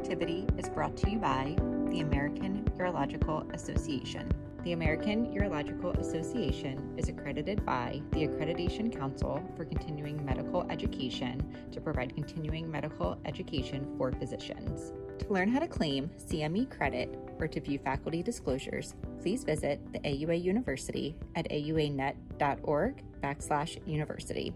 activity 0.00 0.46
is 0.56 0.66
brought 0.70 0.96
to 0.96 1.10
you 1.10 1.18
by 1.18 1.54
the 1.90 2.00
American 2.00 2.64
Urological 2.78 3.52
Association. 3.52 4.32
The 4.64 4.72
American 4.72 5.26
Urological 5.26 5.94
Association 6.00 6.94
is 6.96 7.10
accredited 7.10 7.66
by 7.66 8.00
the 8.12 8.26
Accreditation 8.26 8.98
Council 8.98 9.42
for 9.54 9.66
Continuing 9.66 10.24
Medical 10.24 10.66
Education 10.70 11.54
to 11.70 11.82
provide 11.82 12.14
continuing 12.14 12.70
medical 12.70 13.20
education 13.26 13.94
for 13.98 14.10
physicians. 14.12 14.94
To 15.18 15.34
learn 15.34 15.50
how 15.50 15.58
to 15.58 15.68
claim 15.68 16.10
CME 16.16 16.70
credit 16.70 17.14
or 17.38 17.46
to 17.48 17.60
view 17.60 17.78
faculty 17.78 18.22
disclosures, 18.22 18.94
please 19.20 19.44
visit 19.44 19.80
the 19.92 19.98
AUA 19.98 20.42
University 20.42 21.14
at 21.34 21.46
auanet.org 21.50 23.04
backslash 23.22 23.86
university. 23.86 24.54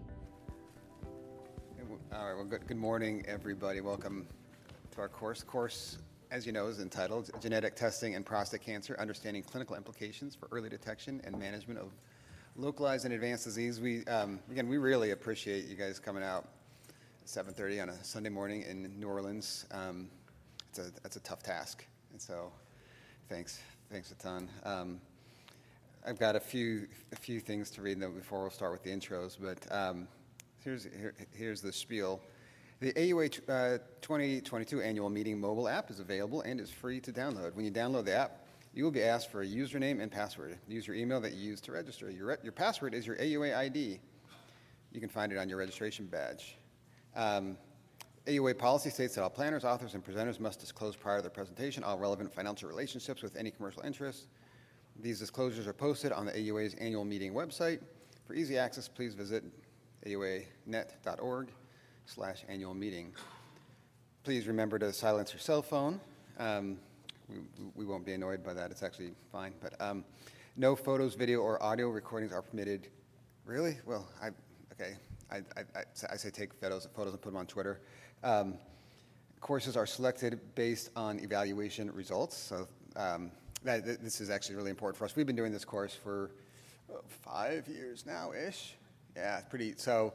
All 2.11 2.25
right, 2.25 2.35
well, 2.35 2.45
good, 2.45 2.65
good 2.65 2.77
morning, 2.77 3.23
everybody. 3.27 3.81
Welcome 3.81 4.27
to 4.95 5.01
our 5.01 5.09
course. 5.09 5.43
Course, 5.43 5.97
as 6.31 6.45
you 6.45 6.53
know, 6.53 6.67
is 6.67 6.79
entitled 6.79 7.29
Genetic 7.41 7.75
Testing 7.75 8.15
and 8.15 8.25
Prostate 8.25 8.61
Cancer 8.61 8.95
Understanding 8.97 9.43
Clinical 9.43 9.75
Implications 9.75 10.35
for 10.35 10.47
Early 10.51 10.69
Detection 10.69 11.21
and 11.25 11.37
Management 11.37 11.79
of 11.79 11.91
Localized 12.55 13.03
and 13.03 13.13
Advanced 13.13 13.43
Disease. 13.43 13.81
We, 13.81 14.05
um, 14.05 14.39
again, 14.49 14.69
we 14.69 14.77
really 14.77 15.11
appreciate 15.11 15.65
you 15.65 15.75
guys 15.75 15.99
coming 15.99 16.23
out 16.23 16.47
at 17.19 17.27
7.30 17.27 17.81
on 17.81 17.89
a 17.89 18.03
Sunday 18.03 18.29
morning 18.29 18.63
in 18.63 18.97
New 18.97 19.07
Orleans. 19.07 19.65
Um, 19.71 20.07
it's, 20.69 20.79
a, 20.79 20.91
it's 21.03 21.17
a 21.17 21.21
tough 21.21 21.43
task, 21.43 21.85
and 22.11 22.21
so 22.21 22.51
thanks, 23.27 23.59
thanks 23.91 24.11
a 24.11 24.15
ton. 24.15 24.49
Um, 24.63 25.01
I've 26.07 26.19
got 26.19 26.37
a 26.37 26.39
few, 26.39 26.87
a 27.11 27.17
few 27.17 27.41
things 27.41 27.69
to 27.71 27.81
read 27.81 27.99
though 27.99 28.11
before 28.11 28.41
we'll 28.41 28.49
start 28.49 28.71
with 28.71 28.83
the 28.83 28.91
intros, 28.91 29.37
but 29.39 29.69
um, 29.75 30.07
here's, 30.63 30.85
here, 30.85 31.13
here's 31.33 31.59
the 31.59 31.73
spiel. 31.73 32.21
The 32.81 32.91
AUA 32.91 33.39
uh, 33.47 33.77
2022 34.01 34.81
annual 34.81 35.09
meeting 35.09 35.39
mobile 35.39 35.69
app 35.69 35.89
is 35.89 36.01
available 36.01 36.41
and 36.41 36.59
is 36.59 36.69
free 36.69 36.99
to 37.01 37.13
download. 37.13 37.55
When 37.55 37.63
you 37.63 37.71
download 37.71 38.03
the 38.03 38.15
app, 38.15 38.45
you 38.73 38.83
will 38.83 38.91
be 38.91 39.03
asked 39.03 39.31
for 39.31 39.43
a 39.43 39.47
username 39.47 40.01
and 40.01 40.11
password. 40.11 40.57
Use 40.67 40.85
your 40.85 40.97
email 40.97 41.21
that 41.21 41.33
you 41.33 41.49
use 41.49 41.61
to 41.61 41.71
register. 41.71 42.11
Your, 42.11 42.27
re- 42.27 42.37
your 42.43 42.51
password 42.51 42.93
is 42.93 43.07
your 43.07 43.15
AUA 43.15 43.55
ID. 43.55 44.01
You 44.91 44.99
can 44.99 45.07
find 45.07 45.31
it 45.31 45.37
on 45.37 45.47
your 45.47 45.57
registration 45.57 46.05
badge. 46.05 46.57
Um, 47.15 47.57
AUA 48.27 48.57
policy 48.57 48.89
states 48.89 49.15
that 49.15 49.23
all 49.23 49.29
planners, 49.29 49.63
authors, 49.63 49.93
and 49.93 50.03
presenters 50.03 50.41
must 50.41 50.59
disclose 50.59 50.97
prior 50.97 51.17
to 51.17 51.21
their 51.21 51.31
presentation 51.31 51.81
all 51.81 51.97
relevant 51.97 52.33
financial 52.33 52.67
relationships 52.67 53.21
with 53.23 53.37
any 53.37 53.51
commercial 53.51 53.83
interests. 53.83 54.27
These 55.01 55.19
disclosures 55.19 55.65
are 55.65 55.73
posted 55.73 56.11
on 56.11 56.25
the 56.25 56.33
AUA's 56.33 56.73
annual 56.73 57.05
meeting 57.05 57.33
website. 57.33 57.79
For 58.25 58.33
easy 58.33 58.57
access, 58.57 58.89
please 58.89 59.13
visit 59.13 59.45
auanet.org 60.05 61.47
slash 62.05 62.43
annual 62.47 62.73
meeting. 62.73 63.13
Please 64.23 64.47
remember 64.47 64.79
to 64.79 64.91
silence 64.93 65.31
your 65.33 65.39
cell 65.39 65.61
phone. 65.61 65.99
Um, 66.39 66.77
we, 67.29 67.37
we, 67.75 67.85
won't 67.85 68.05
be 68.05 68.13
annoyed 68.13 68.43
by 68.43 68.53
that. 68.53 68.71
It's 68.71 68.83
actually 68.83 69.11
fine. 69.31 69.53
But 69.61 69.79
um, 69.81 70.03
no 70.55 70.75
photos, 70.75 71.15
video, 71.15 71.39
or 71.39 71.61
audio 71.61 71.89
recordings 71.89 72.31
are 72.31 72.41
permitted. 72.41 72.87
Really? 73.45 73.77
Well, 73.85 74.07
I, 74.21 74.29
okay. 74.73 74.95
I, 75.31 75.37
I, 75.57 75.83
I 76.11 76.15
say 76.17 76.29
take 76.29 76.53
photos, 76.53 76.87
photos 76.95 77.13
and 77.13 77.21
put 77.21 77.29
them 77.29 77.37
on 77.37 77.47
Twitter. 77.47 77.81
Um, 78.23 78.55
courses 79.41 79.75
are 79.75 79.85
selected 79.85 80.39
based 80.55 80.91
on 80.95 81.19
evaluation 81.19 81.91
results. 81.93 82.37
So 82.37 82.67
um, 82.95 83.31
that, 83.63 83.85
this 83.85 84.21
is 84.21 84.29
actually 84.29 84.55
really 84.55 84.69
important 84.69 84.97
for 84.97 85.05
us. 85.05 85.15
We've 85.15 85.25
been 85.25 85.35
doing 85.35 85.51
this 85.51 85.65
course 85.65 85.93
for 85.93 86.31
five 87.23 87.67
years 87.67 88.05
now 88.05 88.31
ish. 88.33 88.75
Yeah, 89.15 89.41
pretty. 89.41 89.73
So 89.77 90.13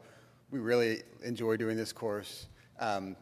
we 0.51 0.59
really 0.59 1.01
enjoy 1.23 1.57
doing 1.57 1.77
this 1.77 1.93
course. 1.93 2.47
Um, 2.79 3.15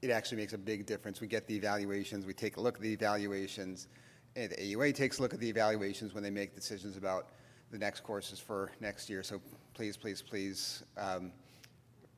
it 0.00 0.10
actually 0.10 0.38
makes 0.38 0.52
a 0.52 0.58
big 0.58 0.86
difference. 0.86 1.20
We 1.20 1.26
get 1.26 1.46
the 1.46 1.56
evaluations, 1.56 2.24
we 2.24 2.32
take 2.32 2.56
a 2.56 2.60
look 2.60 2.76
at 2.76 2.80
the 2.80 2.92
evaluations, 2.92 3.88
and 4.36 4.50
the 4.50 4.56
AUA 4.56 4.94
takes 4.94 5.18
a 5.18 5.22
look 5.22 5.34
at 5.34 5.40
the 5.40 5.48
evaluations 5.48 6.14
when 6.14 6.22
they 6.22 6.30
make 6.30 6.54
decisions 6.54 6.96
about 6.96 7.30
the 7.70 7.78
next 7.78 8.00
courses 8.02 8.38
for 8.38 8.70
next 8.80 9.10
year. 9.10 9.22
So 9.22 9.40
please, 9.74 9.96
please, 9.96 10.22
please 10.22 10.84
um, 10.96 11.32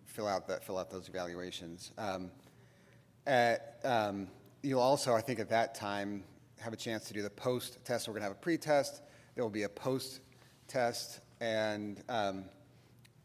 fill 0.05 0.29
out 0.29 0.47
that 0.49 0.63
fill 0.63 0.79
out 0.79 0.91
those 0.91 1.09
evaluations. 1.09 1.93
Um, 1.97 2.31
at, 3.27 3.81
um, 3.85 4.29
you'll 4.63 4.81
also, 4.81 5.15
I 5.15 5.23
think, 5.23 5.41
at 5.41 5.49
that 5.49 5.75
time 5.75 6.25
have 6.59 6.73
a 6.75 6.77
chance 6.77 7.05
to 7.09 7.15
do 7.15 7.23
the 7.23 7.31
post 7.31 7.83
test. 7.85 8.07
We're 8.07 8.13
going 8.13 8.23
to 8.23 8.29
have 8.29 8.37
a 8.37 8.41
pre-test. 8.41 9.03
There 9.35 9.43
will 9.43 9.51
be 9.51 9.63
a 9.63 9.69
post 9.69 10.21
test, 10.69 11.21
and 11.41 12.03
um, 12.09 12.45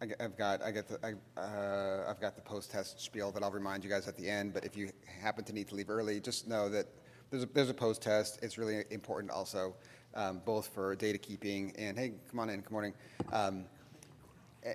I, 0.02 0.08
have 0.20 0.38
got 0.38 0.62
I 0.62 0.72
get 0.72 0.88
the 0.88 1.00
I, 1.06 1.40
uh, 1.40 2.10
I've 2.10 2.20
got 2.20 2.36
the 2.36 2.42
post 2.42 2.72
test 2.72 3.00
spiel 3.00 3.32
that 3.32 3.44
I'll 3.44 3.52
remind 3.52 3.84
you 3.84 3.90
guys 3.90 4.08
at 4.08 4.18
the 4.18 4.30
end. 4.30 4.54
But 4.54 4.66
if 4.66 4.76
you 4.76 4.90
happen 5.22 5.44
to 5.46 5.54
need 5.54 5.70
to 5.70 5.76
leave 5.76 5.90
early, 5.90 6.20
just 6.20 6.48
know 6.48 6.70
that 6.70 6.88
there's 7.32 7.44
a, 7.44 7.46
there's 7.48 7.70
a 7.70 7.74
post 7.74 8.02
test. 8.02 8.40
It's 8.42 8.58
really 8.58 8.84
important 8.92 9.32
also, 9.32 9.76
um, 10.14 10.42
both 10.46 10.68
for 10.68 10.96
data 10.96 11.18
keeping 11.18 11.74
and 11.78 11.98
hey, 11.98 12.14
come 12.30 12.40
on 12.40 12.50
in, 12.50 12.62
good 12.62 12.72
morning, 12.72 12.94
um, 13.32 13.66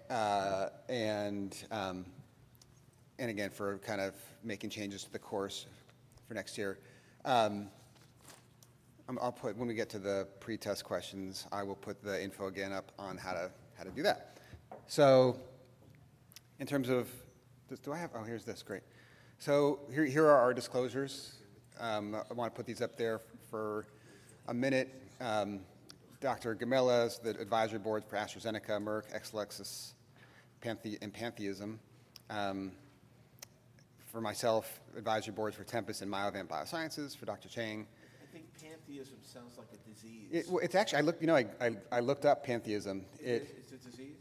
uh, 0.09 0.69
and 0.89 1.65
um, 1.71 2.07
and 3.19 3.31
again 3.31 3.51
for 3.51 3.79
kind 3.79 4.01
of 4.01 4.15
making 4.43 4.71
changes 4.71 5.05
to 5.05 5.13
the 5.13 5.19
course 5.19 5.67
for 6.27 6.35
next 6.35 6.57
year. 6.57 6.79
Um, 7.25 7.69
I'll 9.21 9.33
put 9.33 9.57
when 9.57 9.67
we 9.67 9.75
get 9.75 9.91
to 9.91 9.99
the 9.99 10.29
pre-test 10.39 10.85
questions, 10.85 11.47
I 11.51 11.65
will 11.65 11.75
put 11.75 12.01
the 12.03 12.23
info 12.23 12.47
again 12.47 12.73
up 12.73 12.93
on 12.99 13.19
how 13.19 13.33
to 13.33 13.51
how 13.77 13.85
to 13.85 13.91
do 13.91 14.03
that. 14.05 14.30
So, 14.91 15.39
in 16.59 16.67
terms 16.67 16.89
of, 16.89 17.09
do 17.85 17.93
I 17.93 17.99
have, 17.99 18.11
oh, 18.13 18.25
here's 18.25 18.45
this, 18.45 18.61
great. 18.65 18.83
So, 19.39 19.79
here, 19.95 20.05
here 20.05 20.27
are 20.27 20.41
our 20.41 20.53
disclosures. 20.53 21.37
Um, 21.79 22.17
I 22.17 22.35
want 22.35 22.53
to 22.53 22.57
put 22.57 22.67
these 22.67 22.83
up 22.83 22.97
there 22.97 23.21
for 23.53 23.87
a 24.49 24.53
minute. 24.53 24.93
Um, 25.21 25.61
Dr. 26.21 26.57
Gomella 26.57 27.07
is 27.07 27.19
the 27.19 27.31
advisory 27.41 27.79
board 27.79 28.03
for 28.05 28.17
AstraZeneca, 28.17 28.83
Merck, 28.83 29.05
Exelixis, 29.15 29.93
Panthe- 30.61 30.99
and 31.01 31.15
Pantheism. 31.15 31.79
Um, 32.29 32.73
for 34.11 34.21
myself, 34.21 34.81
advisory 34.97 35.35
boards 35.35 35.55
for 35.55 35.63
Tempus 35.63 36.03
and 36.03 36.13
Myovant 36.13 36.49
Biosciences. 36.49 37.17
For 37.17 37.27
Dr. 37.27 37.49
Cheng, 37.49 37.87
I 38.21 38.33
think 38.33 38.47
pantheism 38.61 39.19
sounds 39.23 39.57
like 39.57 39.69
a 39.73 39.89
disease. 39.89 40.31
it, 40.33 40.49
well, 40.49 40.59
it's 40.65 40.75
actually 40.75 40.99
I 40.99 41.03
looked. 41.03 41.21
You 41.21 41.29
know, 41.29 41.37
I, 41.37 41.47
I, 41.61 41.77
I 41.93 42.01
looked 42.01 42.25
up 42.25 42.45
pantheism. 42.45 43.05
It, 43.21 43.55
it's 43.57 43.71
a 43.71 43.77
disease. 43.77 44.17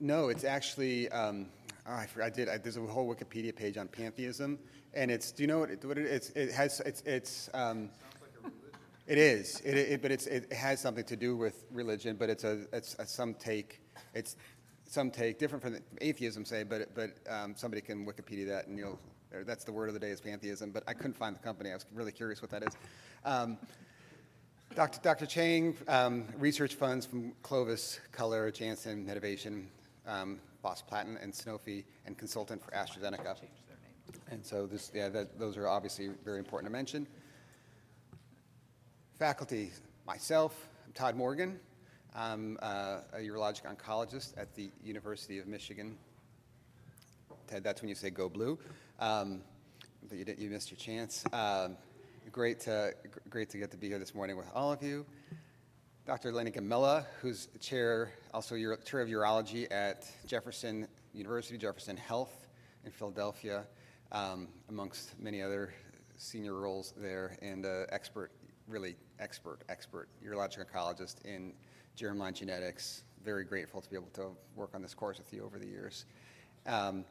No, 0.00 0.28
it's 0.28 0.44
actually. 0.44 1.08
Um, 1.10 1.46
oh, 1.86 1.92
I, 1.92 2.06
I 2.22 2.30
did. 2.30 2.48
I, 2.48 2.58
there's 2.58 2.76
a 2.76 2.80
whole 2.80 3.12
Wikipedia 3.12 3.54
page 3.54 3.76
on 3.76 3.88
pantheism, 3.88 4.58
and 4.94 5.10
it's. 5.10 5.32
Do 5.32 5.42
you 5.42 5.46
know 5.46 5.58
what 5.58 5.70
it, 5.70 5.84
what 5.84 5.98
it 5.98 6.06
is? 6.06 6.30
It 6.30 6.52
has. 6.52 6.80
It's. 6.80 7.02
It's. 7.02 7.50
Um, 7.54 7.90
it 9.06 9.18
is. 9.18 9.60
It, 9.60 9.76
it, 9.76 10.02
but 10.02 10.10
it's. 10.10 10.26
It 10.26 10.52
has 10.52 10.80
something 10.80 11.04
to 11.04 11.16
do 11.16 11.36
with 11.36 11.64
religion, 11.70 12.16
but 12.16 12.30
it's 12.30 12.44
a. 12.44 12.66
It's 12.72 12.96
a, 12.98 13.06
some 13.06 13.34
take. 13.34 13.80
It's 14.14 14.36
some 14.84 15.10
take 15.10 15.38
different 15.38 15.62
from 15.62 15.76
atheism, 16.00 16.44
say, 16.44 16.62
but 16.62 16.94
but 16.94 17.10
um, 17.28 17.54
somebody 17.56 17.82
can 17.82 18.06
Wikipedia 18.06 18.46
that, 18.48 18.66
and 18.66 18.78
you'll. 18.78 18.98
That's 19.44 19.64
the 19.64 19.72
word 19.72 19.88
of 19.88 19.94
the 19.94 20.00
day 20.00 20.08
is 20.08 20.22
pantheism, 20.22 20.70
but 20.70 20.82
I 20.88 20.94
couldn't 20.94 21.16
find 21.18 21.36
the 21.36 21.40
company. 21.40 21.70
I 21.70 21.74
was 21.74 21.84
really 21.92 22.12
curious 22.12 22.40
what 22.40 22.50
that 22.50 22.62
is. 22.62 22.74
Dr. 24.74 25.00
Dr. 25.02 25.26
Cheng, 25.26 25.76
um, 25.88 26.24
research 26.38 26.74
funds 26.74 27.04
from 27.04 27.32
Clovis, 27.42 28.00
Color, 28.12 28.50
Janssen, 28.50 29.04
Medivation, 29.04 29.64
um, 30.06 30.38
Phosplatin, 30.64 31.20
and 31.22 31.32
Sanofi, 31.32 31.84
and 32.06 32.16
consultant 32.16 32.62
for 32.62 32.70
AstraZeneca. 32.70 33.36
And 34.30 34.44
so 34.44 34.66
this, 34.66 34.92
yeah, 34.94 35.08
that, 35.08 35.38
those 35.38 35.56
are 35.56 35.66
obviously 35.66 36.10
very 36.24 36.38
important 36.38 36.70
to 36.70 36.72
mention. 36.72 37.06
Faculty, 39.18 39.72
myself, 40.06 40.68
I'm 40.86 40.92
Todd 40.92 41.16
Morgan. 41.16 41.58
I'm 42.14 42.58
uh, 42.62 42.98
a 43.12 43.18
urologic 43.18 43.62
oncologist 43.62 44.36
at 44.36 44.54
the 44.54 44.70
University 44.82 45.38
of 45.38 45.46
Michigan. 45.46 45.96
Ted, 47.46 47.64
that's 47.64 47.80
when 47.80 47.88
you 47.88 47.94
say 47.94 48.10
go 48.10 48.28
blue. 48.28 48.58
Um, 49.00 49.42
but 50.08 50.18
you, 50.18 50.24
you, 50.38 50.50
missed 50.50 50.70
your 50.70 50.78
chance. 50.78 51.24
Um, 51.32 51.76
Great 52.32 52.60
to, 52.60 52.92
great 53.30 53.48
to 53.48 53.58
get 53.58 53.70
to 53.70 53.76
be 53.76 53.88
here 53.88 53.98
this 53.98 54.14
morning 54.14 54.36
with 54.36 54.48
all 54.54 54.70
of 54.70 54.82
you. 54.82 55.06
Dr. 56.04 56.30
Lenny 56.32 56.50
Gomella, 56.50 57.06
who's 57.22 57.48
chair, 57.60 58.10
also 58.34 58.56
chair 58.84 59.00
of 59.00 59.08
urology 59.08 59.70
at 59.70 60.04
Jefferson 60.26 60.88
University, 61.14 61.56
Jefferson 61.56 61.96
Health 61.96 62.48
in 62.84 62.90
Philadelphia, 62.90 63.64
um, 64.12 64.48
amongst 64.68 65.18
many 65.18 65.40
other 65.40 65.72
senior 66.16 66.54
roles 66.54 66.92
there, 66.98 67.36
and 67.40 67.64
uh, 67.64 67.84
expert, 67.90 68.30
really 68.66 68.96
expert, 69.20 69.60
expert 69.68 70.08
urologic 70.22 70.64
oncologist 70.66 71.24
in 71.24 71.54
germline 71.96 72.34
genetics. 72.34 73.04
Very 73.24 73.44
grateful 73.44 73.80
to 73.80 73.88
be 73.88 73.96
able 73.96 74.10
to 74.14 74.32
work 74.54 74.70
on 74.74 74.82
this 74.82 74.92
course 74.92 75.18
with 75.18 75.32
you 75.32 75.44
over 75.44 75.58
the 75.58 75.66
years. 75.66 76.04
Um, 76.66 77.04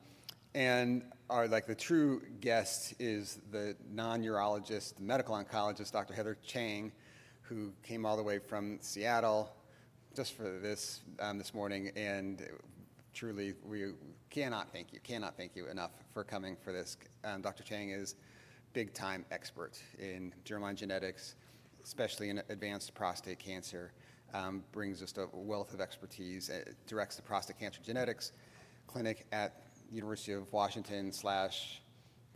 and 0.57 1.03
our 1.29 1.47
like 1.47 1.67
the 1.67 1.75
true 1.75 2.19
guest 2.41 2.95
is 2.97 3.39
the 3.51 3.75
non-urologist, 3.91 4.99
medical 4.99 5.35
oncologist, 5.35 5.91
Dr. 5.91 6.15
Heather 6.15 6.35
Cheng, 6.43 6.91
who 7.43 7.71
came 7.83 8.07
all 8.07 8.17
the 8.17 8.23
way 8.23 8.39
from 8.39 8.79
Seattle 8.81 9.51
just 10.15 10.35
for 10.35 10.57
this 10.57 11.01
um, 11.19 11.37
this 11.37 11.53
morning, 11.53 11.91
and 11.95 12.41
truly 13.13 13.53
we 13.63 13.91
cannot 14.31 14.71
thank 14.73 14.91
you, 14.91 14.99
cannot 15.03 15.37
thank 15.37 15.55
you 15.55 15.67
enough 15.67 15.91
for 16.11 16.23
coming 16.23 16.57
for 16.59 16.73
this. 16.73 16.97
Um, 17.23 17.43
Dr. 17.43 17.61
Cheng 17.61 17.91
is 17.91 18.15
big 18.73 18.95
time 18.95 19.25
expert 19.29 19.79
in 19.99 20.33
germline 20.43 20.73
genetics, 20.73 21.35
especially 21.83 22.31
in 22.31 22.41
advanced 22.49 22.95
prostate 22.95 23.37
cancer. 23.37 23.91
Um, 24.33 24.63
brings 24.71 24.99
just 24.99 25.19
a 25.19 25.27
wealth 25.31 25.75
of 25.75 25.81
expertise, 25.81 26.49
uh, 26.49 26.71
directs 26.87 27.15
the 27.15 27.21
prostate 27.21 27.59
cancer 27.59 27.79
genetics 27.85 28.31
clinic 28.87 29.27
at 29.31 29.66
University 29.91 30.33
of 30.33 30.51
Washington 30.51 31.11
slash 31.11 31.81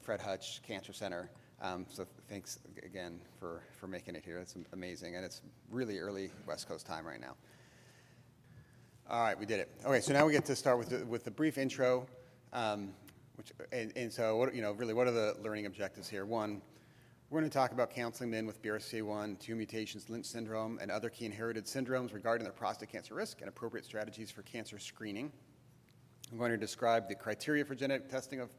Fred 0.02 0.22
Hutch 0.22 0.62
Cancer 0.64 0.94
Center. 0.94 1.30
Um, 1.62 1.86
so 1.90 2.08
thanks 2.28 2.60
again 2.84 3.20
for, 3.40 3.62
for 3.80 3.88
making 3.88 4.16
it 4.16 4.24
here. 4.26 4.40
It's 4.40 4.56
amazing, 4.74 5.16
and 5.16 5.24
it's 5.24 5.42
really 5.70 6.00
early 6.00 6.32
West 6.48 6.68
Coast 6.68 6.86
time 6.86 7.06
right 7.06 7.22
now. 7.22 7.36
All 9.10 9.24
right, 9.24 9.38
we 9.38 9.46
did 9.46 9.60
it. 9.60 9.70
Okay, 9.86 10.00
so 10.02 10.14
now 10.14 10.26
we 10.26 10.32
get 10.32 10.46
to 10.46 10.56
start 10.56 10.80
with 10.80 10.90
the, 10.90 11.06
with 11.06 11.24
the 11.24 11.32
brief 11.32 11.58
intro. 11.58 12.08
Um, 12.54 12.94
which, 13.36 13.52
and, 13.72 13.92
and, 13.96 14.12
so, 14.12 14.38
what, 14.38 14.56
you 14.56 14.62
know, 14.62 14.72
really, 14.72 14.94
what 14.94 15.08
are 15.08 15.12
the 15.12 15.36
learning 15.42 15.66
objectives 15.66 16.08
here? 16.08 16.26
One, 16.26 16.62
we're 17.30 17.40
going 17.40 17.50
to 17.50 17.54
talk 17.54 17.72
about 17.72 17.92
counseling 17.92 18.30
men 18.30 18.46
with 18.46 18.62
BRCA1, 18.62 19.40
2 19.40 19.56
mutations, 19.56 20.10
Lynch 20.10 20.26
syndrome, 20.26 20.80
and 20.82 20.92
other 20.92 21.10
key 21.10 21.26
inherited 21.26 21.66
syndromes 21.66 22.14
regarding 22.14 22.44
their 22.44 22.54
prostate 22.54 22.90
cancer 22.90 23.16
risk 23.16 23.40
and 23.40 23.48
appropriate 23.48 23.86
strategies 23.86 24.30
for 24.30 24.42
cancer 24.42 24.78
screening. 24.80 25.32
I'm 26.32 26.38
going 26.38 26.52
to 26.52 26.58
describe 26.58 27.10
the 27.10 27.16
criteria 27.16 27.66
for 27.66 27.76
genetic 27.76 28.10
testing 28.10 28.40
of 28.40 28.50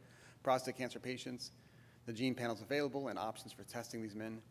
prostate 0.42 0.76
cancer 0.76 0.98
patients, 0.98 1.52
the 2.04 2.12
gene 2.12 2.34
panels 2.34 2.60
available, 2.60 3.08
and 3.08 3.19
options 3.19 3.52
for 3.52 3.64
testing 3.64 4.02
these 4.02 4.14
men. 4.14 4.42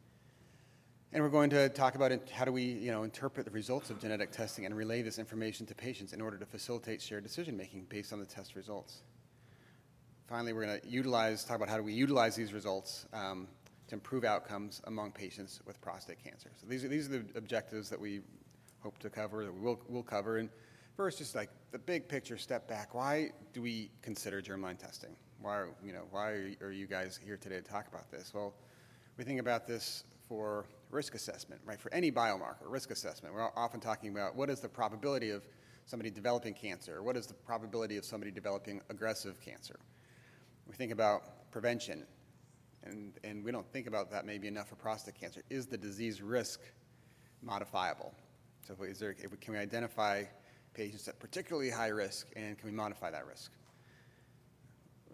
And 1.14 1.22
we're 1.22 1.30
going 1.30 1.50
to 1.52 1.70
talk 1.70 1.96
about 1.96 2.12
how 2.32 2.46
do 2.46 2.52
we 2.52 2.64
you 2.64 2.92
know, 2.92 3.04
interpret 3.04 3.46
the 3.46 3.52
results 3.52 3.90
of 3.90 4.00
genetic 4.00 4.32
testing 4.32 4.66
and 4.66 4.76
relay 4.76 5.02
this 5.02 5.20
information 5.20 5.66
to 5.68 5.76
patients 5.76 6.14
in 6.14 6.22
order 6.22 6.38
to 6.38 6.46
facilitate 6.46 7.02
shared 7.02 7.24
decision 7.24 7.56
making 7.56 7.86
based 7.90 8.12
on 8.12 8.20
the 8.20 8.26
test 8.26 8.56
results. 8.56 9.02
Finally, 10.28 10.54
we're 10.54 10.66
going 10.66 10.80
to 10.80 10.88
utilize, 10.88 11.44
talk 11.44 11.58
about 11.58 11.68
how 11.68 11.78
do 11.78 11.84
we 11.84 11.94
utilize 11.94 12.36
these 12.36 12.54
results 12.54 13.06
um, 13.14 13.48
to 13.90 13.96
improve 13.96 14.24
outcomes 14.24 14.82
among 14.86 15.12
patients 15.12 15.60
with 15.68 15.80
prostate 15.82 16.24
cancer. 16.24 16.50
So 16.56 16.66
these 16.66 16.86
are, 16.86 16.88
these 16.88 17.08
are 17.08 17.20
the 17.20 17.26
objectives 17.36 17.90
that 17.90 18.00
we 18.00 18.22
hope 18.80 18.98
to 19.00 19.10
cover, 19.10 19.44
that 19.44 19.54
we 19.54 19.60
will, 19.60 19.80
will 19.90 20.04
cover. 20.04 20.38
And 20.38 20.50
first, 21.02 21.18
just 21.18 21.34
like 21.34 21.50
the 21.72 21.80
big 21.80 22.08
picture, 22.08 22.38
step 22.38 22.68
back. 22.68 22.94
Why 22.94 23.32
do 23.54 23.62
we 23.64 23.90
consider 24.04 24.40
germline 24.40 24.78
testing? 24.78 25.16
Why, 25.42 25.66
you 25.84 25.94
know, 25.94 26.04
why 26.12 26.54
are 26.62 26.72
you 26.72 26.86
guys 26.86 27.20
here 27.26 27.38
today 27.38 27.56
to 27.56 27.64
talk 27.64 27.88
about 27.88 28.12
this? 28.12 28.32
Well, 28.36 28.54
we 29.18 29.24
think 29.24 29.40
about 29.40 29.66
this 29.66 30.04
for 30.30 30.68
risk 30.92 31.16
assessment, 31.16 31.60
right? 31.66 31.82
For 31.82 31.92
any 31.92 32.12
biomarker, 32.12 32.68
risk 32.68 32.92
assessment. 32.92 33.34
We're 33.34 33.50
often 33.56 33.80
talking 33.80 34.12
about 34.12 34.36
what 34.36 34.52
is 34.52 34.60
the 34.60 34.70
probability 34.70 35.32
of 35.32 35.44
somebody 35.88 36.12
developing 36.12 36.54
cancer? 36.54 37.02
What 37.02 37.18
is 37.18 37.26
the 37.26 37.34
probability 37.34 37.98
of 37.98 38.06
somebody 38.06 38.30
developing 38.30 38.80
aggressive 38.92 39.42
cancer? 39.42 39.80
We 40.68 40.76
think 40.76 40.92
about 40.92 41.50
prevention, 41.50 42.06
and, 42.84 43.14
and 43.24 43.44
we 43.44 43.52
don't 43.52 43.68
think 43.74 43.88
about 43.88 44.12
that 44.12 44.28
maybe 44.28 44.48
enough 44.48 44.70
for 44.70 44.76
prostate 44.76 45.16
cancer. 45.20 45.42
Is 45.50 45.66
the 45.66 45.80
disease 45.80 46.22
risk 46.22 46.60
modifiable? 47.42 48.14
So, 48.68 48.76
is 48.84 49.00
there, 49.00 49.14
can 49.14 49.54
we 49.56 49.58
identify 49.58 50.26
patients 50.74 51.08
at 51.08 51.20
particularly 51.20 51.70
high 51.70 51.88
risk 51.88 52.28
and 52.36 52.58
can 52.58 52.70
we 52.70 52.76
modify 52.76 53.12
that 53.12 53.26
risk? 53.28 53.52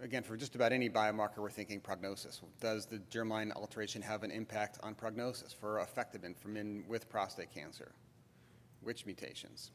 Again, 0.01 0.21
for 0.21 0.37
just 0.37 0.53
about 0.53 0.71
any 0.71 0.89
biomarker, 0.89 1.37
we're 1.37 1.49
thinking 1.49 1.79
prognosis. 1.79 2.41
Does 2.59 2.85
the 2.85 2.99
germline 3.11 3.51
alteration 3.55 4.01
have 4.03 4.23
an 4.23 4.29
impact 4.29 4.77
on 4.83 4.93
prognosis 4.93 5.53
for 5.53 5.79
effectivement 5.79 6.37
for 6.37 6.49
men 6.49 6.83
with 6.87 7.09
prostate 7.09 7.51
cancer? 7.51 7.91
Which 8.81 9.07
mutations? 9.07 9.71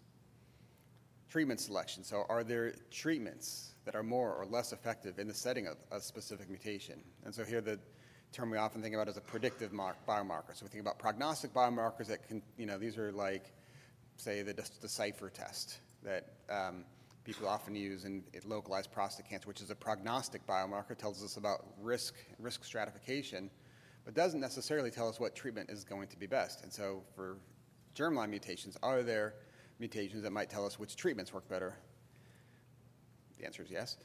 Treatment 1.28 1.58
selection. 1.58 2.04
So, 2.04 2.24
are 2.28 2.44
there 2.44 2.74
treatments 2.92 3.72
that 3.84 3.94
are 3.94 4.02
more 4.02 4.32
or 4.34 4.46
less 4.46 4.72
effective 4.72 5.18
in 5.18 5.26
the 5.26 5.34
setting 5.34 5.66
of 5.66 5.76
a 5.90 6.00
specific 6.00 6.48
mutation. 6.48 7.00
And 7.24 7.34
so 7.34 7.44
here 7.44 7.60
the 7.60 7.78
term 8.32 8.50
we 8.50 8.56
often 8.56 8.82
think 8.82 8.94
about 8.94 9.08
is 9.08 9.16
a 9.16 9.20
predictive 9.20 9.72
biomarker. 9.72 10.54
So 10.54 10.64
we 10.64 10.68
think 10.68 10.80
about 10.80 10.98
prognostic 10.98 11.52
biomarkers 11.52 12.06
that 12.06 12.26
can, 12.26 12.42
you 12.56 12.66
know, 12.66 12.78
these 12.78 12.96
are 12.96 13.12
like, 13.12 13.52
say, 14.22 14.42
the 14.42 14.54
Decipher 14.54 15.30
test 15.30 15.78
that 16.02 16.28
um, 16.50 16.84
people 17.24 17.48
often 17.48 17.74
use 17.74 18.04
in, 18.04 18.22
localized 18.44 18.90
prostate 18.92 19.28
cancer, 19.28 19.48
which 19.48 19.60
is 19.60 19.70
a 19.70 19.74
prognostic 19.74 20.46
biomarker, 20.46 20.96
tells 20.96 21.22
us 21.22 21.36
about 21.36 21.66
risk, 21.80 22.14
risk 22.38 22.64
stratification, 22.64 23.50
but 24.04 24.14
doesn't 24.14 24.40
necessarily 24.40 24.90
tell 24.90 25.08
us 25.08 25.20
what 25.20 25.34
treatment 25.34 25.70
is 25.70 25.84
going 25.84 26.08
to 26.08 26.16
be 26.16 26.26
best. 26.26 26.62
And 26.62 26.72
so 26.72 27.02
for 27.14 27.38
germline 27.94 28.30
mutations, 28.30 28.76
are 28.82 29.02
there 29.02 29.34
mutations 29.78 30.22
that 30.22 30.32
might 30.32 30.50
tell 30.50 30.66
us 30.66 30.78
which 30.78 30.96
treatments 30.96 31.32
work 31.32 31.48
better 31.48 31.74
the 33.42 33.46
answer 33.46 33.62
is 33.62 33.70
yes. 33.70 33.96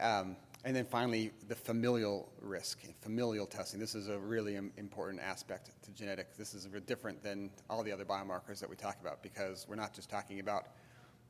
Um, 0.00 0.36
and 0.66 0.74
then 0.74 0.84
finally, 0.84 1.30
the 1.46 1.54
familial 1.54 2.28
risk, 2.40 2.80
familial 3.00 3.46
testing. 3.46 3.78
This 3.78 3.94
is 3.94 4.08
a 4.08 4.18
really 4.18 4.56
important 4.56 5.22
aspect 5.22 5.70
to 5.84 5.92
genetics. 5.92 6.36
This 6.36 6.54
is 6.54 6.66
different 6.86 7.22
than 7.22 7.50
all 7.70 7.84
the 7.84 7.92
other 7.92 8.04
biomarkers 8.04 8.58
that 8.58 8.68
we 8.68 8.74
talk 8.74 9.00
about 9.00 9.22
because 9.22 9.64
we're 9.68 9.76
not 9.76 9.94
just 9.94 10.10
talking 10.10 10.40
about 10.40 10.70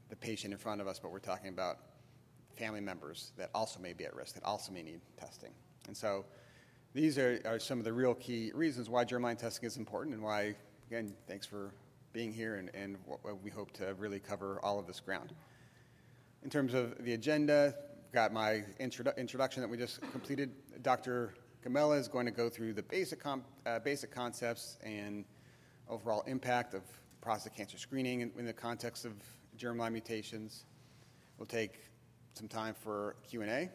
the 0.09 0.17
patient 0.17 0.55
in 0.55 0.59
front 0.59 0.81
of 0.81 0.87
us, 0.89 0.99
but 0.99 1.13
we're 1.13 1.19
talking 1.19 1.51
about 1.51 1.81
family 2.57 2.81
members 2.81 3.33
that 3.37 3.51
also 3.55 3.79
may 3.79 3.93
be 3.93 4.07
at 4.07 4.17
risk, 4.17 4.35
that 4.37 4.43
also 4.43 4.73
may 4.73 4.83
need 4.83 5.03
testing. 5.19 5.53
And 5.87 5.95
so 5.95 6.25
these 6.95 7.19
are, 7.19 7.39
are 7.45 7.59
some 7.59 7.79
of 7.79 7.85
the 7.85 7.93
real 7.93 8.15
key 8.15 8.53
reasons 8.55 8.89
why 8.89 9.05
germline 9.05 9.37
testing 9.37 9.67
is 9.67 9.77
important 9.77 10.15
and 10.15 10.25
why, 10.25 10.55
again, 10.87 11.13
thanks 11.29 11.45
for 11.45 11.73
being 12.15 12.33
here 12.33 12.55
and, 12.55 12.71
and 12.75 12.97
we 13.43 13.51
hope 13.51 13.71
to 13.73 13.93
really 13.99 14.19
cover 14.19 14.59
all 14.63 14.79
of 14.79 14.87
this 14.87 14.99
ground. 14.99 15.35
In 16.43 16.49
terms 16.49 16.73
of 16.73 17.05
the 17.05 17.13
agenda, 17.13 17.75
got 18.17 18.33
my 18.33 18.65
introdu- 18.81 19.15
introduction 19.19 19.61
that 19.61 19.69
we 19.69 19.77
just 19.77 20.01
completed. 20.11 20.51
Dr. 20.81 21.35
Gomella 21.63 21.99
is 21.99 22.09
going 22.09 22.25
to 22.25 22.33
go 22.33 22.49
through 22.49 22.73
the 22.73 22.83
basic, 22.83 23.21
com- 23.21 23.45
uh, 23.67 23.79
basic 23.81 24.11
concepts 24.11 24.79
and 24.83 25.27
overall 25.87 26.23
impact 26.27 26.73
of 26.73 26.81
prostate 27.21 27.55
cancer 27.55 27.77
screening 27.77 28.23
in, 28.23 28.33
in 28.39 28.47
the 28.47 28.55
context 28.55 29.05
of 29.05 29.13
germline 29.59 29.93
mutations. 29.93 30.65
We'll 31.37 31.45
take 31.45 31.91
some 32.33 32.49
time 32.49 32.73
for 32.73 33.17
Q&A. 33.29 33.69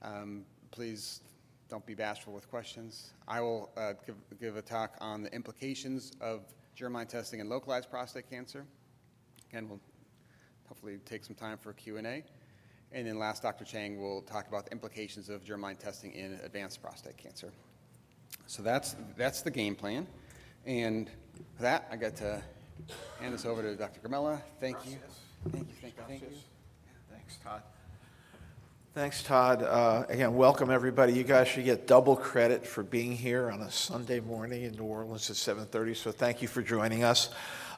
Um, 0.00 0.46
please 0.70 1.20
don't 1.68 1.84
be 1.84 1.94
bashful 1.94 2.32
with 2.32 2.48
questions. 2.48 3.12
I 3.28 3.42
will 3.42 3.70
uh, 3.76 3.92
give, 4.06 4.16
give 4.40 4.56
a 4.56 4.62
talk 4.62 4.96
on 4.98 5.22
the 5.22 5.34
implications 5.34 6.12
of 6.22 6.40
germline 6.74 7.06
testing 7.06 7.40
in 7.40 7.50
localized 7.50 7.90
prostate 7.90 8.30
cancer. 8.30 8.64
Again, 9.50 9.68
we'll 9.68 9.82
hopefully 10.66 10.96
take 11.04 11.22
some 11.22 11.36
time 11.36 11.58
for 11.58 11.74
Q&A. 11.74 12.24
And 12.92 13.06
then 13.06 13.18
last, 13.18 13.42
Dr. 13.42 13.64
Cheng 13.64 14.00
will 14.00 14.22
talk 14.22 14.48
about 14.48 14.64
the 14.64 14.72
implications 14.72 15.28
of 15.28 15.44
germline 15.44 15.78
testing 15.78 16.12
in 16.12 16.40
advanced 16.42 16.82
prostate 16.82 17.16
cancer. 17.16 17.52
So 18.46 18.62
that's, 18.62 18.96
that's 19.16 19.42
the 19.42 19.50
game 19.50 19.74
plan. 19.74 20.06
And 20.64 21.10
for 21.56 21.62
that, 21.62 21.86
I 21.90 21.96
got 21.96 22.16
to 22.16 22.42
hand 23.20 23.34
this 23.34 23.44
over 23.44 23.62
to 23.62 23.74
Dr. 23.74 24.00
Gomella. 24.00 24.40
Thank 24.60 24.78
you. 24.86 24.96
Thank 25.50 25.68
you, 25.68 25.74
thank 25.80 25.96
you, 25.96 26.02
thank 26.08 26.22
you. 26.22 26.28
Thanks, 27.10 27.38
Todd. 27.44 27.62
Thanks, 28.94 29.22
Todd. 29.22 29.62
Uh, 29.62 30.04
again, 30.08 30.34
welcome 30.34 30.70
everybody. 30.70 31.12
You 31.12 31.24
guys 31.24 31.46
should 31.46 31.64
get 31.64 31.86
double 31.86 32.16
credit 32.16 32.66
for 32.66 32.82
being 32.82 33.12
here 33.12 33.50
on 33.50 33.60
a 33.60 33.70
Sunday 33.70 34.18
morning 34.18 34.64
in 34.64 34.72
New 34.72 34.84
Orleans 34.84 35.30
at 35.30 35.36
7:30. 35.36 35.94
So 35.94 36.10
thank 36.10 36.42
you 36.42 36.48
for 36.48 36.62
joining 36.62 37.04
us. 37.04 37.30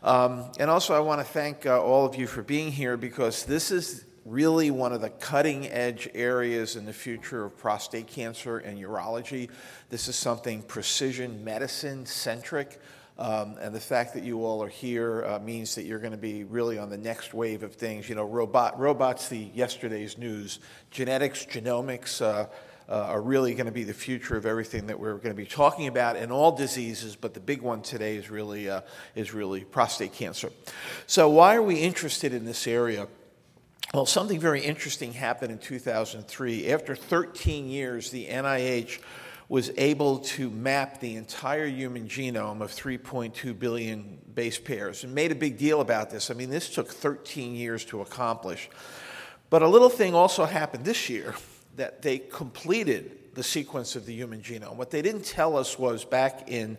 Um, 0.03 0.51
and 0.59 0.71
also, 0.71 0.95
I 0.95 1.01
want 1.01 1.21
to 1.21 1.27
thank 1.27 1.67
uh, 1.67 1.83
all 1.83 2.07
of 2.07 2.17
you 2.17 2.27
for 2.27 2.43
being 2.43 2.73
here 2.73 2.97
because 2.97 3.45
this 3.45 3.71
is 3.71 4.07
really 4.25 4.71
one 4.71 4.93
of 4.93 5.01
the 5.01 5.11
cutting 5.11 5.67
edge 5.69 6.09
areas 6.15 6.77
in 6.77 6.85
the 6.85 6.93
future 6.93 7.45
of 7.45 7.57
prostate 7.57 8.07
cancer 8.07 8.59
and 8.59 8.79
urology. 8.79 9.49
This 9.89 10.09
is 10.09 10.17
something 10.17 10.63
precision 10.63 11.43
medicine 11.45 12.07
centric. 12.07 12.81
Um, 13.19 13.59
and 13.61 13.75
the 13.75 13.81
fact 13.81 14.15
that 14.15 14.23
you 14.23 14.45
all 14.45 14.63
are 14.63 14.69
here 14.69 15.25
uh, 15.27 15.39
means 15.41 15.75
that 15.75 15.85
you're 15.85 15.99
going 15.99 16.13
to 16.13 16.17
be 16.17 16.45
really 16.45 16.79
on 16.79 16.89
the 16.89 16.97
next 16.97 17.35
wave 17.35 17.63
of 17.63 17.75
things. 17.75 18.09
You 18.09 18.15
know, 18.15 18.25
robot, 18.25 18.79
robots, 18.79 19.29
the 19.29 19.51
yesterday's 19.55 20.17
news, 20.17 20.59
genetics, 20.91 21.45
genomics, 21.45 22.23
uh, 22.23 22.47
uh, 22.89 22.95
are 22.95 23.23
really 23.23 23.55
going 23.55 23.67
to 23.67 23.73
be 23.73 23.85
the 23.85 23.95
future 23.95 24.37
of 24.37 24.47
everything 24.47 24.87
that 24.87 24.99
we're 24.99 25.15
going 25.15 25.31
to 25.31 25.35
be 25.35 25.47
talking 25.47 25.87
about 25.87 26.17
in 26.17 26.33
all 26.33 26.51
diseases, 26.51 27.15
but 27.15 27.35
the 27.35 27.41
big 27.41 27.63
one 27.63 27.83
today 27.83 28.17
is 28.17 28.31
really, 28.31 28.69
uh, 28.69 28.81
is 29.15 29.33
really 29.33 29.65
prostate 29.65 30.13
cancer. 30.13 30.51
So, 31.07 31.29
why 31.29 31.55
are 31.55 31.63
we 31.63 31.77
interested 31.77 32.35
in 32.35 32.45
this 32.45 32.67
area? 32.67 33.07
Well, 33.93 34.07
something 34.07 34.39
very 34.39 34.61
interesting 34.61 35.13
happened 35.13 35.51
in 35.51 35.59
2003. 35.59 36.71
After 36.71 36.95
13 36.95 37.69
years, 37.69 38.13
the 38.13 38.27
NIH 38.27 39.01
was 39.49 39.73
able 39.77 40.21
to 40.21 40.49
map 40.49 41.01
the 41.01 41.17
entire 41.17 41.67
human 41.67 42.07
genome 42.07 42.61
of 42.61 42.71
3.2 42.71 43.59
billion 43.59 44.21
base 44.33 44.61
pairs 44.61 45.03
and 45.03 45.13
made 45.13 45.33
a 45.33 45.35
big 45.35 45.59
deal 45.59 45.81
about 45.81 46.09
this. 46.09 46.31
I 46.31 46.35
mean, 46.35 46.51
this 46.51 46.73
took 46.73 46.89
13 46.89 47.57
years 47.57 47.85
to 47.87 48.01
accomplish. 48.01 48.71
But 49.51 49.63
a 49.63 49.69
little 49.69 49.89
thing 49.89 50.15
also 50.15 50.45
happened 50.45 50.85
this 50.85 51.11
year 51.11 51.35
that 51.75 52.01
they 52.01 52.19
completed 52.19 53.35
the 53.35 53.43
sequence 53.43 53.97
of 53.97 54.07
the 54.07 54.15
human 54.15 54.41
genome. 54.41 54.77
What 54.77 54.93
they 54.93 55.03
didn't 55.03 55.25
tell 55.25 55.57
us 55.57 55.77
was 55.77 56.05
back 56.05 56.49
in 56.49 56.79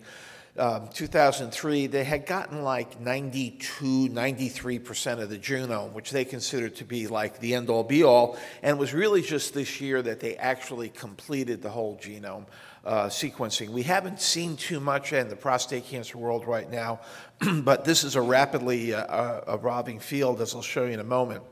um, 0.57 0.89
2003, 0.93 1.87
they 1.87 2.03
had 2.03 2.25
gotten 2.25 2.63
like 2.63 2.99
92, 2.99 4.09
93% 4.09 5.21
of 5.21 5.29
the 5.29 5.37
genome, 5.37 5.93
which 5.93 6.11
they 6.11 6.25
considered 6.25 6.75
to 6.75 6.83
be 6.83 7.07
like 7.07 7.39
the 7.39 7.55
end 7.55 7.69
all 7.69 7.85
be 7.85 8.03
all. 8.03 8.37
And 8.61 8.77
it 8.77 8.79
was 8.79 8.93
really 8.93 9.21
just 9.21 9.53
this 9.53 9.79
year 9.79 10.01
that 10.01 10.19
they 10.19 10.35
actually 10.35 10.89
completed 10.89 11.61
the 11.61 11.69
whole 11.69 11.97
genome 11.97 12.47
uh, 12.83 13.05
sequencing. 13.05 13.69
We 13.69 13.83
haven't 13.83 14.19
seen 14.19 14.57
too 14.57 14.81
much 14.81 15.13
in 15.13 15.29
the 15.29 15.37
prostate 15.37 15.85
cancer 15.85 16.17
world 16.17 16.45
right 16.45 16.69
now, 16.69 16.99
but 17.63 17.85
this 17.85 18.03
is 18.03 18.15
a 18.15 18.21
rapidly 18.21 18.93
uh, 18.93 19.03
uh, 19.03 19.55
evolving 19.55 19.99
field, 19.99 20.41
as 20.41 20.53
I'll 20.53 20.61
show 20.61 20.85
you 20.85 20.91
in 20.91 20.99
a 20.99 21.05
moment. 21.05 21.43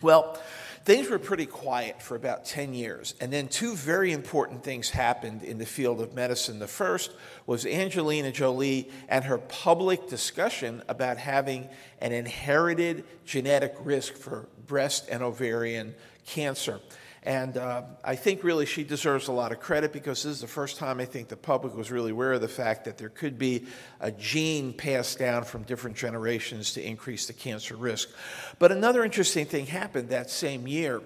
Well, 0.00 0.38
things 0.84 1.08
were 1.08 1.18
pretty 1.18 1.46
quiet 1.46 2.02
for 2.02 2.14
about 2.14 2.44
10 2.44 2.74
years. 2.74 3.14
And 3.20 3.32
then 3.32 3.48
two 3.48 3.74
very 3.74 4.12
important 4.12 4.62
things 4.62 4.90
happened 4.90 5.42
in 5.42 5.58
the 5.58 5.66
field 5.66 6.00
of 6.00 6.14
medicine. 6.14 6.58
The 6.58 6.66
first 6.66 7.12
was 7.46 7.64
Angelina 7.64 8.30
Jolie 8.30 8.90
and 9.08 9.24
her 9.24 9.38
public 9.38 10.08
discussion 10.08 10.82
about 10.88 11.16
having 11.16 11.68
an 12.00 12.12
inherited 12.12 13.04
genetic 13.24 13.74
risk 13.80 14.14
for 14.14 14.48
breast 14.66 15.08
and 15.10 15.22
ovarian 15.22 15.94
cancer. 16.26 16.80
And 17.24 17.56
uh, 17.56 17.84
I 18.04 18.16
think 18.16 18.44
really 18.44 18.66
she 18.66 18.84
deserves 18.84 19.28
a 19.28 19.32
lot 19.32 19.50
of 19.50 19.58
credit 19.58 19.94
because 19.94 20.22
this 20.22 20.32
is 20.32 20.40
the 20.42 20.46
first 20.46 20.76
time 20.76 21.00
I 21.00 21.06
think 21.06 21.28
the 21.28 21.36
public 21.36 21.74
was 21.74 21.90
really 21.90 22.10
aware 22.10 22.34
of 22.34 22.42
the 22.42 22.48
fact 22.48 22.84
that 22.84 22.98
there 22.98 23.08
could 23.08 23.38
be 23.38 23.64
a 24.00 24.10
gene 24.12 24.74
passed 24.74 25.18
down 25.18 25.44
from 25.44 25.62
different 25.62 25.96
generations 25.96 26.74
to 26.74 26.86
increase 26.86 27.26
the 27.26 27.32
cancer 27.32 27.76
risk. 27.76 28.10
But 28.58 28.72
another 28.72 29.04
interesting 29.04 29.46
thing 29.46 29.66
happened 29.66 30.10
that 30.10 30.28
same 30.28 30.68
year. 30.68 31.00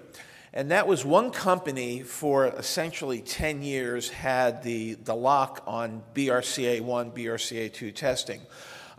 And 0.51 0.71
that 0.71 0.87
was 0.87 1.05
one 1.05 1.31
company 1.31 2.01
for 2.01 2.47
essentially 2.47 3.21
10 3.21 3.61
years 3.61 4.09
had 4.09 4.63
the, 4.63 4.95
the 4.95 5.15
lock 5.15 5.63
on 5.67 6.03
BRCA1, 6.15 7.13
BRCA2 7.13 7.95
testing. 7.95 8.41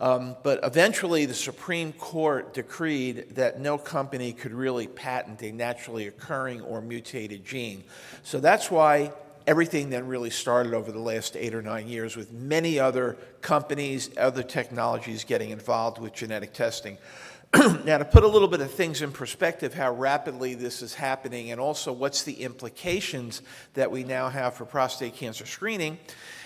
Um, 0.01 0.35
but 0.43 0.61
eventually, 0.63 1.27
the 1.27 1.35
Supreme 1.35 1.93
Court 1.93 2.55
decreed 2.55 3.35
that 3.35 3.61
no 3.61 3.77
company 3.77 4.33
could 4.33 4.53
really 4.53 4.87
patent 4.87 5.43
a 5.43 5.53
naturally 5.53 6.07
occurring 6.07 6.63
or 6.63 6.81
mutated 6.81 7.45
gene. 7.45 7.85
So 8.23 8.41
that's 8.41 8.71
why 8.71 9.13
everything 9.47 9.91
then 9.91 10.07
really 10.07 10.31
started 10.31 10.73
over 10.73 10.91
the 10.91 10.99
last 10.99 11.37
eight 11.37 11.55
or 11.55 11.61
nine 11.61 11.87
years 11.87 12.17
with 12.17 12.33
many 12.33 12.79
other 12.79 13.19
companies, 13.43 14.11
other 14.17 14.43
technologies 14.43 15.25
getting 15.25 15.51
involved 15.51 15.99
with 15.99 16.15
genetic 16.15 16.55
testing. 16.55 16.97
now, 17.85 17.99
to 17.99 18.05
put 18.05 18.23
a 18.23 18.29
little 18.29 18.47
bit 18.47 18.61
of 18.61 18.71
things 18.71 19.03
in 19.03 19.11
perspective, 19.11 19.75
how 19.75 19.93
rapidly 19.93 20.55
this 20.55 20.83
is 20.83 20.95
happening, 20.95 21.51
and 21.51 21.61
also 21.61 21.93
what's 21.93 22.23
the 22.23 22.35
implications 22.35 23.43
that 23.75 23.91
we 23.91 24.05
now 24.05 24.29
have 24.29 24.55
for 24.55 24.65
prostate 24.65 25.17
cancer 25.17 25.45
screening, 25.45 25.99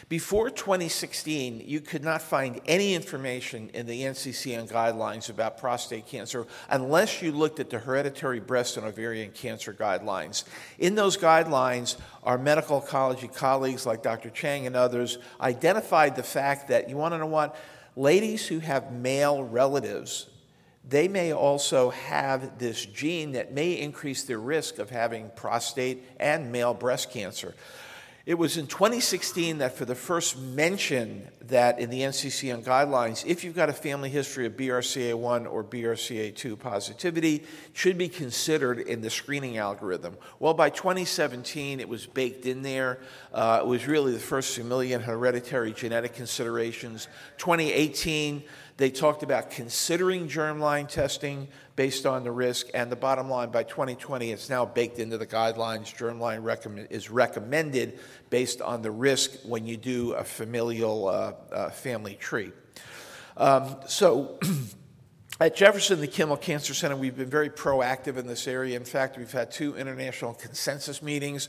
before 0.09 0.51
2016, 0.51 1.63
you 1.65 1.81
could 1.81 2.05
not 2.05 2.21
find 2.21 2.61
any 2.67 2.95
information 2.95 3.71
in 3.75 3.87
the 3.87 4.03
NCCN 4.03 4.71
guidelines 4.71 5.31
about 5.31 5.59
prostate 5.59 6.07
cancer 6.07 6.47
unless 6.69 7.23
you 7.23 7.33
looked 7.33 7.61
at 7.61 7.71
the 7.71 7.79
hereditary 7.79 8.41
breast 8.41 8.77
and 8.77 8.87
ovarian 8.87 9.31
cancer 9.31 9.73
guidelines. 9.73 10.45
In 10.79 10.95
those 10.95 11.17
guidelines, 11.17 11.97
our 12.23 12.39
medical 12.39 12.81
oncology 12.81 13.33
colleagues 13.33 13.87
like 13.87 14.03
Dr. 14.03 14.31
Cheng 14.31 14.67
and 14.67 14.77
others 14.77 15.19
identified 15.41 16.17
the 16.17 16.23
fact 16.23 16.69
that 16.69 16.89
you 16.89 16.97
want 16.97 17.15
to 17.15 17.19
know 17.19 17.27
what? 17.27 17.57
Ladies 17.97 18.47
who 18.47 18.59
have 18.59 18.93
male 18.93 19.43
relatives 19.43 20.27
they 20.87 21.09
may 21.09 21.33
also 21.33 21.91
have 21.91 22.59
this 22.59 22.85
gene 22.85 23.33
that 23.33 23.53
may 23.53 23.73
increase 23.73 24.25
their 24.25 24.39
risk 24.39 24.79
of 24.79 24.91
having 24.91 25.31
prostate 25.35 26.05
and 26.21 26.53
male 26.53 26.75
breast 26.75 27.11
cancer. 27.11 27.55
It 28.27 28.39
was 28.39 28.57
in 28.57 28.67
2016 28.67 29.59
that, 29.59 29.77
for 29.77 29.85
the 29.85 29.95
first 29.95 30.39
mention 30.39 31.29
that 31.43 31.79
in 31.79 31.91
the 31.91 32.01
NCCN 32.01 32.65
guidelines, 32.65 33.23
if 33.27 33.45
you've 33.45 33.55
got 33.55 33.69
a 33.69 33.75
family 33.75 34.09
history 34.09 34.47
of 34.47 34.55
BRCA1 34.55 35.51
or 35.51 35.63
BRCA2 35.63 36.59
positivity, 36.59 37.45
should 37.75 37.99
be 37.99 38.09
considered 38.09 38.79
in 38.79 39.03
the 39.03 39.11
screening 39.11 39.59
algorithm. 39.59 40.17
Well, 40.39 40.55
by 40.55 40.71
2017, 40.71 41.81
it 41.81 41.89
was 41.89 42.07
baked 42.07 42.47
in 42.47 42.63
there. 42.63 43.01
Uh, 43.31 43.61
it 43.61 43.67
was 43.67 43.87
really 43.87 44.13
the 44.13 44.19
first 44.19 44.55
familial 44.55 45.01
hereditary 45.01 45.75
genetic 45.75 46.15
considerations. 46.15 47.09
2018, 47.37 48.43
they 48.77 48.91
talked 48.91 49.23
about 49.23 49.51
considering 49.51 50.29
germline 50.29 50.89
testing 50.89 51.49
based 51.77 52.07
on 52.07 52.25
the 52.25 52.31
risk, 52.33 52.69
and 52.75 52.91
the 52.91 52.97
bottom 52.97 53.29
line 53.29 53.51
by 53.51 53.63
2020, 53.63 54.33
it's 54.33 54.51
now 54.51 54.65
baked 54.65 54.99
into 54.99 55.19
the 55.19 55.27
guidelines. 55.27 55.95
Germline 55.95 56.43
recommend, 56.43 56.89
is 56.91 57.11
recommended 57.11 57.99
based 58.31 58.61
on 58.61 58.83
the 58.83 58.91
risk 58.91 59.33
when 59.45 59.67
you 59.67 59.77
do 59.77 60.13
a 60.15 60.25
familial 60.25 61.09
uh, 61.09 61.33
uh, 61.53 61.71
family 61.71 62.15
tree. 62.15 62.53
Um, 63.37 63.77
so, 63.87 64.39
At 65.41 65.57
Jefferson, 65.57 66.01
the 66.01 66.07
Kimmel 66.07 66.37
Cancer 66.37 66.75
Center, 66.75 66.95
we've 66.95 67.17
been 67.17 67.29
very 67.29 67.51
proactive 67.51 68.19
in 68.19 68.29
this 68.29 68.47
area. 68.47 68.77
In 68.77 68.85
fact, 68.85 69.19
we've 69.19 69.33
had 69.33 69.51
two 69.51 69.77
international 69.77 70.33
consensus 70.33 71.03
meetings 71.03 71.49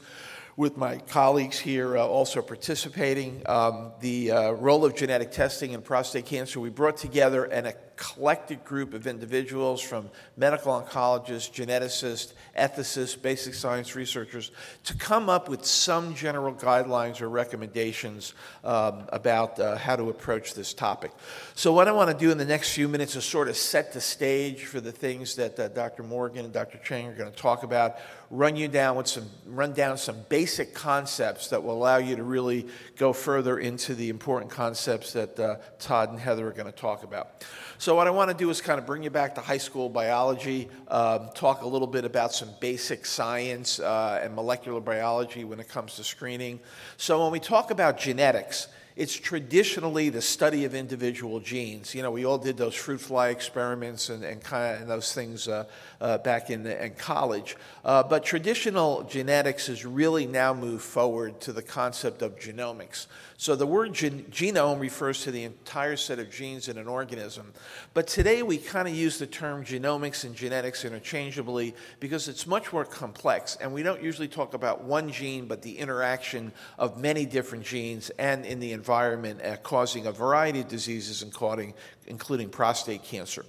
with 0.58 0.78
my 0.78 0.98
colleagues 0.98 1.60
here 1.60 1.98
uh, 1.98 2.06
also 2.06 2.42
participating. 2.42 3.42
Um, 3.46 3.92
the 4.00 4.32
uh, 4.32 4.52
role 4.52 4.86
of 4.86 4.96
genetic 4.96 5.32
testing 5.32 5.74
in 5.74 5.82
prostate 5.82 6.26
cancer, 6.26 6.60
we 6.60 6.70
brought 6.70 6.98
together 6.98 7.44
an 7.46 7.66
eclectic 7.98 8.66
group 8.66 8.94
of 8.94 9.08
individuals 9.08 9.82
from 9.82 10.10
medical 10.36 10.74
oncologists, 10.74 11.50
geneticists, 11.50 12.34
ethicists, 12.58 13.20
basic 13.22 13.54
science 13.54 13.96
researchers 13.96 14.52
to 14.84 14.94
come 14.96 15.30
up 15.30 15.48
with 15.48 15.66
some 15.66 16.14
general 16.14 16.54
guidelines 16.54 17.22
or 17.22 17.30
recommendations 17.30 18.34
um, 18.66 19.06
about 19.10 19.58
uh, 19.62 19.78
how 19.78 19.96
to 19.96 20.10
approach 20.10 20.56
this 20.56 20.74
topic. 20.74 21.12
So, 21.56 21.72
what 21.72 21.88
I 21.88 21.94
want 21.94 22.12
to 22.12 22.18
do 22.18 22.32
in 22.32 22.38
the 22.38 22.46
next 22.46 22.74
few 22.74 22.90
minutes 22.90 23.16
is 23.16 23.24
sort 23.24 23.48
of 23.48 23.56
set 23.56 23.94
the 23.94 24.02
stage 24.02 24.66
for 24.66 24.82
the 24.82 24.92
things 24.92 25.36
that 25.36 25.58
uh, 25.58 25.70
Dr. 25.70 26.04
Morgan 26.04 26.44
and 26.44 26.54
Dr. 26.54 26.78
Cheng 26.80 27.08
are 27.08 27.16
going 27.16 27.32
to 27.32 27.38
talk 27.38 27.64
about 27.64 27.98
run 28.30 28.56
you 28.56 28.68
down 28.68 28.96
with 28.96 29.08
some 29.08 29.30
run 29.46 29.72
down 29.74 29.98
some 29.98 30.18
basic 30.30 30.74
concepts 30.74 31.50
that 31.50 31.64
will 31.64 31.74
allow 31.74 31.98
you 31.98 32.16
to 32.16 32.24
really 32.24 32.68
go 32.98 33.14
further 33.14 33.60
into 33.60 33.94
the 33.96 34.10
important 34.10 34.52
concepts 34.52 35.14
that 35.14 35.40
uh, 35.40 35.58
Todd 35.80 36.10
and 36.10 36.20
Heather 36.20 36.48
are 36.48 36.52
going 36.52 36.66
to 36.66 36.72
talk 36.72 37.04
about. 37.04 37.46
So 37.78 37.96
what 37.96 38.08
I 38.08 38.10
want 38.10 38.32
to 38.32 38.38
do 38.38 38.50
is 38.50 38.62
kind 38.62 38.80
of 38.80 38.86
bring 38.86 39.04
you 39.04 39.10
back 39.10 39.36
to 39.36 39.42
high 39.42 39.58
school 39.58 39.90
biology, 39.90 40.70
um, 40.88 41.30
talk 41.36 41.62
a 41.62 41.68
little 41.68 41.88
bit 41.88 42.06
about 42.06 42.34
some 42.34 42.50
basic 42.62 43.06
science 43.06 43.80
uh, 43.80 44.22
and 44.24 44.34
molecular 44.34 44.80
biology 44.80 45.44
when 45.44 45.60
it 45.60 45.68
comes 45.68 45.96
to 45.96 46.04
screening. 46.04 46.60
So 46.98 47.24
when 47.24 47.32
we 47.32 47.40
talk 47.40 47.72
about 47.72 47.98
genetics 47.98 48.70
it's 48.96 49.14
traditionally 49.14 50.10
the 50.10 50.22
study 50.22 50.64
of 50.64 50.74
individual 50.74 51.42
genes. 51.42 51.94
You 51.94 52.02
know, 52.02 52.12
we 52.12 52.26
all 52.26 52.38
did 52.38 52.56
those 52.56 52.76
fruit 52.76 53.02
fly 53.02 53.28
experiments 53.28 54.10
and, 54.10 54.24
and 54.24 54.42
kind 54.42 54.82
of 54.82 54.88
those 54.88 55.14
things 55.14 55.50
uh, 55.50 55.66
uh, 56.00 56.20
back 56.20 56.50
in, 56.50 56.66
in 56.66 56.94
college. 56.94 57.58
Uh, 57.84 58.04
but 58.04 58.24
traditional 58.24 59.04
genetics 59.04 59.68
has 59.68 59.86
really 59.86 60.26
now 60.26 60.54
moved 60.54 60.84
forward 60.84 61.42
to 61.42 61.52
the 61.52 61.62
concept 61.62 62.22
of 62.22 62.40
genomics. 62.40 63.08
So 63.38 63.56
the 63.56 63.68
word 63.68 63.94
gen- 63.94 64.24
genome 64.32 64.80
refers 64.80 65.24
to 65.24 65.32
the 65.32 65.44
entire 65.44 65.98
set 65.98 66.20
of 66.20 66.32
genes 66.32 66.70
in 66.70 66.78
an 66.78 66.88
organism. 66.88 67.52
But 67.94 68.08
today 68.08 68.44
we 68.44 68.58
kind 68.58 68.88
of 68.88 68.96
use 68.96 69.20
the 69.20 69.28
term 69.28 69.66
genomics 69.66 70.24
and 70.24 70.34
genetics 70.34 70.86
interchangeably 70.86 71.76
because 72.00 72.30
it's 72.30 72.48
much 72.48 72.72
more 72.72 72.86
complex. 72.86 73.58
And 73.60 73.74
we 73.74 73.84
don't 73.84 74.02
usually 74.02 74.30
talk 74.30 74.54
about 74.54 74.86
one 74.86 75.12
gene, 75.12 75.48
but 75.48 75.62
the 75.62 75.78
interaction 75.78 76.54
of 76.80 76.98
many 76.98 77.26
different 77.26 77.66
genes 77.66 78.10
and 78.12 78.46
in 78.46 78.62
the 78.62 78.72
environment 78.72 79.42
uh, 79.42 79.58
causing 79.58 80.08
a 80.08 80.14
variety 80.14 80.62
of 80.62 80.70
diseases, 80.70 81.22
including, 81.22 81.74
including 82.08 82.48
prostate 82.48 83.04
cancer. 83.04 83.46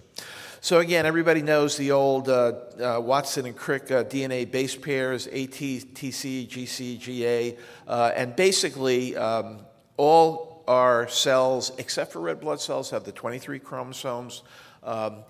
So 0.60 0.80
again, 0.80 1.06
everybody 1.06 1.42
knows 1.42 1.76
the 1.76 1.92
old 1.92 2.28
uh, 2.28 2.54
uh, 2.82 3.00
Watson 3.00 3.46
and 3.46 3.56
Crick 3.56 3.92
uh, 3.92 4.02
DNA 4.02 4.50
base 4.50 4.74
pairs, 4.74 5.28
AT, 5.28 5.50
TC, 5.52 6.48
GC, 6.48 6.98
GA, 6.98 7.56
uh, 7.86 8.10
and 8.16 8.34
basically 8.34 9.16
um, 9.16 9.60
all 9.96 10.64
our 10.66 11.08
cells, 11.08 11.72
except 11.78 12.12
for 12.12 12.20
red 12.20 12.40
blood 12.40 12.60
cells, 12.60 12.90
have 12.90 13.04
the 13.04 13.12
23 13.12 13.58
chromosomes. 13.58 14.42
Um, 14.82 15.24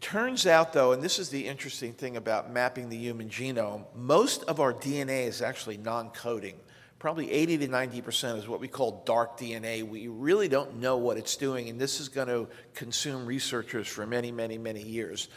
turns 0.00 0.46
out, 0.46 0.72
though, 0.72 0.92
and 0.92 1.02
this 1.02 1.18
is 1.18 1.28
the 1.28 1.46
interesting 1.46 1.92
thing 1.92 2.16
about 2.16 2.52
mapping 2.52 2.88
the 2.88 2.96
human 2.96 3.28
genome, 3.28 3.84
most 3.94 4.42
of 4.44 4.60
our 4.60 4.72
DNA 4.72 5.26
is 5.26 5.42
actually 5.42 5.76
non 5.76 6.10
coding. 6.10 6.56
Probably 6.98 7.30
80 7.30 7.58
to 7.58 7.68
90% 7.68 8.36
is 8.36 8.46
what 8.46 8.60
we 8.60 8.68
call 8.68 9.02
dark 9.06 9.38
DNA. 9.38 9.88
We 9.88 10.08
really 10.08 10.48
don't 10.48 10.76
know 10.76 10.98
what 10.98 11.16
it's 11.16 11.34
doing, 11.34 11.70
and 11.70 11.80
this 11.80 11.98
is 11.98 12.10
going 12.10 12.28
to 12.28 12.46
consume 12.74 13.24
researchers 13.24 13.88
for 13.88 14.06
many, 14.06 14.30
many, 14.30 14.58
many 14.58 14.82
years. 14.82 15.28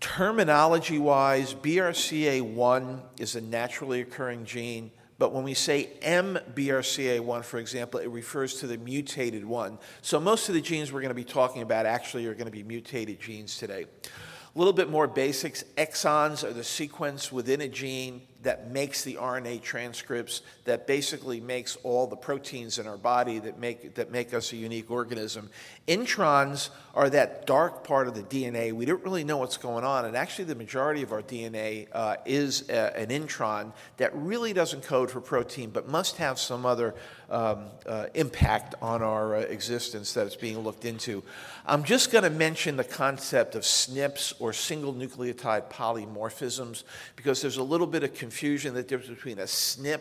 Terminology 0.00 0.98
wise, 0.98 1.54
BRCA1 1.54 3.02
is 3.20 3.36
a 3.36 3.40
naturally 3.40 4.00
occurring 4.00 4.44
gene. 4.44 4.90
But 5.20 5.34
when 5.34 5.44
we 5.44 5.52
say 5.52 5.90
MBRCA1, 6.00 7.44
for 7.44 7.58
example, 7.58 8.00
it 8.00 8.08
refers 8.08 8.54
to 8.60 8.66
the 8.66 8.78
mutated 8.78 9.44
one. 9.44 9.78
So 10.00 10.18
most 10.18 10.48
of 10.48 10.54
the 10.54 10.62
genes 10.62 10.90
we're 10.90 11.02
going 11.02 11.10
to 11.10 11.14
be 11.14 11.24
talking 11.24 11.60
about 11.60 11.84
actually 11.84 12.24
are 12.24 12.32
going 12.32 12.46
to 12.46 12.50
be 12.50 12.62
mutated 12.62 13.20
genes 13.20 13.58
today. 13.58 13.84
A 13.84 14.58
little 14.58 14.72
bit 14.72 14.88
more 14.88 15.06
basics 15.06 15.62
exons 15.76 16.42
are 16.42 16.54
the 16.54 16.64
sequence 16.64 17.30
within 17.30 17.60
a 17.60 17.68
gene, 17.68 18.22
that 18.42 18.70
makes 18.70 19.04
the 19.04 19.14
RNA 19.14 19.62
transcripts, 19.62 20.42
that 20.64 20.86
basically 20.86 21.40
makes 21.40 21.76
all 21.82 22.06
the 22.06 22.16
proteins 22.16 22.78
in 22.78 22.86
our 22.86 22.96
body 22.96 23.38
that 23.38 23.58
make, 23.58 23.94
that 23.94 24.10
make 24.10 24.32
us 24.32 24.52
a 24.52 24.56
unique 24.56 24.90
organism. 24.90 25.50
Introns 25.86 26.70
are 26.94 27.10
that 27.10 27.46
dark 27.46 27.84
part 27.84 28.08
of 28.08 28.14
the 28.14 28.22
DNA. 28.22 28.72
We 28.72 28.84
don't 28.86 29.02
really 29.04 29.24
know 29.24 29.36
what's 29.36 29.56
going 29.56 29.84
on, 29.84 30.04
and 30.04 30.16
actually, 30.16 30.46
the 30.46 30.54
majority 30.54 31.02
of 31.02 31.12
our 31.12 31.22
DNA 31.22 31.88
uh, 31.92 32.16
is 32.24 32.68
a, 32.68 32.96
an 32.98 33.08
intron 33.08 33.72
that 33.98 34.14
really 34.14 34.52
doesn't 34.52 34.82
code 34.82 35.10
for 35.10 35.20
protein 35.20 35.70
but 35.70 35.88
must 35.88 36.16
have 36.16 36.38
some 36.38 36.64
other 36.64 36.94
um, 37.30 37.66
uh, 37.86 38.06
impact 38.14 38.74
on 38.82 39.02
our 39.02 39.36
uh, 39.36 39.40
existence 39.40 40.12
that 40.14 40.26
is 40.26 40.36
being 40.36 40.58
looked 40.58 40.84
into. 40.84 41.22
I'm 41.64 41.84
just 41.84 42.10
going 42.10 42.24
to 42.24 42.30
mention 42.30 42.76
the 42.76 42.84
concept 42.84 43.54
of 43.54 43.62
SNPs 43.62 44.34
or 44.40 44.52
single 44.52 44.92
nucleotide 44.92 45.70
polymorphisms 45.70 46.84
because 47.16 47.40
there's 47.40 47.58
a 47.58 47.62
little 47.62 47.86
bit 47.86 48.02
of 48.02 48.14
confusion 48.14 48.74
the 48.74 48.82
difference 48.82 49.16
between 49.16 49.38
a 49.38 49.44
SNP 49.44 50.00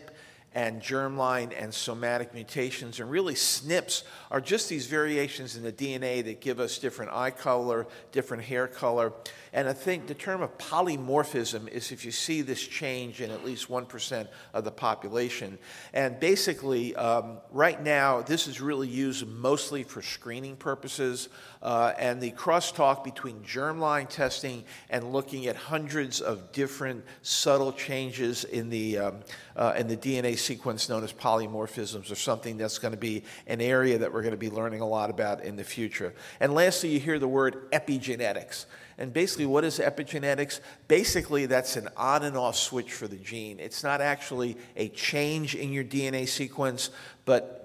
and 0.56 0.82
germline 0.82 1.54
and 1.56 1.72
somatic 1.72 2.34
mutations. 2.34 3.00
And 3.00 3.10
really, 3.12 3.36
SNPs 3.36 4.04
are 4.32 4.42
just 4.42 4.68
these 4.68 4.88
variations 4.88 5.56
in 5.56 5.64
the 5.64 5.72
DNA 5.72 6.24
that 6.26 6.42
give 6.42 6.60
us 6.60 6.80
different 6.80 7.12
eye 7.12 7.32
color, 7.32 7.86
different 8.12 8.44
hair 8.44 8.68
color. 8.68 9.14
And 9.54 9.68
I 9.68 9.74
think 9.74 10.08
the 10.08 10.14
term 10.14 10.42
of 10.42 10.58
polymorphism 10.58 11.68
is 11.70 11.92
if 11.92 12.06
you 12.06 12.12
see 12.12 12.42
this 12.42 12.62
change 12.62 13.22
in 13.22 13.32
at 13.32 13.44
least 13.44 13.68
1% 13.68 14.28
of 14.54 14.64
the 14.64 14.72
population. 14.72 15.58
And 15.94 16.20
basically, 16.20 16.96
um, 16.96 17.40
right 17.52 17.82
now, 17.82 18.22
this 18.22 18.48
is 18.48 18.62
really 18.62 18.88
used 18.88 19.28
mostly 19.28 19.84
for 19.84 20.02
screening 20.02 20.56
purposes. 20.56 21.30
Uh, 21.62 21.94
and 21.98 22.22
the 22.22 22.32
crosstalk 22.32 23.04
between 23.04 23.42
germline 23.42 24.08
testing 24.08 24.64
and 24.90 25.12
looking 25.12 25.48
at 25.48 25.56
hundreds 25.56 26.22
of 26.22 26.52
different 26.52 27.04
subtle 27.22 27.74
changes 27.74 28.44
in 28.46 28.70
the, 28.70 28.98
um, 28.98 29.20
uh, 29.56 29.74
in 29.76 29.88
the 29.88 29.98
DNA 29.98 30.38
sequence 30.38 30.88
known 30.90 31.04
as 31.04 31.12
polymorphisms 31.12 32.12
are 32.12 32.16
something 32.16 32.58
that's 32.58 32.78
going 32.78 32.94
to 32.94 32.98
be 32.98 33.24
an 33.48 33.62
area 33.62 33.98
that 33.98 34.14
we're 34.14 34.22
going 34.22 34.32
to 34.32 34.38
be 34.38 34.50
learning 34.50 34.82
a 34.82 34.88
lot 34.88 35.10
about 35.10 35.44
in 35.44 35.56
the 35.56 35.64
future. 35.64 36.14
And 36.40 36.54
lastly, 36.54 36.90
you 36.90 37.00
hear 37.00 37.20
the 37.20 37.28
word 37.28 37.72
epigenetics. 37.72 38.66
And 39.00 39.14
basically, 39.14 39.46
what 39.46 39.64
is 39.64 39.80
epigenetics? 39.80 40.60
Basically, 40.90 41.46
that's 41.46 41.78
an 41.78 41.88
on 41.96 42.24
and 42.24 42.36
off 42.36 42.58
switch 42.58 42.92
for 42.92 43.08
the 43.08 43.16
gene. 43.16 43.60
It's 43.60 43.82
not 43.82 44.02
actually 44.02 44.58
a 44.76 44.90
change 44.90 45.56
in 45.56 45.72
your 45.72 45.86
DNA 45.86 46.28
sequence, 46.28 46.90
but 47.24 47.60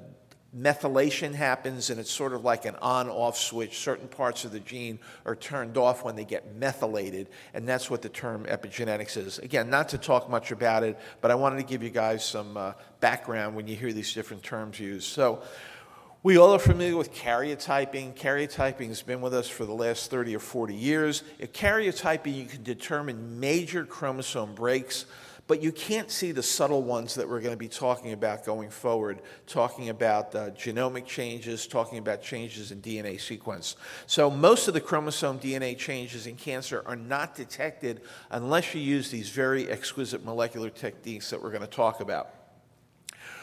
methylation 0.56 1.34
happens 1.34 1.90
and 1.90 1.98
it's 1.98 2.10
sort 2.10 2.32
of 2.32 2.44
like 2.44 2.64
an 2.64 2.76
on 2.76 3.08
off 3.08 3.36
switch. 3.36 3.78
Certain 3.78 4.06
parts 4.06 4.44
of 4.44 4.52
the 4.52 4.60
gene 4.60 5.00
are 5.26 5.34
turned 5.34 5.76
off 5.76 6.04
when 6.04 6.14
they 6.14 6.24
get 6.24 6.54
methylated, 6.54 7.28
and 7.52 7.68
that's 7.68 7.90
what 7.90 8.02
the 8.02 8.08
term 8.08 8.44
epigenetics 8.44 9.16
is. 9.16 9.40
Again, 9.40 9.68
not 9.68 9.88
to 9.88 9.98
talk 9.98 10.30
much 10.30 10.52
about 10.52 10.84
it, 10.84 10.96
but 11.20 11.32
I 11.32 11.34
wanted 11.34 11.56
to 11.56 11.64
give 11.64 11.82
you 11.82 11.90
guys 11.90 12.24
some 12.24 12.56
uh, 12.56 12.74
background 13.00 13.56
when 13.56 13.66
you 13.66 13.74
hear 13.74 13.92
these 13.92 14.14
different 14.14 14.44
terms 14.44 14.78
used. 14.78 15.08
So, 15.08 15.42
we 16.24 16.38
all 16.38 16.54
are 16.54 16.58
familiar 16.58 16.96
with 16.96 17.12
karyotyping. 17.12 18.14
Karyotyping 18.14 18.88
has 18.88 19.02
been 19.02 19.20
with 19.20 19.34
us 19.34 19.46
for 19.46 19.66
the 19.66 19.74
last 19.74 20.10
30 20.10 20.34
or 20.34 20.38
40 20.38 20.74
years. 20.74 21.22
In 21.38 21.48
karyotyping, 21.48 22.34
you 22.34 22.46
can 22.46 22.62
determine 22.62 23.38
major 23.38 23.84
chromosome 23.84 24.54
breaks, 24.54 25.04
but 25.46 25.62
you 25.62 25.70
can't 25.70 26.10
see 26.10 26.32
the 26.32 26.42
subtle 26.42 26.82
ones 26.82 27.14
that 27.16 27.28
we're 27.28 27.42
going 27.42 27.52
to 27.52 27.58
be 27.58 27.68
talking 27.68 28.12
about 28.12 28.42
going 28.42 28.70
forward, 28.70 29.20
talking 29.46 29.90
about 29.90 30.34
uh, 30.34 30.48
genomic 30.52 31.04
changes, 31.04 31.66
talking 31.66 31.98
about 31.98 32.22
changes 32.22 32.72
in 32.72 32.80
DNA 32.80 33.20
sequence. 33.20 33.76
So, 34.06 34.30
most 34.30 34.66
of 34.66 34.72
the 34.72 34.80
chromosome 34.80 35.38
DNA 35.38 35.76
changes 35.76 36.26
in 36.26 36.36
cancer 36.36 36.82
are 36.86 36.96
not 36.96 37.34
detected 37.34 38.00
unless 38.30 38.74
you 38.74 38.80
use 38.80 39.10
these 39.10 39.28
very 39.28 39.68
exquisite 39.68 40.24
molecular 40.24 40.70
techniques 40.70 41.28
that 41.28 41.42
we're 41.42 41.50
going 41.50 41.60
to 41.60 41.66
talk 41.66 42.00
about. 42.00 42.30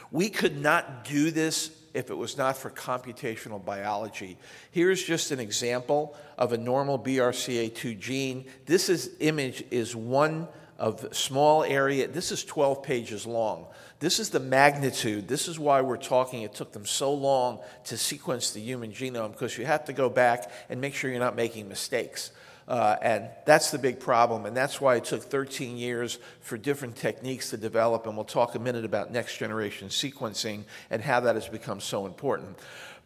We 0.09 0.29
could 0.29 0.59
not 0.59 1.05
do 1.05 1.29
this 1.29 1.69
if 1.93 2.09
it 2.09 2.17
was 2.17 2.37
not 2.37 2.57
for 2.57 2.69
computational 2.69 3.63
biology. 3.63 4.37
Here's 4.71 5.03
just 5.03 5.31
an 5.31 5.39
example 5.39 6.15
of 6.37 6.53
a 6.53 6.57
normal 6.57 6.97
BRCA2 6.97 7.99
gene. 7.99 8.45
This 8.65 8.89
is, 8.89 9.11
image 9.19 9.63
is 9.71 9.95
one 9.95 10.47
of 10.77 11.15
small 11.15 11.63
area. 11.63 12.07
This 12.07 12.31
is 12.31 12.43
12 12.43 12.81
pages 12.81 13.27
long. 13.27 13.67
This 13.99 14.19
is 14.19 14.31
the 14.31 14.39
magnitude. 14.39 15.27
This 15.27 15.47
is 15.47 15.59
why 15.59 15.81
we're 15.81 15.97
talking. 15.97 16.41
It 16.41 16.55
took 16.55 16.71
them 16.71 16.87
so 16.87 17.13
long 17.13 17.59
to 17.85 17.97
sequence 17.97 18.49
the 18.51 18.59
human 18.59 18.91
genome 18.91 19.31
because 19.31 19.55
you 19.59 19.65
have 19.65 19.85
to 19.85 19.93
go 19.93 20.09
back 20.09 20.49
and 20.69 20.81
make 20.81 20.95
sure 20.95 21.11
you're 21.11 21.19
not 21.19 21.35
making 21.35 21.69
mistakes. 21.69 22.31
Uh, 22.71 22.95
and 23.01 23.27
that's 23.43 23.69
the 23.69 23.77
big 23.77 23.99
problem. 23.99 24.45
And 24.45 24.55
that's 24.55 24.79
why 24.79 24.95
it 24.95 25.03
took 25.03 25.21
13 25.21 25.75
years 25.75 26.19
for 26.39 26.57
different 26.57 26.95
techniques 26.95 27.49
to 27.49 27.57
develop. 27.57 28.07
And 28.07 28.15
we'll 28.15 28.23
talk 28.23 28.55
a 28.55 28.59
minute 28.59 28.85
about 28.85 29.11
next 29.11 29.35
generation 29.35 29.89
sequencing 29.89 30.63
and 30.89 31.01
how 31.01 31.19
that 31.19 31.35
has 31.35 31.49
become 31.49 31.81
so 31.81 32.05
important. 32.05 32.57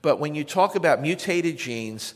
But 0.03 0.19
when 0.19 0.35
you 0.35 0.43
talk 0.43 0.75
about 0.75 1.01
mutated 1.01 1.57
genes, 1.57 2.13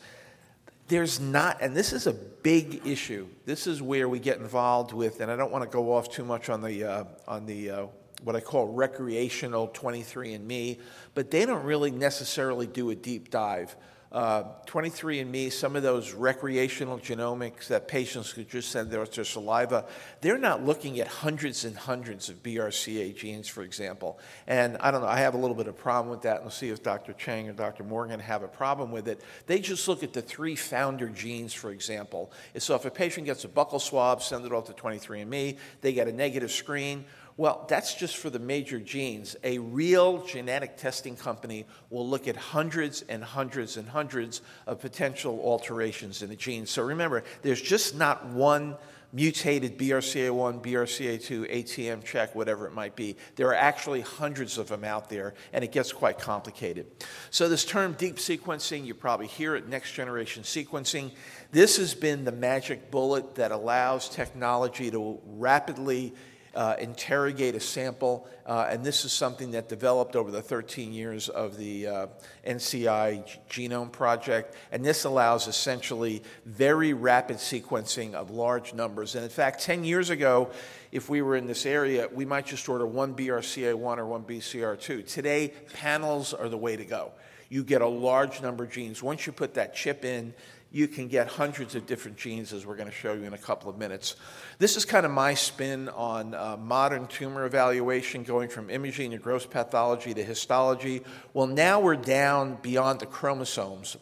there's 0.90 1.20
not, 1.20 1.60
and 1.60 1.76
this 1.76 1.92
is 1.92 2.06
a 2.06 2.14
big 2.14 2.86
issue. 2.86 3.28
This 3.46 3.66
is 3.66 3.82
where 3.82 4.08
we 4.08 4.20
get 4.20 4.38
involved 4.38 4.94
with, 4.94 5.20
and 5.20 5.32
I 5.32 5.36
don't 5.36 5.52
want 5.52 5.64
to 5.64 5.70
go 5.72 5.94
off 5.94 6.12
too 6.12 6.24
much 6.24 6.50
on 6.50 6.62
the, 6.62 6.84
uh, 6.84 7.04
on 7.28 7.48
the 7.48 7.70
uh, 7.72 7.86
what 8.24 8.36
I 8.36 8.42
call 8.42 8.68
recreational 8.68 9.70
23andMe, 9.70 10.80
but 11.16 11.32
they 11.32 11.48
don't 11.48 11.64
really 11.64 11.90
necessarily 11.90 12.68
do 12.68 12.92
a 12.92 12.96
deep 12.96 13.32
dive. 13.32 13.76
Uh, 14.12 14.44
23andMe, 14.66 15.52
some 15.52 15.76
of 15.76 15.84
those 15.84 16.14
recreational 16.14 16.98
genomics 16.98 17.68
that 17.68 17.88
patients 17.88 18.34
could 18.34 18.50
just 18.50 18.72
send 18.72 18.90
their, 18.90 19.06
their 19.06 19.24
saliva, 19.24 19.86
they're 20.22 20.40
not 20.40 20.66
looking 20.66 21.00
at 21.00 21.08
hundreds 21.08 21.64
and 21.64 21.78
hundreds 21.78 22.28
of 22.28 22.42
BRCA 22.42 23.16
genes, 23.16 23.48
for 23.48 23.62
example. 23.62 24.18
And 24.48 24.78
I 24.78 24.90
don't 24.90 25.02
know, 25.02 25.08
I 25.08 25.20
have 25.20 25.36
a 25.36 25.38
little 25.38 25.56
bit 25.56 25.68
of 25.68 25.78
problem 25.78 26.10
with 26.10 26.24
that, 26.24 26.38
and 26.38 26.46
we'll 26.46 26.52
see 26.52 26.70
if 26.70 26.82
Dr. 26.82 27.14
Cheng 27.14 27.50
or 27.50 27.54
Dr. 27.54 27.84
Morgan 27.84 28.20
have 28.20 28.42
a 28.42 28.48
problem 28.48 28.92
with 28.92 29.08
it. 29.08 29.22
They 29.46 29.60
just 29.60 29.88
look 29.88 30.02
at 30.02 30.14
the 30.14 30.24
three 30.24 30.56
founder 30.56 31.10
genes, 31.10 31.54
for 31.54 31.70
example. 31.70 32.32
And 32.56 32.64
so 32.64 32.74
if 32.74 32.86
a 32.86 32.92
patient 32.92 33.28
gets 33.28 33.46
a 33.46 33.48
buccal 33.48 33.80
swab, 33.80 34.24
send 34.24 34.44
it 34.44 34.52
off 34.52 34.66
to 34.66 34.74
23andMe, 34.74 35.58
they 35.82 35.94
get 35.94 36.08
a 36.08 36.12
negative 36.12 36.52
screen. 36.52 37.06
Well, 37.40 37.66
that's 37.70 37.94
just 37.94 38.18
for 38.18 38.30
the 38.30 38.38
major 38.38 38.82
genes. 38.82 39.38
A 39.46 39.60
real 39.60 40.26
genetic 40.26 40.76
testing 40.76 41.16
company 41.16 41.66
will 41.90 42.06
look 42.06 42.28
at 42.28 42.36
hundreds 42.36 43.04
and 43.04 43.24
hundreds 43.24 43.78
and 43.78 43.88
hundreds 43.88 44.42
of 44.68 44.82
potential 44.82 45.40
alterations 45.40 46.22
in 46.22 46.28
the 46.28 46.36
genes. 46.36 46.70
So 46.70 46.84
remember, 46.84 47.24
there's 47.42 47.62
just 47.62 47.96
not 47.96 48.26
one 48.26 48.76
mutated 49.14 49.78
BRCA1, 49.78 50.62
BRCA2, 50.62 51.50
ATM 51.50 52.04
check, 52.04 52.36
whatever 52.36 52.68
it 52.68 52.74
might 52.74 52.98
be. 52.98 53.16
There 53.38 53.48
are 53.48 53.56
actually 53.56 54.02
hundreds 54.02 54.58
of 54.58 54.68
them 54.68 54.84
out 54.84 55.10
there, 55.10 55.34
and 55.54 55.64
it 55.64 55.72
gets 55.72 55.94
quite 55.94 56.20
complicated. 56.20 56.88
So, 57.32 57.48
this 57.48 57.64
term 57.64 57.94
deep 57.94 58.18
sequencing, 58.18 58.86
you 58.86 58.94
probably 58.94 59.28
hear 59.28 59.56
it 59.56 59.70
next 59.70 59.94
generation 59.94 60.44
sequencing. 60.44 61.12
This 61.54 61.78
has 61.78 61.96
been 61.96 62.26
the 62.26 62.34
magic 62.34 62.92
bullet 62.92 63.36
that 63.36 63.54
allows 63.54 64.10
technology 64.10 64.92
to 64.92 65.20
rapidly 65.26 66.14
uh, 66.56 66.76
interrogate 66.80 67.56
a 67.56 67.60
sample, 67.60 68.28
uh, 68.46 68.68
and 68.70 68.84
this 68.84 69.06
is 69.06 69.12
something 69.12 69.52
that 69.52 69.70
developed 69.70 70.16
over 70.16 70.32
the 70.32 70.42
13 70.42 70.92
years 70.94 71.30
of 71.30 71.58
the 71.58 71.88
uh, 71.88 72.08
NCI 72.48 73.38
Genome 73.50 73.92
Project, 73.92 74.56
and 74.72 74.84
this 74.84 75.04
allows 75.04 75.48
essentially 75.48 76.24
very 76.46 76.94
rapid 76.94 77.38
sequencing 77.38 78.14
of 78.14 78.32
large 78.32 78.74
numbers. 78.74 79.16
And 79.16 79.24
in 79.24 79.30
fact, 79.30 79.62
10 79.62 79.84
years 79.84 80.10
ago, 80.10 80.50
if 80.92 81.10
we 81.10 81.22
were 81.22 81.36
in 81.36 81.46
this 81.46 81.66
area, 81.66 82.08
we 82.12 82.26
might 82.26 82.46
just 82.46 82.68
order 82.68 82.86
one 82.86 83.16
BRCA1 83.16 83.98
or 83.98 84.06
one 84.06 84.24
BCR2. 84.24 85.08
Today, 85.08 85.54
panels 85.74 86.34
are 86.34 86.50
the 86.50 86.58
way 86.58 86.76
to 86.76 86.86
go. 86.86 87.12
You 87.50 87.64
get 87.64 87.82
a 87.82 87.88
large 87.88 88.42
number 88.42 88.64
of 88.64 88.72
genes. 88.72 89.02
Once 89.02 89.26
you 89.26 89.34
put 89.34 89.56
that 89.56 89.76
chip 89.76 90.06
in, 90.06 90.34
you 90.72 90.88
can 90.88 91.08
get 91.08 91.28
hundreds 91.28 91.74
of 91.74 91.86
different 91.88 92.18
genes, 92.18 92.54
as 92.54 92.66
we're 92.66 92.76
going 92.76 92.90
to 92.90 92.96
show 92.96 93.14
you 93.14 93.24
in 93.24 93.34
a 93.34 93.40
couple 93.40 93.70
of 93.70 93.78
minutes. 93.78 94.16
This 94.60 94.78
is 94.78 94.86
kind 94.86 95.06
of 95.06 95.12
my 95.12 95.34
spin 95.34 95.90
on 95.90 96.36
uh, 96.36 96.58
modern 96.58 97.08
tumor 97.08 97.46
evaluation, 97.46 98.24
going 98.24 98.50
from 98.50 98.70
imaging 98.70 99.12
to 99.12 99.18
gross 99.18 99.46
pathology 99.46 100.14
to 100.14 100.24
histology. 100.24 101.02
Well, 101.34 101.48
now 101.48 101.80
we're 101.80 101.96
down 101.96 102.60
beyond 102.62 103.00
the 103.00 103.08
chromosomes, 103.08 103.98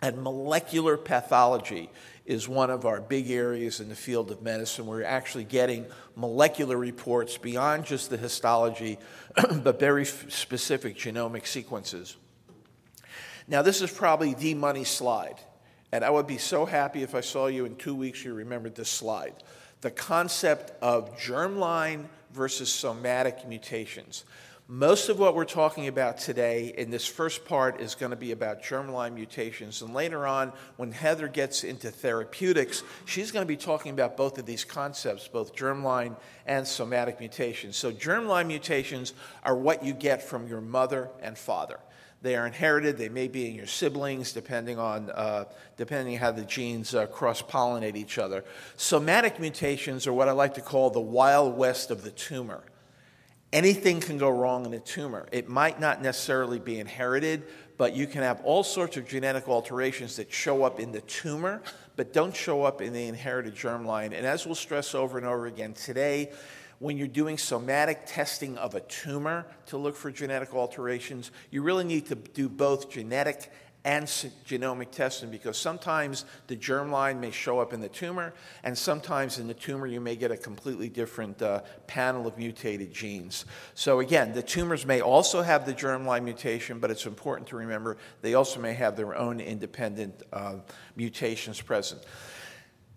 and 0.00 0.22
molecular 0.22 0.96
pathology 0.96 1.90
is 2.24 2.48
one 2.48 2.70
of 2.70 2.86
our 2.86 3.00
big 3.00 3.30
areas 3.30 3.80
in 3.80 3.88
the 3.88 3.94
field 3.94 4.30
of 4.30 4.40
medicine. 4.40 4.86
We're 4.86 5.04
actually 5.04 5.44
getting 5.44 5.86
molecular 6.16 6.76
reports 6.76 7.36
beyond 7.36 7.84
just 7.84 8.08
the 8.08 8.16
histology, 8.16 8.98
but 9.62 9.78
very 9.78 10.06
specific 10.06 10.96
genomic 10.96 11.46
sequences. 11.46 12.16
Now, 13.46 13.60
this 13.60 13.82
is 13.82 13.90
probably 13.90 14.34
the 14.34 14.54
money 14.54 14.84
slide. 14.84 15.36
And 15.92 16.04
I 16.04 16.10
would 16.10 16.26
be 16.26 16.38
so 16.38 16.64
happy 16.64 17.02
if 17.02 17.14
I 17.14 17.20
saw 17.20 17.46
you 17.46 17.66
in 17.66 17.76
two 17.76 17.94
weeks, 17.94 18.24
you 18.24 18.32
remembered 18.32 18.74
this 18.74 18.88
slide. 18.88 19.34
The 19.82 19.90
concept 19.90 20.72
of 20.82 21.18
germline 21.18 22.06
versus 22.32 22.72
somatic 22.72 23.46
mutations. 23.46 24.24
Most 24.68 25.10
of 25.10 25.18
what 25.18 25.34
we're 25.34 25.44
talking 25.44 25.88
about 25.88 26.16
today 26.16 26.72
in 26.78 26.88
this 26.88 27.04
first 27.04 27.44
part 27.44 27.80
is 27.80 27.94
going 27.94 28.08
to 28.08 28.16
be 28.16 28.32
about 28.32 28.62
germline 28.62 29.12
mutations. 29.12 29.82
And 29.82 29.92
later 29.92 30.26
on, 30.26 30.52
when 30.76 30.92
Heather 30.92 31.28
gets 31.28 31.62
into 31.62 31.90
therapeutics, 31.90 32.82
she's 33.04 33.32
going 33.32 33.44
to 33.44 33.48
be 33.48 33.56
talking 33.56 33.92
about 33.92 34.16
both 34.16 34.38
of 34.38 34.46
these 34.46 34.64
concepts, 34.64 35.28
both 35.28 35.54
germline 35.54 36.16
and 36.46 36.66
somatic 36.66 37.18
mutations. 37.18 37.76
So, 37.76 37.92
germline 37.92 38.46
mutations 38.46 39.12
are 39.42 39.56
what 39.56 39.84
you 39.84 39.92
get 39.92 40.22
from 40.22 40.46
your 40.46 40.62
mother 40.62 41.10
and 41.20 41.36
father. 41.36 41.80
They 42.22 42.36
are 42.36 42.46
inherited. 42.46 42.98
They 42.98 43.08
may 43.08 43.26
be 43.26 43.48
in 43.48 43.56
your 43.56 43.66
siblings, 43.66 44.32
depending 44.32 44.78
on 44.78 45.10
uh, 45.10 45.46
depending 45.76 46.18
how 46.18 46.30
the 46.30 46.44
genes 46.44 46.94
uh, 46.94 47.06
cross 47.06 47.42
pollinate 47.42 47.96
each 47.96 48.16
other. 48.16 48.44
Somatic 48.76 49.40
mutations 49.40 50.06
are 50.06 50.12
what 50.12 50.28
I 50.28 50.32
like 50.32 50.54
to 50.54 50.60
call 50.60 50.90
the 50.90 51.00
wild 51.00 51.56
west 51.56 51.90
of 51.90 52.02
the 52.02 52.12
tumor. 52.12 52.62
Anything 53.52 54.00
can 54.00 54.18
go 54.18 54.30
wrong 54.30 54.64
in 54.64 54.72
a 54.72 54.78
tumor. 54.78 55.26
It 55.32 55.48
might 55.48 55.80
not 55.80 56.00
necessarily 56.00 56.58
be 56.60 56.78
inherited, 56.78 57.42
but 57.76 57.94
you 57.94 58.06
can 58.06 58.22
have 58.22 58.40
all 58.44 58.62
sorts 58.62 58.96
of 58.96 59.06
genetic 59.06 59.48
alterations 59.48 60.16
that 60.16 60.32
show 60.32 60.62
up 60.62 60.78
in 60.78 60.92
the 60.92 61.02
tumor, 61.02 61.60
but 61.96 62.12
don't 62.12 62.34
show 62.34 62.62
up 62.62 62.80
in 62.80 62.92
the 62.92 63.04
inherited 63.08 63.54
germline. 63.54 64.14
And 64.16 64.24
as 64.24 64.46
we'll 64.46 64.54
stress 64.54 64.94
over 64.94 65.18
and 65.18 65.26
over 65.26 65.46
again 65.46 65.74
today, 65.74 66.30
when 66.82 66.98
you're 66.98 67.06
doing 67.06 67.38
somatic 67.38 68.00
testing 68.06 68.58
of 68.58 68.74
a 68.74 68.80
tumor 68.80 69.46
to 69.66 69.76
look 69.76 69.94
for 69.94 70.10
genetic 70.10 70.52
alterations, 70.52 71.30
you 71.52 71.62
really 71.62 71.84
need 71.84 72.04
to 72.06 72.16
do 72.16 72.48
both 72.48 72.90
genetic 72.90 73.52
and 73.84 74.06
genomic 74.06 74.90
testing 74.90 75.30
because 75.30 75.56
sometimes 75.56 76.24
the 76.48 76.56
germline 76.56 77.20
may 77.20 77.30
show 77.30 77.60
up 77.60 77.72
in 77.72 77.80
the 77.80 77.88
tumor, 77.88 78.34
and 78.64 78.76
sometimes 78.76 79.38
in 79.38 79.46
the 79.46 79.54
tumor 79.54 79.86
you 79.86 80.00
may 80.00 80.16
get 80.16 80.32
a 80.32 80.36
completely 80.36 80.88
different 80.88 81.40
uh, 81.40 81.60
panel 81.86 82.26
of 82.26 82.36
mutated 82.36 82.92
genes. 82.92 83.44
So, 83.74 84.00
again, 84.00 84.32
the 84.32 84.42
tumors 84.42 84.84
may 84.84 85.00
also 85.00 85.40
have 85.40 85.66
the 85.66 85.74
germline 85.74 86.24
mutation, 86.24 86.80
but 86.80 86.90
it's 86.90 87.06
important 87.06 87.48
to 87.48 87.56
remember 87.56 87.96
they 88.22 88.34
also 88.34 88.60
may 88.60 88.74
have 88.74 88.96
their 88.96 89.14
own 89.14 89.38
independent 89.38 90.20
uh, 90.32 90.56
mutations 90.96 91.60
present. 91.60 92.02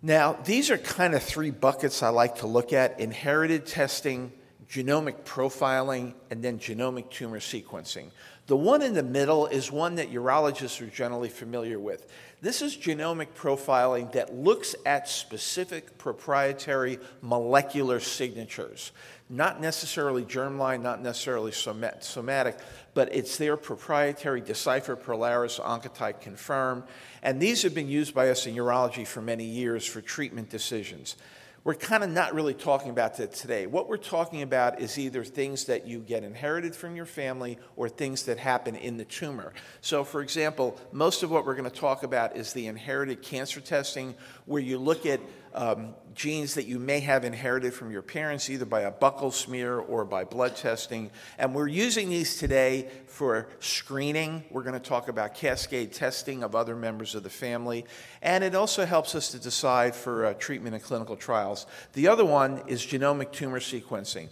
Now, 0.06 0.34
these 0.34 0.70
are 0.70 0.78
kind 0.78 1.16
of 1.16 1.24
three 1.24 1.50
buckets 1.50 2.04
I 2.04 2.10
like 2.10 2.36
to 2.36 2.46
look 2.46 2.74
at 2.74 3.00
inherited 3.00 3.66
testing, 3.66 4.32
genomic 4.70 5.24
profiling, 5.24 6.14
and 6.30 6.44
then 6.44 6.60
genomic 6.60 7.10
tumor 7.10 7.40
sequencing. 7.40 8.12
The 8.46 8.56
one 8.56 8.84
in 8.84 8.94
the 8.94 9.02
middle 9.02 9.48
is 9.48 9.72
one 9.72 9.96
that 9.96 10.12
urologists 10.14 10.80
are 10.80 10.92
generally 10.92 11.30
familiar 11.30 11.80
with. 11.80 12.06
This 12.40 12.62
is 12.62 12.78
genomic 12.78 13.30
profiling 13.36 14.12
that 14.12 14.32
looks 14.32 14.76
at 14.86 15.10
specific 15.10 15.98
proprietary 15.98 17.00
molecular 17.24 18.00
signatures, 18.00 18.92
not 19.30 19.60
necessarily 19.60 20.24
germline, 20.24 20.82
not 20.82 21.02
necessarily 21.02 21.52
somatic, 21.52 22.60
but 22.94 23.14
it's 23.14 23.38
their 23.38 23.58
proprietary 23.58 24.40
Decipher 24.40 24.96
Prolaris 24.96 25.60
Oncotype 25.60 26.22
Confirm. 26.22 26.84
And 27.24 27.42
these 27.42 27.64
have 27.64 27.74
been 27.74 27.90
used 27.90 28.14
by 28.14 28.30
us 28.30 28.46
in 28.46 28.56
urology 28.56 29.06
for 29.06 29.22
many 29.22 29.46
years 29.46 29.86
for 29.86 30.00
treatment 30.02 30.50
decisions. 30.50 31.16
We're 31.64 31.74
kind 31.74 32.04
of 32.04 32.12
not 32.12 32.36
really 32.36 32.54
talking 32.54 32.92
about 32.92 33.18
that 33.18 33.34
today. 33.34 33.66
What 33.66 33.90
we're 33.90 33.98
talking 33.98 34.44
about 34.44 34.80
is 34.80 35.00
either 35.00 35.24
things 35.24 35.66
that 35.66 35.88
you 35.88 35.98
get 35.98 36.24
inherited 36.24 36.76
from 36.76 36.96
your 36.96 37.08
family 37.08 37.58
or 37.76 37.90
things 37.90 38.26
that 38.26 38.38
happen 38.38 38.76
in 38.76 38.98
the 38.98 39.06
tumor. 39.06 39.52
So, 39.82 40.04
for 40.04 40.22
example, 40.22 40.80
most 40.92 41.24
of 41.24 41.32
what 41.32 41.44
we're 41.44 41.56
going 41.56 41.68
to 41.68 41.76
talk 41.76 42.04
about 42.04 42.38
is 42.38 42.54
the 42.54 42.68
inherited 42.68 43.24
cancer 43.24 43.62
testing, 43.62 44.14
where 44.46 44.62
you 44.62 44.78
look 44.78 45.08
at 45.08 45.20
um, 45.56 45.96
genes 46.14 46.54
that 46.54 46.66
you 46.66 46.80
may 46.80 47.00
have 47.00 47.26
inherited 47.26 47.74
from 47.74 47.92
your 47.92 48.02
parents, 48.02 48.50
either 48.50 48.66
by 48.66 48.82
a 48.82 48.92
buccal 48.92 49.34
smear 49.34 49.80
or 49.80 50.06
by 50.06 50.24
blood 50.24 50.56
testing. 50.56 51.10
And 51.38 51.56
we're 51.56 51.68
using 51.68 52.10
these 52.10 52.38
today 52.38 52.90
for 53.08 53.50
screening. 53.60 54.44
We're 54.52 54.64
going 54.64 54.80
to 54.80 54.80
talk 54.80 55.08
about 55.08 55.34
cascade 55.34 55.94
testing 55.94 56.44
of 56.44 56.56
other 56.56 56.76
members 56.76 57.16
of 57.16 57.24
the 57.24 57.30
family. 57.30 57.86
And 58.22 58.44
it 58.44 58.56
also 58.56 58.86
helps 58.86 59.16
us 59.16 59.32
to 59.32 59.40
decide 59.40 59.96
for 59.96 60.26
uh, 60.26 60.34
treatment 60.36 60.76
and 60.76 60.84
clinical 60.84 61.16
trials. 61.16 61.66
The 61.94 62.08
other 62.08 62.26
one 62.26 62.62
is 62.68 62.82
genomic 62.82 63.32
tumor 63.32 63.60
sequencing. 63.60 64.30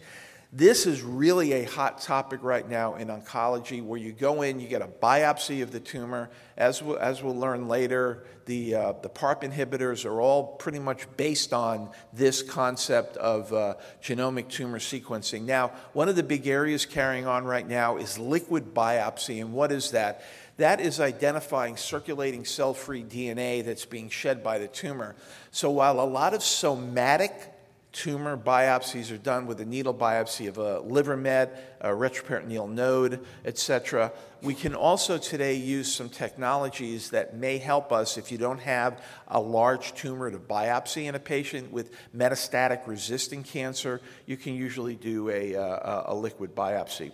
This 0.55 0.85
is 0.85 1.01
really 1.01 1.53
a 1.53 1.63
hot 1.63 1.99
topic 1.99 2.43
right 2.43 2.69
now 2.69 2.93
in 2.93 3.07
oncology 3.07 3.83
where 3.83 3.99
you 3.99 4.11
go 4.11 4.43
in, 4.43 4.59
you 4.59 4.67
get 4.67 4.83
a 4.83 4.87
biopsy 4.87 5.63
of 5.63 5.71
the 5.71 5.79
tumor. 5.79 6.29
As 6.55 6.79
we'll, 6.79 6.99
as 6.99 7.23
we'll 7.23 7.35
learn 7.35 7.67
later, 7.67 8.23
the, 8.45 8.75
uh, 8.75 8.93
the 9.01 9.09
PARP 9.09 9.41
inhibitors 9.41 10.05
are 10.05 10.21
all 10.21 10.43
pretty 10.57 10.77
much 10.77 11.07
based 11.17 11.53
on 11.53 11.89
this 12.13 12.43
concept 12.43 13.17
of 13.17 13.51
uh, 13.51 13.73
genomic 14.03 14.47
tumor 14.47 14.77
sequencing. 14.77 15.41
Now, 15.41 15.71
one 15.93 16.07
of 16.07 16.15
the 16.15 16.21
big 16.21 16.45
areas 16.45 16.85
carrying 16.85 17.25
on 17.25 17.45
right 17.45 17.67
now 17.67 17.97
is 17.97 18.19
liquid 18.19 18.75
biopsy. 18.75 19.41
And 19.41 19.53
what 19.53 19.71
is 19.71 19.89
that? 19.89 20.23
That 20.57 20.79
is 20.79 20.99
identifying 20.99 21.77
circulating 21.77 22.45
cell 22.45 22.75
free 22.75 23.03
DNA 23.03 23.65
that's 23.65 23.85
being 23.85 24.09
shed 24.09 24.43
by 24.43 24.59
the 24.59 24.67
tumor. 24.67 25.15
So 25.49 25.71
while 25.71 25.99
a 25.99 26.05
lot 26.05 26.35
of 26.35 26.43
somatic 26.43 27.52
tumor 27.93 28.35
biopsies 28.35 29.11
are 29.11 29.17
done 29.17 29.45
with 29.45 29.61
a 29.61 29.65
needle 29.65 29.93
biopsy 29.93 30.47
of 30.47 30.57
a 30.57 30.79
liver 30.79 31.15
met, 31.15 31.77
a 31.79 31.89
retroperitoneal 31.89 32.69
node, 32.69 33.23
etc. 33.45 34.11
We 34.41 34.55
can 34.55 34.73
also 34.73 35.19
today 35.19 35.53
use 35.53 35.93
some 35.93 36.09
technologies 36.09 37.11
that 37.11 37.37
may 37.37 37.59
help 37.59 37.91
us 37.93 38.17
if 38.17 38.31
you 38.31 38.39
don't 38.39 38.59
have 38.59 39.01
a 39.27 39.39
large 39.39 39.93
tumor 39.93 40.31
to 40.31 40.39
biopsy 40.39 41.05
in 41.05 41.13
a 41.15 41.19
patient 41.19 41.71
with 41.71 41.91
metastatic 42.15 42.85
resistant 42.87 43.45
cancer. 43.45 44.01
You 44.25 44.37
can 44.37 44.55
usually 44.55 44.95
do 44.95 45.29
a, 45.29 45.53
a, 45.53 46.03
a 46.07 46.15
liquid 46.15 46.55
biopsy. 46.55 47.11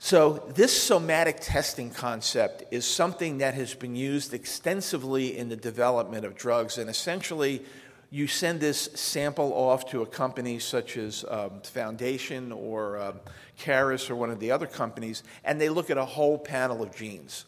So, 0.00 0.44
this 0.54 0.80
somatic 0.80 1.38
testing 1.40 1.90
concept 1.90 2.62
is 2.70 2.86
something 2.86 3.38
that 3.38 3.54
has 3.54 3.74
been 3.74 3.96
used 3.96 4.32
extensively 4.32 5.36
in 5.36 5.48
the 5.48 5.56
development 5.56 6.24
of 6.24 6.36
drugs, 6.36 6.78
and 6.78 6.88
essentially, 6.88 7.64
you 8.10 8.26
send 8.26 8.60
this 8.60 8.88
sample 8.94 9.52
off 9.52 9.90
to 9.90 10.00
a 10.02 10.06
company 10.06 10.58
such 10.58 10.96
as 10.96 11.24
um, 11.28 11.60
Foundation 11.62 12.52
or 12.52 12.98
um, 12.98 13.20
Caris 13.58 14.08
or 14.08 14.16
one 14.16 14.30
of 14.30 14.40
the 14.40 14.50
other 14.50 14.66
companies, 14.66 15.22
and 15.44 15.60
they 15.60 15.68
look 15.68 15.90
at 15.90 15.98
a 15.98 16.04
whole 16.04 16.38
panel 16.38 16.82
of 16.82 16.96
genes. 16.96 17.44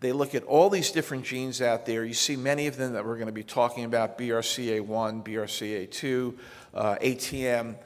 They 0.00 0.12
look 0.12 0.34
at 0.34 0.42
all 0.44 0.70
these 0.70 0.90
different 0.90 1.24
genes 1.24 1.60
out 1.60 1.86
there. 1.86 2.04
You 2.04 2.14
see 2.14 2.34
many 2.34 2.66
of 2.66 2.76
them 2.76 2.94
that 2.94 3.04
we're 3.04 3.16
going 3.16 3.26
to 3.26 3.32
be 3.32 3.44
talking 3.44 3.84
about 3.84 4.18
BRCA1, 4.18 5.22
BRCA2, 5.22 6.38
uh, 6.74 6.96
ATM. 6.96 7.76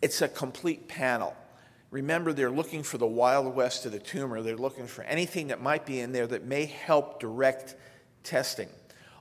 It's 0.00 0.22
a 0.22 0.28
complete 0.28 0.88
panel. 0.88 1.36
Remember, 1.90 2.32
they're 2.32 2.50
looking 2.50 2.82
for 2.82 2.98
the 2.98 3.06
wild 3.06 3.54
west 3.54 3.84
of 3.84 3.92
the 3.92 3.98
tumor. 3.98 4.40
They're 4.40 4.56
looking 4.56 4.86
for 4.86 5.02
anything 5.02 5.48
that 5.48 5.60
might 5.60 5.84
be 5.84 6.00
in 6.00 6.12
there 6.12 6.26
that 6.28 6.44
may 6.44 6.64
help 6.64 7.20
direct 7.20 7.76
testing. 8.22 8.68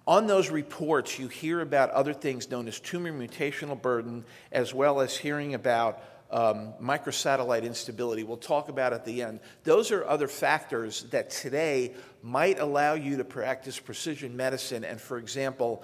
On 0.10 0.26
those 0.26 0.50
reports, 0.50 1.20
you 1.20 1.28
hear 1.28 1.62
about 1.62 1.92
other 1.92 2.14
things 2.14 2.50
known 2.50 2.68
as 2.68 2.80
tumor 2.80 3.14
mutational 3.14 3.80
burden, 3.80 4.26
as 4.52 4.74
well 4.74 5.02
as 5.02 5.16
hearing 5.16 5.54
about 5.54 6.02
um, 6.32 6.74
microsatellite 6.82 7.62
instability. 7.62 8.24
We'll 8.24 8.38
talk 8.38 8.70
about 8.70 8.92
at 8.92 9.06
the 9.06 9.22
end. 9.22 9.40
Those 9.66 9.92
are 9.92 10.04
other 10.04 10.28
factors 10.28 11.04
that 11.12 11.30
today 11.30 11.94
might 12.24 12.58
allow 12.58 12.96
you 12.96 13.18
to 13.18 13.24
practice 13.24 13.78
precision 13.78 14.36
medicine 14.36 14.84
and, 14.84 15.00
for 15.00 15.20
example, 15.20 15.84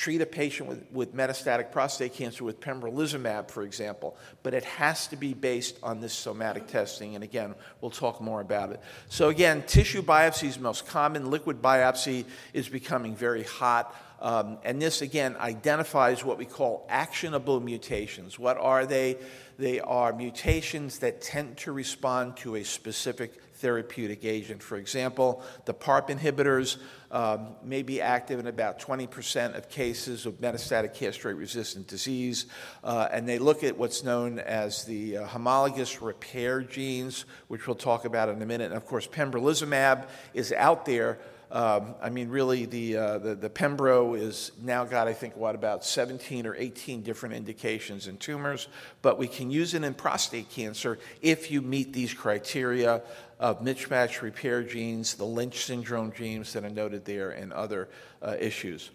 treat 0.00 0.22
a 0.22 0.26
patient 0.26 0.66
with, 0.66 0.82
with 0.92 1.14
metastatic 1.14 1.70
prostate 1.70 2.14
cancer 2.14 2.42
with 2.42 2.58
pembrolizumab, 2.58 3.50
for 3.50 3.64
example, 3.64 4.16
but 4.42 4.54
it 4.54 4.64
has 4.64 5.06
to 5.06 5.14
be 5.14 5.34
based 5.34 5.78
on 5.82 6.00
this 6.00 6.14
somatic 6.14 6.66
testing. 6.66 7.16
And 7.16 7.22
again, 7.22 7.54
we'll 7.82 7.90
talk 7.90 8.18
more 8.18 8.40
about 8.40 8.70
it. 8.70 8.80
So, 9.10 9.28
again, 9.28 9.62
tissue 9.66 10.00
biopsy 10.00 10.48
is 10.48 10.58
most 10.58 10.86
common, 10.86 11.30
liquid 11.30 11.60
biopsy 11.60 12.24
is 12.54 12.66
becoming 12.66 13.14
very 13.14 13.42
hot. 13.42 13.94
Um, 14.22 14.56
and 14.64 14.80
this, 14.80 15.02
again, 15.02 15.36
identifies 15.36 16.24
what 16.24 16.38
we 16.38 16.46
call 16.46 16.86
actionable 16.88 17.60
mutations. 17.60 18.38
What 18.38 18.56
are 18.56 18.86
they? 18.86 19.18
They 19.58 19.80
are 19.80 20.14
mutations 20.14 21.00
that 21.00 21.20
tend 21.20 21.58
to 21.58 21.72
respond 21.72 22.38
to 22.38 22.56
a 22.56 22.64
specific 22.64 23.38
therapeutic 23.60 24.24
agent. 24.24 24.62
For 24.62 24.76
example, 24.76 25.42
the 25.66 25.74
PARP 25.74 26.08
inhibitors 26.08 26.78
um, 27.10 27.48
may 27.62 27.82
be 27.82 28.00
active 28.00 28.40
in 28.40 28.46
about 28.46 28.80
20% 28.80 29.56
of 29.56 29.68
cases 29.68 30.26
of 30.26 30.40
metastatic 30.40 30.94
castrate 30.94 31.36
resistant 31.36 31.86
disease. 31.86 32.46
Uh, 32.82 33.08
and 33.12 33.28
they 33.28 33.38
look 33.38 33.62
at 33.64 33.76
what's 33.76 34.02
known 34.04 34.38
as 34.38 34.84
the 34.84 35.18
uh, 35.18 35.26
homologous 35.26 36.00
repair 36.00 36.62
genes, 36.62 37.24
which 37.48 37.66
we'll 37.66 37.76
talk 37.76 38.04
about 38.04 38.28
in 38.28 38.40
a 38.40 38.46
minute. 38.46 38.66
And 38.66 38.74
of 38.74 38.86
course, 38.86 39.06
pembrolizumab 39.06 40.08
is 40.34 40.52
out 40.52 40.86
there. 40.86 41.18
Um, 41.52 41.96
I 42.00 42.10
mean, 42.10 42.28
really, 42.28 42.64
the, 42.64 42.96
uh, 42.96 43.18
the, 43.18 43.34
the 43.34 43.50
Pembro 43.50 44.16
is 44.16 44.52
now 44.62 44.84
got, 44.84 45.08
I 45.08 45.12
think, 45.12 45.36
what, 45.36 45.56
about 45.56 45.84
17 45.84 46.46
or 46.46 46.54
18 46.54 47.02
different 47.02 47.34
indications 47.34 48.06
in 48.06 48.18
tumors, 48.18 48.68
but 49.02 49.18
we 49.18 49.26
can 49.26 49.50
use 49.50 49.74
it 49.74 49.82
in 49.82 49.94
prostate 49.94 50.48
cancer 50.50 51.00
if 51.22 51.50
you 51.50 51.60
meet 51.60 51.92
these 51.92 52.14
criteria 52.14 53.02
of 53.40 53.62
mismatch 53.62 54.22
repair 54.22 54.62
genes, 54.62 55.14
the 55.14 55.24
Lynch 55.24 55.64
syndrome 55.64 56.12
genes 56.12 56.52
that 56.52 56.62
are 56.62 56.70
noted 56.70 57.04
there, 57.04 57.30
and 57.30 57.52
other 57.52 57.88
uh, 58.22 58.36
issues. 58.38 58.90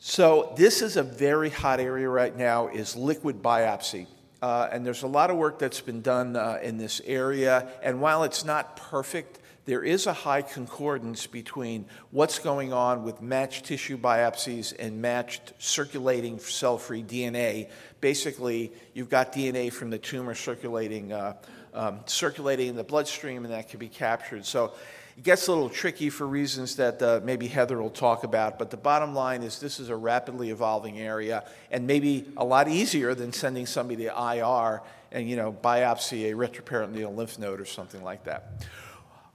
So 0.00 0.52
this 0.56 0.82
is 0.82 0.96
a 0.96 1.02
very 1.02 1.50
hot 1.50 1.78
area 1.78 2.08
right 2.08 2.36
now 2.36 2.68
is 2.68 2.96
liquid 2.96 3.42
biopsy. 3.42 4.06
uh, 4.42 4.68
and 4.70 4.84
there's 4.84 5.02
a 5.02 5.06
lot 5.06 5.30
of 5.30 5.36
work 5.36 5.58
that's 5.58 5.80
been 5.80 6.02
done 6.02 6.36
uh, 6.36 6.58
in 6.62 6.76
this 6.76 7.00
area. 7.06 7.66
And 7.82 8.02
while 8.02 8.24
it's 8.24 8.44
not 8.44 8.76
perfect, 8.76 9.38
there 9.64 9.82
is 9.82 10.06
a 10.06 10.12
high 10.12 10.42
concordance 10.42 11.26
between 11.26 11.86
what's 12.10 12.38
going 12.38 12.70
on 12.70 13.04
with 13.04 13.22
matched 13.22 13.64
tissue 13.64 13.96
biopsies 13.96 14.74
and 14.78 15.00
matched 15.00 15.54
circulating 15.58 16.38
cell 16.38 16.76
free 16.76 17.02
DNA. 17.02 17.70
Basically, 18.02 18.70
you've 18.92 19.08
got 19.08 19.32
DNA 19.32 19.72
from 19.72 19.88
the 19.88 19.96
tumor 19.98 20.34
circulating, 20.34 21.12
uh, 21.12 21.36
um, 21.74 22.00
circulating 22.06 22.68
in 22.68 22.76
the 22.76 22.84
bloodstream, 22.84 23.44
and 23.44 23.52
that 23.52 23.68
can 23.68 23.78
be 23.78 23.88
captured. 23.88 24.46
So 24.46 24.72
it 25.16 25.22
gets 25.22 25.46
a 25.46 25.52
little 25.52 25.68
tricky 25.68 26.10
for 26.10 26.26
reasons 26.26 26.76
that 26.76 27.00
uh, 27.02 27.20
maybe 27.22 27.46
Heather 27.46 27.80
will 27.80 27.90
talk 27.90 28.24
about, 28.24 28.58
but 28.58 28.70
the 28.70 28.76
bottom 28.76 29.14
line 29.14 29.42
is 29.42 29.60
this 29.60 29.78
is 29.78 29.88
a 29.88 29.96
rapidly 29.96 30.50
evolving 30.50 30.98
area 30.98 31.44
and 31.70 31.86
maybe 31.86 32.26
a 32.36 32.44
lot 32.44 32.68
easier 32.68 33.14
than 33.14 33.32
sending 33.32 33.66
somebody 33.66 34.04
to 34.04 34.36
IR 34.36 34.82
and, 35.12 35.28
you 35.28 35.36
know, 35.36 35.52
biopsy 35.52 36.32
a 36.32 36.34
retroperitoneal 36.34 37.14
lymph 37.14 37.38
node 37.38 37.60
or 37.60 37.64
something 37.64 38.02
like 38.02 38.24
that. 38.24 38.64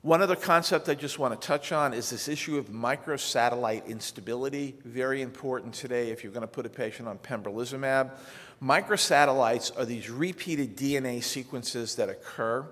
One 0.01 0.21
other 0.21 0.37
concept 0.37 0.87
I 0.87 0.95
just 0.95 1.19
want 1.19 1.39
to 1.39 1.47
touch 1.47 1.73
on 1.73 1.93
is 1.93 2.09
this 2.09 2.29
issue 2.29 2.57
of 2.57 2.67
microsatellite 2.67 3.85
instability. 3.85 4.75
Very 4.85 5.21
important 5.21 5.73
today 5.73 6.11
if 6.11 6.23
you're 6.23 6.31
going 6.31 6.41
to 6.41 6.47
put 6.47 6.65
a 6.65 6.69
patient 6.69 7.09
on 7.09 7.17
pembrolizumab. 7.17 8.11
Microsatellites 8.61 9.77
are 9.77 9.85
these 9.85 10.09
repeated 10.09 10.75
DNA 10.75 11.23
sequences 11.23 11.95
that 11.95 12.09
occur. 12.09 12.65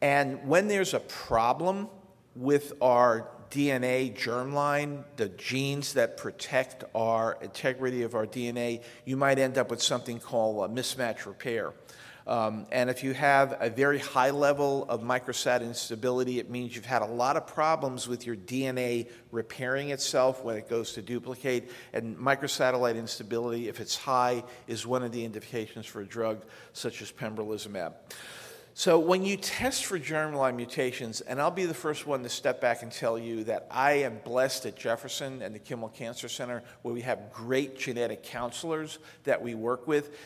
And 0.00 0.46
when 0.46 0.66
there's 0.66 0.92
a 0.92 1.00
problem 1.00 1.88
with 2.34 2.72
our 2.82 3.28
DNA 3.50 4.12
germline, 4.16 5.04
the 5.16 5.28
genes 5.28 5.92
that 5.92 6.16
protect 6.16 6.82
our 6.96 7.38
integrity 7.40 8.02
of 8.02 8.16
our 8.16 8.26
DNA, 8.26 8.82
you 9.04 9.16
might 9.16 9.38
end 9.38 9.56
up 9.56 9.70
with 9.70 9.80
something 9.80 10.18
called 10.18 10.68
a 10.68 10.74
mismatch 10.74 11.26
repair. 11.26 11.72
Um, 12.26 12.66
and 12.72 12.88
if 12.88 13.04
you 13.04 13.12
have 13.12 13.56
a 13.60 13.68
very 13.68 13.98
high 13.98 14.30
level 14.30 14.86
of 14.88 15.02
microsat 15.02 15.60
instability, 15.60 16.38
it 16.38 16.48
means 16.48 16.74
you've 16.74 16.86
had 16.86 17.02
a 17.02 17.06
lot 17.06 17.36
of 17.36 17.46
problems 17.46 18.08
with 18.08 18.26
your 18.26 18.36
DNA 18.36 19.10
repairing 19.30 19.90
itself 19.90 20.42
when 20.42 20.56
it 20.56 20.68
goes 20.70 20.92
to 20.92 21.02
duplicate. 21.02 21.70
And 21.92 22.16
microsatellite 22.16 22.96
instability, 22.96 23.68
if 23.68 23.78
it's 23.78 23.96
high, 23.96 24.42
is 24.66 24.86
one 24.86 25.02
of 25.02 25.12
the 25.12 25.24
indications 25.24 25.84
for 25.84 26.00
a 26.00 26.06
drug 26.06 26.44
such 26.72 27.02
as 27.02 27.12
pembrolizumab. 27.12 27.92
So, 28.76 28.98
when 28.98 29.24
you 29.24 29.36
test 29.36 29.84
for 29.84 30.00
germline 30.00 30.56
mutations, 30.56 31.20
and 31.20 31.40
I'll 31.40 31.52
be 31.52 31.64
the 31.64 31.72
first 31.72 32.08
one 32.08 32.24
to 32.24 32.28
step 32.28 32.60
back 32.60 32.82
and 32.82 32.90
tell 32.90 33.16
you 33.16 33.44
that 33.44 33.68
I 33.70 33.92
am 33.92 34.18
blessed 34.24 34.66
at 34.66 34.74
Jefferson 34.74 35.42
and 35.42 35.54
the 35.54 35.60
Kimmel 35.60 35.90
Cancer 35.90 36.28
Center, 36.28 36.60
where 36.82 36.92
we 36.92 37.02
have 37.02 37.32
great 37.32 37.78
genetic 37.78 38.24
counselors 38.24 38.98
that 39.22 39.40
we 39.40 39.54
work 39.54 39.86
with 39.86 40.16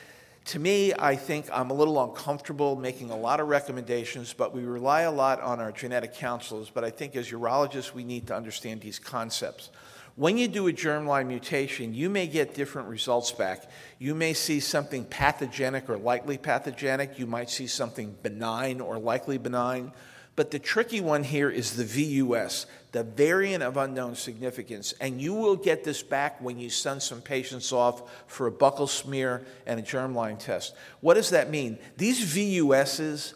to 0.49 0.59
me, 0.59 0.95
I 0.99 1.15
think 1.15 1.47
I'm 1.53 1.69
a 1.69 1.75
little 1.75 2.03
uncomfortable 2.03 2.75
making 2.75 3.11
a 3.11 3.17
lot 3.17 3.39
of 3.39 3.49
recommendations, 3.49 4.33
but 4.33 4.55
we 4.55 4.63
rely 4.63 5.03
a 5.03 5.11
lot 5.11 5.43
on 5.43 5.61
our 5.61 5.71
genetic 5.71 6.15
counselors. 6.15 6.71
But 6.71 6.85
I 6.85 6.91
think 6.91 7.17
as 7.17 7.31
urologists, 7.31 7.93
we 7.93 8.03
need 8.03 8.27
to 8.29 8.35
understand 8.35 8.81
these 8.81 8.99
concepts. 8.99 9.69
When 10.17 10.39
you 10.39 10.49
do 10.49 10.67
a 10.67 10.73
germline 10.73 11.27
mutation, 11.27 11.93
you 11.93 12.09
may 12.09 12.27
get 12.27 12.55
different 12.55 12.89
results 12.89 13.31
back. 13.31 13.71
You 13.99 14.15
may 14.15 14.33
see 14.33 14.59
something 14.59 15.05
pathogenic 15.05 15.91
or 15.91 15.99
likely 15.99 16.39
pathogenic. 16.39 17.19
You 17.19 17.27
might 17.27 17.51
see 17.51 17.67
something 17.67 18.17
benign 18.23 18.81
or 18.81 18.99
likely 18.99 19.37
benign. 19.37 19.93
But 20.35 20.51
the 20.51 20.59
tricky 20.59 21.03
one 21.03 21.25
here 21.25 21.51
is 21.51 21.77
the 21.77 21.85
VUS, 21.85 22.65
the 22.99 23.05
variant 23.05 23.63
of 23.63 23.77
unknown 23.77 24.17
significance. 24.17 24.93
And 25.01 25.21
you 25.21 25.33
will 25.33 25.55
get 25.55 25.85
this 25.85 26.03
back 26.03 26.41
when 26.41 26.59
you 26.59 26.69
send 26.69 27.01
some 27.01 27.21
patients 27.21 27.73
off 27.73 28.11
for 28.27 28.49
a 28.49 28.51
buccal 28.51 28.89
smear 28.89 29.47
and 29.67 29.79
a 29.79 29.83
germline 29.85 30.37
test. 30.37 30.75
What 31.01 31.15
does 31.15 31.31
that 31.31 31.49
mean? 31.49 31.79
These 31.97 32.35
VUSs 32.35 33.35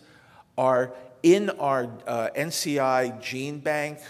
are 0.58 0.92
in 1.22 1.50
our 1.50 1.88
uh, 2.08 2.30
NCI 2.36 3.22
gene 3.22 3.60
bank, 3.60 4.00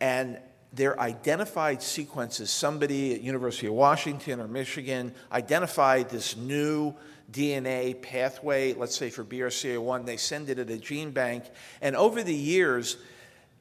and 0.00 0.38
they're 0.72 0.98
identified 1.00 1.82
sequences. 1.82 2.52
Somebody 2.52 3.12
at 3.12 3.22
University 3.22 3.66
of 3.66 3.72
Washington 3.72 4.38
or 4.38 4.46
Michigan 4.46 5.12
identified 5.32 6.10
this 6.10 6.36
new 6.36 6.94
DNA 7.32 8.00
pathway, 8.00 8.72
let's 8.74 8.96
say 8.96 9.10
for 9.10 9.24
BRCA1, 9.24 10.06
they 10.06 10.16
send 10.16 10.48
it 10.48 10.60
at 10.60 10.70
a 10.70 10.78
gene 10.78 11.10
bank. 11.10 11.42
And 11.80 11.96
over 11.96 12.22
the 12.22 12.32
years, 12.32 12.98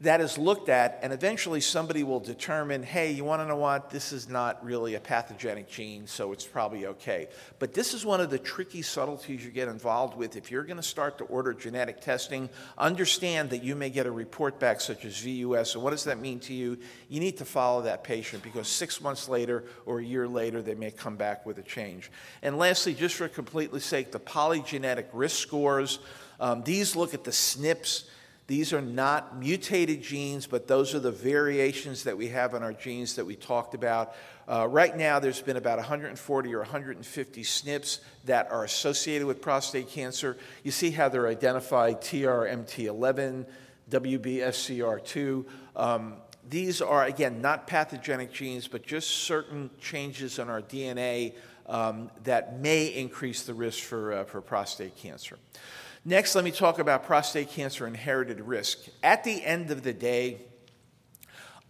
that 0.02 0.20
is 0.20 0.38
looked 0.40 0.68
at, 0.68 1.00
and 1.04 1.14
eventually 1.14 1.62
somebody 1.62 2.04
will 2.04 2.20
determine 2.20 2.82
hey, 2.82 3.12
you 3.12 3.24
want 3.24 3.40
to 3.42 3.48
know 3.48 3.56
what? 3.56 3.92
This 3.92 4.12
is 4.12 4.28
not 4.28 4.64
really 4.66 4.96
a 4.96 5.00
pathogenic 5.00 5.70
gene, 5.70 6.08
so 6.08 6.32
it's 6.32 6.46
probably 6.46 6.88
okay. 6.88 7.28
But 7.60 7.76
this 7.76 7.94
is 7.94 8.04
one 8.04 8.20
of 8.20 8.32
the 8.32 8.40
tricky 8.40 8.82
subtleties 8.82 9.46
you 9.46 9.52
get 9.52 9.68
involved 9.68 10.18
with. 10.18 10.36
If 10.36 10.50
you're 10.50 10.64
going 10.64 10.78
to 10.78 10.84
start 10.84 11.20
to 11.20 11.26
order 11.26 11.54
genetic 11.54 12.02
testing, 12.02 12.50
understand 12.80 13.52
that 13.52 13.64
you 13.64 13.76
may 13.76 13.92
get 13.92 14.08
a 14.08 14.12
report 14.12 14.60
back 14.60 14.82
such 14.82 15.06
as 15.06 15.20
VUS. 15.20 15.76
And 15.76 15.84
what 15.84 15.92
does 15.92 16.06
that 16.06 16.20
mean 16.20 16.40
to 16.42 16.54
you? 16.54 16.80
You 17.08 17.20
need 17.20 17.38
to 17.38 17.46
follow 17.46 17.84
that 17.84 18.04
patient 18.04 18.42
because 18.42 18.68
six 18.68 19.02
months 19.02 19.30
later 19.30 19.66
or 19.86 20.00
a 20.00 20.04
year 20.04 20.28
later, 20.28 20.64
they 20.64 20.76
may 20.76 20.90
come 20.90 21.16
back 21.16 21.46
with 21.46 21.60
a 21.60 21.64
change. 21.64 22.10
And 22.42 22.58
lastly, 22.58 22.96
just 22.96 23.16
for 23.16 23.28
completeness 23.28 23.86
sake, 23.86 24.12
the 24.12 24.20
polygenetic 24.20 25.06
risk 25.14 25.38
scores. 25.38 26.00
Um, 26.40 26.64
these 26.64 26.96
look 26.96 27.14
at 27.14 27.24
the 27.24 27.30
SNPs 27.30 28.06
these 28.52 28.74
are 28.74 28.82
not 28.82 29.40
mutated 29.40 30.02
genes, 30.02 30.46
but 30.46 30.68
those 30.68 30.94
are 30.94 31.00
the 31.00 31.10
variations 31.10 32.04
that 32.04 32.18
we 32.18 32.28
have 32.28 32.54
in 32.54 32.62
our 32.64 32.74
genes 32.74 33.16
that 33.16 33.26
we 33.26 33.38
talked 33.38 33.74
about. 33.74 34.14
Uh, 34.46 34.68
right 34.68 34.98
now, 34.98 35.20
there's 35.20 35.42
been 35.42 35.56
about 35.56 35.78
140 35.78 36.54
or 36.54 36.58
150 36.58 37.44
SNPs 37.44 38.00
that 38.26 38.52
are 38.52 38.66
associated 38.66 39.26
with 39.26 39.42
prostate 39.42 39.88
cancer. 39.88 40.36
You 40.66 40.72
see 40.72 40.92
how 40.92 41.08
they're 41.08 41.30
identified 41.30 42.02
TRMT11, 42.02 43.46
WBSCR2. 43.90 45.46
Um, 45.78 46.16
these 46.50 46.82
are, 46.82 47.06
again, 47.06 47.42
not 47.42 47.68
pathogenic 47.68 48.34
genes, 48.34 48.68
but 48.68 48.86
just 48.86 49.12
certain 49.12 49.70
changes 49.80 50.40
in 50.40 50.50
our 50.50 50.62
DNA 50.62 51.36
um, 51.68 52.12
that 52.26 52.60
may 52.60 52.88
increase 52.88 53.44
the 53.44 53.54
risk 53.54 53.82
for, 53.82 54.12
uh, 54.12 54.24
for 54.26 54.42
prostate 54.42 54.98
cancer. 54.98 55.40
Next, 56.04 56.34
let 56.34 56.44
me 56.44 56.50
talk 56.50 56.80
about 56.80 57.04
prostate 57.04 57.50
cancer 57.50 57.86
inherited 57.86 58.42
risk. 58.42 58.80
At 59.04 59.24
the 59.24 59.44
end 59.44 59.70
of 59.70 59.84
the 59.84 59.94
day, 59.94 60.42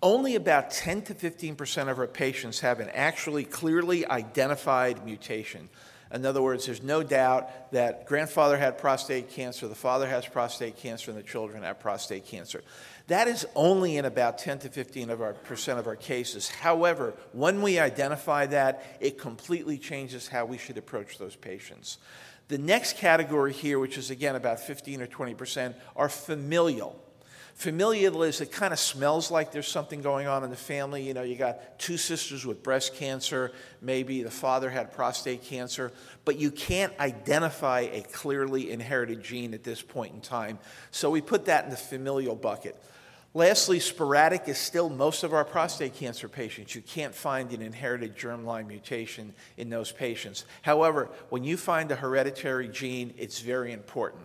only 0.01 0.35
about 0.35 0.71
10 0.71 1.01
to 1.03 1.13
15% 1.13 1.89
of 1.89 1.99
our 1.99 2.07
patients 2.07 2.61
have 2.61 2.79
an 2.79 2.89
actually 2.93 3.43
clearly 3.43 4.05
identified 4.07 5.03
mutation. 5.03 5.67
In 6.13 6.25
other 6.25 6.41
words, 6.41 6.65
there's 6.65 6.81
no 6.81 7.03
doubt 7.03 7.71
that 7.71 8.05
grandfather 8.05 8.57
had 8.57 8.77
prostate 8.77 9.29
cancer, 9.29 9.67
the 9.67 9.75
father 9.75 10.07
has 10.07 10.25
prostate 10.25 10.77
cancer, 10.77 11.11
and 11.11 11.19
the 11.19 11.23
children 11.23 11.63
have 11.63 11.79
prostate 11.79 12.25
cancer. 12.25 12.63
That 13.07 13.27
is 13.27 13.45
only 13.55 13.97
in 13.97 14.05
about 14.05 14.37
10 14.37 14.59
to 14.59 14.69
15 14.69 15.09
of 15.09 15.21
our 15.21 15.33
percent 15.33 15.77
of 15.77 15.87
our 15.87 15.95
cases. 15.95 16.49
However, 16.49 17.13
when 17.33 17.61
we 17.61 17.79
identify 17.79 18.45
that, 18.47 18.83
it 19.01 19.17
completely 19.17 19.77
changes 19.77 20.27
how 20.27 20.45
we 20.45 20.57
should 20.57 20.77
approach 20.77 21.17
those 21.17 21.35
patients. 21.35 21.97
The 22.51 22.57
next 22.57 22.97
category 22.97 23.53
here, 23.53 23.79
which 23.79 23.97
is 23.97 24.09
again 24.09 24.35
about 24.35 24.59
15 24.59 25.01
or 25.01 25.07
20%, 25.07 25.73
are 25.95 26.09
familial. 26.09 27.01
Familial 27.53 28.23
is 28.23 28.41
it 28.41 28.51
kind 28.51 28.73
of 28.73 28.79
smells 28.79 29.31
like 29.31 29.53
there's 29.53 29.69
something 29.69 30.01
going 30.01 30.27
on 30.27 30.43
in 30.43 30.49
the 30.49 30.57
family. 30.57 31.01
You 31.01 31.13
know, 31.13 31.21
you 31.21 31.37
got 31.37 31.79
two 31.79 31.95
sisters 31.95 32.45
with 32.45 32.61
breast 32.61 32.93
cancer, 32.95 33.53
maybe 33.81 34.21
the 34.21 34.29
father 34.29 34.69
had 34.69 34.91
prostate 34.91 35.45
cancer, 35.45 35.93
but 36.25 36.39
you 36.39 36.51
can't 36.51 36.91
identify 36.99 37.87
a 37.89 38.01
clearly 38.01 38.69
inherited 38.69 39.23
gene 39.23 39.53
at 39.53 39.63
this 39.63 39.81
point 39.81 40.13
in 40.13 40.19
time. 40.19 40.59
So 40.91 41.09
we 41.09 41.21
put 41.21 41.45
that 41.45 41.63
in 41.63 41.69
the 41.69 41.77
familial 41.77 42.35
bucket. 42.35 42.75
Lastly, 43.33 43.79
sporadic 43.79 44.49
is 44.49 44.57
still 44.57 44.89
most 44.89 45.23
of 45.23 45.33
our 45.33 45.45
prostate 45.45 45.95
cancer 45.95 46.27
patients. 46.27 46.75
You 46.75 46.81
can't 46.81 47.15
find 47.15 47.51
an 47.53 47.61
inherited 47.61 48.17
germline 48.17 48.67
mutation 48.67 49.33
in 49.55 49.69
those 49.69 49.91
patients. 49.91 50.43
However, 50.63 51.09
when 51.29 51.45
you 51.45 51.55
find 51.55 51.89
a 51.91 51.95
hereditary 51.95 52.67
gene, 52.67 53.13
it's 53.17 53.39
very 53.39 53.71
important. 53.71 54.23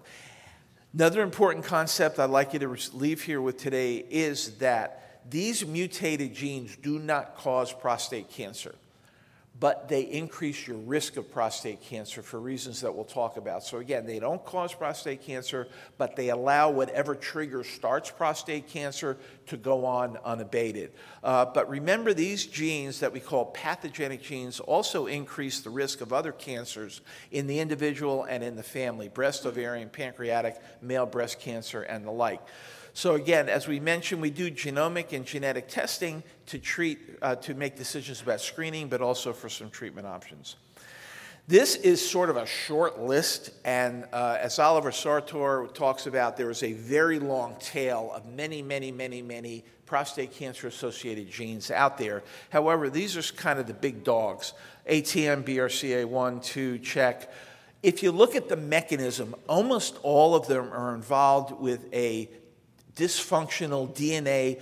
Another 0.92 1.22
important 1.22 1.64
concept 1.64 2.18
I'd 2.18 2.30
like 2.30 2.52
you 2.52 2.58
to 2.58 2.96
leave 2.96 3.22
here 3.22 3.40
with 3.40 3.58
today 3.58 4.04
is 4.10 4.58
that 4.58 5.20
these 5.30 5.64
mutated 5.64 6.34
genes 6.34 6.74
do 6.76 6.98
not 6.98 7.36
cause 7.36 7.72
prostate 7.72 8.30
cancer 8.30 8.74
but 9.58 9.88
they 9.88 10.02
increase 10.02 10.66
your 10.66 10.76
risk 10.76 11.16
of 11.16 11.30
prostate 11.30 11.80
cancer 11.80 12.20
for 12.20 12.38
reasons 12.38 12.80
that 12.82 12.94
we'll 12.94 13.04
talk 13.04 13.36
about. 13.38 13.62
So, 13.64 13.78
again, 13.78 14.04
they 14.04 14.18
don't 14.18 14.44
cause 14.44 14.74
prostate 14.74 15.22
cancer, 15.22 15.68
but 15.96 16.14
they 16.14 16.28
allow 16.28 16.70
whatever 16.70 17.14
trigger 17.14 17.64
starts 17.64 18.10
prostate 18.10 18.68
cancer 18.68 19.16
to 19.46 19.56
go 19.56 19.86
on 19.86 20.18
unabated. 20.24 20.92
Uh, 21.24 21.46
but 21.46 21.68
remember, 21.70 22.12
these 22.12 22.46
genes 22.46 23.00
that 23.00 23.12
we 23.12 23.20
call 23.20 23.46
pathogenic 23.46 24.22
genes 24.22 24.60
also 24.60 25.06
increase 25.06 25.60
the 25.60 25.70
risk 25.70 26.02
of 26.02 26.12
other 26.12 26.32
cancers 26.32 27.00
in 27.30 27.46
the 27.46 27.58
individual 27.58 28.24
and 28.24 28.44
in 28.44 28.56
the 28.56 28.62
family 28.62 29.08
breast, 29.08 29.46
ovarian, 29.46 29.88
pancreatic, 29.88 30.56
male 30.82 31.06
breast 31.06 31.40
cancer, 31.40 31.82
and 31.82 32.06
the 32.06 32.10
like. 32.10 32.40
So 32.96 33.14
again, 33.14 33.50
as 33.50 33.68
we 33.68 33.78
mentioned, 33.78 34.22
we 34.22 34.30
do 34.30 34.50
genomic 34.50 35.12
and 35.12 35.26
genetic 35.26 35.68
testing 35.68 36.22
to 36.46 36.58
treat, 36.58 36.98
uh, 37.20 37.36
to 37.36 37.52
make 37.52 37.76
decisions 37.76 38.22
about 38.22 38.40
screening, 38.40 38.88
but 38.88 39.02
also 39.02 39.34
for 39.34 39.50
some 39.50 39.68
treatment 39.68 40.06
options. 40.06 40.56
This 41.46 41.74
is 41.76 42.00
sort 42.00 42.30
of 42.30 42.38
a 42.38 42.46
short 42.46 42.98
list, 42.98 43.50
and 43.66 44.06
uh, 44.14 44.38
as 44.40 44.58
Oliver 44.58 44.92
Sartor 44.92 45.68
talks 45.74 46.06
about, 46.06 46.38
there 46.38 46.48
is 46.48 46.62
a 46.62 46.72
very 46.72 47.18
long 47.18 47.56
tail 47.60 48.12
of 48.14 48.24
many, 48.24 48.62
many, 48.62 48.90
many, 48.90 49.20
many 49.20 49.62
prostate 49.84 50.32
cancer 50.32 50.66
associated 50.66 51.30
genes 51.30 51.70
out 51.70 51.98
there. 51.98 52.22
However, 52.48 52.88
these 52.88 53.14
are 53.14 53.34
kind 53.34 53.58
of 53.58 53.66
the 53.66 53.74
big 53.74 54.04
dogs 54.04 54.54
ATM, 54.88 55.44
BRCA1, 55.44 56.42
2, 56.42 56.78
check. 56.78 57.30
If 57.82 58.02
you 58.02 58.10
look 58.10 58.34
at 58.34 58.48
the 58.48 58.56
mechanism, 58.56 59.34
almost 59.46 59.98
all 60.02 60.34
of 60.34 60.46
them 60.46 60.72
are 60.72 60.94
involved 60.94 61.60
with 61.60 61.92
a 61.92 62.30
dysfunctional 62.96 63.94
DNA 63.94 64.60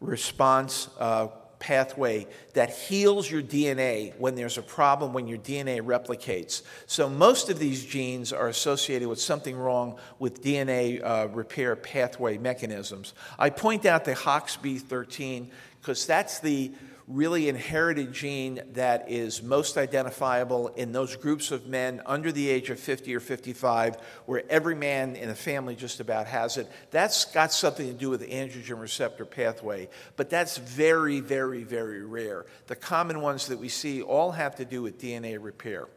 response 0.00 0.88
uh, 0.98 1.28
pathway 1.58 2.26
that 2.54 2.70
heals 2.70 3.30
your 3.30 3.42
DNA 3.42 4.16
when 4.18 4.34
there's 4.34 4.58
a 4.58 4.62
problem 4.62 5.12
when 5.12 5.28
your 5.28 5.38
DNA 5.38 5.80
replicates. 5.80 6.62
So, 6.86 7.08
most 7.08 7.50
of 7.50 7.58
these 7.58 7.84
genes 7.84 8.32
are 8.32 8.48
associated 8.48 9.08
with 9.08 9.20
something 9.20 9.56
wrong 9.56 9.98
with 10.18 10.42
DNA 10.42 11.04
uh, 11.04 11.28
repair 11.28 11.76
pathway 11.76 12.38
mechanisms. 12.38 13.14
I 13.38 13.50
point 13.50 13.86
out 13.86 14.04
the 14.04 14.14
HOXB13 14.14 15.50
because 15.80 16.06
that's 16.06 16.40
the 16.40 16.72
really 17.10 17.48
inherited 17.48 18.12
gene 18.12 18.60
that 18.74 19.10
is 19.10 19.42
most 19.42 19.76
identifiable 19.76 20.68
in 20.68 20.92
those 20.92 21.16
groups 21.16 21.50
of 21.50 21.66
men 21.66 22.00
under 22.06 22.30
the 22.30 22.48
age 22.48 22.70
of 22.70 22.78
50 22.78 23.14
or 23.14 23.20
55, 23.20 23.96
where 24.26 24.42
every 24.48 24.74
man 24.74 25.16
in 25.16 25.28
a 25.28 25.34
family 25.34 25.74
just 25.74 26.00
about 26.00 26.26
has 26.26 26.56
it. 26.56 26.70
That's 26.90 27.24
got 27.26 27.52
something 27.52 27.86
to 27.86 27.92
do 27.92 28.10
with 28.10 28.20
the 28.20 28.28
androgen 28.28 28.80
receptor 28.80 29.24
pathway, 29.24 29.88
but 30.16 30.30
that's 30.30 30.56
very, 30.56 31.20
very, 31.20 31.64
very 31.64 32.04
rare. 32.04 32.46
The 32.68 32.76
common 32.76 33.20
ones 33.20 33.48
that 33.48 33.58
we 33.58 33.68
see 33.68 34.02
all 34.02 34.30
have 34.32 34.56
to 34.56 34.64
do 34.64 34.82
with 34.82 35.00
DNA 35.00 35.36
repair. 35.42 35.88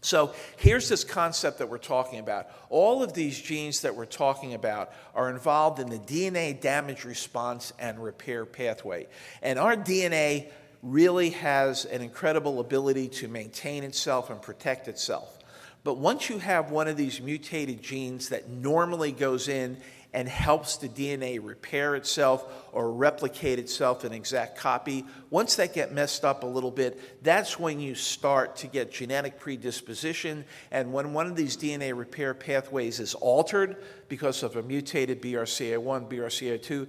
So 0.00 0.32
here's 0.56 0.88
this 0.88 1.04
concept 1.04 1.58
that 1.58 1.68
we're 1.68 1.78
talking 1.78 2.18
about. 2.18 2.48
All 2.70 3.02
of 3.02 3.14
these 3.14 3.40
genes 3.40 3.80
that 3.80 3.94
we're 3.94 4.06
talking 4.06 4.54
about 4.54 4.92
are 5.14 5.30
involved 5.30 5.80
in 5.80 5.88
the 5.88 5.98
DNA 5.98 6.60
damage 6.60 7.04
response 7.04 7.72
and 7.78 8.02
repair 8.02 8.46
pathway. 8.46 9.06
And 9.42 9.58
our 9.58 9.76
DNA 9.76 10.50
really 10.82 11.30
has 11.30 11.84
an 11.86 12.02
incredible 12.02 12.60
ability 12.60 13.08
to 13.08 13.28
maintain 13.28 13.82
itself 13.82 14.30
and 14.30 14.40
protect 14.40 14.86
itself. 14.86 15.38
But 15.84 15.98
once 15.98 16.28
you 16.28 16.38
have 16.38 16.70
one 16.70 16.88
of 16.88 16.96
these 16.96 17.20
mutated 17.20 17.82
genes 17.82 18.28
that 18.28 18.48
normally 18.48 19.12
goes 19.12 19.48
in 19.48 19.78
and 20.12 20.28
helps 20.28 20.76
the 20.76 20.88
DNA 20.88 21.38
repair 21.42 21.94
itself 21.94 22.44
or 22.72 22.90
replicate 22.90 23.58
itself 23.58 24.04
in 24.04 24.12
exact 24.12 24.56
copy. 24.56 25.04
Once 25.30 25.56
that 25.56 25.74
get 25.74 25.92
messed 25.92 26.24
up 26.24 26.42
a 26.42 26.46
little 26.46 26.70
bit, 26.70 27.22
that's 27.22 27.58
when 27.58 27.78
you 27.78 27.94
start 27.94 28.56
to 28.56 28.66
get 28.66 28.90
genetic 28.90 29.38
predisposition. 29.38 30.44
And 30.70 30.92
when 30.92 31.12
one 31.12 31.26
of 31.26 31.36
these 31.36 31.56
DNA 31.56 31.96
repair 31.96 32.32
pathways 32.32 33.00
is 33.00 33.14
altered 33.14 33.76
because 34.08 34.42
of 34.42 34.56
a 34.56 34.62
mutated 34.62 35.20
BRCA1, 35.20 36.08
BRCA2, 36.10 36.88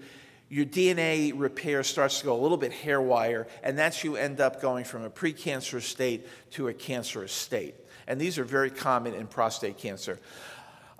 your 0.51 0.65
DNA 0.65 1.31
repair 1.35 1.83
starts 1.83 2.19
to 2.19 2.25
go 2.25 2.33
a 2.33 2.41
little 2.41 2.57
bit 2.57 2.73
haywire, 2.73 3.47
and 3.61 3.77
that's 3.77 4.03
you 4.03 4.15
end 4.15 4.41
up 4.41 4.61
going 4.61 4.83
from 4.83 5.03
a 5.03 5.09
precancerous 5.09 5.83
state 5.83 6.25
to 6.51 6.69
a 6.69 6.73
cancerous 6.73 7.31
state. 7.31 7.75
And 8.07 8.19
these 8.19 8.39
are 8.39 8.43
very 8.43 8.71
common 8.71 9.13
in 9.13 9.27
prostate 9.27 9.77
cancer. 9.77 10.19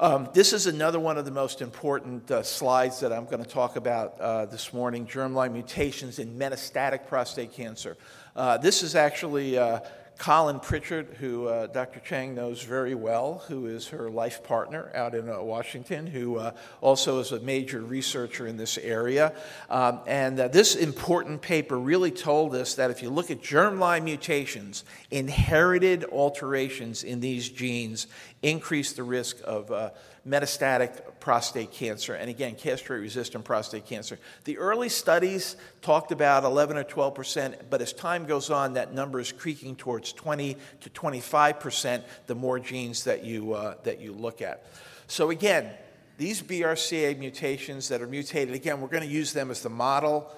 Um, 0.01 0.29
this 0.31 0.53
is 0.53 0.65
another 0.65 0.97
one 0.97 1.17
of 1.17 1.25
the 1.25 1.31
most 1.31 1.62
important 1.62 2.31
uh, 2.31 2.41
slides 2.41 3.01
that 3.01 3.12
I'm 3.12 3.25
going 3.25 3.43
to 3.43 3.49
talk 3.49 3.75
about 3.75 4.17
uh, 4.21 4.45
this 4.45 4.71
morning 4.71 5.05
germline 5.05 5.51
mutations 5.51 6.19
in 6.19 6.39
metastatic 6.39 7.05
prostate 7.05 7.51
cancer. 7.51 7.97
Uh, 8.33 8.55
this 8.55 8.81
is 8.81 8.95
actually 8.95 9.57
uh, 9.57 9.81
Colin 10.19 10.60
Pritchard, 10.60 11.15
who 11.21 11.47
uh, 11.47 11.67
Dr. 11.67 12.01
Cheng 12.01 12.36
knows 12.36 12.62
very 12.62 12.93
well, 12.93 13.45
who 13.47 13.67
is 13.67 13.88
her 13.88 14.10
life 14.10 14.43
partner 14.43 14.91
out 14.93 15.15
in 15.15 15.29
uh, 15.29 15.41
Washington, 15.41 16.05
who 16.05 16.38
uh, 16.38 16.51
also 16.82 17.19
is 17.19 17.32
a 17.32 17.39
major 17.39 17.79
researcher 17.79 18.45
in 18.45 18.58
this 18.58 18.77
area. 18.77 19.34
Um, 19.69 20.01
and 20.05 20.38
uh, 20.38 20.49
this 20.49 20.75
important 20.75 21.41
paper 21.41 21.79
really 21.79 22.12
told 22.12 22.53
us 22.53 22.75
that 22.75 22.91
if 22.91 23.01
you 23.01 23.10
look 23.10 23.32
at 23.32 23.41
germline 23.41 24.03
mutations, 24.03 24.84
inherited 25.10 26.03
alterations 26.03 27.05
in 27.05 27.21
these 27.21 27.47
genes 27.47 28.08
increase 28.41 28.91
the 28.91 29.03
risk 29.03 29.38
of 29.45 29.71
uh, 29.71 29.91
metastatic 30.30 31.20
prostate 31.20 31.72
cancer, 31.72 32.13
and 32.13 32.30
again, 32.30 32.56
castrate 32.56 33.02
resistant 33.02 33.44
prostate 33.44 33.86
cancer. 33.86 34.20
The 34.44 34.58
early 34.58 34.89
studies 34.89 35.56
talked 35.82 36.12
about 36.12 36.44
11 36.44 36.78
or 36.78 36.84
12 36.84 37.15
percent, 37.15 37.56
but 37.70 37.82
as 37.82 37.94
time 37.94 38.26
goes 38.26 38.50
on, 38.50 38.74
that 38.74 38.94
number 38.94 39.20
is 39.20 39.32
creaking 39.32 39.76
towards 39.76 40.13
20 40.13 40.58
to 40.82 40.89
25 40.89 41.60
percent 41.60 42.04
the 42.28 42.36
more 42.36 42.60
genes 42.60 43.04
that 43.06 43.24
you, 43.24 43.54
uh, 43.54 43.76
that 43.84 44.00
you 44.00 44.13
look 44.13 44.42
at. 44.42 44.65
So, 45.08 45.32
again, 45.32 45.72
these 46.18 46.42
BRCA 46.42 47.18
mutations 47.18 47.88
that 47.88 48.02
are 48.02 48.08
mutated, 48.08 48.54
again, 48.54 48.82
we're 48.82 48.89
going 48.89 49.08
to 49.08 49.10
use 49.10 49.34
them 49.34 49.50
as 49.50 49.63
the 49.63 49.70
model 49.70 50.32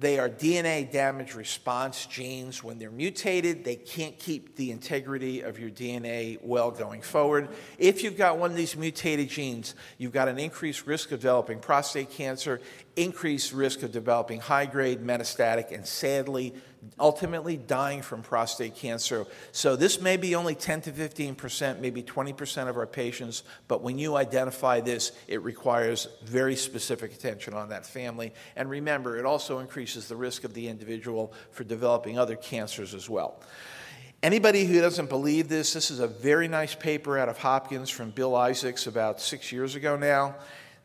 they 0.00 0.20
are 0.20 0.28
DNA 0.28 0.90
damage 0.90 1.34
response 1.34 2.06
genes. 2.06 2.62
When 2.62 2.78
they're 2.78 2.90
mutated, 2.90 3.64
they 3.64 3.74
can't 3.74 4.16
keep 4.16 4.54
the 4.54 4.70
integrity 4.70 5.40
of 5.40 5.58
your 5.58 5.70
DNA 5.70 6.38
well 6.40 6.70
going 6.70 7.02
forward. 7.02 7.48
If 7.78 8.04
you've 8.04 8.16
got 8.16 8.38
one 8.38 8.52
of 8.52 8.56
these 8.56 8.76
mutated 8.76 9.28
genes, 9.28 9.74
you've 9.98 10.12
got 10.12 10.28
an 10.28 10.38
increased 10.38 10.86
risk 10.86 11.10
of 11.10 11.18
developing 11.18 11.58
prostate 11.58 12.10
cancer, 12.10 12.60
increased 12.94 13.52
risk 13.52 13.82
of 13.82 13.90
developing 13.90 14.38
high 14.38 14.66
grade 14.66 15.00
metastatic, 15.00 15.72
and 15.72 15.84
sadly, 15.84 16.54
ultimately 16.98 17.56
dying 17.56 18.02
from 18.02 18.22
prostate 18.22 18.74
cancer. 18.74 19.26
So, 19.52 19.76
this 19.76 20.00
may 20.00 20.16
be 20.16 20.34
only 20.34 20.54
10 20.54 20.82
to 20.82 20.92
15%, 20.92 21.80
maybe 21.80 22.02
20% 22.02 22.68
of 22.68 22.76
our 22.76 22.86
patients, 22.86 23.42
but 23.66 23.82
when 23.82 23.98
you 23.98 24.16
identify 24.16 24.80
this, 24.80 25.12
it 25.26 25.42
requires 25.42 26.08
very 26.24 26.56
specific 26.56 27.12
attention 27.12 27.54
on 27.54 27.68
that 27.70 27.86
family. 27.86 28.32
And 28.56 28.70
remember, 28.70 29.16
it 29.16 29.26
also 29.26 29.58
increases 29.58 30.08
the 30.08 30.16
risk 30.16 30.44
of 30.44 30.54
the 30.54 30.68
individual 30.68 31.32
for 31.50 31.64
developing 31.64 32.18
other 32.18 32.36
cancers 32.36 32.94
as 32.94 33.08
well. 33.08 33.42
Anybody 34.20 34.64
who 34.64 34.80
doesn't 34.80 35.08
believe 35.08 35.48
this, 35.48 35.74
this 35.74 35.92
is 35.92 36.00
a 36.00 36.08
very 36.08 36.48
nice 36.48 36.74
paper 36.74 37.16
out 37.18 37.28
of 37.28 37.38
Hopkins 37.38 37.88
from 37.88 38.10
Bill 38.10 38.34
Isaacs 38.34 38.88
about 38.88 39.20
six 39.20 39.52
years 39.52 39.76
ago 39.76 39.96
now. 39.96 40.34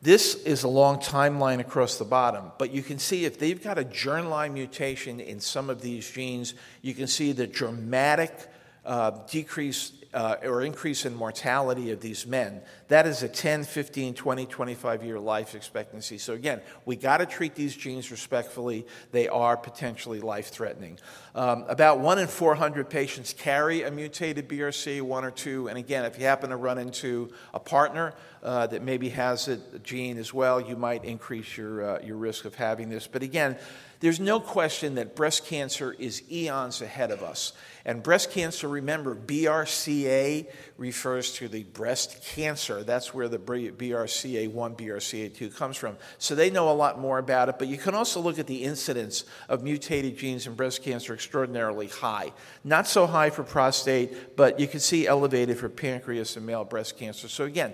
This 0.04 0.36
is 0.36 0.64
a 0.64 0.68
long 0.68 0.98
timeline 0.98 1.62
across 1.62 1.98
the 1.98 2.04
bottom, 2.04 2.52
but 2.58 2.72
you 2.72 2.84
can 2.84 3.00
see 3.00 3.24
if 3.24 3.40
they've 3.40 3.64
got 3.64 3.78
a 3.78 3.86
germline 3.86 4.52
mutation 4.52 5.22
in 5.22 5.40
some 5.40 5.70
of 5.70 5.82
these 5.82 6.12
genes, 6.12 6.56
you 6.82 6.94
can 6.94 7.08
see 7.08 7.32
the 7.32 7.48
dramatic 7.48 8.38
uh, 8.86 9.12
decrease 9.30 9.92
uh, 10.14 10.36
or 10.44 10.62
increase 10.62 11.06
in 11.06 11.16
mortality 11.16 11.92
of 11.92 12.00
these 12.00 12.28
men. 12.28 12.62
That 12.88 13.08
is 13.08 13.24
a 13.24 13.28
10, 13.28 13.64
15, 13.64 14.14
20, 14.14 14.46
25 14.46 15.04
year 15.04 15.20
life 15.20 15.56
expectancy. 15.56 16.18
So, 16.18 16.34
again, 16.34 16.62
we 16.86 16.96
got 16.96 17.18
to 17.18 17.26
treat 17.26 17.56
these 17.56 17.76
genes 17.76 18.12
respectfully. 18.12 18.86
They 19.12 19.28
are 19.28 19.58
potentially 19.58 20.22
life 20.22 20.50
threatening. 20.50 21.00
Um, 21.34 21.66
about 21.68 22.00
one 22.00 22.20
in 22.20 22.28
400 22.28 22.90
patients 22.90 23.34
carry 23.34 23.82
a 23.82 23.90
mutated 23.90 24.48
BRCA, 24.48 25.02
one 25.02 25.26
or 25.26 25.32
two. 25.32 25.68
And 25.68 25.78
again, 25.78 26.06
if 26.06 26.20
you 26.20 26.26
happen 26.26 26.52
to 26.52 26.58
run 26.58 26.78
into 26.78 27.34
a 27.54 27.60
partner 27.60 28.14
uh, 28.44 28.68
that 28.68 28.84
maybe 28.84 29.10
has 29.10 29.48
a 29.48 29.58
gene 29.80 30.18
as 30.20 30.32
well, 30.32 30.62
you 30.62 30.76
might 30.76 31.04
increase 31.06 31.58
your, 31.58 31.96
uh, 31.96 32.00
your 32.04 32.18
risk 32.18 32.46
of 32.46 32.54
having 32.54 32.90
this. 32.90 33.08
But 33.08 33.24
again, 33.24 33.58
there's 34.04 34.20
no 34.20 34.42
question 34.42 34.96
that 34.96 35.16
breast 35.16 35.46
cancer 35.46 35.96
is 35.98 36.30
eons 36.30 36.82
ahead 36.82 37.10
of 37.10 37.24
us. 37.24 37.54
And 37.86 38.04
breast 38.04 38.32
cancer, 38.32 38.68
remember, 38.68 39.16
BRCA 39.16 40.46
refers 40.76 41.32
to 41.36 41.48
the 41.48 41.64
breast 41.64 42.22
cancer. 42.22 42.84
That's 42.84 43.14
where 43.14 43.30
the 43.30 43.38
BRCA1, 43.38 44.52
BRCA2 44.52 45.56
comes 45.56 45.78
from. 45.78 45.96
So 46.18 46.36
they 46.36 46.50
know 46.50 46.70
a 46.70 46.74
lot 46.76 47.00
more 47.00 47.18
about 47.18 47.48
it. 47.48 47.58
But 47.58 47.70
you 47.70 47.78
can 47.78 47.96
also 47.96 48.20
look 48.20 48.40
at 48.40 48.46
the 48.46 48.66
incidence 48.66 49.24
of 49.48 49.64
mutated 49.64 50.18
genes 50.18 50.48
in 50.48 50.56
breast 50.56 50.84
cancer 50.84 51.14
extraordinarily 51.14 51.88
high. 51.88 52.34
Not 52.66 52.90
so 52.90 53.08
high 53.08 53.30
for 53.30 53.44
prostate, 53.44 54.36
but 54.36 54.60
you 54.60 54.68
can 54.68 54.82
see 54.82 55.08
elevated 55.08 55.58
for 55.58 55.70
pancreas 55.70 56.36
and 56.36 56.46
male 56.46 56.66
breast 56.66 56.98
cancer. 56.98 57.30
So 57.30 57.46
again, 57.46 57.74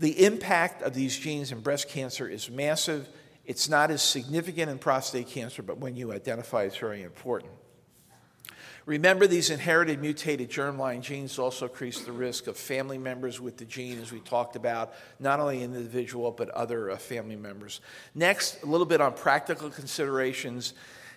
the 0.00 0.24
impact 0.24 0.82
of 0.82 0.94
these 0.94 1.16
genes 1.16 1.52
in 1.52 1.60
breast 1.60 1.88
cancer 1.88 2.26
is 2.26 2.50
massive. 2.50 3.08
It's 3.46 3.68
not 3.68 3.90
as 3.90 4.02
significant 4.02 4.70
in 4.70 4.78
prostate 4.78 5.28
cancer, 5.28 5.62
but 5.62 5.78
when 5.78 5.96
you 5.96 6.12
identify, 6.12 6.62
it's 6.62 6.76
very 6.76 7.02
important. 7.02 7.52
Remember, 8.86 9.26
these 9.26 9.48
inherited 9.48 9.98
mutated 10.00 10.50
germline 10.50 11.00
genes 11.00 11.38
also 11.38 11.66
increase 11.66 12.00
the 12.00 12.12
risk 12.12 12.46
of 12.48 12.56
family 12.56 12.98
members 12.98 13.40
with 13.40 13.56
the 13.56 13.64
gene, 13.64 13.98
as 13.98 14.12
we 14.12 14.20
talked 14.20 14.56
about, 14.56 14.92
not 15.18 15.40
only 15.40 15.58
the 15.58 15.64
individual, 15.64 16.30
but 16.30 16.50
other 16.50 16.90
uh, 16.90 16.96
family 16.96 17.36
members. 17.36 17.80
Next, 18.14 18.62
a 18.62 18.66
little 18.66 18.86
bit 18.86 19.00
on 19.00 19.14
practical 19.14 19.70
considerations. 19.70 20.74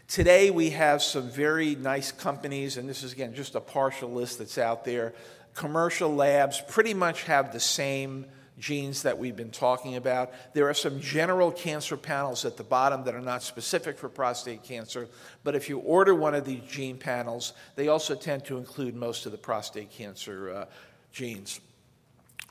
Today, 0.08 0.50
we 0.50 0.70
have 0.70 1.04
some 1.04 1.30
very 1.30 1.76
nice 1.76 2.14
companies, 2.14 2.78
and 2.78 2.88
this 2.88 3.04
is 3.04 3.12
again 3.12 3.36
just 3.36 3.56
a 3.56 3.60
partial 3.60 4.10
list 4.12 4.38
that's 4.38 4.58
out 4.58 4.86
there. 4.86 5.14
Commercial 5.54 6.16
labs 6.16 6.62
pretty 6.70 6.94
much 6.94 7.24
have 7.24 7.52
the 7.52 7.60
same 7.60 8.28
genes 8.58 9.04
that 9.04 9.18
we've 9.18 9.36
been 9.36 9.52
talking 9.52 9.96
about. 9.96 10.32
There 10.54 10.68
are 10.68 10.74
some 10.74 11.00
general 11.00 11.52
cancer 11.52 11.98
panels 11.98 12.46
at 12.46 12.58
the 12.58 12.64
bottom 12.64 13.04
that 13.04 13.14
are 13.14 13.22
not 13.22 13.44
specific 13.44 13.98
for 13.98 14.10
prostate 14.10 14.64
cancer, 14.64 15.08
but 15.44 15.56
if 15.56 15.70
you 15.70 15.80
order 15.80 16.16
one 16.16 16.34
of 16.34 16.46
these 16.46 16.64
gene 16.68 16.98
panels, 16.98 17.54
they 17.76 17.88
also 17.88 18.16
tend 18.16 18.46
to 18.46 18.58
include 18.58 18.96
most 18.96 19.26
of 19.26 19.32
the 19.32 19.38
prostate 19.38 19.92
cancer 19.92 20.52
uh, 20.52 20.66
genes. 21.12 21.60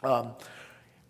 Um, 0.03 0.33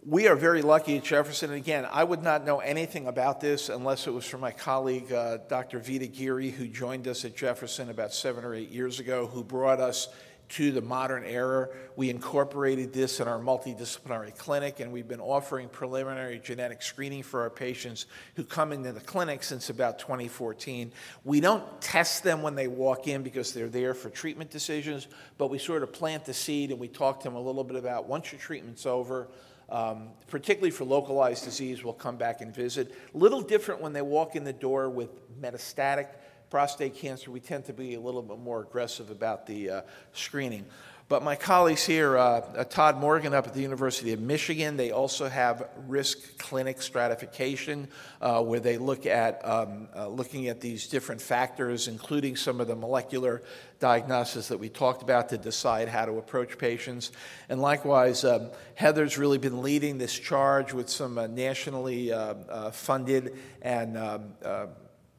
we 0.06 0.28
are 0.28 0.36
very 0.36 0.62
lucky 0.62 0.96
at 0.96 1.02
Jefferson. 1.02 1.50
And 1.50 1.58
again, 1.58 1.84
I 1.90 2.04
would 2.04 2.22
not 2.22 2.44
know 2.44 2.60
anything 2.60 3.08
about 3.08 3.40
this 3.40 3.68
unless 3.68 4.06
it 4.06 4.12
was 4.12 4.24
from 4.24 4.40
my 4.40 4.52
colleague, 4.52 5.12
uh, 5.12 5.38
Dr. 5.48 5.80
Veda 5.80 6.06
Giri, 6.06 6.50
who 6.50 6.68
joined 6.68 7.08
us 7.08 7.24
at 7.24 7.36
Jefferson 7.36 7.90
about 7.90 8.14
seven 8.14 8.44
or 8.44 8.54
eight 8.54 8.70
years 8.70 9.00
ago, 9.00 9.26
who 9.26 9.42
brought 9.42 9.80
us 9.80 10.08
to 10.48 10.70
the 10.70 10.80
modern 10.80 11.24
era. 11.24 11.68
We 11.96 12.10
incorporated 12.10 12.92
this 12.92 13.20
in 13.20 13.28
our 13.28 13.38
multidisciplinary 13.38 14.36
clinic, 14.36 14.80
and 14.80 14.92
we've 14.92 15.08
been 15.08 15.20
offering 15.20 15.68
preliminary 15.68 16.38
genetic 16.38 16.82
screening 16.82 17.22
for 17.22 17.42
our 17.42 17.50
patients 17.50 18.06
who 18.34 18.44
come 18.44 18.72
into 18.72 18.92
the 18.92 19.00
clinic 19.00 19.42
since 19.42 19.70
about 19.70 19.98
2014. 19.98 20.92
We 21.24 21.40
don't 21.40 21.80
test 21.80 22.22
them 22.22 22.42
when 22.42 22.54
they 22.54 22.68
walk 22.68 23.08
in 23.08 23.22
because 23.22 23.52
they're 23.52 23.68
there 23.68 23.94
for 23.94 24.10
treatment 24.10 24.50
decisions, 24.50 25.08
but 25.38 25.48
we 25.48 25.58
sort 25.58 25.82
of 25.82 25.92
plant 25.92 26.24
the 26.24 26.34
seed 26.34 26.70
and 26.70 26.78
we 26.78 26.88
talk 26.88 27.20
to 27.20 27.24
them 27.24 27.34
a 27.34 27.40
little 27.40 27.64
bit 27.64 27.76
about 27.76 28.06
once 28.06 28.30
your 28.30 28.40
treatment's 28.40 28.86
over, 28.86 29.28
um, 29.68 30.10
particularly 30.28 30.70
for 30.70 30.84
localized 30.84 31.44
disease, 31.44 31.82
we'll 31.82 31.92
come 31.92 32.16
back 32.16 32.40
and 32.40 32.54
visit. 32.54 32.94
A 33.14 33.18
little 33.18 33.40
different 33.40 33.80
when 33.80 33.92
they 33.92 34.02
walk 34.02 34.36
in 34.36 34.44
the 34.44 34.52
door 34.52 34.88
with 34.88 35.40
metastatic 35.40 36.08
prostate 36.50 36.94
cancer, 36.94 37.30
we 37.30 37.40
tend 37.40 37.64
to 37.66 37.72
be 37.72 37.94
a 37.94 38.00
little 38.00 38.22
bit 38.22 38.38
more 38.38 38.62
aggressive 38.62 39.10
about 39.10 39.46
the 39.46 39.70
uh, 39.70 39.80
screening. 40.12 40.64
But 41.08 41.22
my 41.22 41.36
colleagues 41.36 41.84
here, 41.84 42.18
uh, 42.18 42.40
uh, 42.40 42.64
Todd 42.64 42.98
Morgan 42.98 43.32
up 43.32 43.46
at 43.46 43.54
the 43.54 43.62
University 43.62 44.12
of 44.12 44.20
Michigan, 44.20 44.76
they 44.76 44.90
also 44.90 45.28
have 45.28 45.68
risk 45.86 46.36
clinic 46.36 46.82
stratification, 46.82 47.86
uh, 48.20 48.42
where 48.42 48.58
they 48.58 48.76
look 48.76 49.06
at 49.06 49.40
um, 49.48 49.86
uh, 49.94 50.08
looking 50.08 50.48
at 50.48 50.60
these 50.60 50.88
different 50.88 51.20
factors, 51.20 51.86
including 51.86 52.34
some 52.34 52.60
of 52.60 52.66
the 52.66 52.74
molecular 52.74 53.42
diagnosis 53.78 54.48
that 54.48 54.58
we 54.58 54.68
talked 54.68 55.02
about 55.02 55.28
to 55.28 55.38
decide 55.38 55.88
how 55.88 56.06
to 56.06 56.18
approach 56.18 56.58
patients. 56.58 57.12
And 57.48 57.62
likewise, 57.62 58.24
um, 58.24 58.50
Heather's 58.74 59.16
really 59.16 59.38
been 59.38 59.62
leading 59.62 59.98
this 59.98 60.18
charge 60.18 60.72
with 60.72 60.88
some 60.88 61.18
uh, 61.18 61.28
nationally 61.28 62.12
uh, 62.12 62.72
funded 62.72 63.36
and 63.62 63.96
um, 63.96 64.34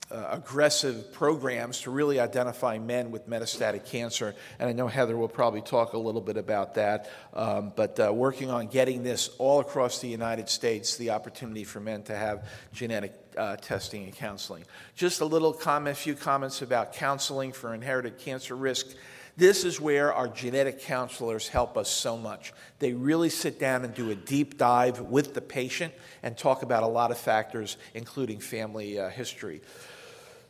uh, 0.10 0.28
aggressive 0.32 1.12
programs 1.12 1.82
to 1.82 1.92
really 1.92 2.20
identify 2.20 2.78
men 2.78 3.12
with 3.12 3.30
metastatic 3.30 3.86
cancer. 3.86 4.36
And 4.58 4.70
I 4.70 4.74
know 4.74 4.88
Heather 4.88 5.18
will 5.18 5.28
probably 5.28 5.62
talk 5.62 5.94
a 5.94 5.98
little 5.98 6.22
bit 6.22 6.38
about 6.38 6.76
that. 6.76 7.10
Um, 7.34 7.74
but 7.76 8.00
uh, 8.00 8.14
working 8.14 8.50
on 8.50 8.68
getting 8.68 9.04
this 9.04 9.30
all 9.38 9.60
across 9.60 10.00
the 10.00 10.08
United 10.08 10.48
States, 10.50 10.96
the 10.98 11.10
opportunity 11.10 11.64
for 11.64 11.80
men 11.80 12.04
to 12.04 12.16
have 12.16 12.48
genetic 12.72 13.14
uh, 13.38 13.58
testing 13.58 14.06
and 14.06 14.16
counseling. 14.16 14.64
Just 14.96 15.22
a 15.22 15.26
little 15.26 15.54
comment, 15.54 15.98
a 15.98 16.00
few 16.00 16.16
comments 16.16 16.62
about 16.62 16.94
counseling 16.94 17.52
for 17.52 17.74
inherited 17.74 18.18
cancer 18.18 18.56
risk. 18.56 18.88
This 19.36 19.66
is 19.66 19.80
where 19.80 20.12
our 20.14 20.28
genetic 20.28 20.82
counselors 20.82 21.48
help 21.48 21.78
us 21.78 21.92
so 21.92 22.18
much. 22.18 22.54
They 22.80 22.94
really 22.94 23.30
sit 23.30 23.60
down 23.60 23.86
and 23.86 23.94
do 23.94 24.10
a 24.10 24.16
deep 24.16 24.58
dive 24.58 25.00
with 25.00 25.36
the 25.36 25.42
patient 25.42 25.94
and 26.24 26.36
talk 26.36 26.64
about 26.64 26.82
a 26.82 26.88
lot 26.88 27.12
of 27.12 27.20
factors, 27.20 27.78
including 27.94 28.40
family 28.40 28.98
uh, 28.98 29.10
history. 29.10 29.62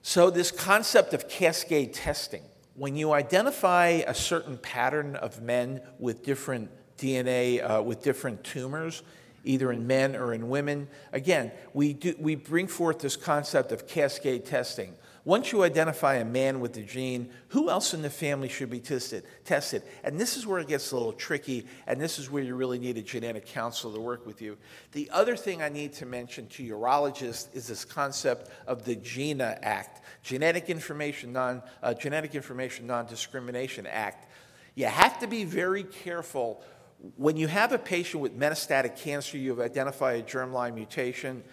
So, 0.09 0.29
this 0.29 0.51
concept 0.51 1.13
of 1.13 1.27
cascade 1.27 1.93
testing, 1.93 2.43
when 2.75 2.95
you 2.95 3.11
identify 3.11 3.87
a 4.07 4.13
certain 4.13 4.57
pattern 4.57 5.17
of 5.17 5.41
men 5.41 5.81
with 5.99 6.23
different 6.23 6.71
DNA, 6.97 7.59
uh, 7.59 7.83
with 7.83 8.03
different 8.03 8.41
tumors, 8.41 9.03
either 9.43 9.69
in 9.69 9.85
men 9.85 10.15
or 10.15 10.33
in 10.33 10.47
women, 10.47 10.87
again, 11.11 11.51
we, 11.73 11.91
do, 11.91 12.15
we 12.19 12.35
bring 12.35 12.67
forth 12.67 12.99
this 12.99 13.17
concept 13.17 13.73
of 13.73 13.85
cascade 13.85 14.45
testing. 14.45 14.93
Once 15.27 15.51
you 15.51 15.61
identify 15.61 16.15
a 16.15 16.23
man 16.23 16.61
with 16.61 16.71
the 16.71 16.81
gene, 16.81 17.29
who 17.49 17.69
else 17.69 17.93
in 17.93 18.01
the 18.01 18.09
family 18.09 18.47
should 18.47 18.69
be 18.69 18.79
tested? 18.79 19.25
Tested, 19.43 19.83
and 20.05 20.17
this 20.17 20.37
is 20.37 20.47
where 20.47 20.57
it 20.59 20.69
gets 20.69 20.93
a 20.93 20.95
little 20.95 21.11
tricky, 21.11 21.67
and 21.85 21.99
this 21.99 22.17
is 22.17 22.31
where 22.31 22.41
you 22.41 22.55
really 22.55 22.79
need 22.79 22.97
a 22.97 23.01
genetic 23.01 23.45
counselor 23.45 23.93
to 23.93 23.99
work 23.99 24.25
with 24.25 24.41
you. 24.41 24.57
The 24.93 25.09
other 25.11 25.35
thing 25.35 25.61
I 25.61 25.67
need 25.67 25.91
to 25.95 26.05
mention 26.05 26.47
to 26.47 26.63
urologists 26.63 27.53
is 27.53 27.67
this 27.67 27.83
concept 27.83 28.49
of 28.67 28.85
the 28.85 28.95
GINA 28.95 29.59
Act, 29.63 30.01
Genetic 30.23 30.69
Information 30.69 31.33
Non 31.33 31.61
uh, 31.83 31.93
Genetic 31.93 32.33
Information 32.33 32.87
Non-Discrimination 32.87 33.85
Act. 33.85 34.31
You 34.75 34.85
have 34.85 35.19
to 35.19 35.27
be 35.27 35.43
very 35.43 35.83
careful 35.83 36.63
when 37.17 37.35
you 37.35 37.47
have 37.47 37.73
a 37.73 37.77
patient 37.77 38.23
with 38.23 38.39
metastatic 38.39 38.95
cancer. 38.95 39.37
You've 39.37 39.59
identified 39.59 40.21
a 40.21 40.23
germline 40.23 40.73
mutation 40.73 41.43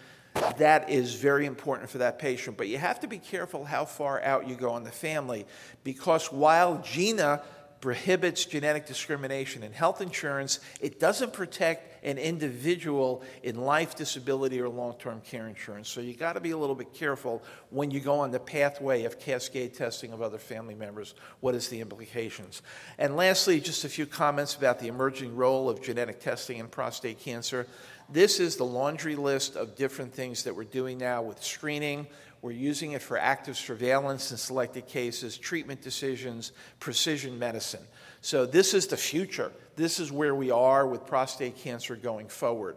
that 0.57 0.89
is 0.89 1.15
very 1.15 1.45
important 1.45 1.89
for 1.89 1.99
that 1.99 2.19
patient. 2.19 2.57
But 2.57 2.67
you 2.67 2.77
have 2.77 2.99
to 3.01 3.07
be 3.07 3.17
careful 3.17 3.65
how 3.65 3.85
far 3.85 4.21
out 4.21 4.47
you 4.47 4.55
go 4.55 4.75
in 4.77 4.83
the 4.83 4.91
family 4.91 5.45
because 5.83 6.31
while 6.31 6.81
GINA 6.83 7.41
prohibits 7.81 8.45
genetic 8.45 8.87
discrimination 8.87 9.61
in 9.61 9.71
health 9.71 10.01
insurance, 10.01 10.59
it 10.81 10.99
doesn't 10.99 11.33
protect 11.33 12.03
an 12.03 12.17
individual 12.17 13.23
in 13.43 13.57
life 13.57 13.95
disability 13.95 14.59
or 14.59 14.69
long 14.69 14.95
term 14.97 15.21
care 15.21 15.47
insurance. 15.47 15.89
So 15.89 16.01
you 16.01 16.15
got 16.15 16.33
to 16.33 16.39
be 16.39 16.51
a 16.51 16.57
little 16.57 16.75
bit 16.75 16.93
careful 16.93 17.43
when 17.69 17.91
you 17.91 17.99
go 17.99 18.19
on 18.19 18.31
the 18.31 18.39
pathway 18.39 19.03
of 19.03 19.19
cascade 19.19 19.73
testing 19.73 20.13
of 20.13 20.21
other 20.21 20.37
family 20.37 20.73
members. 20.75 21.15
What 21.41 21.53
is 21.53 21.67
the 21.67 21.81
implications? 21.81 22.61
And 22.97 23.15
lastly, 23.15 23.59
just 23.59 23.83
a 23.85 23.89
few 23.89 24.05
comments 24.05 24.55
about 24.55 24.79
the 24.79 24.87
emerging 24.87 25.35
role 25.35 25.69
of 25.69 25.81
genetic 25.81 26.19
testing 26.19 26.57
in 26.57 26.67
prostate 26.67 27.19
cancer. 27.19 27.67
This 28.09 28.39
is 28.39 28.55
the 28.55 28.65
laundry 28.65 29.15
list 29.15 29.55
of 29.55 29.75
different 29.75 30.13
things 30.13 30.43
that 30.43 30.55
we're 30.55 30.63
doing 30.63 30.97
now 30.97 31.21
with 31.21 31.43
screening. 31.43 32.07
We're 32.41 32.51
using 32.51 32.91
it 32.91 33.01
for 33.01 33.17
active 33.17 33.57
surveillance 33.57 34.31
in 34.31 34.37
selected 34.37 34.87
cases, 34.87 35.37
treatment 35.37 35.81
decisions, 35.81 36.51
precision 36.79 37.39
medicine. 37.39 37.81
So, 38.21 38.45
this 38.45 38.73
is 38.73 38.87
the 38.87 38.97
future. 38.97 39.51
This 39.75 39.99
is 39.99 40.11
where 40.11 40.35
we 40.35 40.51
are 40.51 40.85
with 40.85 41.07
prostate 41.07 41.57
cancer 41.57 41.95
going 41.95 42.27
forward. 42.27 42.75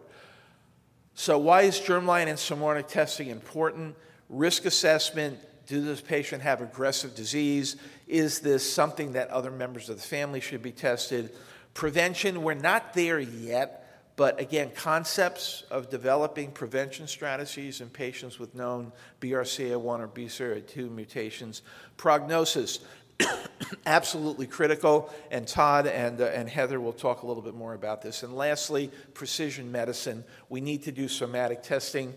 So, 1.13 1.37
why 1.37 1.63
is 1.63 1.79
germline 1.79 2.27
and 2.27 2.39
somatic 2.39 2.87
testing 2.87 3.27
important? 3.27 3.95
Risk 4.29 4.65
assessment 4.65 5.39
do 5.69 5.81
this 5.81 6.01
patient 6.01 6.41
have 6.41 6.61
aggressive 6.61 7.13
disease? 7.13 7.75
Is 8.07 8.39
this 8.39 8.73
something 8.73 9.13
that 9.13 9.29
other 9.29 9.51
members 9.51 9.87
of 9.87 9.97
the 9.97 10.01
family 10.01 10.39
should 10.39 10.63
be 10.63 10.71
tested? 10.71 11.29
Prevention, 11.75 12.41
we're 12.41 12.55
not 12.55 12.95
there 12.95 13.19
yet. 13.19 13.78
But 14.19 14.37
again, 14.37 14.71
concepts 14.75 15.63
of 15.71 15.89
developing 15.89 16.51
prevention 16.51 17.07
strategies 17.07 17.79
in 17.79 17.87
patients 17.87 18.37
with 18.37 18.53
known 18.53 18.91
BRCA1 19.21 19.81
or 19.81 20.09
BRCA2 20.09 20.91
mutations. 20.91 21.61
Prognosis, 21.95 22.79
absolutely 23.85 24.45
critical, 24.45 25.09
and 25.31 25.47
Todd 25.47 25.87
and, 25.87 26.19
uh, 26.19 26.25
and 26.25 26.49
Heather 26.49 26.81
will 26.81 26.91
talk 26.91 27.21
a 27.21 27.27
little 27.27 27.41
bit 27.41 27.53
more 27.53 27.75
about 27.75 28.01
this. 28.01 28.21
And 28.23 28.35
lastly, 28.35 28.91
precision 29.13 29.71
medicine. 29.71 30.25
We 30.49 30.59
need 30.59 30.83
to 30.83 30.91
do 30.91 31.07
somatic 31.07 31.63
testing 31.63 32.13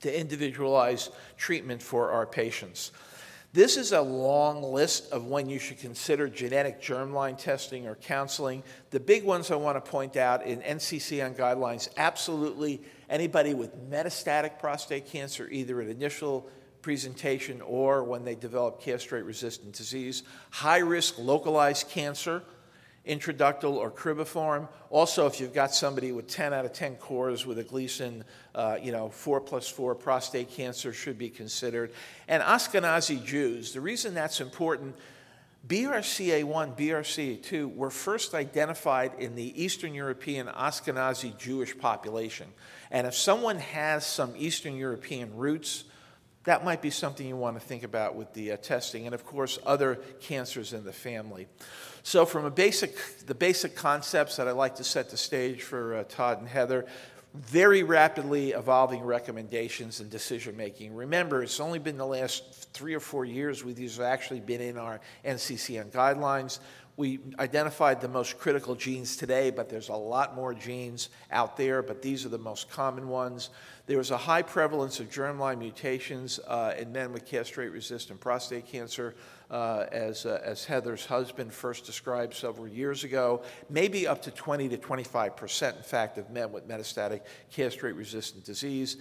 to 0.00 0.18
individualize 0.18 1.10
treatment 1.36 1.82
for 1.82 2.12
our 2.12 2.24
patients. 2.24 2.92
This 3.52 3.76
is 3.76 3.90
a 3.90 4.00
long 4.00 4.62
list 4.62 5.10
of 5.10 5.26
when 5.26 5.48
you 5.48 5.58
should 5.58 5.80
consider 5.80 6.28
genetic 6.28 6.80
germline 6.80 7.36
testing 7.36 7.88
or 7.88 7.96
counseling. 7.96 8.62
The 8.90 9.00
big 9.00 9.24
ones 9.24 9.50
I 9.50 9.56
want 9.56 9.84
to 9.84 9.90
point 9.90 10.16
out 10.16 10.46
in 10.46 10.60
NCCN 10.60 11.36
guidelines 11.36 11.88
absolutely 11.96 12.80
anybody 13.08 13.54
with 13.54 13.90
metastatic 13.90 14.60
prostate 14.60 15.06
cancer, 15.06 15.48
either 15.50 15.80
at 15.80 15.88
initial 15.88 16.48
presentation 16.80 17.60
or 17.62 18.04
when 18.04 18.24
they 18.24 18.36
develop 18.36 18.80
castrate 18.80 19.24
resistant 19.24 19.74
disease, 19.74 20.22
high 20.50 20.78
risk 20.78 21.18
localized 21.18 21.88
cancer 21.88 22.44
intraductal 23.10 23.72
or 23.72 23.90
cribriform. 23.90 24.68
Also, 24.88 25.26
if 25.26 25.40
you've 25.40 25.52
got 25.52 25.74
somebody 25.74 26.12
with 26.12 26.28
10 26.28 26.54
out 26.54 26.64
of 26.64 26.72
10 26.72 26.94
cores 26.96 27.44
with 27.44 27.58
a 27.58 27.64
Gleason, 27.64 28.24
uh, 28.54 28.78
you 28.80 28.92
know, 28.92 29.08
4 29.08 29.40
plus 29.40 29.68
4 29.68 29.96
prostate 29.96 30.50
cancer 30.50 30.92
should 30.92 31.18
be 31.18 31.28
considered. 31.28 31.92
And 32.28 32.42
Ashkenazi 32.42 33.22
Jews, 33.24 33.72
the 33.72 33.80
reason 33.80 34.14
that's 34.14 34.40
important, 34.40 34.94
BRCA1, 35.66 36.76
BRCA2 36.76 37.74
were 37.74 37.90
first 37.90 38.32
identified 38.32 39.12
in 39.18 39.34
the 39.34 39.62
Eastern 39.62 39.92
European 39.92 40.46
Ashkenazi 40.46 41.36
Jewish 41.36 41.76
population. 41.76 42.46
And 42.90 43.06
if 43.06 43.14
someone 43.14 43.58
has 43.58 44.06
some 44.06 44.32
Eastern 44.36 44.76
European 44.76 45.36
roots, 45.36 45.84
that 46.44 46.64
might 46.64 46.80
be 46.80 46.90
something 46.90 47.26
you 47.26 47.36
want 47.36 47.60
to 47.60 47.64
think 47.64 47.82
about 47.82 48.14
with 48.14 48.32
the 48.32 48.52
uh, 48.52 48.56
testing, 48.56 49.06
and 49.06 49.14
of 49.14 49.26
course, 49.26 49.58
other 49.66 49.96
cancers 50.20 50.72
in 50.72 50.84
the 50.84 50.92
family. 50.92 51.46
So, 52.02 52.24
from 52.24 52.46
a 52.46 52.50
basic, 52.50 52.96
the 53.26 53.34
basic 53.34 53.76
concepts 53.76 54.36
that 54.36 54.48
I'd 54.48 54.52
like 54.52 54.76
to 54.76 54.84
set 54.84 55.10
the 55.10 55.18
stage 55.18 55.62
for 55.62 55.96
uh, 55.96 56.04
Todd 56.04 56.38
and 56.38 56.48
Heather, 56.48 56.86
very 57.34 57.82
rapidly 57.82 58.52
evolving 58.52 59.02
recommendations 59.02 60.00
and 60.00 60.10
decision 60.10 60.56
making. 60.56 60.94
Remember, 60.94 61.42
it's 61.42 61.60
only 61.60 61.78
been 61.78 61.96
the 61.96 62.06
last 62.06 62.72
three 62.72 62.94
or 62.94 63.00
four 63.00 63.24
years 63.24 63.64
where 63.64 63.74
these 63.74 63.98
have 63.98 64.06
actually 64.06 64.40
been 64.40 64.60
in 64.60 64.78
our 64.78 65.00
NCCN 65.24 65.90
guidelines. 65.90 66.58
We 66.96 67.20
identified 67.38 68.00
the 68.00 68.08
most 68.08 68.38
critical 68.38 68.74
genes 68.74 69.16
today, 69.16 69.50
but 69.50 69.68
there's 69.68 69.88
a 69.88 69.94
lot 69.94 70.34
more 70.34 70.52
genes 70.54 71.08
out 71.30 71.56
there, 71.56 71.82
but 71.82 72.02
these 72.02 72.26
are 72.26 72.28
the 72.28 72.38
most 72.38 72.70
common 72.70 73.08
ones. 73.08 73.50
There 73.90 73.98
was 73.98 74.12
a 74.12 74.16
high 74.16 74.42
prevalence 74.42 75.00
of 75.00 75.10
germline 75.10 75.58
mutations 75.58 76.38
uh, 76.46 76.74
in 76.78 76.92
men 76.92 77.12
with 77.12 77.26
castrate 77.26 77.72
resistant 77.72 78.20
prostate 78.20 78.68
cancer, 78.68 79.16
uh, 79.50 79.86
as, 79.90 80.26
uh, 80.26 80.40
as 80.44 80.64
Heather's 80.64 81.04
husband 81.04 81.52
first 81.52 81.86
described 81.86 82.34
several 82.34 82.68
years 82.68 83.02
ago. 83.02 83.42
Maybe 83.68 84.06
up 84.06 84.22
to 84.22 84.30
20 84.30 84.68
to 84.68 84.78
25%, 84.78 85.76
in 85.76 85.82
fact, 85.82 86.18
of 86.18 86.30
men 86.30 86.52
with 86.52 86.68
metastatic 86.68 87.22
castrate 87.50 87.96
resistant 87.96 88.44
disease. 88.44 88.96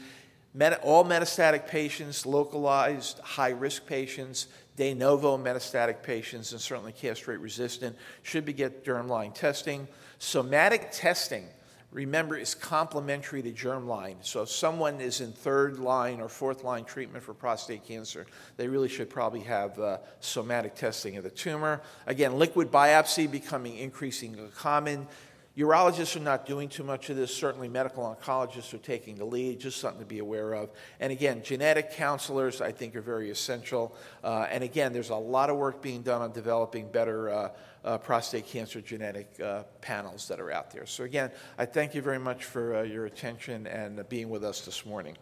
Meta- 0.56 0.82
all 0.82 1.06
metastatic 1.06 1.68
patients, 1.68 2.26
localized 2.26 3.20
high 3.20 3.52
risk 3.52 3.86
patients, 3.86 4.48
de 4.76 4.96
novo 4.96 5.38
metastatic 5.38 6.02
patients, 6.02 6.52
and 6.52 6.60
certainly 6.60 6.94
castrate 6.94 7.42
resistant 7.42 7.96
should 8.24 8.44
be 8.44 8.54
get 8.54 8.84
germline 8.84 9.36
testing. 9.36 9.88
Somatic 10.18 10.90
testing, 10.92 11.46
remember, 11.92 12.38
is 12.38 12.54
complementary 12.54 13.42
to 13.42 13.52
germline. 13.52 14.16
So 14.22 14.44
if 14.44 14.50
someone 14.50 15.02
is 15.02 15.22
in 15.22 15.32
third 15.32 15.80
line 15.80 16.22
or 16.22 16.30
fourth 16.30 16.64
line 16.64 16.86
treatment 16.86 17.24
for 17.24 17.34
prostate 17.34 17.86
cancer, 17.86 18.28
they 18.58 18.68
really 18.68 18.90
should 18.90 19.10
probably 19.10 19.42
have 19.42 19.80
uh, 19.80 19.98
somatic 20.20 20.76
testing 20.76 21.18
of 21.18 21.24
the 21.24 21.32
tumor. 21.32 21.82
Again, 22.06 22.38
liquid 22.38 22.72
biopsy 22.72 23.30
becoming 23.30 23.78
increasingly 23.78 24.50
common. 24.56 25.08
Urologists 25.58 26.16
are 26.16 26.22
not 26.22 26.46
doing 26.46 26.70
too 26.70 26.84
much 26.84 27.10
of 27.10 27.18
this. 27.18 27.36
Certainly, 27.36 27.68
medical 27.68 28.04
oncologists 28.04 28.74
are 28.74 28.78
taking 28.78 29.18
the 29.18 29.26
lead, 29.26 29.60
just 29.60 29.82
something 29.82 30.00
to 30.00 30.06
be 30.06 30.20
aware 30.20 30.54
of. 30.54 30.70
And 31.02 31.12
again, 31.12 31.42
genetic 31.44 31.92
counselors, 31.92 32.62
I 32.62 32.72
think, 32.72 32.96
are 32.96 33.02
very 33.02 33.30
essential. 33.30 33.94
Uh, 34.24 34.48
and 34.50 34.64
again, 34.64 34.94
there's 34.94 35.10
a 35.10 35.16
lot 35.16 35.50
of 35.50 35.58
work 35.58 35.82
being 35.82 36.02
done 36.02 36.22
on 36.22 36.32
developing 36.32 36.90
better 36.90 37.30
uh, 37.30 37.50
uh, 37.84 37.98
prostate 37.98 38.46
cancer 38.46 38.82
genetic 38.82 39.40
uh, 39.40 39.64
panels 39.82 40.28
that 40.28 40.40
are 40.40 40.52
out 40.52 40.72
there. 40.72 40.86
So, 40.86 41.04
again, 41.04 41.32
I 41.58 41.66
thank 41.66 41.96
you 41.96 42.02
very 42.02 42.20
much 42.20 42.46
for 42.46 42.78
uh, 42.78 42.82
your 42.84 43.06
attention 43.06 43.68
and 43.68 44.08
being 44.10 44.30
with 44.30 44.44
us 44.44 44.66
this 44.66 44.86
morning. 44.86 45.18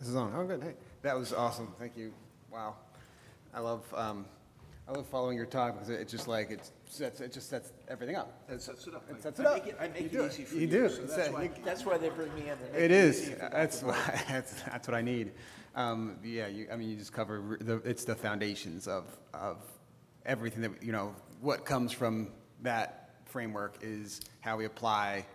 This 0.00 0.08
is 0.10 0.16
on. 0.16 0.32
Oh, 0.36 0.44
good. 0.44 0.62
Hey, 0.62 0.74
that 1.02 1.16
was 1.16 1.32
awesome. 1.32 1.72
Thank 1.78 1.96
you. 1.96 2.12
Wow. 2.52 2.76
I 3.54 3.60
love, 3.60 3.82
um, 3.96 4.26
I 4.86 4.92
love 4.92 5.06
following 5.06 5.36
your 5.36 5.46
talk 5.46 5.74
because 5.74 5.88
it's 5.88 6.12
just 6.12 6.28
like, 6.28 6.50
it 6.50 6.70
sets, 6.94 7.20
it 7.20 7.32
just 7.32 7.48
sets 7.50 7.72
everything 7.88 8.16
up. 8.16 8.32
It 8.48 8.62
sets 8.62 8.86
it 8.86 8.94
up. 8.94 9.04
It 9.10 9.22
sets 9.22 9.40
it 9.40 9.46
up. 9.46 9.52
I 9.52 9.58
make 9.58 9.66
it, 9.68 9.76
I 9.80 9.88
make 9.88 10.00
You 10.00 10.06
it 10.06 10.12
do 10.12 10.24
it. 10.24 10.32
easy 10.32 10.44
for 10.44 10.54
You 10.54 10.60
you. 10.62 10.66
do. 10.68 10.88
So 10.88 11.02
It's 11.02 11.16
that's, 11.16 11.28
a- 11.28 11.32
why, 11.32 11.42
you- 11.44 11.50
that's 11.64 11.84
why 11.84 11.98
they 11.98 12.08
bring 12.10 12.34
me 12.34 12.42
in. 12.42 12.58
make 12.72 12.80
It 12.80 12.90
is. 12.90 13.22
easy 13.22 13.32
for 13.34 13.48
That's 13.52 13.82
why, 13.82 14.24
that's, 14.28 14.62
that's 14.62 14.88
what 14.88 14.94
I 14.96 15.02
need. 15.02 15.32
Um, 15.74 16.18
yeah, 16.22 16.46
you, 16.46 16.68
I 16.72 16.76
mean, 16.76 16.88
you 16.90 16.96
just 16.96 17.12
cover, 17.12 17.42
r- 17.50 17.58
the, 17.60 17.76
it's 17.84 18.04
the 18.04 18.14
foundations 18.14 18.86
of, 18.86 19.04
of 19.34 19.58
everything 20.24 20.62
that, 20.62 20.82
you 20.82 20.92
know, 20.92 21.14
what 21.40 21.64
comes 21.64 21.92
from 21.92 22.30
that 22.62 23.10
framework 23.24 23.78
is 23.82 24.20
how 24.40 24.56
we 24.56 24.64
apply 24.66 25.26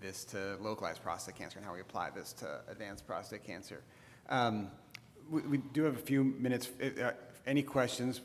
this 0.00 0.24
to 0.26 0.56
localized 0.60 1.02
prostate 1.02 1.34
cancer 1.36 1.58
and 1.58 1.66
how 1.66 1.74
we 1.74 1.80
apply 1.80 2.10
this 2.10 2.32
to 2.34 2.60
advanced 2.68 3.06
prostate 3.06 3.44
cancer. 3.44 3.82
Um, 4.28 4.70
we, 5.30 5.42
we 5.42 5.58
do 5.58 5.82
have 5.84 5.94
a 5.96 6.00
few 6.00 6.24
minutes. 6.24 6.70
If, 6.78 7.00
uh, 7.00 7.12
any 7.46 7.62
questions, 7.62 8.20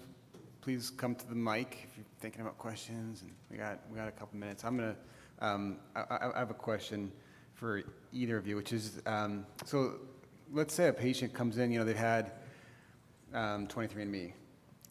please 0.61 0.89
come 0.91 1.15
to 1.15 1.27
the 1.27 1.35
mic 1.35 1.88
if 1.89 1.97
you're 1.97 2.05
thinking 2.20 2.41
about 2.41 2.57
questions. 2.57 3.22
And 3.22 3.32
we 3.49 3.57
got, 3.57 3.80
we 3.89 3.97
got 3.97 4.07
a 4.07 4.11
couple 4.11 4.38
minutes. 4.38 4.63
I'm 4.63 4.76
gonna, 4.78 4.95
um, 5.39 5.78
I, 5.95 6.30
I 6.36 6.39
have 6.39 6.51
a 6.51 6.55
question 6.55 7.11
for 7.53 7.84
either 8.11 8.38
of 8.38 8.47
you, 8.47 8.55
which 8.55 8.74
is, 8.74 9.01
um, 9.05 9.45
so 9.65 9.95
let's 10.51 10.74
say 10.74 10.88
a 10.88 10.93
patient 10.93 11.34
comes 11.34 11.57
in, 11.57 11.72
you 11.72 11.80
know, 11.80 11.86
they've 11.86 11.95
had 11.95 12.32
um, 13.34 13.68
23andMe, 13.68 14.34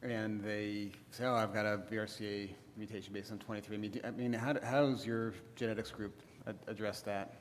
and 0.02 0.40
they 0.42 0.90
say, 1.10 1.24
oh, 1.24 1.34
I've 1.34 1.54
got 1.54 1.64
a 1.64 1.78
BRCA 1.90 2.50
mutation 2.76 3.12
based 3.12 3.32
on 3.32 3.38
23andMe. 3.38 4.04
I 4.06 4.10
mean, 4.10 4.32
how, 4.32 4.52
do- 4.52 4.60
how 4.64 4.86
does 4.86 5.06
your 5.06 5.32
genetics 5.54 5.90
group 5.90 6.20
address 6.66 7.00
that, 7.02 7.36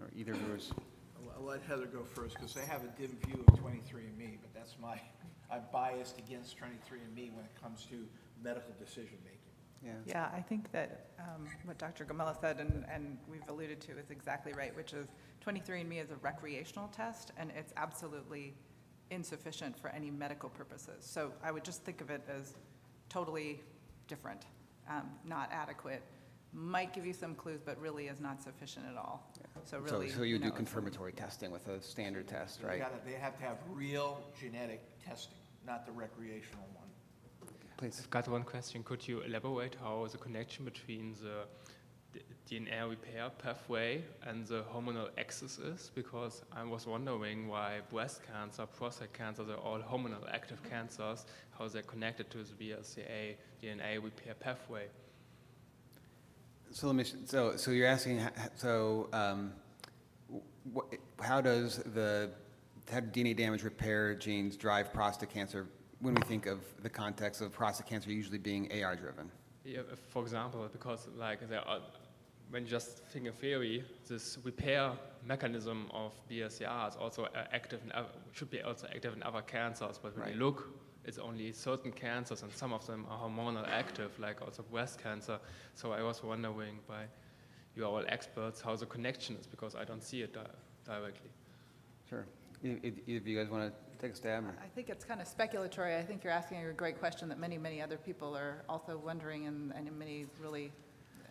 or 0.00 0.08
either 0.14 0.32
of 0.32 0.42
yours? 0.48 0.72
I'll- 0.76 1.32
I'll 1.38 1.44
let 1.44 1.62
Heather 1.62 1.86
go 1.86 2.02
first, 2.02 2.34
because 2.34 2.52
they 2.54 2.64
have 2.66 2.82
a 2.82 2.88
dim 3.00 3.16
view 3.26 3.44
of 3.46 3.54
23andMe, 3.54 4.38
but 4.40 4.52
that's 4.54 4.74
my, 4.80 5.00
I'm 5.50 5.62
biased 5.72 6.18
against 6.18 6.56
23andMe 6.58 7.32
when 7.34 7.44
it 7.44 7.62
comes 7.62 7.84
to 7.90 8.06
medical 8.42 8.72
decision-making. 8.78 9.40
Yeah. 9.84 9.92
Yeah, 10.06 10.28
I 10.34 10.40
think 10.40 10.72
that 10.72 11.10
um, 11.18 11.46
what 11.64 11.78
Dr. 11.78 12.04
Gomella 12.04 12.38
said, 12.40 12.58
and, 12.58 12.84
and 12.90 13.18
we've 13.30 13.46
alluded 13.48 13.80
to, 13.82 13.98
is 13.98 14.10
exactly 14.10 14.52
right, 14.52 14.74
which 14.74 14.92
is 14.92 15.06
23andMe 15.46 16.02
is 16.02 16.10
a 16.10 16.16
recreational 16.16 16.88
test, 16.88 17.32
and 17.36 17.52
it's 17.56 17.72
absolutely 17.76 18.54
insufficient 19.10 19.78
for 19.78 19.88
any 19.90 20.10
medical 20.10 20.48
purposes. 20.48 21.04
So 21.04 21.32
I 21.44 21.52
would 21.52 21.64
just 21.64 21.84
think 21.84 22.00
of 22.00 22.10
it 22.10 22.22
as 22.28 22.54
totally 23.08 23.60
different, 24.08 24.46
um, 24.88 25.08
not 25.24 25.50
adequate. 25.52 26.02
Might 26.52 26.92
give 26.94 27.04
you 27.04 27.12
some 27.12 27.34
clues, 27.34 27.60
but 27.64 27.78
really 27.78 28.06
is 28.08 28.20
not 28.20 28.42
sufficient 28.42 28.86
at 28.90 28.96
all. 28.96 29.30
So 29.64 29.76
So, 29.86 29.96
really. 29.96 30.08
so 30.08 30.22
you 30.22 30.38
do 30.38 30.46
know, 30.46 30.50
confirmatory 30.50 31.12
testing 31.12 31.50
with 31.50 31.68
a 31.68 31.80
standard 31.82 32.26
test, 32.26 32.62
right? 32.62 32.78
Gotta- 32.80 33.00
They 33.04 33.12
have 33.12 33.36
to 33.36 33.44
have 33.44 33.58
real 33.70 34.22
genetic 34.40 34.80
testing, 35.04 35.38
not 35.66 35.84
the 35.86 35.92
recreational 35.92 36.64
one. 36.74 36.85
Please. 37.76 38.00
I've 38.02 38.08
got 38.08 38.26
one 38.28 38.42
question. 38.42 38.82
Could 38.82 39.06
you 39.06 39.20
elaborate 39.20 39.76
how 39.82 40.06
the 40.10 40.16
connection 40.16 40.64
between 40.64 41.14
the 41.22 42.20
DNA 42.48 42.88
repair 42.88 43.28
pathway 43.28 44.02
and 44.22 44.46
the 44.46 44.64
hormonal 44.74 45.10
axis 45.18 45.58
is? 45.58 45.90
Because 45.94 46.42
I 46.56 46.64
was 46.64 46.86
wondering 46.86 47.48
why 47.48 47.80
breast 47.90 48.22
cancer, 48.32 48.64
prostate 48.64 49.12
cancer, 49.12 49.44
they're 49.44 49.58
all 49.58 49.78
hormonal 49.80 50.26
active 50.32 50.58
cancers, 50.70 51.26
how 51.58 51.68
they're 51.68 51.82
connected 51.82 52.30
to 52.30 52.38
the 52.38 52.54
BRCA 52.54 53.36
DNA 53.62 54.02
repair 54.02 54.32
pathway. 54.32 54.86
So 56.70 56.86
let 56.86 56.96
me, 56.96 57.04
so, 57.26 57.56
so 57.56 57.72
you're 57.72 57.86
asking, 57.86 58.26
so, 58.56 59.10
um, 59.12 59.52
wh- 60.74 60.94
how 61.20 61.42
does 61.42 61.76
the, 61.76 62.30
how 62.90 63.00
do 63.00 63.08
DNA 63.08 63.36
damage 63.36 63.62
repair 63.62 64.14
genes 64.14 64.56
drive 64.56 64.94
prostate 64.94 65.28
cancer 65.28 65.66
when 66.00 66.14
we 66.14 66.22
think 66.22 66.46
of 66.46 66.60
the 66.82 66.90
context 66.90 67.40
of 67.40 67.52
prostate 67.52 67.86
cancer 67.86 68.10
usually 68.10 68.38
being 68.38 68.70
AR-driven? 68.82 69.30
Yeah, 69.64 69.80
for 70.08 70.22
example, 70.22 70.68
because 70.70 71.08
like 71.16 71.48
there 71.48 71.66
are, 71.66 71.80
when 72.50 72.64
you 72.64 72.70
just 72.70 72.98
think 73.06 73.26
of 73.26 73.34
theory, 73.34 73.84
this 74.08 74.38
repair 74.44 74.92
mechanism 75.26 75.88
of 75.92 76.12
BRCA 76.30 76.88
is 76.88 76.96
also 76.96 77.24
uh, 77.24 77.44
active 77.52 77.80
in, 77.84 77.92
should 78.32 78.50
be 78.50 78.60
also 78.62 78.86
active 78.94 79.14
in 79.14 79.22
other 79.22 79.42
cancers. 79.42 79.98
But 80.00 80.14
when 80.16 80.26
Right. 80.26 80.34
you 80.34 80.38
look, 80.40 80.68
it's 81.04 81.18
only 81.18 81.52
certain 81.52 81.92
cancers, 81.92 82.42
and 82.42 82.52
some 82.52 82.72
of 82.72 82.86
them 82.86 83.06
are 83.10 83.28
hormonal 83.28 83.66
active, 83.68 84.10
like 84.18 84.42
also 84.42 84.62
breast 84.62 85.02
cancer. 85.02 85.38
So 85.74 85.92
I 85.92 86.02
was 86.02 86.22
wondering, 86.22 86.78
by 86.86 87.04
you 87.76 87.84
are 87.84 87.88
all 87.88 88.04
experts, 88.08 88.60
how 88.60 88.74
the 88.76 88.86
connection 88.86 89.36
is, 89.36 89.46
because 89.46 89.74
I 89.74 89.84
don't 89.84 90.02
see 90.02 90.22
it 90.22 90.32
di- 90.32 90.40
directly. 90.84 91.30
Sure. 92.08 92.24
Of 92.72 93.06
you 93.06 93.38
guys 93.38 93.50
want 93.50 93.72
to 93.72 94.02
take 94.02 94.12
a 94.12 94.16
stab? 94.16 94.44
I 94.62 94.68
think 94.74 94.88
it's 94.88 95.04
kind 95.04 95.20
of 95.20 95.28
speculatory. 95.28 95.98
I 95.98 96.02
think 96.02 96.24
you're 96.24 96.32
asking 96.32 96.64
a 96.64 96.72
great 96.72 96.98
question 96.98 97.28
that 97.28 97.38
many, 97.38 97.58
many 97.58 97.80
other 97.80 97.96
people 97.96 98.36
are 98.36 98.64
also 98.68 98.98
wondering, 98.98 99.46
and, 99.46 99.72
and 99.74 99.90
many 99.98 100.26
really, 100.40 100.72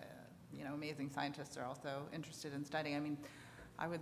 uh, 0.02 0.06
you 0.54 0.64
know, 0.64 0.74
amazing 0.74 1.10
scientists 1.10 1.58
are 1.58 1.66
also 1.66 2.04
interested 2.14 2.54
in 2.54 2.64
studying. 2.64 2.96
I 2.96 3.00
mean, 3.00 3.18
I 3.78 3.88
would 3.88 4.02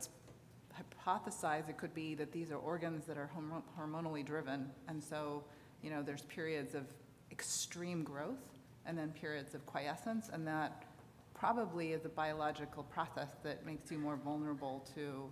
hypothesize 1.06 1.70
it 1.70 1.78
could 1.78 1.94
be 1.94 2.16
that 2.16 2.32
these 2.32 2.52
are 2.52 2.58
organs 2.58 3.06
that 3.06 3.18
are 3.18 3.30
hormo- 3.36 3.64
hormonally 3.80 4.26
driven, 4.26 4.70
and 4.88 5.04
so, 5.04 5.44
you 5.82 5.90
know, 5.90 6.02
there's 6.02 6.24
periods 6.24 6.76
of 6.76 6.84
extreme 7.32 8.04
growth 8.04 8.60
and 8.86 8.98
then 8.98 9.12
periods 9.12 9.56
of 9.56 9.66
quiescence, 9.66 10.30
and 10.32 10.46
that 10.48 10.86
probably 11.34 11.94
is 11.94 12.06
a 12.06 12.10
biological 12.10 12.84
process 12.84 13.30
that 13.44 13.66
makes 13.66 13.92
you 13.92 13.98
more 13.98 14.16
vulnerable 14.16 14.86
to, 14.96 15.30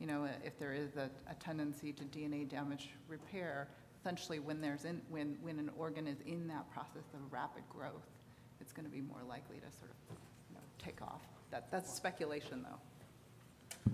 you 0.00 0.06
know, 0.06 0.24
uh, 0.24 0.28
if 0.44 0.58
there 0.58 0.72
is 0.72 0.96
a, 0.96 1.10
a 1.30 1.34
tendency 1.34 1.92
to 1.92 2.04
DNA 2.04 2.48
damage 2.48 2.88
repair, 3.06 3.68
essentially 4.00 4.38
when 4.38 4.60
there's 4.60 4.84
in, 4.84 5.00
when, 5.10 5.36
when 5.42 5.58
an 5.58 5.70
organ 5.78 6.06
is 6.06 6.20
in 6.26 6.48
that 6.48 6.68
process 6.72 7.04
of 7.14 7.20
rapid 7.30 7.62
growth, 7.68 8.08
it's 8.60 8.72
going 8.72 8.86
to 8.86 8.90
be 8.90 9.02
more 9.02 9.22
likely 9.28 9.56
to 9.56 9.70
sort 9.78 9.90
of, 9.90 10.16
you 10.48 10.54
know, 10.54 10.60
take 10.78 11.02
off. 11.02 11.22
That, 11.50 11.70
that's 11.70 11.92
speculation, 11.94 12.64
though. 12.64 13.92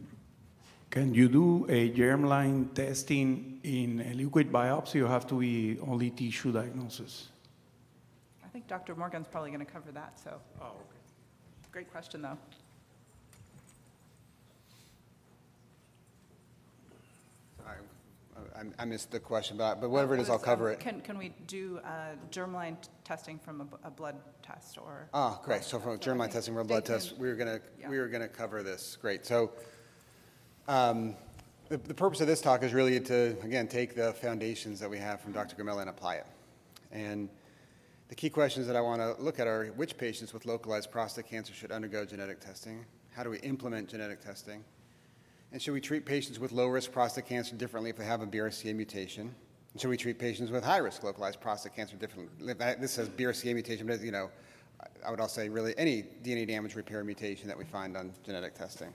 Can 0.91 1.13
you 1.13 1.29
do 1.29 1.67
a 1.69 1.91
germline 1.91 2.73
testing 2.73 3.61
in 3.65 4.01
a 4.11 4.15
liquid 4.15 4.51
biopsy 4.53 5.05
or 5.05 5.09
have 5.09 5.27
to 5.27 5.41
be 5.41 5.79
only 5.87 6.11
tissue 6.11 6.53
diagnosis? 6.53 7.29
I 8.45 8.49
think 8.49 8.69
Dr. 8.69 8.95
Morgan's 8.95 9.27
probably 9.27 9.51
going 9.51 9.67
to 9.67 9.71
cover 9.71 9.91
that, 9.93 10.19
so. 10.23 10.41
Oh, 10.61 10.67
okay. 10.67 11.01
Great 11.73 11.91
question, 11.91 12.23
though. 12.23 12.39
I- 17.67 18.41
I 18.57 18.83
I 18.83 18.85
missed 18.85 19.11
the 19.11 19.21
question, 19.21 19.57
but 19.57 19.81
but 19.81 19.91
whatever 19.91 20.15
it 20.15 20.21
is, 20.21 20.31
I'll 20.31 20.39
cover 20.39 20.69
um, 20.69 20.75
it. 20.75 20.81
Can, 20.81 21.01
can 21.01 21.19
we 21.19 21.33
do 21.47 21.81
uh, 21.85 22.15
germline 22.31 22.81
t- 22.81 22.89
testing 23.05 23.39
from 23.39 23.61
a 23.61 23.65
b- 23.65 23.77
a, 23.85 23.91
blood 23.91 24.17
test 24.43 24.79
or? 24.79 25.09
Ah, 25.13 25.41
great. 25.45 25.65
So 25.65 25.79
from 25.79 25.99
germline 25.99 26.31
testing, 26.31 26.55
from 26.55 26.63
a 26.63 26.69
blood 26.69 26.85
test, 26.85 27.17
we 27.19 27.29
were 27.29 27.35
gonna, 27.35 27.61
Yeah. 27.81 27.89
we 27.89 27.99
were 27.99 28.09
gonna 28.09 28.29
cover 28.29 28.63
this. 28.63 28.97
Great. 29.01 29.27
So, 29.27 29.53
um, 30.69 31.17
the, 31.69 31.79
the 31.79 31.95
purpose 31.95 32.21
of 32.21 32.27
this 32.27 32.41
talk 32.41 32.63
is 32.63 32.73
really 32.73 33.01
to, 33.01 33.37
again, 33.43 33.67
take 33.69 33.95
the 33.95 34.13
foundations 34.15 34.79
that 34.81 34.89
we 34.89 34.99
have 34.99 35.21
from 35.21 35.33
Dr. 35.33 35.57
Gomella 35.57 35.81
and 35.81 35.91
apply 35.91 36.17
it. 36.17 36.27
And 36.93 37.29
the 38.09 38.15
key 38.15 38.31
questions 38.31 38.67
that 38.69 38.77
I 38.77 38.81
want 38.81 39.01
to 39.01 39.21
look 39.21 39.41
at 39.41 39.49
are 39.49 39.67
which 39.77 39.99
patients 39.99 40.33
with 40.33 40.47
localized 40.47 40.93
prostate 40.93 41.27
cancer 41.27 41.53
should 41.53 41.73
undergo 41.73 42.05
genetic 42.05 42.41
testing? 42.41 42.85
How 43.11 43.25
do 43.25 43.31
we 43.31 43.39
implement 43.39 43.89
genetic 43.89 44.21
testing? 44.21 44.65
And 45.57 45.63
should 45.63 45.73
we 45.73 45.81
treat 45.81 46.05
patients 46.05 46.39
with 46.39 46.53
low 46.53 46.67
risk 46.67 46.93
prostate 46.93 47.25
cancer 47.25 47.57
differently 47.57 47.89
if 47.89 47.97
they 47.97 48.05
have 48.05 48.21
a 48.21 48.27
BRCA 48.27 48.77
mutation? 48.77 49.35
And 49.73 49.81
should 49.81 49.89
we 49.89 49.97
treat 49.97 50.19
patients 50.19 50.51
with 50.51 50.63
high 50.63 50.77
risk 50.77 51.03
localized 51.03 51.41
prostate 51.41 51.75
cancer 51.75 51.97
differently? 51.97 52.53
This 52.79 52.91
says 52.91 53.09
BRCA 53.09 53.55
mutation, 53.55 53.87
but 53.87 54.03
you 54.03 54.13
know, 54.13 54.29
I 55.03 55.11
would 55.11 55.19
also 55.19 55.41
say 55.41 55.49
really 55.49 55.73
any 55.79 56.05
DNA 56.23 56.47
damage 56.47 56.75
repair 56.75 57.03
mutation 57.05 57.49
that 57.49 57.57
we 57.57 57.65
find 57.65 57.97
on 57.97 58.13
genetic 58.23 58.53
testing. 58.53 58.93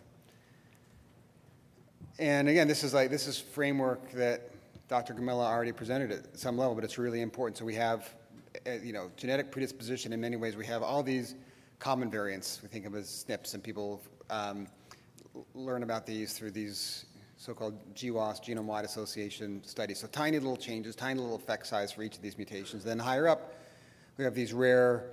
And 2.20 2.47
again, 2.47 2.68
this 2.68 2.84
is 2.84 2.93
like 2.93 3.09
this 3.09 3.26
is 3.26 3.39
framework 3.39 4.12
that 4.12 4.51
Dr. 4.88 5.16
Gomella 5.16 5.45
already 5.45 5.72
presented 5.72 6.12
at 6.12 6.38
some 6.38 6.59
level, 6.59 6.76
but 6.76 6.84
it's 6.84 6.99
really 6.99 7.22
important. 7.22 7.57
So 7.57 7.66
we 7.66 7.74
have, 7.74 8.14
uh, 8.68 8.74
you 8.84 8.93
know, 8.93 9.09
genetic 9.18 9.49
predisposition 9.49 10.14
in 10.14 10.22
many 10.22 10.36
ways. 10.36 10.55
We 10.55 10.68
have 10.68 10.84
all 10.84 11.01
these 11.01 11.34
common 11.80 12.12
variants. 12.12 12.59
We 12.62 12.68
think 12.68 12.86
of 12.86 12.93
as 12.93 13.26
SNPs, 13.28 13.55
and 13.55 13.64
people 13.64 13.99
um, 14.30 14.68
learn 15.53 15.84
about 15.84 16.05
these 16.05 16.34
through 16.34 16.51
these 16.51 17.05
so-called 17.38 17.73
GWAS, 17.95 18.43
genome-wide 18.43 18.86
association 18.86 19.63
studies. 19.63 19.99
So 19.99 20.07
tiny 20.07 20.38
little 20.38 20.57
changes, 20.57 20.95
tiny 20.95 21.19
little 21.19 21.36
effect 21.36 21.65
size 21.65 21.91
for 21.91 22.03
each 22.03 22.15
of 22.15 22.21
these 22.21 22.38
mutations. 22.38 22.84
Then 22.84 22.99
higher 22.99 23.27
up, 23.27 23.55
we 24.17 24.23
have 24.23 24.36
these 24.36 24.53
rare, 24.53 25.05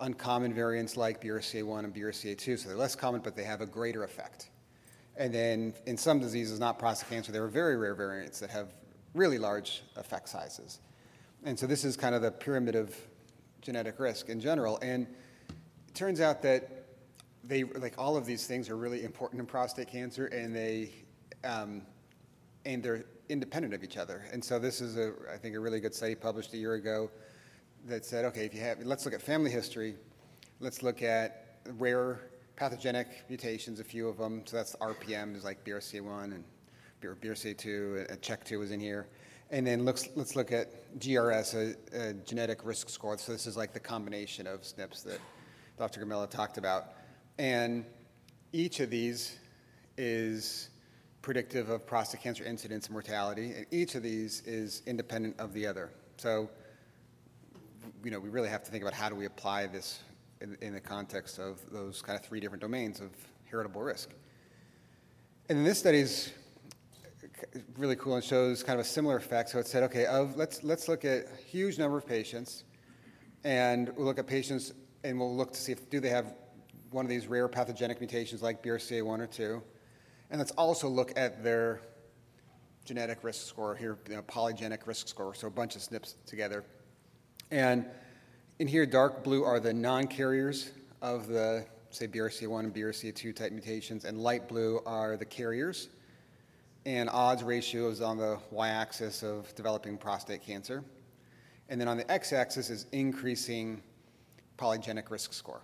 uncommon 0.00 0.52
variants 0.52 0.96
like 0.96 1.22
BRCA1 1.22 1.84
and 1.84 1.94
BRCA2. 1.94 2.58
So 2.58 2.68
they're 2.68 2.76
less 2.76 2.94
common, 2.94 3.22
but 3.22 3.36
they 3.36 3.44
have 3.44 3.62
a 3.62 3.66
greater 3.66 4.04
effect. 4.04 4.50
And 5.16 5.32
then 5.32 5.74
in 5.86 5.96
some 5.96 6.18
diseases, 6.18 6.58
not 6.58 6.78
prostate 6.78 7.08
cancer, 7.08 7.32
there 7.32 7.44
are 7.44 7.48
very 7.48 7.76
rare 7.76 7.94
variants 7.94 8.40
that 8.40 8.50
have 8.50 8.74
really 9.14 9.38
large 9.38 9.82
effect 9.96 10.28
sizes. 10.28 10.80
And 11.44 11.58
so 11.58 11.66
this 11.66 11.84
is 11.84 11.96
kind 11.96 12.14
of 12.14 12.22
the 12.22 12.30
pyramid 12.30 12.74
of 12.74 12.94
genetic 13.60 13.98
risk 13.98 14.28
in 14.28 14.40
general. 14.40 14.78
And 14.82 15.06
it 15.88 15.94
turns 15.94 16.20
out 16.20 16.42
that 16.42 16.81
they, 17.44 17.64
like 17.64 17.94
all 17.98 18.16
of 18.16 18.26
these 18.26 18.46
things 18.46 18.68
are 18.68 18.76
really 18.76 19.04
important 19.04 19.40
in 19.40 19.46
prostate 19.46 19.88
cancer 19.88 20.26
and 20.26 20.54
they, 20.54 20.92
um, 21.44 21.82
and 22.64 22.82
they're 22.82 23.04
independent 23.28 23.74
of 23.74 23.82
each 23.82 23.96
other. 23.96 24.24
And 24.32 24.44
so 24.44 24.58
this 24.58 24.80
is 24.80 24.96
a, 24.96 25.12
I 25.32 25.36
think, 25.36 25.56
a 25.56 25.60
really 25.60 25.80
good 25.80 25.94
study 25.94 26.14
published 26.14 26.52
a 26.54 26.56
year 26.56 26.74
ago 26.74 27.10
that 27.86 28.04
said, 28.04 28.24
okay, 28.26 28.44
if 28.44 28.54
you 28.54 28.60
have, 28.60 28.78
let's 28.84 29.04
look 29.04 29.14
at 29.14 29.22
family 29.22 29.50
history, 29.50 29.96
let's 30.60 30.82
look 30.82 31.02
at 31.02 31.58
rare 31.78 32.20
pathogenic 32.56 33.08
mutations, 33.28 33.80
a 33.80 33.84
few 33.84 34.08
of 34.08 34.18
them. 34.18 34.42
So 34.44 34.56
that's 34.56 34.76
RPM, 34.76 35.34
is 35.34 35.44
like 35.44 35.64
BRCA1 35.64 36.24
and 36.24 36.44
BRCA2, 37.02 38.10
and 38.10 38.22
CHEK2 38.22 38.58
was 38.58 38.70
in 38.70 38.78
here. 38.78 39.08
And 39.50 39.66
then 39.66 39.84
let's, 39.84 40.08
let's 40.14 40.36
look 40.36 40.52
at 40.52 40.98
GRS, 40.98 41.54
a, 41.54 42.08
a, 42.08 42.12
genetic 42.14 42.64
risk 42.64 42.88
score. 42.88 43.18
So 43.18 43.32
this 43.32 43.46
is 43.46 43.56
like 43.56 43.72
the 43.72 43.80
combination 43.80 44.46
of 44.46 44.62
SNPs 44.62 45.04
that 45.04 45.18
Dr. 45.78 46.04
Gomella 46.04 46.30
talked 46.30 46.56
about. 46.56 46.94
And 47.38 47.84
each 48.52 48.80
of 48.80 48.90
these 48.90 49.38
is 49.96 50.68
predictive 51.22 51.70
of 51.70 51.86
prostate 51.86 52.20
cancer 52.20 52.44
incidence 52.44 52.86
and 52.86 52.92
mortality. 52.92 53.52
And 53.52 53.66
each 53.70 53.94
of 53.94 54.02
these 54.02 54.42
is 54.46 54.82
independent 54.86 55.38
of 55.38 55.52
the 55.52 55.66
other. 55.66 55.90
So, 56.16 56.50
you 58.04 58.10
know, 58.10 58.18
we 58.18 58.28
really 58.28 58.48
have 58.48 58.62
to 58.64 58.70
think 58.70 58.82
about 58.82 58.94
how 58.94 59.08
do 59.08 59.14
we 59.14 59.26
apply 59.26 59.66
this 59.66 60.00
in, 60.40 60.56
in 60.60 60.74
the 60.74 60.80
context 60.80 61.38
of 61.38 61.60
those 61.70 62.02
kind 62.02 62.18
of 62.18 62.24
three 62.24 62.40
different 62.40 62.60
domains 62.60 63.00
of 63.00 63.10
heritable 63.48 63.80
risk. 63.80 64.10
And 65.48 65.64
this 65.66 65.78
study 65.78 65.98
is 65.98 66.32
really 67.76 67.96
cool 67.96 68.14
and 68.14 68.24
shows 68.24 68.62
kind 68.62 68.78
of 68.78 68.86
a 68.86 68.88
similar 68.88 69.16
effect. 69.16 69.50
So 69.50 69.58
it 69.58 69.66
said, 69.66 69.82
okay, 69.84 70.06
of, 70.06 70.36
let's, 70.36 70.62
let's 70.64 70.88
look 70.88 71.04
at 71.04 71.26
a 71.26 71.42
huge 71.42 71.78
number 71.78 71.98
of 71.98 72.06
patients, 72.06 72.64
and 73.44 73.90
we'll 73.96 74.06
look 74.06 74.18
at 74.18 74.26
patients, 74.26 74.72
and 75.04 75.18
we'll 75.18 75.34
look 75.34 75.52
to 75.52 75.60
see 75.60 75.72
if 75.72 75.88
do 75.90 76.00
they 76.00 76.08
have 76.08 76.34
one 76.92 77.04
of 77.04 77.08
these 77.08 77.26
rare 77.26 77.48
pathogenic 77.48 78.00
mutations 78.00 78.42
like 78.42 78.62
BRCA1 78.62 79.20
or 79.20 79.26
2. 79.26 79.62
And 80.30 80.38
let's 80.38 80.52
also 80.52 80.88
look 80.88 81.12
at 81.16 81.42
their 81.42 81.80
genetic 82.84 83.22
risk 83.22 83.46
score 83.46 83.74
here, 83.74 83.98
you 84.08 84.16
know, 84.16 84.22
polygenic 84.22 84.86
risk 84.86 85.08
score, 85.08 85.34
so 85.34 85.46
a 85.46 85.50
bunch 85.50 85.76
of 85.76 85.82
SNPs 85.82 86.14
together. 86.26 86.64
And 87.50 87.86
in 88.58 88.66
here, 88.66 88.86
dark 88.86 89.22
blue 89.22 89.44
are 89.44 89.60
the 89.60 89.72
non-carriers 89.72 90.72
of 91.00 91.28
the, 91.28 91.66
say, 91.90 92.08
BRCA1 92.08 92.60
and 92.60 92.74
BRCA2 92.74 93.34
type 93.36 93.52
mutations, 93.52 94.04
and 94.04 94.18
light 94.18 94.48
blue 94.48 94.80
are 94.86 95.16
the 95.16 95.24
carriers. 95.24 95.88
And 96.84 97.08
odds 97.10 97.42
ratio 97.42 97.88
is 97.90 98.00
on 98.00 98.16
the 98.16 98.38
y-axis 98.50 99.22
of 99.22 99.54
developing 99.54 99.96
prostate 99.96 100.42
cancer. 100.42 100.82
And 101.68 101.80
then 101.80 101.88
on 101.88 101.96
the 101.96 102.10
x-axis 102.10 102.70
is 102.70 102.86
increasing 102.92 103.82
polygenic 104.58 105.10
risk 105.10 105.32
score. 105.32 105.62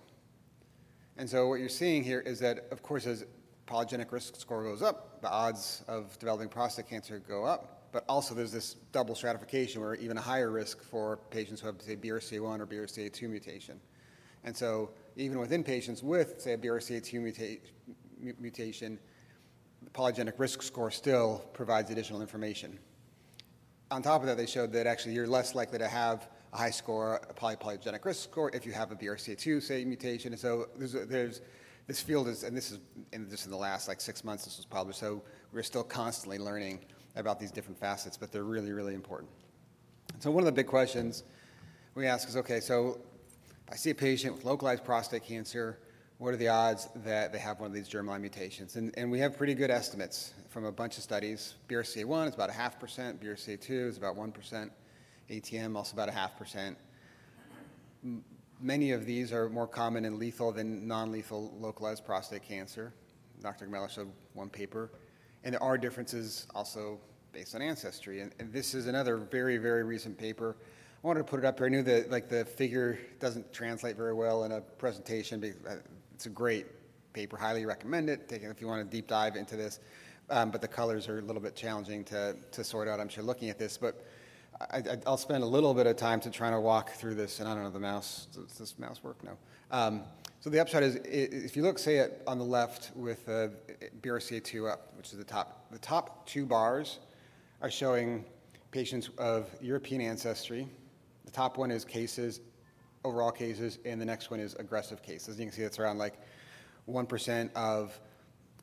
And 1.18 1.28
so 1.28 1.48
what 1.48 1.60
you're 1.60 1.68
seeing 1.68 2.02
here 2.02 2.20
is 2.20 2.38
that, 2.40 2.66
of 2.70 2.82
course, 2.82 3.06
as 3.06 3.26
polygenic 3.66 4.10
risk 4.12 4.36
score 4.36 4.62
goes 4.62 4.80
up, 4.80 5.20
the 5.20 5.28
odds 5.28 5.84
of 5.88 6.18
developing 6.18 6.48
prostate 6.48 6.88
cancer 6.88 7.18
go 7.18 7.44
up 7.44 7.78
but 7.92 8.04
also 8.08 8.34
there's 8.34 8.52
this 8.52 8.74
double 8.92 9.14
stratification 9.14 9.80
where 9.80 9.94
even 9.94 10.16
a 10.18 10.20
higher 10.20 10.50
risk 10.50 10.82
for 10.82 11.18
patients 11.30 11.60
who 11.60 11.68
have, 11.68 11.80
say, 11.80 11.96
BRCA1 11.96 12.60
or 12.60 12.66
BRCA2 12.66 13.28
mutation. 13.28 13.80
And 14.44 14.56
so 14.56 14.90
even 15.16 15.38
within 15.38 15.64
patients 15.64 16.02
with, 16.02 16.40
say, 16.40 16.52
a 16.52 16.58
BRCA2 16.58 17.14
muta- 17.20 17.58
mutation, 18.38 18.98
the 19.82 19.90
polygenic 19.90 20.38
risk 20.38 20.62
score 20.62 20.90
still 20.90 21.44
provides 21.52 21.90
additional 21.90 22.20
information. 22.20 22.78
On 23.90 24.02
top 24.02 24.20
of 24.20 24.26
that, 24.26 24.36
they 24.36 24.46
showed 24.46 24.72
that 24.72 24.86
actually 24.86 25.14
you're 25.14 25.26
less 25.26 25.54
likely 25.54 25.78
to 25.78 25.88
have 25.88 26.28
a 26.52 26.56
high 26.56 26.70
score, 26.70 27.20
a 27.28 27.34
polypolygenic 27.34 28.04
risk 28.04 28.22
score, 28.22 28.50
if 28.54 28.64
you 28.64 28.72
have 28.72 28.90
a 28.92 28.96
BRCA2, 28.96 29.62
say, 29.62 29.84
mutation. 29.84 30.32
And 30.32 30.40
so 30.40 30.68
there's, 30.76 30.92
there's 30.92 31.40
this 31.86 32.00
field 32.00 32.28
is, 32.28 32.42
and 32.42 32.56
this 32.56 32.70
is 32.70 32.80
in, 33.12 33.28
just 33.28 33.46
in 33.46 33.50
the 33.50 33.56
last 33.56 33.88
like 33.88 34.00
six 34.00 34.24
months, 34.24 34.44
this 34.44 34.56
was 34.56 34.66
published, 34.66 34.98
so 34.98 35.22
we're 35.52 35.62
still 35.62 35.82
constantly 35.82 36.38
learning 36.38 36.80
about 37.16 37.40
these 37.40 37.50
different 37.50 37.78
facets, 37.78 38.16
but 38.16 38.30
they're 38.30 38.44
really, 38.44 38.72
really 38.72 38.94
important. 38.94 39.30
So, 40.20 40.30
one 40.30 40.42
of 40.42 40.46
the 40.46 40.52
big 40.52 40.66
questions 40.66 41.24
we 41.94 42.06
ask 42.06 42.28
is 42.28 42.36
okay, 42.36 42.60
so 42.60 43.00
I 43.70 43.76
see 43.76 43.90
a 43.90 43.94
patient 43.94 44.34
with 44.34 44.44
localized 44.44 44.84
prostate 44.84 45.24
cancer. 45.24 45.78
What 46.18 46.34
are 46.34 46.36
the 46.36 46.48
odds 46.48 46.88
that 47.04 47.32
they 47.32 47.38
have 47.38 47.60
one 47.60 47.68
of 47.68 47.74
these 47.74 47.88
germline 47.88 48.20
mutations? 48.20 48.76
And, 48.76 48.92
and 48.96 49.10
we 49.10 49.18
have 49.20 49.36
pretty 49.36 49.54
good 49.54 49.70
estimates 49.70 50.34
from 50.48 50.64
a 50.64 50.72
bunch 50.72 50.96
of 50.96 51.02
studies. 51.02 51.54
BRCA1 51.68 52.28
is 52.28 52.34
about 52.34 52.50
a 52.50 52.52
half 52.52 52.80
percent, 52.80 53.20
BRCA2 53.22 53.70
is 53.88 53.96
about 53.96 54.16
1%, 54.16 54.70
ATM 55.30 55.76
also 55.76 55.94
about 55.94 56.08
a 56.08 56.12
half 56.12 56.36
percent. 56.36 56.76
Many 58.60 58.92
of 58.92 59.06
these 59.06 59.32
are 59.32 59.48
more 59.48 59.66
common 59.66 60.04
and 60.04 60.18
lethal 60.18 60.52
than 60.52 60.86
non 60.86 61.12
lethal 61.12 61.52
localized 61.58 62.04
prostate 62.04 62.42
cancer. 62.42 62.92
Dr. 63.40 63.66
Gomella 63.66 63.88
showed 63.88 64.10
one 64.34 64.48
paper. 64.48 64.90
And 65.44 65.54
there 65.54 65.62
are 65.62 65.78
differences 65.78 66.46
also 66.54 66.98
based 67.32 67.54
on 67.54 67.62
ancestry. 67.62 68.20
And, 68.20 68.34
and, 68.40 68.52
this 68.52 68.74
is 68.74 68.86
another 68.88 69.16
very, 69.16 69.58
very 69.58 69.84
recent 69.84 70.18
paper. 70.18 70.56
I 70.60 71.06
wanted 71.06 71.20
to 71.20 71.24
put 71.24 71.38
it 71.38 71.44
up 71.44 71.58
here. 71.58 71.66
I 71.66 71.70
knew 71.70 71.82
that 71.82 72.10
like 72.10 72.28
the 72.28 72.44
figure 72.44 72.98
doesn't 73.20 73.52
translate 73.52 73.96
very 73.96 74.14
well 74.14 74.44
in 74.44 74.52
a 74.52 74.60
presentation. 74.60 75.40
But 75.40 75.50
uh, 75.70 75.76
it's 76.14 76.26
a 76.26 76.30
great 76.30 76.66
paper. 77.12 77.36
Highly 77.36 77.64
recommend 77.66 78.10
it. 78.10 78.28
Take 78.28 78.42
it 78.42 78.46
if 78.46 78.60
you 78.60 78.66
want 78.66 78.90
to 78.90 78.96
deep 78.96 79.06
dive 79.06 79.36
into 79.36 79.56
this. 79.56 79.78
Um, 80.30 80.50
but 80.50 80.60
the 80.60 80.68
colors 80.68 81.08
are 81.08 81.20
a 81.20 81.22
little 81.22 81.40
bit 81.40 81.54
challenging 81.54 82.04
to, 82.04 82.36
to 82.50 82.64
sort 82.64 82.88
out. 82.88 82.98
I'm 82.98 83.08
sure 83.08 83.24
looking 83.24 83.48
at 83.48 83.58
this, 83.58 83.78
but 83.78 84.04
I, 84.60 84.98
will 85.06 85.16
spend 85.16 85.44
a 85.44 85.46
little 85.46 85.72
bit 85.72 85.86
of 85.86 85.96
time 85.96 86.20
to 86.20 86.30
trying 86.30 86.52
to 86.52 86.60
walk 86.60 86.90
through 86.90 87.14
this. 87.14 87.40
And 87.40 87.48
I 87.48 87.54
don't 87.54 87.62
know 87.62 87.70
the 87.70 87.78
mouse. 87.78 88.26
Does 88.32 88.58
this 88.58 88.78
mouse 88.78 89.02
work? 89.02 89.22
No. 89.22 89.36
Um, 89.70 90.02
so 90.40 90.50
the 90.50 90.60
upshot 90.60 90.82
is, 90.82 90.96
if 91.04 91.56
you 91.56 91.62
look, 91.62 91.78
say, 91.78 91.98
at, 91.98 92.20
on 92.26 92.38
the 92.38 92.44
left 92.44 92.90
with 92.96 93.28
uh, 93.28 93.48
BRCA2 94.00 94.70
up, 94.70 94.92
which 94.96 95.12
is 95.12 95.18
the 95.18 95.24
top, 95.24 95.70
the 95.70 95.78
top 95.78 96.26
two 96.26 96.46
bars 96.46 96.98
are 97.60 97.70
showing 97.70 98.24
patients 98.70 99.10
of 99.18 99.48
European 99.60 100.00
ancestry. 100.00 100.68
The 101.24 101.30
top 101.30 101.58
one 101.58 101.70
is 101.70 101.84
cases, 101.84 102.40
overall 103.04 103.32
cases, 103.32 103.78
and 103.84 104.00
the 104.00 104.04
next 104.04 104.30
one 104.30 104.40
is 104.40 104.54
aggressive 104.54 105.02
cases. 105.02 105.38
You 105.38 105.46
can 105.46 105.52
see 105.52 105.62
it's 105.62 105.78
around 105.78 105.98
like 105.98 106.14
1% 106.88 107.52
of 107.54 107.98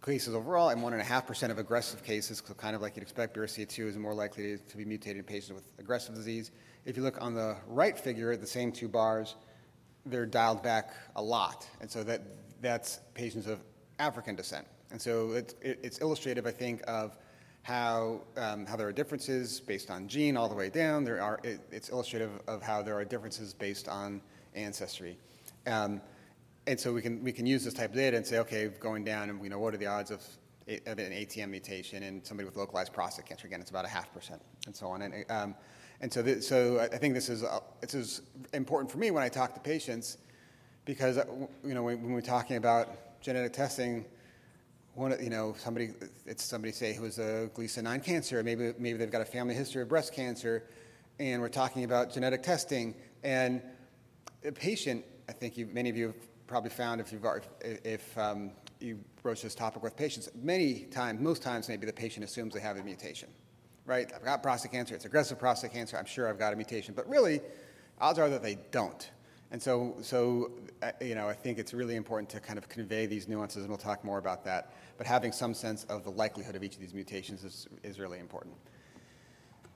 cases 0.05 0.35
overall 0.35 0.69
and 0.69 0.81
1.5% 0.81 1.49
of 1.49 1.57
aggressive 1.57 2.03
cases, 2.03 2.43
so 2.45 2.53
kind 2.53 2.75
of 2.75 2.81
like 2.81 2.95
you'd 2.95 3.01
expect, 3.01 3.35
BRCA2 3.35 3.87
is 3.87 3.97
more 3.97 4.13
likely 4.13 4.57
to 4.57 4.77
be 4.77 4.85
mutated 4.85 5.17
in 5.17 5.23
patients 5.23 5.53
with 5.53 5.67
aggressive 5.79 6.13
disease. 6.13 6.51
If 6.85 6.95
you 6.95 7.03
look 7.03 7.21
on 7.21 7.33
the 7.33 7.57
right 7.67 7.97
figure, 7.97 8.35
the 8.37 8.45
same 8.45 8.71
two 8.71 8.87
bars, 8.87 9.35
they're 10.05 10.27
dialed 10.27 10.61
back 10.61 10.93
a 11.15 11.21
lot. 11.21 11.67
And 11.81 11.89
so 11.89 12.03
that, 12.03 12.21
that's 12.61 12.99
patients 13.15 13.47
of 13.47 13.61
African 13.97 14.35
descent. 14.35 14.67
And 14.91 15.01
so 15.01 15.31
it's, 15.31 15.55
it's 15.61 15.97
illustrative, 15.97 16.45
I 16.45 16.51
think, 16.51 16.83
of 16.87 17.17
how, 17.63 18.21
um, 18.37 18.67
how 18.67 18.75
there 18.75 18.87
are 18.87 18.93
differences 18.93 19.59
based 19.59 19.89
on 19.89 20.07
gene 20.07 20.37
all 20.37 20.47
the 20.47 20.55
way 20.55 20.69
down. 20.69 21.03
There 21.03 21.19
are, 21.19 21.39
it, 21.43 21.59
it's 21.71 21.89
illustrative 21.89 22.29
of 22.47 22.61
how 22.61 22.83
there 22.83 22.95
are 22.95 23.05
differences 23.05 23.55
based 23.55 23.87
on 23.87 24.21
ancestry. 24.53 25.17
Um, 25.65 25.99
and 26.67 26.79
so 26.79 26.93
we 26.93 27.01
can, 27.01 27.23
we 27.23 27.31
can 27.31 27.45
use 27.45 27.63
this 27.63 27.73
type 27.73 27.91
of 27.91 27.95
data 27.95 28.17
and 28.17 28.25
say, 28.25 28.39
okay, 28.39 28.69
going 28.79 29.03
down, 29.03 29.29
and 29.29 29.39
we 29.39 29.49
know 29.49 29.59
what 29.59 29.73
are 29.73 29.77
the 29.77 29.85
odds 29.87 30.11
of 30.11 30.21
of 30.67 30.97
an 30.97 31.11
ATM 31.11 31.49
mutation 31.49 32.01
in 32.01 32.23
somebody 32.23 32.45
with 32.45 32.57
localized 32.57 32.91
prostate 32.91 33.27
cancer. 33.27 33.45
Again, 33.45 33.61
it's 33.61 33.69
about 33.69 33.85
a 33.85 33.89
half 33.89 34.11
percent, 34.11 34.41
and 34.65 34.75
so 34.75 34.87
on. 34.87 35.03
And, 35.03 35.25
um, 35.29 35.55
and 36.01 36.11
so, 36.11 36.39
so 36.39 36.79
I 36.79 36.97
think 36.97 37.13
this 37.13 37.29
is 37.29 37.43
uh, 37.43 37.59
this 37.81 37.93
is 37.93 38.21
important 38.53 38.91
for 38.91 38.97
me 38.97 39.11
when 39.11 39.23
I 39.23 39.29
talk 39.29 39.53
to 39.53 39.59
patients 39.59 40.17
because 40.85 41.17
uh, 41.17 41.25
you 41.63 41.73
know 41.73 41.83
when, 41.83 42.01
when 42.01 42.13
we're 42.13 42.21
talking 42.21 42.57
about 42.57 43.21
genetic 43.21 43.53
testing, 43.53 44.05
one 44.95 45.15
you 45.23 45.29
know 45.29 45.55
somebody 45.57 45.91
it's 46.25 46.43
somebody 46.43 46.73
say 46.73 46.93
who 46.93 47.03
has 47.03 47.19
a 47.19 47.49
Gleason 47.53 47.83
nine 47.83 48.01
cancer, 48.01 48.41
maybe 48.43 48.73
maybe 48.79 48.97
they've 48.97 49.11
got 49.11 49.21
a 49.21 49.25
family 49.25 49.53
history 49.53 49.83
of 49.83 49.89
breast 49.89 50.13
cancer, 50.13 50.63
and 51.19 51.41
we're 51.41 51.47
talking 51.47 51.83
about 51.83 52.11
genetic 52.11 52.41
testing 52.41 52.95
and 53.23 53.61
the 54.41 54.51
patient. 54.51 55.05
I 55.29 55.31
think 55.31 55.57
you, 55.57 55.67
many 55.67 55.89
of 55.89 55.97
you 55.97 56.07
have 56.07 56.15
probably 56.47 56.69
found 56.69 57.01
if 57.01 57.11
you've 57.11 57.25
if 57.61 58.17
um, 58.17 58.51
you 58.79 58.99
broach 59.21 59.41
this 59.41 59.55
topic 59.55 59.81
with 59.83 59.95
patients, 59.95 60.29
many 60.41 60.81
times, 60.81 61.19
most 61.19 61.41
times, 61.41 61.69
maybe 61.69 61.85
the 61.85 61.93
patient 61.93 62.23
assumes 62.23 62.53
they 62.53 62.59
have 62.59 62.77
a 62.77 62.83
mutation, 62.83 63.29
right? 63.85 64.11
I've 64.15 64.23
got 64.23 64.43
prostate 64.43 64.71
cancer, 64.71 64.95
it's 64.95 65.05
aggressive 65.05 65.39
prostate 65.39 65.73
cancer, 65.73 65.97
I'm 65.97 66.05
sure 66.05 66.29
I've 66.29 66.39
got 66.39 66.53
a 66.53 66.55
mutation, 66.55 66.93
but 66.93 67.07
really, 67.09 67.41
odds 67.99 68.19
are 68.19 68.29
that 68.29 68.43
they 68.43 68.57
don't. 68.71 69.09
And 69.51 69.61
so, 69.61 69.95
so 70.01 70.51
uh, 70.81 70.91
you 71.01 71.15
know, 71.15 71.29
I 71.29 71.33
think 71.33 71.59
it's 71.59 71.73
really 71.73 71.95
important 71.95 72.29
to 72.31 72.39
kind 72.39 72.57
of 72.57 72.67
convey 72.67 73.05
these 73.05 73.27
nuances, 73.27 73.61
and 73.61 73.69
we'll 73.69 73.77
talk 73.77 74.03
more 74.03 74.17
about 74.17 74.43
that. 74.45 74.73
But 74.97 75.07
having 75.07 75.31
some 75.31 75.53
sense 75.53 75.83
of 75.85 76.03
the 76.03 76.11
likelihood 76.11 76.55
of 76.55 76.63
each 76.63 76.75
of 76.75 76.81
these 76.81 76.93
mutations 76.93 77.43
is, 77.43 77.67
is 77.83 77.99
really 77.99 78.19
important. 78.19 78.55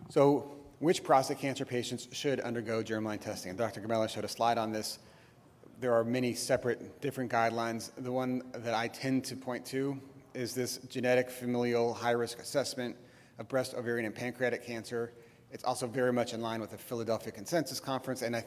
So, 0.10 0.56
which 0.80 1.04
prostate 1.04 1.40
cancer 1.40 1.66
patients 1.66 2.08
should 2.12 2.40
undergo 2.40 2.82
germline 2.82 3.20
testing? 3.20 3.50
And 3.50 3.58
Dr. 3.60 3.82
Gomella 3.82 4.10
showed 4.10 4.24
a 4.24 4.30
slide 4.30 4.58
on 4.58 4.72
this 4.72 5.00
there 5.80 5.94
are 5.94 6.04
many 6.04 6.34
separate 6.34 7.02
different 7.02 7.32
guidelines. 7.32 7.92
The 7.98 8.12
one 8.12 8.44
that 8.54 8.74
I 8.74 8.88
tend 8.88 9.24
to 9.26 9.36
point 9.36 9.66
to 9.68 10.00
is 10.34 10.54
this 10.54 10.78
genetic 10.90 11.30
familial 11.30 11.94
high 11.94 12.12
risk 12.12 12.40
assessment 12.40 12.96
of 13.40 13.48
breast, 13.48 13.74
ovarian, 13.74 14.06
and 14.06 14.14
pancreatic 14.14 14.66
cancer. 14.66 15.14
It's 15.52 15.64
also 15.64 15.88
very 15.88 16.14
much 16.14 16.34
in 16.34 16.42
line 16.42 16.62
with 16.62 16.72
the 16.72 16.78
Philadelphia 16.78 17.32
Consensus 17.32 17.80
Conference, 17.80 18.22
and 18.22 18.36
I, 18.36 18.46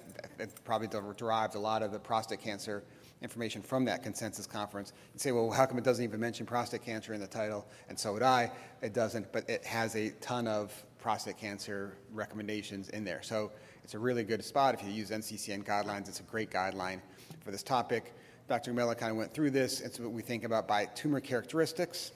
probably 0.65 0.89
derived 1.17 1.55
a 1.55 1.59
lot 1.59 1.83
of 1.83 1.91
the 1.91 1.99
prostate 1.99 2.41
cancer 2.41 2.85
information 3.23 3.63
from 3.63 3.85
that 3.87 4.03
consensus 4.03 4.47
conference. 4.47 4.93
You 5.15 5.19
say, 5.19 5.33
well, 5.33 5.51
how 5.51 5.67
come 5.67 5.79
it 5.79 5.85
doesn't 5.85 6.03
even 6.03 6.21
mention 6.21 6.45
prostate 6.45 6.83
cancer 6.83 7.15
in 7.15 7.21
the 7.21 7.27
title? 7.27 7.67
And 7.89 7.99
so 7.99 8.13
would 8.13 8.23
I. 8.23 8.51
It 8.83 8.93
doesn't, 8.93 9.33
but 9.33 9.49
it 9.49 9.65
has 9.65 9.95
a 9.95 10.11
ton 10.21 10.47
of 10.47 10.73
prostate 10.99 11.39
cancer 11.39 11.97
recommendations 12.13 12.89
in 12.91 13.05
there. 13.05 13.23
So 13.23 13.53
it's 13.85 13.95
a 13.95 13.99
really 13.99 14.25
good 14.25 14.45
spot. 14.45 14.75
If 14.75 14.85
you 14.85 14.91
use 14.91 15.11
NCCN 15.11 15.65
guidelines, 15.65 16.09
it's 16.09 16.21
a 16.21 16.25
great 16.25 16.51
guideline 16.51 17.01
for 17.43 17.51
this 17.51 17.63
topic. 17.63 18.15
Dr. 18.49 18.73
Miller 18.73 18.95
kind 18.95 19.11
of 19.11 19.17
went 19.17 19.33
through 19.35 19.51
this. 19.51 19.81
It's 19.81 19.99
what 19.99 20.13
we 20.13 20.23
think 20.23 20.45
about 20.45 20.69
by 20.69 20.87
tumor 20.87 21.21
characteristics, 21.21 22.13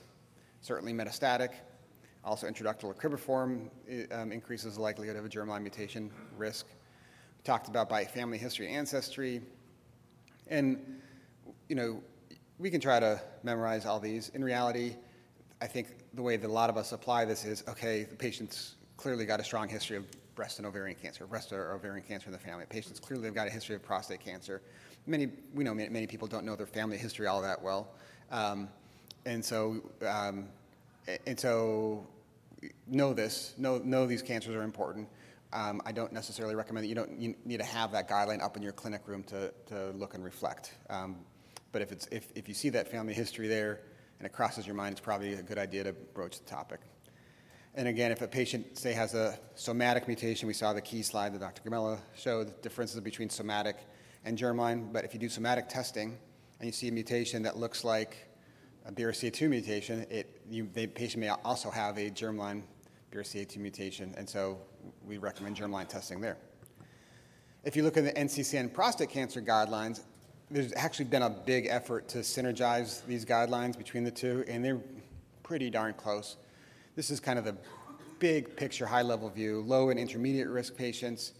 certainly 0.60 0.92
metastatic. 0.92 1.50
Also, 2.24 2.48
intraductal 2.48 2.84
or 2.84 2.94
cribriform 2.94 3.68
um, 4.12 4.32
increases 4.32 4.74
the 4.74 4.82
likelihood 4.82 5.16
of 5.16 5.24
a 5.24 5.28
germline 5.28 5.62
mutation 5.62 6.10
risk. 6.36 6.66
We 6.66 7.42
talked 7.44 7.68
about 7.68 7.88
by 7.88 8.04
family 8.04 8.38
history, 8.38 8.68
ancestry, 8.68 9.40
and 10.48 11.00
you 11.68 11.76
know 11.76 12.02
we 12.58 12.68
can 12.68 12.80
try 12.80 12.98
to 12.98 13.20
memorize 13.44 13.86
all 13.86 14.00
these. 14.00 14.30
In 14.30 14.42
reality, 14.42 14.96
I 15.60 15.68
think 15.68 15.88
the 16.14 16.22
way 16.22 16.36
that 16.36 16.46
a 16.46 16.52
lot 16.52 16.68
of 16.68 16.76
us 16.76 16.90
apply 16.90 17.26
this 17.26 17.44
is 17.44 17.62
okay. 17.68 18.02
The 18.02 18.16
patient's 18.16 18.74
clearly 18.96 19.24
got 19.24 19.38
a 19.38 19.44
strong 19.44 19.68
history 19.68 19.96
of 19.96 20.04
breast 20.34 20.58
and 20.58 20.66
ovarian 20.66 20.98
cancer, 21.00 21.26
breast 21.26 21.52
or 21.52 21.72
ovarian 21.72 22.04
cancer 22.06 22.26
in 22.26 22.32
the 22.32 22.38
family. 22.38 22.64
Patients 22.68 22.98
clearly 22.98 23.26
have 23.26 23.34
got 23.34 23.46
a 23.46 23.50
history 23.50 23.76
of 23.76 23.82
prostate 23.82 24.20
cancer 24.20 24.62
many 25.06 25.28
we 25.54 25.64
know 25.64 25.74
many 25.74 26.06
people 26.06 26.28
don't 26.28 26.44
know 26.44 26.56
their 26.56 26.66
family 26.66 26.98
history 26.98 27.26
all 27.26 27.42
that 27.42 27.62
well, 27.62 27.88
um, 28.30 28.68
and 29.24 29.44
so 29.44 29.80
um, 30.06 30.48
and 31.26 31.38
so 31.38 32.06
know 32.86 33.12
this 33.12 33.54
know 33.58 33.78
know 33.78 34.06
these 34.06 34.22
cancers 34.22 34.54
are 34.54 34.62
important. 34.62 35.08
Um, 35.52 35.80
I 35.86 35.92
don't 35.92 36.12
necessarily 36.12 36.54
recommend 36.54 36.84
that 36.84 36.88
you 36.88 36.94
don't 36.94 37.20
you 37.20 37.34
need 37.44 37.58
to 37.58 37.64
have 37.64 37.92
that 37.92 38.08
guideline 38.08 38.42
up 38.42 38.56
in 38.56 38.62
your 38.62 38.72
clinic 38.72 39.02
room 39.06 39.22
to, 39.24 39.52
to 39.66 39.90
look 39.92 40.14
and 40.14 40.24
reflect. 40.24 40.74
Um, 40.90 41.16
but 41.72 41.82
if 41.82 41.92
it's 41.92 42.06
if, 42.10 42.32
if 42.34 42.48
you 42.48 42.54
see 42.54 42.68
that 42.70 42.90
family 42.90 43.14
history 43.14 43.48
there 43.48 43.80
and 44.18 44.26
it 44.26 44.32
crosses 44.32 44.66
your 44.66 44.74
mind, 44.74 44.92
it's 44.92 45.00
probably 45.00 45.34
a 45.34 45.42
good 45.42 45.58
idea 45.58 45.84
to 45.84 45.92
broach 45.92 46.38
the 46.38 46.44
topic. 46.44 46.80
And 47.74 47.88
again, 47.88 48.10
if 48.10 48.22
a 48.22 48.26
patient, 48.26 48.78
say, 48.78 48.94
has 48.94 49.12
a 49.12 49.38
somatic 49.54 50.06
mutation, 50.06 50.46
we 50.46 50.54
saw 50.54 50.72
the 50.72 50.80
key 50.80 51.02
slide 51.02 51.34
that 51.34 51.40
Dr. 51.40 51.62
Gomella 51.62 51.98
showed, 52.16 52.48
the 52.48 52.52
differences 52.62 52.98
between 53.00 53.28
somatic 53.28 53.76
and 54.26 54.36
germline, 54.36 54.92
but 54.92 55.04
if 55.04 55.14
you 55.14 55.20
do 55.20 55.28
somatic 55.28 55.68
testing 55.68 56.18
and 56.58 56.66
you 56.66 56.72
see 56.72 56.88
a 56.88 56.92
mutation 56.92 57.42
that 57.44 57.56
looks 57.56 57.84
like 57.84 58.28
a 58.84 58.92
BRCA2 58.92 59.48
mutation, 59.48 60.04
it, 60.10 60.42
you, 60.50 60.68
the 60.74 60.88
patient 60.88 61.20
may 61.20 61.28
also 61.28 61.70
have 61.70 61.96
a 61.96 62.10
germline 62.10 62.62
BRCA2 63.12 63.56
mutation, 63.58 64.12
and 64.18 64.28
so 64.28 64.58
we 65.06 65.16
recommend 65.16 65.56
germline 65.56 65.88
testing 65.88 66.20
there. 66.20 66.36
If 67.62 67.76
you 67.76 67.84
look 67.84 67.96
at 67.96 68.04
the 68.04 68.12
NCCN 68.12 68.74
prostate 68.74 69.10
cancer 69.10 69.40
guidelines, 69.40 70.02
there's 70.50 70.72
actually 70.74 71.06
been 71.06 71.22
a 71.22 71.30
big 71.30 71.66
effort 71.68 72.08
to 72.08 72.18
synergize 72.18 73.06
these 73.06 73.24
guidelines 73.24 73.78
between 73.78 74.02
the 74.02 74.10
two, 74.10 74.44
and 74.48 74.64
they're 74.64 74.80
pretty 75.44 75.70
darn 75.70 75.94
close. 75.94 76.36
This 76.96 77.10
is 77.10 77.20
kind 77.20 77.38
of 77.38 77.44
the 77.44 77.56
big 78.18 78.56
picture, 78.56 78.86
high 78.86 79.02
level 79.02 79.28
view. 79.30 79.62
Low 79.62 79.90
and 79.90 80.00
intermediate 80.00 80.48
risk 80.48 80.76
patients 80.76 81.32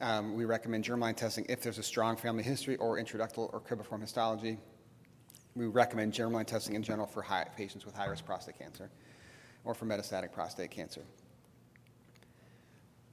um, 0.00 0.34
we 0.34 0.44
recommend 0.44 0.84
germline 0.84 1.16
testing 1.16 1.44
if 1.48 1.60
there's 1.60 1.78
a 1.78 1.82
strong 1.82 2.16
family 2.16 2.42
history 2.42 2.76
or 2.76 2.98
intraductal 2.98 3.52
or 3.52 3.60
cribriform 3.60 4.00
histology. 4.00 4.58
We 5.56 5.66
recommend 5.66 6.12
germline 6.12 6.46
testing 6.46 6.76
in 6.76 6.82
general 6.82 7.06
for 7.06 7.22
high, 7.22 7.46
patients 7.56 7.84
with 7.84 7.94
high 7.94 8.06
risk 8.06 8.24
prostate 8.24 8.58
cancer 8.58 8.90
or 9.64 9.74
for 9.74 9.86
metastatic 9.86 10.32
prostate 10.32 10.70
cancer. 10.70 11.02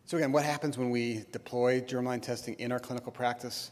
So, 0.06 0.18
again, 0.18 0.32
what 0.32 0.46
happens 0.46 0.78
when 0.78 0.92
we 0.92 1.26
deploy 1.32 1.82
germline 1.82 2.22
testing 2.22 2.54
in 2.56 2.72
our 2.72 2.80
clinical 2.80 3.12
practice? 3.12 3.72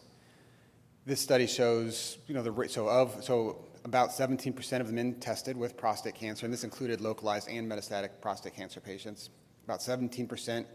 This 1.05 1.22
study 1.22 1.45
shows, 1.45 2.18
you 2.28 2.34
know, 2.34 2.41
the 2.41 2.68
so 2.70 2.88
of 2.88 3.24
so 3.24 3.66
about 3.86 4.09
17% 4.09 4.80
of 4.80 4.88
the 4.88 4.93
men 4.93 5.20
tested 5.20 5.55
with 5.55 5.78
prostate 5.78 6.16
cancer, 6.16 6.45
and 6.45 6.53
this 6.53 6.64
included 6.64 7.01
localized 7.01 7.49
and 7.49 7.70
metastatic 7.70 8.09
prostate 8.22 8.55
cancer 8.55 8.80
patients. 8.80 9.30
About 9.66 9.82
17% 9.82 10.66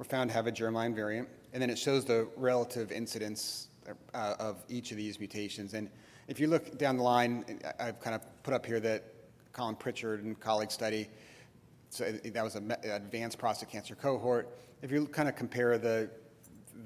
were 0.00 0.04
found 0.04 0.30
to 0.30 0.34
have 0.34 0.46
a 0.46 0.52
germline 0.52 0.94
variant 0.94 1.28
and 1.52 1.60
then 1.60 1.68
it 1.68 1.78
shows 1.78 2.06
the 2.06 2.26
relative 2.34 2.90
incidence 2.90 3.68
uh, 4.14 4.34
of 4.38 4.64
each 4.70 4.92
of 4.92 4.96
these 4.96 5.18
mutations. 5.18 5.74
And 5.74 5.90
if 6.26 6.40
you 6.40 6.46
look 6.46 6.78
down 6.78 6.96
the 6.96 7.02
line, 7.02 7.60
I've 7.78 8.00
kind 8.00 8.16
of 8.16 8.22
put 8.42 8.54
up 8.54 8.64
here 8.64 8.80
that 8.80 9.04
Colin 9.52 9.76
Pritchard 9.76 10.24
and 10.24 10.40
colleagues 10.40 10.72
study. 10.72 11.10
So 11.90 12.10
that 12.12 12.42
was 12.42 12.54
an 12.54 12.74
advanced 12.82 13.36
prostate 13.38 13.68
cancer 13.68 13.94
cohort. 13.94 14.56
If 14.80 14.90
you 14.90 15.06
kind 15.06 15.28
of 15.28 15.36
compare 15.36 15.76
the 15.76 16.10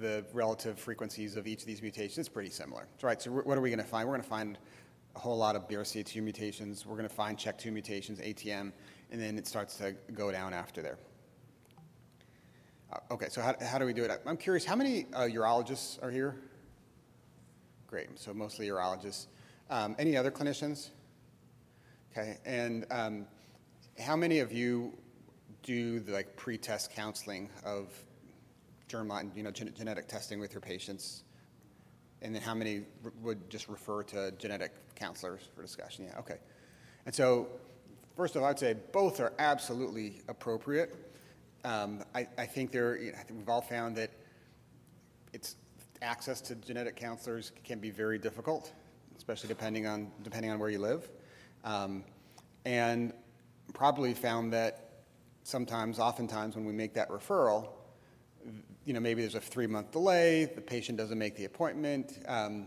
the 0.01 0.25
relative 0.33 0.77
frequencies 0.77 1.37
of 1.37 1.47
each 1.47 1.61
of 1.61 1.67
these 1.67 1.83
mutations, 1.83 2.19
it's 2.19 2.29
pretty 2.29 2.51
similar. 2.51 2.89
Right. 3.01 3.23
So 3.23 3.31
what 3.31 3.57
are 3.57 3.61
we 3.61 3.71
going 3.71 3.79
to 3.79 3.85
find? 3.85 4.09
We're 4.09 4.15
going 4.15 4.25
to 4.25 4.29
find 4.29 4.59
a 5.15 5.21
whole 5.21 5.37
lot 5.37 5.55
of 5.55 5.69
BRCA2 5.69 6.21
mutations. 6.21 6.85
We're 6.85 6.97
going 6.97 7.09
to 7.09 7.15
find 7.15 7.39
CHEK2 7.39 7.73
mutations, 7.73 8.19
ATM, 8.19 8.73
and 9.13 9.23
then 9.23 9.39
it 9.39 9.47
starts 9.47 9.77
to 9.77 9.95
go 10.15 10.33
down 10.33 10.53
after 10.53 10.83
there. 10.83 10.99
Uh, 12.95 13.15
okay, 13.15 13.27
so 13.29 13.41
how, 13.41 13.55
how 13.61 13.79
do 13.79 13.87
we 13.87 13.93
do 13.93 14.05
it? 14.05 14.23
I'm 14.27 14.37
curious, 14.37 14.65
how 14.65 14.77
many 14.77 15.07
uh, 15.13 15.23
urologists 15.23 16.03
are 16.03 16.11
here? 16.11 16.37
Great, 17.87 18.19
so 18.19 18.33
mostly 18.33 18.69
urologists. 18.69 19.27
Um, 19.71 19.97
any 19.99 20.17
other 20.17 20.31
clinicians? 20.31 20.91
Okay, 22.13 22.39
and 22.45 22.87
um, 22.91 23.27
how 23.99 24.17
many 24.17 24.39
of 24.39 24.53
you 24.53 24.97
do 25.63 25.99
the 25.99 26.13
like 26.13 26.37
pre-test 26.37 26.93
counseling 26.93 27.49
of 27.65 27.89
germline, 28.89 29.35
you 29.37 29.43
know, 29.43 29.51
gen- 29.51 29.73
genetic 29.77 30.07
testing 30.07 30.39
with 30.39 30.53
your 30.53 30.61
patients? 30.61 31.25
And 32.23 32.35
then 32.35 32.43
how 32.43 32.55
many 32.55 32.85
r- 33.05 33.13
would 33.23 33.51
just 33.51 33.69
refer 33.69 34.03
to 34.05 34.31
genetic 34.33 34.73
counselors 34.95 35.41
for 35.55 35.63
discussion? 35.63 36.05
Yeah, 36.05 36.19
okay. 36.21 36.37
And 37.07 37.15
so, 37.15 37.49
first 38.17 38.37
of 38.37 38.43
all, 38.43 38.49
I'd 38.49 38.59
say 38.59 38.77
both 38.93 39.21
are 39.21 39.33
absolutely 39.39 40.23
appropriate. 40.29 40.95
Um, 41.65 42.05
I, 42.15 42.29
I, 42.37 42.45
think 42.45 42.73
there, 42.73 42.97
you 42.97 43.13
know, 43.13 43.19
think 43.19 43.39
we've 43.39 43.49
all 43.49 43.63
found 43.63 43.97
that 43.97 44.11
it's 45.33 45.57
access 46.03 46.43
to 46.43 46.55
genetic 46.57 46.95
counselors 46.95 47.53
can 47.65 47.79
be 47.79 47.91
very 47.91 48.19
difficult, 48.19 48.71
especially 49.17 49.49
depending 49.49 49.87
on 49.87 50.13
depending 50.23 50.51
on 50.51 50.59
where 50.59 50.69
you 50.69 50.79
live, 50.79 51.09
um, 51.65 52.05
and 52.67 53.15
probably 53.73 54.13
found 54.13 54.53
that 54.53 54.91
sometimes, 55.43 55.99
oftentimes, 55.99 56.55
when 56.55 56.67
we 56.67 56.73
make 56.73 56.93
that 56.95 57.09
referral, 57.09 57.69
you 58.85 58.93
know, 58.93 59.01
maybe 59.01 59.23
there's 59.23 59.35
a 59.35 59.41
three-month 59.41 59.91
delay, 59.91 60.45
the 60.45 60.61
patient 60.61 60.99
doesn't 60.99 61.19
make 61.19 61.35
the 61.35 61.47
appointment, 61.47 62.19
um, 62.29 62.67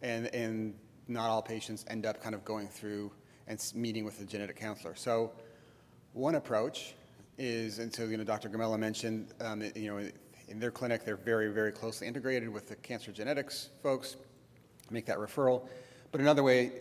and 0.00 0.34
and 0.34 0.74
not 1.08 1.28
all 1.28 1.42
patients 1.42 1.84
end 1.88 2.06
up 2.06 2.22
kind 2.22 2.34
of 2.34 2.42
going 2.44 2.68
through 2.68 3.12
and 3.48 3.60
meeting 3.74 4.04
with 4.04 4.18
a 4.22 4.24
genetic 4.24 4.56
counselor. 4.56 4.94
So, 4.94 5.32
one 6.14 6.36
approach 6.36 6.94
is, 7.38 7.78
and 7.78 7.92
so, 7.92 8.04
you 8.04 8.16
know, 8.16 8.24
Dr. 8.24 8.48
Gomella 8.48 8.78
mentioned, 8.78 9.28
um, 9.40 9.62
you 9.74 9.90
know, 9.90 10.10
in 10.48 10.58
their 10.58 10.70
clinic, 10.70 11.04
they're 11.04 11.16
very, 11.16 11.48
very 11.48 11.72
closely 11.72 12.06
integrated 12.06 12.48
with 12.48 12.68
the 12.68 12.76
cancer 12.76 13.12
genetics 13.12 13.70
folks, 13.82 14.16
make 14.90 15.06
that 15.06 15.18
referral. 15.18 15.66
But 16.12 16.20
another 16.20 16.42
way 16.42 16.72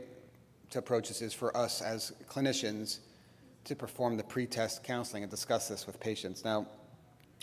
to 0.72 0.80
approach 0.80 1.08
this 1.08 1.22
is 1.22 1.34
for 1.34 1.56
us 1.56 1.82
as 1.82 2.14
clinicians 2.28 3.00
to 3.66 3.76
perform 3.76 4.18
the 4.18 4.24
pre-test 4.24 4.84
counseling 4.84 5.24
and 5.24 5.30
discuss 5.30 5.68
this 5.68 5.86
with 5.86 6.00
patients. 6.00 6.44
Now, 6.44 6.68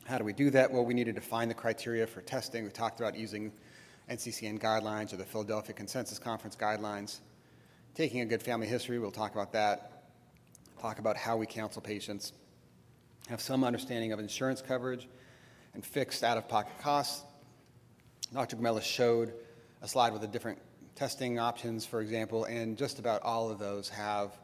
how 0.04 0.18
do 0.18 0.24
we 0.24 0.32
do 0.32 0.50
that? 0.50 0.70
Well, 0.70 0.84
we 0.84 0.94
need 0.94 1.04
to 1.04 1.12
define 1.12 1.48
the 1.48 1.54
criteria 1.54 2.06
for 2.06 2.20
testing. 2.20 2.64
We 2.64 2.70
talked 2.70 3.00
about 3.00 3.16
using 3.16 3.52
NCCN 4.10 4.60
guidelines 4.60 5.12
or 5.12 5.16
the 5.16 5.24
Philadelphia 5.24 5.74
Consensus 5.74 6.18
Conference 6.18 6.56
guidelines. 6.56 7.18
Taking 7.94 8.20
a 8.20 8.26
good 8.26 8.42
family 8.42 8.66
history, 8.66 8.98
we'll 8.98 9.10
talk 9.10 9.32
about 9.32 9.52
that. 9.52 10.04
Talk 10.80 10.98
about 10.98 11.16
how 11.16 11.36
we 11.36 11.46
counsel 11.46 11.82
patients. 11.82 12.32
Have 13.28 13.40
some 13.40 13.64
understanding 13.64 14.12
of 14.12 14.20
insurance 14.20 14.62
coverage 14.62 15.08
and 15.74 15.84
fixed 15.84 16.22
out-of-pocket 16.22 16.78
costs. 16.80 17.24
Dr. 18.32 18.56
Gomella 18.56 18.82
showed 18.82 19.32
a 19.82 19.88
slide 19.88 20.12
with 20.12 20.22
the 20.22 20.28
different 20.28 20.58
testing 20.94 21.38
options, 21.38 21.84
for 21.84 22.00
example, 22.00 22.44
and 22.44 22.76
just 22.76 22.98
about 22.98 23.22
all 23.22 23.50
of 23.50 23.58
those 23.58 23.88
have 23.88 24.36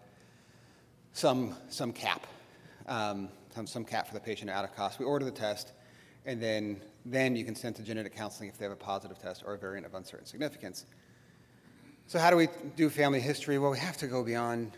some, 1.12 1.54
some 1.68 1.92
cap, 1.92 2.26
um, 2.86 3.28
some, 3.54 3.66
some 3.66 3.84
cap 3.84 4.06
for 4.06 4.14
the 4.14 4.20
patient 4.20 4.50
out 4.50 4.64
of 4.64 4.74
cost. 4.74 4.98
We 4.98 5.04
order 5.04 5.24
the 5.24 5.30
test, 5.30 5.72
and 6.26 6.42
then, 6.42 6.80
then 7.06 7.36
you 7.36 7.44
can 7.44 7.54
send 7.54 7.76
to 7.76 7.82
genetic 7.82 8.14
counseling 8.14 8.48
if 8.48 8.58
they 8.58 8.64
have 8.64 8.72
a 8.72 8.76
positive 8.76 9.18
test 9.18 9.42
or 9.46 9.54
a 9.54 9.58
variant 9.58 9.86
of 9.86 9.94
uncertain 9.94 10.26
significance. 10.26 10.86
So, 12.06 12.18
how 12.18 12.30
do 12.30 12.36
we 12.36 12.48
do 12.76 12.90
family 12.90 13.20
history? 13.20 13.58
Well, 13.58 13.70
we 13.70 13.78
have 13.78 13.96
to 13.98 14.06
go 14.06 14.22
beyond 14.22 14.72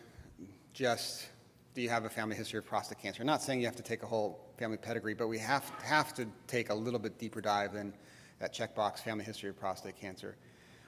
just 0.73 1.27
do 1.75 1.83
you 1.83 1.89
have 1.89 2.05
a 2.05 2.09
family 2.09 2.37
history 2.37 2.59
of 2.59 2.65
prostate 2.65 2.99
cancer? 3.01 3.23
I'm 3.23 3.27
not 3.27 3.43
saying 3.43 3.61
you 3.61 3.67
have 3.67 3.77
to 3.77 3.83
take 3.83 4.05
a 4.05 4.07
whole 4.07 4.39
family 4.59 4.77
pedigree, 4.77 5.15
but 5.15 5.27
we 5.27 5.39
have, 5.39 5.69
have 5.83 6.15
to 6.15 6.27
take 6.47 6.71
a 6.71 6.75
little 6.75 7.01
bit 7.01 7.19
deeper 7.19 7.41
dive 7.41 7.73
than 7.73 7.93
that 8.39 8.55
checkbox 8.55 9.01
family 9.01 9.25
history 9.25 9.51
of 9.51 9.59
prostate 9.59 9.97
cancer. 9.97 10.37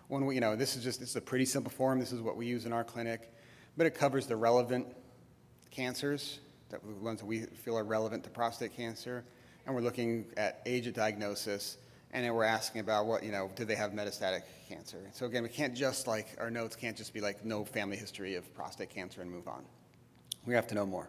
When 0.08 0.26
we, 0.26 0.36
you 0.36 0.40
know, 0.40 0.54
this 0.54 0.76
is 0.76 0.84
just 0.84 1.00
this 1.00 1.10
is 1.10 1.16
a 1.16 1.20
pretty 1.20 1.44
simple 1.44 1.72
form. 1.72 1.98
This 1.98 2.12
is 2.12 2.20
what 2.20 2.36
we 2.36 2.46
use 2.46 2.64
in 2.66 2.72
our 2.72 2.84
clinic, 2.84 3.32
but 3.76 3.86
it 3.86 3.94
covers 3.94 4.28
the 4.28 4.36
relevant 4.36 4.86
cancers, 5.72 6.38
that 6.68 6.80
the 6.82 7.04
ones 7.04 7.20
that 7.20 7.26
we 7.26 7.40
feel 7.42 7.76
are 7.76 7.84
relevant 7.84 8.22
to 8.24 8.30
prostate 8.30 8.76
cancer, 8.76 9.24
and 9.66 9.74
we're 9.74 9.80
looking 9.80 10.26
at 10.36 10.62
age 10.66 10.86
of 10.86 10.94
diagnosis, 10.94 11.78
and 12.12 12.24
then 12.24 12.32
we're 12.34 12.44
asking 12.44 12.80
about 12.80 13.06
what 13.06 13.24
you 13.24 13.32
know, 13.32 13.50
do 13.56 13.64
they 13.64 13.74
have 13.74 13.90
metastatic 13.90 14.42
cancer? 14.68 15.10
So 15.12 15.26
again, 15.26 15.42
we 15.42 15.48
can't 15.48 15.74
just 15.74 16.06
like 16.06 16.36
our 16.38 16.50
notes 16.50 16.76
can't 16.76 16.96
just 16.96 17.12
be 17.12 17.20
like 17.20 17.44
no 17.44 17.64
family 17.64 17.96
history 17.96 18.36
of 18.36 18.54
prostate 18.54 18.90
cancer 18.90 19.22
and 19.22 19.30
move 19.30 19.48
on. 19.48 19.64
We 20.46 20.54
have 20.54 20.66
to 20.68 20.74
know 20.74 20.86
more. 20.86 21.08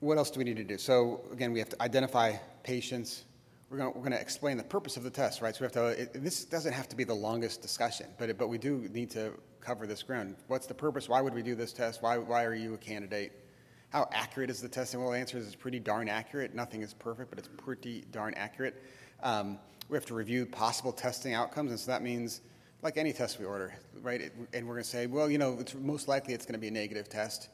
What 0.00 0.18
else 0.18 0.30
do 0.30 0.38
we 0.38 0.44
need 0.44 0.56
to 0.56 0.64
do? 0.64 0.78
So 0.78 1.20
again, 1.32 1.52
we 1.52 1.58
have 1.58 1.68
to 1.68 1.80
identify 1.82 2.32
patients. 2.64 3.24
We're 3.70 3.78
going, 3.78 4.10
to 4.10 4.20
explain 4.20 4.56
the 4.56 4.64
purpose 4.64 4.96
of 4.96 5.02
the 5.02 5.10
test, 5.10 5.40
right? 5.40 5.54
So 5.54 5.60
we 5.60 5.64
have 5.64 5.72
to. 5.72 6.02
It, 6.02 6.24
this 6.24 6.44
doesn't 6.44 6.72
have 6.72 6.88
to 6.88 6.96
be 6.96 7.04
the 7.04 7.14
longest 7.14 7.62
discussion, 7.62 8.06
but 8.18 8.28
it, 8.28 8.36
but 8.36 8.48
we 8.48 8.58
do 8.58 8.88
need 8.92 9.10
to 9.10 9.32
cover 9.60 9.86
this 9.86 10.02
ground. 10.02 10.36
What's 10.48 10.66
the 10.66 10.74
purpose? 10.74 11.08
Why 11.08 11.20
would 11.20 11.34
we 11.34 11.42
do 11.42 11.54
this 11.54 11.72
test? 11.72 12.02
Why 12.02 12.18
why 12.18 12.44
are 12.44 12.54
you 12.54 12.74
a 12.74 12.78
candidate? 12.78 13.32
How 13.90 14.08
accurate 14.12 14.50
is 14.50 14.60
the 14.60 14.68
test? 14.68 14.94
And 14.94 15.02
Well, 15.02 15.12
the 15.12 15.18
answer 15.18 15.38
is 15.38 15.46
it's 15.46 15.54
pretty 15.54 15.78
darn 15.78 16.08
accurate. 16.08 16.54
Nothing 16.54 16.82
is 16.82 16.94
perfect, 16.94 17.30
but 17.30 17.38
it's 17.38 17.48
pretty 17.58 18.04
darn 18.10 18.34
accurate. 18.34 18.82
Um, 19.22 19.58
we 19.88 19.96
have 19.96 20.06
to 20.06 20.14
review 20.14 20.46
possible 20.46 20.92
testing 20.92 21.34
outcomes, 21.34 21.70
and 21.70 21.78
so 21.78 21.90
that 21.90 22.02
means 22.02 22.40
like 22.82 22.96
any 22.96 23.12
test 23.12 23.38
we 23.38 23.44
order, 23.44 23.72
right? 24.02 24.32
And 24.52 24.66
we're 24.66 24.74
going 24.74 24.84
to 24.84 24.90
say, 24.90 25.06
well, 25.06 25.30
you 25.30 25.38
know, 25.38 25.56
it's 25.60 25.74
most 25.74 26.08
likely 26.08 26.34
it's 26.34 26.44
going 26.44 26.54
to 26.54 26.58
be 26.58 26.68
a 26.68 26.72
negative 26.72 27.08
test. 27.08 27.48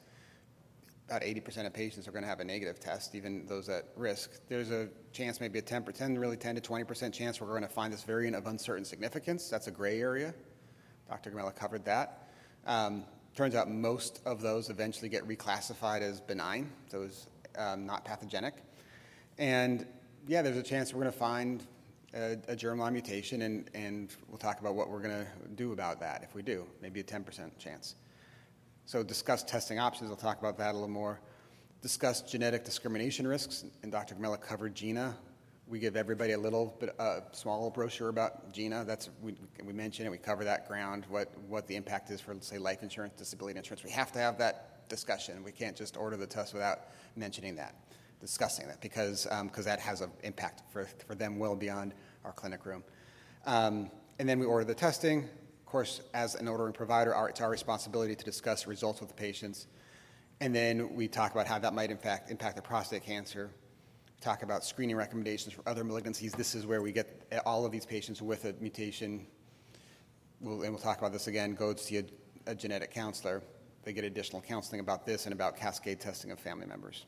About 1.06 1.22
80% 1.22 1.66
of 1.66 1.72
patients 1.72 2.08
are 2.08 2.12
going 2.12 2.22
to 2.22 2.28
have 2.28 2.40
a 2.40 2.44
negative 2.44 2.80
test, 2.80 3.14
even 3.14 3.46
those 3.46 3.68
at 3.68 3.84
risk. 3.96 4.30
There's 4.48 4.70
a 4.70 4.88
chance, 5.12 5.40
maybe 5.40 5.58
a 5.58 5.62
10, 5.62 5.84
10 5.84 6.18
really 6.18 6.36
10 6.36 6.54
to 6.56 6.60
20% 6.60 7.12
chance 7.12 7.40
we're 7.40 7.46
going 7.48 7.62
to 7.62 7.68
find 7.68 7.92
this 7.92 8.02
variant 8.02 8.36
of 8.36 8.46
uncertain 8.46 8.84
significance. 8.84 9.48
That's 9.48 9.68
a 9.68 9.70
gray 9.70 10.00
area. 10.00 10.34
Dr. 11.08 11.30
Gomella 11.30 11.54
covered 11.54 11.84
that. 11.84 12.28
Um, 12.66 13.04
turns 13.34 13.54
out 13.54 13.70
most 13.70 14.20
of 14.26 14.42
those 14.42 14.68
eventually 14.68 15.08
get 15.08 15.26
reclassified 15.26 16.02
as 16.02 16.20
benign, 16.20 16.70
those 16.90 17.28
um, 17.56 17.86
not 17.86 18.04
pathogenic. 18.04 18.54
And 19.38 19.86
yeah, 20.26 20.42
there's 20.42 20.56
a 20.56 20.62
chance 20.62 20.92
we're 20.92 21.02
going 21.02 21.12
to 21.12 21.18
find 21.18 21.66
a, 22.14 22.32
a 22.48 22.56
germline 22.56 22.92
mutation, 22.92 23.42
and, 23.42 23.70
and 23.74 24.14
we'll 24.28 24.38
talk 24.38 24.60
about 24.60 24.74
what 24.74 24.90
we're 24.90 25.02
going 25.02 25.24
to 25.24 25.26
do 25.54 25.72
about 25.72 26.00
that 26.00 26.22
if 26.22 26.34
we 26.34 26.42
do, 26.42 26.66
maybe 26.80 27.00
a 27.00 27.04
10% 27.04 27.50
chance. 27.58 27.96
So, 28.86 29.02
discuss 29.02 29.42
testing 29.42 29.78
options. 29.78 30.10
I'll 30.10 30.16
talk 30.16 30.38
about 30.38 30.56
that 30.58 30.70
a 30.70 30.72
little 30.72 30.88
more. 30.88 31.20
Discuss 31.82 32.22
genetic 32.22 32.64
discrimination 32.64 33.26
risks, 33.26 33.64
and 33.82 33.92
Dr. 33.92 34.14
Gomella 34.14 34.40
covered 34.40 34.74
GINA. 34.74 35.14
We 35.68 35.78
give 35.78 35.96
everybody 35.96 36.32
a 36.32 36.38
little 36.38 36.74
bit, 36.80 36.94
a 36.98 37.02
uh, 37.02 37.20
small 37.32 37.68
brochure 37.68 38.08
about 38.08 38.52
GINA. 38.54 38.84
That's 38.86 39.10
we, 39.20 39.36
we 39.62 39.74
mention 39.74 40.06
it. 40.06 40.10
We 40.10 40.16
cover 40.16 40.42
that 40.44 40.66
ground. 40.66 41.04
What 41.10 41.30
what 41.46 41.66
the 41.66 41.76
impact 41.76 42.10
is 42.10 42.22
for, 42.22 42.34
say, 42.40 42.56
life 42.56 42.82
insurance, 42.82 43.12
disability 43.18 43.58
insurance. 43.58 43.84
We 43.84 43.90
have 43.90 44.10
to 44.12 44.18
have 44.18 44.38
that 44.38 44.88
discussion. 44.88 45.44
We 45.44 45.52
can't 45.52 45.76
just 45.76 45.98
order 45.98 46.16
the 46.16 46.26
test 46.26 46.54
without 46.54 46.86
mentioning 47.14 47.54
that 47.56 47.74
discussing 48.20 48.66
that 48.68 48.80
because 48.80 49.24
because 49.24 49.66
um, 49.66 49.70
that 49.70 49.80
has 49.80 50.00
an 50.00 50.10
impact 50.22 50.62
for, 50.72 50.86
for 51.06 51.14
them 51.14 51.38
well 51.38 51.56
beyond 51.56 51.94
our 52.24 52.32
clinic 52.32 52.66
room. 52.66 52.84
Um, 53.46 53.90
and 54.18 54.28
then 54.28 54.38
we 54.38 54.46
order 54.46 54.64
the 54.64 54.74
testing. 54.74 55.20
Of 55.24 55.66
course, 55.66 56.00
as 56.14 56.34
an 56.34 56.48
ordering 56.48 56.72
provider, 56.72 57.14
our, 57.14 57.28
it's 57.28 57.40
our 57.40 57.50
responsibility 57.50 58.14
to 58.14 58.24
discuss 58.24 58.66
results 58.66 59.00
with 59.00 59.10
the 59.10 59.14
patients. 59.14 59.66
And 60.40 60.54
then 60.54 60.94
we 60.94 61.08
talk 61.08 61.32
about 61.32 61.46
how 61.46 61.58
that 61.58 61.74
might 61.74 61.90
in 61.90 61.98
fact 61.98 62.30
impact 62.30 62.56
the 62.56 62.62
prostate 62.62 63.04
cancer. 63.04 63.50
Talk 64.20 64.42
about 64.42 64.64
screening 64.64 64.96
recommendations 64.96 65.54
for 65.54 65.62
other 65.68 65.84
malignancies. 65.84 66.32
This 66.32 66.54
is 66.54 66.66
where 66.66 66.82
we 66.82 66.90
get 66.90 67.40
all 67.46 67.64
of 67.64 67.72
these 67.72 67.86
patients 67.86 68.20
with 68.20 68.44
a 68.44 68.54
mutation. 68.60 69.26
We'll, 70.40 70.62
and 70.62 70.70
we'll 70.70 70.82
talk 70.82 70.98
about 70.98 71.12
this 71.12 71.26
again. 71.26 71.54
Go 71.54 71.72
to 71.72 71.78
see 71.78 71.98
a, 71.98 72.04
a 72.46 72.54
genetic 72.54 72.92
counselor. 72.92 73.42
They 73.84 73.92
get 73.92 74.04
additional 74.04 74.42
counseling 74.42 74.80
about 74.80 75.06
this 75.06 75.26
and 75.26 75.32
about 75.32 75.56
cascade 75.56 76.00
testing 76.00 76.30
of 76.30 76.40
family 76.40 76.66
members. 76.66 77.06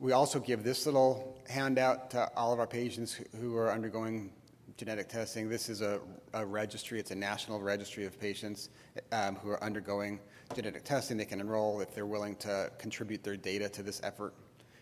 We 0.00 0.12
also 0.12 0.40
give 0.40 0.64
this 0.64 0.86
little 0.86 1.36
handout 1.46 2.10
to 2.12 2.30
all 2.34 2.54
of 2.54 2.58
our 2.58 2.66
patients 2.66 3.20
who 3.38 3.54
are 3.58 3.70
undergoing 3.70 4.32
genetic 4.78 5.10
testing. 5.10 5.46
This 5.46 5.68
is 5.68 5.82
a, 5.82 6.00
a 6.32 6.46
registry, 6.46 6.98
it's 6.98 7.10
a 7.10 7.14
national 7.14 7.60
registry 7.60 8.06
of 8.06 8.18
patients 8.18 8.70
um, 9.12 9.36
who 9.36 9.50
are 9.50 9.62
undergoing 9.62 10.18
genetic 10.54 10.84
testing. 10.84 11.18
They 11.18 11.26
can 11.26 11.38
enroll 11.38 11.82
if 11.82 11.94
they're 11.94 12.06
willing 12.06 12.36
to 12.36 12.72
contribute 12.78 13.22
their 13.22 13.36
data 13.36 13.68
to 13.68 13.82
this 13.82 14.00
effort. 14.02 14.32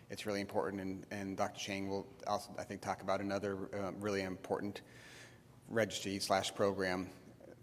It's 0.09 0.25
really 0.25 0.39
important, 0.39 0.81
and, 0.81 1.05
and 1.11 1.35
Dr. 1.35 1.59
Cheng 1.59 1.89
will 1.89 2.07
also, 2.25 2.51
I 2.57 2.63
think, 2.63 2.79
talk 2.79 3.01
about 3.01 3.19
another 3.19 3.57
uh, 3.73 3.91
really 3.99 4.21
important 4.21 4.79
registry 5.67 6.17
slash 6.19 6.55
program 6.55 7.09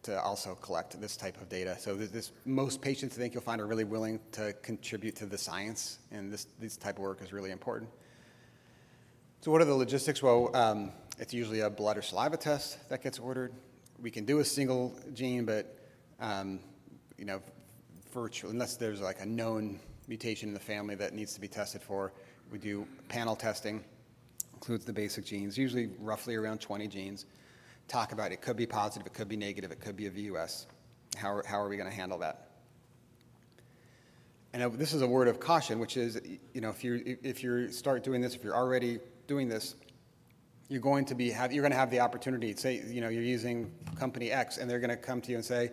to 0.07 0.22
also 0.22 0.54
collect 0.54 1.00
this 1.00 1.16
type 1.16 1.40
of 1.40 1.48
data. 1.48 1.76
So 1.78 1.96
this, 1.96 2.30
most 2.44 2.80
patients 2.80 3.16
I 3.16 3.20
think 3.20 3.34
you'll 3.34 3.42
find 3.42 3.61
are 3.61 3.66
really 3.66 3.84
willing 3.84 4.20
to 4.32 4.52
contribute 4.62 5.16
to 5.16 5.26
the 5.26 5.36
science, 5.36 5.98
and 6.12 6.32
this, 6.32 6.46
this 6.61 6.76
type 6.76 6.96
of 6.96 7.02
work 7.02 7.22
is 7.22 7.32
really 7.32 7.50
important. 7.50 7.90
So 9.40 9.50
what 9.50 9.61
are 9.61 9.64
the 9.64 9.74
logistics? 9.74 10.22
Well, 10.22 10.54
um, 10.54 10.92
it's 11.18 11.34
usually 11.34 11.61
a 11.61 11.70
blood 11.70 11.98
or 11.98 12.02
saliva 12.02 12.36
test 12.36 12.88
that 12.88 13.02
gets 13.02 13.18
ordered. 13.18 13.52
We 14.00 14.12
can 14.12 14.24
do 14.24 14.38
a 14.38 14.44
single 14.44 14.96
gene, 15.12 15.44
but 15.44 15.76
um, 16.20 16.61
you 17.18 17.24
know, 17.24 17.42
virtually, 18.14 18.52
unless 18.52 18.76
there's 18.76 19.00
like 19.00 19.20
a 19.20 19.26
known 19.26 19.80
mutation 20.07 20.48
in 20.48 20.54
the 20.54 20.61
family 20.61 20.94
that 20.94 21.14
needs 21.14 21.34
to 21.34 21.40
be 21.40 21.48
tested 21.48 21.82
for, 21.82 22.12
we 22.52 22.59
do 22.59 22.86
panel 23.09 23.34
testing. 23.34 23.84
Includes 24.54 24.84
the 24.84 24.92
basic 24.92 25.26
genes, 25.26 25.59
usually 25.59 25.90
roughly 25.98 26.36
around 26.36 26.61
20 26.61 26.86
genes 26.86 27.26
talk 27.89 28.12
about 28.12 28.32
it. 28.32 28.41
Could 28.41 28.57
be 28.57 28.66
positive, 28.66 29.07
it 29.07 29.14
could 29.14 29.28
be 29.28 29.37
negative, 29.37 29.70
it 29.72 29.80
could 29.80 29.97
be 29.97 30.07
a 30.07 30.11
VUS. 30.11 30.66
How, 31.16 31.41
how 31.47 31.61
are 31.61 31.68
we 31.68 31.76
going 31.76 31.89
to 31.89 31.95
handle 31.95 32.18
that? 32.18 32.51
And 34.53 34.72
this 34.78 34.95
is 34.95 35.03
a 35.03 35.07
word 35.07 35.28
of 35.28 35.39
caution, 35.39 35.78
which 35.78 35.97
is, 35.97 36.18
you 36.55 36.61
know, 36.61 36.70
if 36.70 36.82
you 36.82 37.18
if 37.22 37.43
you 37.43 37.70
start 37.70 38.03
doing 38.03 38.22
this, 38.22 38.34
if 38.34 38.43
you're 38.43 38.57
already 38.57 39.01
doing 39.26 39.49
this, 39.49 39.74
you're 40.68 40.80
going 40.80 41.05
to 41.07 41.14
be 41.14 41.30
have, 41.30 41.53
you're 41.53 41.62
going 41.62 41.72
to 41.72 41.78
have 41.78 41.91
the 41.91 42.01
opportunity. 42.01 42.55
Say, 42.57 42.82
you 42.87 43.03
know, 43.03 43.09
you're 43.11 43.22
using 43.22 43.70
company 43.99 44.32
X, 44.32 44.57
and 44.57 44.70
they're 44.70 44.80
going 44.80 44.91
to 44.91 44.97
come 44.97 45.20
to 45.20 45.30
you 45.30 45.37
and 45.37 45.45
say, 45.45 45.72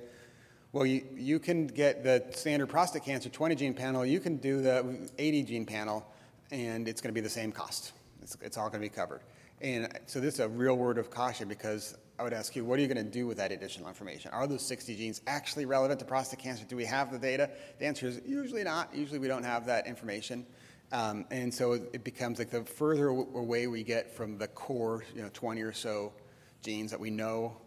well, 0.73 0.85
you, 0.85 1.05
you 1.15 1.39
can 1.39 1.67
get 1.67 2.03
the 2.03 2.25
standard 2.31 2.67
prostate 2.67 3.03
cancer 3.03 3.29
20 3.29 3.55
gene 3.55 3.73
panel, 3.73 4.05
you 4.05 4.19
can 4.19 4.37
do 4.37 4.61
the 4.61 5.09
80 5.17 5.43
gene 5.43 5.65
panel, 5.65 6.05
and 6.51 6.87
it's 6.87 6.99
going 6.99 7.09
to 7.09 7.13
be 7.13 7.21
the 7.21 7.29
same 7.29 7.51
cost. 7.51 7.93
It's, 8.21 8.35
it's 8.41 8.57
all 8.57 8.69
going 8.69 8.81
to 8.81 8.89
be 8.89 8.93
covered. 8.93 9.21
And 9.61 9.87
so 10.07 10.19
this 10.19 10.33
is 10.35 10.39
a 10.41 10.49
real 10.49 10.75
word 10.75 10.97
of 10.97 11.09
caution 11.09 11.47
because 11.47 11.95
I 12.19 12.23
would 12.23 12.33
ask 12.33 12.55
you, 12.55 12.63
what 12.63 12.77
are 12.77 12.81
you 12.81 12.87
going 12.87 13.03
to 13.03 13.11
do 13.11 13.25
with 13.25 13.37
that 13.37 13.51
additional 13.51 13.87
information? 13.87 14.31
Are 14.31 14.45
those 14.45 14.61
60 14.61 14.95
genes 14.95 15.21
actually 15.25 15.65
relevant 15.65 15.99
to 15.99 16.05
prostate 16.05 16.39
cancer? 16.39 16.63
Do 16.63 16.75
we 16.75 16.85
have 16.85 17.11
the 17.11 17.17
data? 17.17 17.49
The 17.79 17.85
answer 17.85 18.07
is 18.07 18.21
usually 18.25 18.63
not. 18.63 18.93
Usually 18.93 19.19
we 19.19 19.27
don't 19.27 19.43
have 19.43 19.65
that 19.65 19.87
information. 19.87 20.45
Um, 20.91 21.25
and 21.31 21.51
so 21.51 21.73
it 21.73 22.03
becomes 22.03 22.37
like 22.37 22.51
the 22.51 22.63
further 22.63 23.07
away 23.07 23.65
we 23.65 23.83
get 23.83 24.15
from 24.15 24.37
the 24.37 24.47
core, 24.47 25.03
you 25.15 25.23
know, 25.23 25.29
20 25.33 25.61
or 25.61 25.73
so 25.73 26.13
genes 26.61 26.91
that 26.91 26.99
we 26.99 27.09
know 27.09 27.57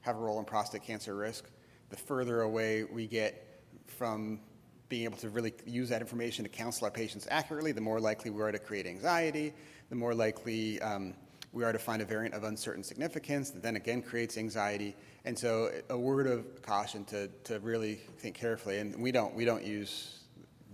have 0.00 0.16
a 0.16 0.18
role 0.18 0.40
in 0.40 0.44
prostate 0.44 0.82
cancer 0.82 1.14
risk, 1.14 1.48
the 1.90 1.96
further 1.96 2.42
away 2.42 2.82
we 2.82 3.06
get 3.06 3.62
from 3.86 4.40
being 4.88 5.04
able 5.04 5.16
to 5.18 5.30
really 5.30 5.54
use 5.66 5.88
that 5.88 6.00
information 6.00 6.44
to 6.44 6.48
counsel 6.48 6.84
our 6.84 6.90
patients 6.90 7.28
accurately, 7.30 7.70
the 7.72 7.80
more 7.80 8.00
likely 8.00 8.30
we 8.30 8.42
are 8.42 8.52
to 8.52 8.58
create 8.58 8.86
anxiety, 8.86 9.52
the 9.88 9.94
more 9.94 10.14
likely 10.14 10.80
um, 10.82 11.14
we 11.54 11.62
are 11.62 11.72
to 11.72 11.78
find 11.78 12.02
a 12.02 12.04
variant 12.04 12.34
of 12.34 12.42
uncertain 12.42 12.82
significance 12.82 13.50
that 13.50 13.62
then 13.62 13.76
again 13.76 14.02
creates 14.02 14.36
anxiety. 14.36 14.96
And 15.24 15.38
so, 15.38 15.70
a 15.88 15.96
word 15.96 16.26
of 16.26 16.60
caution 16.62 17.04
to, 17.06 17.28
to 17.44 17.60
really 17.60 18.00
think 18.18 18.34
carefully. 18.34 18.80
And 18.80 19.00
we 19.00 19.12
don't 19.12 19.34
we 19.34 19.44
don't 19.44 19.64
use 19.64 20.18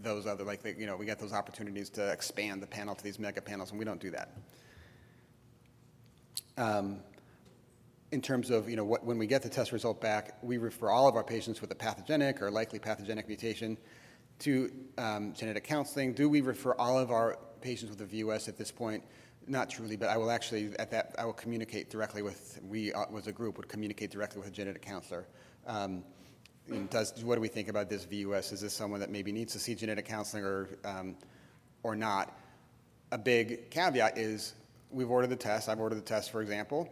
those 0.02 0.26
other, 0.26 0.44
like, 0.44 0.62
the- 0.62 0.72
you 0.72 0.86
know, 0.86 0.96
we 0.96 1.04
get 1.04 1.18
those 1.18 1.34
opportunities 1.34 1.90
to 1.90 2.10
expand 2.10 2.62
the 2.62 2.66
panel 2.66 2.94
to 2.94 3.04
these 3.04 3.18
mega 3.18 3.42
panels, 3.42 3.70
and 3.70 3.78
we 3.78 3.84
don't 3.84 4.00
do 4.00 4.10
that. 4.10 4.30
Um, 6.56 7.00
in 8.10 8.22
terms 8.22 8.48
of, 8.48 8.68
you 8.68 8.76
know, 8.76 8.84
what, 8.84 9.04
when 9.04 9.18
we 9.18 9.26
get 9.26 9.42
the 9.42 9.50
test 9.50 9.72
result 9.72 10.00
back, 10.00 10.38
we 10.42 10.56
refer 10.56 10.88
all 10.88 11.06
of 11.06 11.16
our 11.16 11.22
patients 11.22 11.60
with 11.60 11.70
a 11.70 11.74
pathogenic 11.74 12.40
or 12.40 12.50
likely 12.50 12.78
pathogenic 12.78 13.28
mutation 13.28 13.76
to 14.40 14.72
um, 14.96 15.34
genetic 15.34 15.64
counseling. 15.64 16.14
Do 16.14 16.30
we 16.30 16.40
refer 16.40 16.72
all 16.72 16.98
of 16.98 17.10
our 17.10 17.38
patients 17.60 17.90
with 17.90 18.00
a 18.00 18.06
VUS 18.06 18.48
at 18.48 18.56
this 18.56 18.72
point? 18.72 19.04
Not 19.46 19.70
truly, 19.70 19.96
but 19.96 20.08
I 20.08 20.16
will 20.16 20.30
actually, 20.30 20.72
at 20.78 20.90
that, 20.90 21.14
I 21.18 21.24
will 21.24 21.32
communicate 21.32 21.90
directly 21.90 22.22
with, 22.22 22.60
we, 22.68 22.92
uh, 22.92 23.04
as 23.16 23.26
a 23.26 23.32
group, 23.32 23.56
would 23.56 23.68
communicate 23.68 24.10
directly 24.10 24.38
with 24.40 24.48
a 24.48 24.52
genetic 24.52 24.82
counselor. 24.82 25.26
Um, 25.66 26.04
does, 26.90 27.24
what 27.24 27.34
do 27.34 27.40
we 27.40 27.48
think 27.48 27.68
about 27.68 27.88
this 27.88 28.04
VUS? 28.04 28.52
Is 28.52 28.60
this 28.60 28.72
someone 28.72 29.00
that 29.00 29.10
maybe 29.10 29.32
needs 29.32 29.52
to 29.54 29.58
see 29.58 29.74
genetic 29.74 30.04
counseling 30.04 30.44
or, 30.44 30.68
um, 30.84 31.16
or 31.82 31.96
not? 31.96 32.38
A 33.12 33.18
big 33.18 33.70
caveat 33.70 34.16
is 34.16 34.54
we've 34.90 35.10
ordered 35.10 35.30
the 35.30 35.36
test. 35.36 35.68
I've 35.68 35.80
ordered 35.80 35.96
the 35.96 36.02
test, 36.02 36.30
for 36.30 36.42
example. 36.42 36.88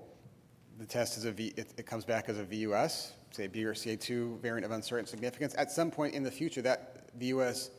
The 0.78 0.86
test 0.86 1.16
is 1.16 1.24
a 1.24 1.32
V, 1.32 1.52
it, 1.56 1.74
it 1.76 1.86
comes 1.86 2.04
back 2.04 2.28
as 2.28 2.38
a 2.38 2.44
VUS, 2.44 3.12
say 3.30 3.44
a 3.44 3.48
BRCA2 3.48 4.40
variant 4.40 4.64
of 4.64 4.72
uncertain 4.72 5.06
significance. 5.06 5.54
At 5.56 5.70
some 5.70 5.90
point 5.90 6.14
in 6.14 6.22
the 6.22 6.30
future, 6.30 6.62
that 6.62 7.10
VUS 7.20 7.70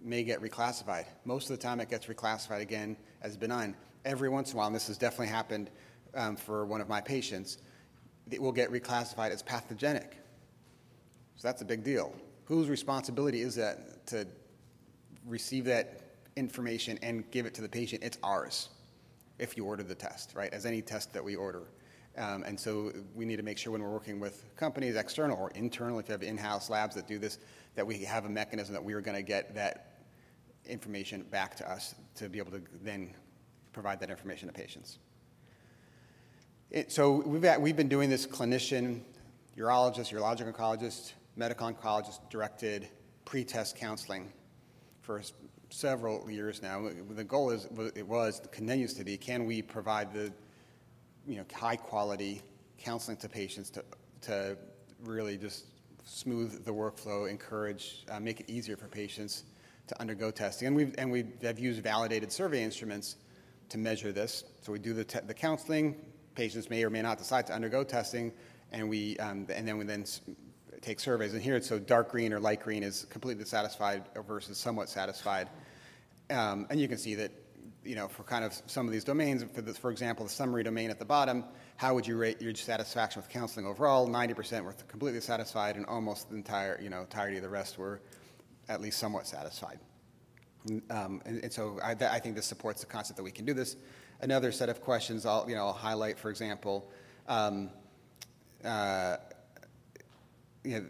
may 0.00 0.22
get 0.22 0.40
reclassified. 0.40 1.06
Most 1.24 1.50
of 1.50 1.56
the 1.56 1.62
time, 1.62 1.80
it 1.80 1.88
gets 1.88 2.06
reclassified 2.06 2.60
again 2.60 2.96
as 3.22 3.36
benign. 3.36 3.76
Every 4.04 4.28
once 4.28 4.50
in 4.50 4.56
a 4.56 4.58
while, 4.58 4.66
and 4.66 4.74
this 4.74 4.86
has 4.86 4.98
definitely 4.98 5.28
happened 5.28 5.70
um, 6.14 6.36
for 6.36 6.64
one 6.64 6.80
of 6.80 6.88
my 6.88 7.00
patients, 7.00 7.58
it 8.30 8.40
will 8.40 8.52
get 8.52 8.70
reclassified 8.70 9.30
as 9.30 9.42
pathogenic. 9.42 10.16
So 11.36 11.48
that's 11.48 11.62
a 11.62 11.64
big 11.64 11.84
deal. 11.84 12.14
Whose 12.44 12.68
responsibility 12.68 13.40
is 13.42 13.54
that 13.56 14.06
to 14.08 14.26
receive 15.26 15.64
that 15.66 16.00
information 16.36 16.98
and 17.02 17.30
give 17.30 17.46
it 17.46 17.54
to 17.54 17.62
the 17.62 17.68
patient? 17.68 18.02
It's 18.02 18.18
ours 18.22 18.70
if 19.38 19.56
you 19.56 19.64
order 19.64 19.82
the 19.82 19.94
test, 19.94 20.34
right? 20.34 20.52
As 20.52 20.66
any 20.66 20.82
test 20.82 21.12
that 21.12 21.24
we 21.24 21.36
order. 21.36 21.62
Um, 22.16 22.42
and 22.42 22.58
so 22.58 22.92
we 23.14 23.24
need 23.24 23.36
to 23.36 23.42
make 23.42 23.56
sure 23.56 23.72
when 23.72 23.82
we're 23.82 23.92
working 23.92 24.20
with 24.20 24.44
companies, 24.56 24.96
external 24.96 25.38
or 25.38 25.50
internal, 25.52 25.98
if 25.98 26.08
you 26.08 26.12
have 26.12 26.22
in-house 26.22 26.68
labs 26.68 26.94
that 26.96 27.06
do 27.06 27.18
this, 27.18 27.38
that 27.74 27.86
we 27.86 27.98
have 28.04 28.24
a 28.24 28.28
mechanism 28.28 28.74
that 28.74 28.84
we 28.84 28.92
are 28.94 29.00
going 29.00 29.16
to 29.16 29.22
get 29.22 29.54
that 29.54 30.02
information 30.66 31.22
back 31.30 31.56
to 31.56 31.70
us 31.70 31.94
to 32.16 32.28
be 32.28 32.38
able 32.38 32.50
to 32.50 32.60
then 32.82 33.14
provide 33.72 34.00
that 34.00 34.10
information 34.10 34.48
to 34.48 34.54
patients. 34.54 34.98
It, 36.70 36.92
so 36.92 37.22
we've, 37.26 37.44
we've 37.58 37.76
been 37.76 37.88
doing 37.88 38.10
this 38.10 38.26
clinician, 38.26 39.00
urologist, 39.56 40.12
urologic 40.12 40.52
oncologist, 40.52 41.12
medical 41.36 41.72
oncologist 41.72 42.20
directed 42.30 42.88
pre-test 43.24 43.76
counseling 43.76 44.32
for 45.02 45.22
several 45.70 46.30
years 46.30 46.62
now. 46.62 46.88
The 47.10 47.24
goal 47.24 47.50
is, 47.50 47.66
it 47.94 48.06
was, 48.06 48.40
continues 48.52 48.94
to 48.94 49.04
be, 49.04 49.16
can 49.16 49.46
we 49.46 49.62
provide 49.62 50.12
the 50.12 50.32
you 51.26 51.36
know, 51.36 51.44
high 51.54 51.76
quality 51.76 52.42
counseling 52.78 53.16
to 53.18 53.28
patients 53.28 53.70
to, 53.70 53.84
to 54.22 54.56
really 55.04 55.36
just 55.36 55.66
smooth 56.04 56.64
the 56.64 56.72
workflow, 56.72 57.28
encourage, 57.28 58.04
uh, 58.10 58.18
make 58.20 58.40
it 58.40 58.50
easier 58.50 58.76
for 58.76 58.86
patients 58.86 59.44
to 59.86 60.00
undergo 60.00 60.30
testing. 60.30 60.68
And, 60.68 60.76
we've, 60.76 60.94
and 60.98 61.10
we 61.10 61.24
have 61.42 61.58
used 61.58 61.82
validated 61.82 62.32
survey 62.32 62.62
instruments 62.62 63.16
to 63.70 63.78
measure 63.78 64.12
this. 64.12 64.44
So 64.62 64.72
we 64.72 64.78
do 64.78 64.92
the, 64.92 65.04
te- 65.04 65.20
the 65.26 65.34
counseling, 65.34 65.96
patients 66.34 66.70
may 66.70 66.84
or 66.84 66.90
may 66.90 67.02
not 67.02 67.18
decide 67.18 67.46
to 67.48 67.54
undergo 67.54 67.82
testing, 67.82 68.32
and, 68.72 68.88
we, 68.88 69.16
um, 69.18 69.46
and 69.52 69.66
then 69.66 69.78
we 69.78 69.84
then 69.84 70.04
take 70.80 71.00
surveys. 71.00 71.32
And 71.34 71.42
here 71.42 71.56
it's 71.56 71.68
so 71.68 71.78
dark 71.78 72.10
green 72.10 72.32
or 72.32 72.40
light 72.40 72.60
green 72.60 72.82
is 72.82 73.06
completely 73.10 73.44
satisfied 73.44 74.04
versus 74.26 74.58
somewhat 74.58 74.88
satisfied. 74.88 75.48
Um, 76.30 76.66
and 76.70 76.80
you 76.80 76.88
can 76.88 76.98
see 76.98 77.14
that, 77.16 77.32
you 77.84 77.96
know, 77.96 78.08
for 78.08 78.22
kind 78.22 78.44
of 78.44 78.52
some 78.66 78.86
of 78.86 78.92
these 78.92 79.04
domains, 79.04 79.44
for, 79.54 79.62
the, 79.62 79.72
for 79.72 79.90
example, 79.90 80.24
the 80.24 80.30
summary 80.30 80.62
domain 80.62 80.90
at 80.90 80.98
the 80.98 81.04
bottom, 81.04 81.44
how 81.76 81.94
would 81.94 82.06
you 82.06 82.16
rate 82.16 82.40
your 82.40 82.54
satisfaction 82.54 83.22
with 83.22 83.30
counseling 83.30 83.66
overall? 83.66 84.08
90% 84.08 84.62
were 84.64 84.72
completely 84.86 85.20
satisfied, 85.20 85.76
and 85.76 85.86
almost 85.86 86.28
the 86.28 86.36
entire, 86.36 86.78
you 86.80 86.90
know, 86.90 87.00
entirety 87.00 87.38
of 87.38 87.42
the 87.42 87.48
rest 87.48 87.78
were 87.78 88.00
at 88.68 88.80
least 88.80 88.98
somewhat 88.98 89.26
satisfied. 89.26 89.78
Um, 90.90 91.22
and, 91.24 91.42
and, 91.42 91.52
so 91.52 91.78
I, 91.82 91.92
I, 91.92 92.18
think 92.18 92.36
this 92.36 92.44
supports 92.44 92.80
the 92.80 92.86
concept 92.86 93.16
that 93.16 93.22
we 93.22 93.30
can 93.30 93.46
do 93.46 93.54
this. 93.54 93.76
Another 94.20 94.52
set 94.52 94.68
of 94.68 94.82
questions 94.82 95.24
I'll, 95.24 95.48
you 95.48 95.54
know, 95.54 95.66
I'll 95.66 95.72
highlight, 95.72 96.18
for 96.18 96.28
example, 96.28 96.90
um, 97.28 97.70
uh, 98.62 99.16
yeah, 100.62 100.80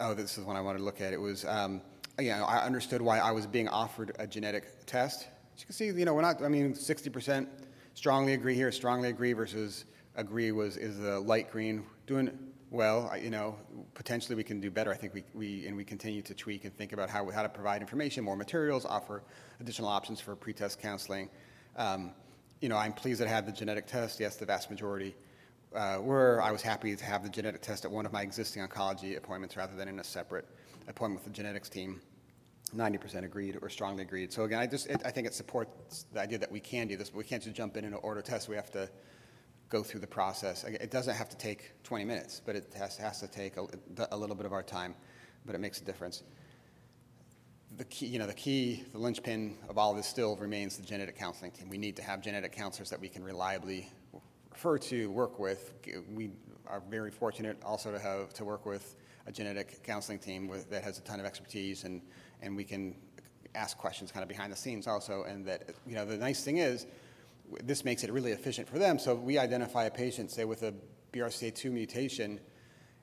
oh, 0.00 0.14
this 0.14 0.36
is 0.36 0.44
one 0.44 0.56
I 0.56 0.60
wanted 0.60 0.78
to 0.78 0.84
look 0.84 1.00
at. 1.00 1.12
It 1.12 1.20
was, 1.20 1.44
um, 1.44 1.82
you 2.18 2.30
know, 2.30 2.44
I 2.44 2.64
understood 2.64 3.00
why 3.00 3.18
I 3.18 3.30
was 3.30 3.46
being 3.46 3.68
offered 3.68 4.12
a 4.18 4.26
genetic 4.26 4.86
test. 4.86 5.28
As 5.54 5.60
you 5.60 5.66
can 5.66 5.74
see, 5.74 5.86
you 5.86 6.04
know, 6.04 6.14
we're 6.14 6.22
not, 6.22 6.42
I 6.42 6.48
mean, 6.48 6.74
60% 6.74 7.46
strongly 7.94 8.34
agree 8.34 8.54
here, 8.54 8.72
strongly 8.72 9.08
agree 9.08 9.32
versus 9.34 9.84
agree 10.16 10.50
was, 10.50 10.76
is 10.76 10.98
the 10.98 11.20
light 11.20 11.50
green. 11.50 11.84
Doing 12.06 12.36
well, 12.72 13.12
you 13.20 13.28
know, 13.28 13.54
potentially 13.92 14.34
we 14.34 14.42
can 14.42 14.58
do 14.58 14.70
better. 14.70 14.90
I 14.90 14.96
think 14.96 15.12
we, 15.12 15.24
we 15.34 15.66
and 15.66 15.76
we 15.76 15.84
continue 15.84 16.22
to 16.22 16.34
tweak 16.34 16.64
and 16.64 16.74
think 16.74 16.94
about 16.94 17.10
how, 17.10 17.28
how 17.30 17.42
to 17.42 17.48
provide 17.48 17.82
information, 17.82 18.24
more 18.24 18.34
materials, 18.34 18.86
offer 18.86 19.22
additional 19.60 19.90
options 19.90 20.22
for 20.22 20.34
pretest 20.34 20.80
counseling. 20.80 21.28
Um, 21.76 22.12
you 22.62 22.70
know, 22.70 22.78
I'm 22.78 22.94
pleased 22.94 23.20
that 23.20 23.28
I 23.28 23.30
had 23.30 23.44
the 23.44 23.52
genetic 23.52 23.86
test. 23.86 24.18
Yes, 24.18 24.36
the 24.36 24.46
vast 24.46 24.70
majority 24.70 25.14
uh, 25.74 25.98
were. 26.00 26.40
I 26.42 26.50
was 26.50 26.62
happy 26.62 26.96
to 26.96 27.04
have 27.04 27.22
the 27.22 27.28
genetic 27.28 27.60
test 27.60 27.84
at 27.84 27.90
one 27.90 28.06
of 28.06 28.12
my 28.12 28.22
existing 28.22 28.66
oncology 28.66 29.18
appointments 29.18 29.54
rather 29.54 29.76
than 29.76 29.86
in 29.86 29.98
a 29.98 30.04
separate 30.04 30.48
appointment 30.88 31.22
with 31.22 31.30
the 31.30 31.36
genetics 31.36 31.68
team. 31.68 32.00
90% 32.74 33.24
agreed 33.24 33.58
or 33.60 33.68
strongly 33.68 34.02
agreed. 34.02 34.32
So 34.32 34.44
again, 34.44 34.60
I 34.60 34.66
just 34.66 34.86
it, 34.86 35.02
I 35.04 35.10
think 35.10 35.26
it 35.26 35.34
supports 35.34 36.06
the 36.10 36.20
idea 36.20 36.38
that 36.38 36.50
we 36.50 36.60
can 36.60 36.88
do 36.88 36.96
this, 36.96 37.10
but 37.10 37.18
we 37.18 37.24
can't 37.24 37.42
just 37.42 37.54
jump 37.54 37.76
in 37.76 37.84
and 37.84 37.94
order 38.02 38.22
tests. 38.22 38.48
We 38.48 38.56
have 38.56 38.70
to 38.70 38.88
go 39.72 39.82
through 39.82 40.00
the 40.00 40.06
process. 40.06 40.64
It 40.64 40.90
doesn't 40.90 41.14
have 41.14 41.30
to 41.30 41.36
take 41.38 41.72
20 41.82 42.04
minutes, 42.04 42.42
but 42.44 42.54
it 42.54 42.66
has, 42.76 42.98
has 42.98 43.20
to 43.20 43.26
take 43.26 43.56
a, 43.56 43.66
a, 44.10 44.16
little 44.16 44.36
bit 44.36 44.44
of 44.44 44.52
our 44.52 44.62
time, 44.62 44.94
but 45.46 45.54
it 45.54 45.58
makes 45.58 45.80
a 45.80 45.84
difference. 45.84 46.22
The 47.78 47.86
key, 47.86 48.06
you 48.06 48.18
know, 48.18 48.26
the 48.26 48.34
key, 48.34 48.84
the 48.92 48.98
linchpin 48.98 49.56
of 49.70 49.78
all 49.78 49.90
of 49.90 49.96
this 49.96 50.06
still 50.06 50.36
remains 50.36 50.76
the 50.76 50.82
genetic 50.82 51.16
counseling 51.16 51.52
team. 51.52 51.70
We 51.70 51.78
need 51.78 51.96
to 51.96 52.02
have 52.02 52.20
genetic 52.20 52.52
counselors 52.52 52.90
that 52.90 53.00
we 53.00 53.08
can 53.08 53.24
reliably 53.24 53.90
refer 54.50 54.76
to, 54.76 55.10
work 55.10 55.38
with. 55.38 55.72
We 56.14 56.32
are 56.66 56.82
very 56.90 57.10
fortunate 57.10 57.56
also 57.64 57.90
to 57.90 57.98
have 57.98 58.34
to 58.34 58.44
work 58.44 58.66
with 58.66 58.94
a 59.26 59.32
genetic 59.32 59.82
counseling 59.82 60.18
team 60.18 60.48
with, 60.48 60.68
that 60.68 60.84
has 60.84 60.98
a 60.98 61.00
ton 61.00 61.18
of 61.18 61.24
expertise, 61.24 61.84
and, 61.84 62.02
and 62.42 62.54
we 62.54 62.64
can 62.64 62.94
ask 63.54 63.78
questions 63.78 64.12
kind 64.12 64.22
of 64.22 64.28
behind 64.28 64.52
the 64.52 64.56
scenes 64.56 64.86
also. 64.86 65.24
And 65.24 65.46
that, 65.46 65.70
you 65.86 65.94
know, 65.94 66.04
the 66.04 66.18
nice 66.18 66.44
thing 66.44 66.58
is, 66.58 66.86
this 67.62 67.84
makes 67.84 68.04
it 68.04 68.12
really 68.12 68.32
efficient 68.32 68.68
for 68.68 68.78
them. 68.78 68.98
So 68.98 69.14
we 69.14 69.38
identify 69.38 69.84
a 69.84 69.90
patient, 69.90 70.30
say, 70.30 70.44
with 70.44 70.62
a 70.62 70.74
BRCA2 71.12 71.70
mutation, 71.70 72.40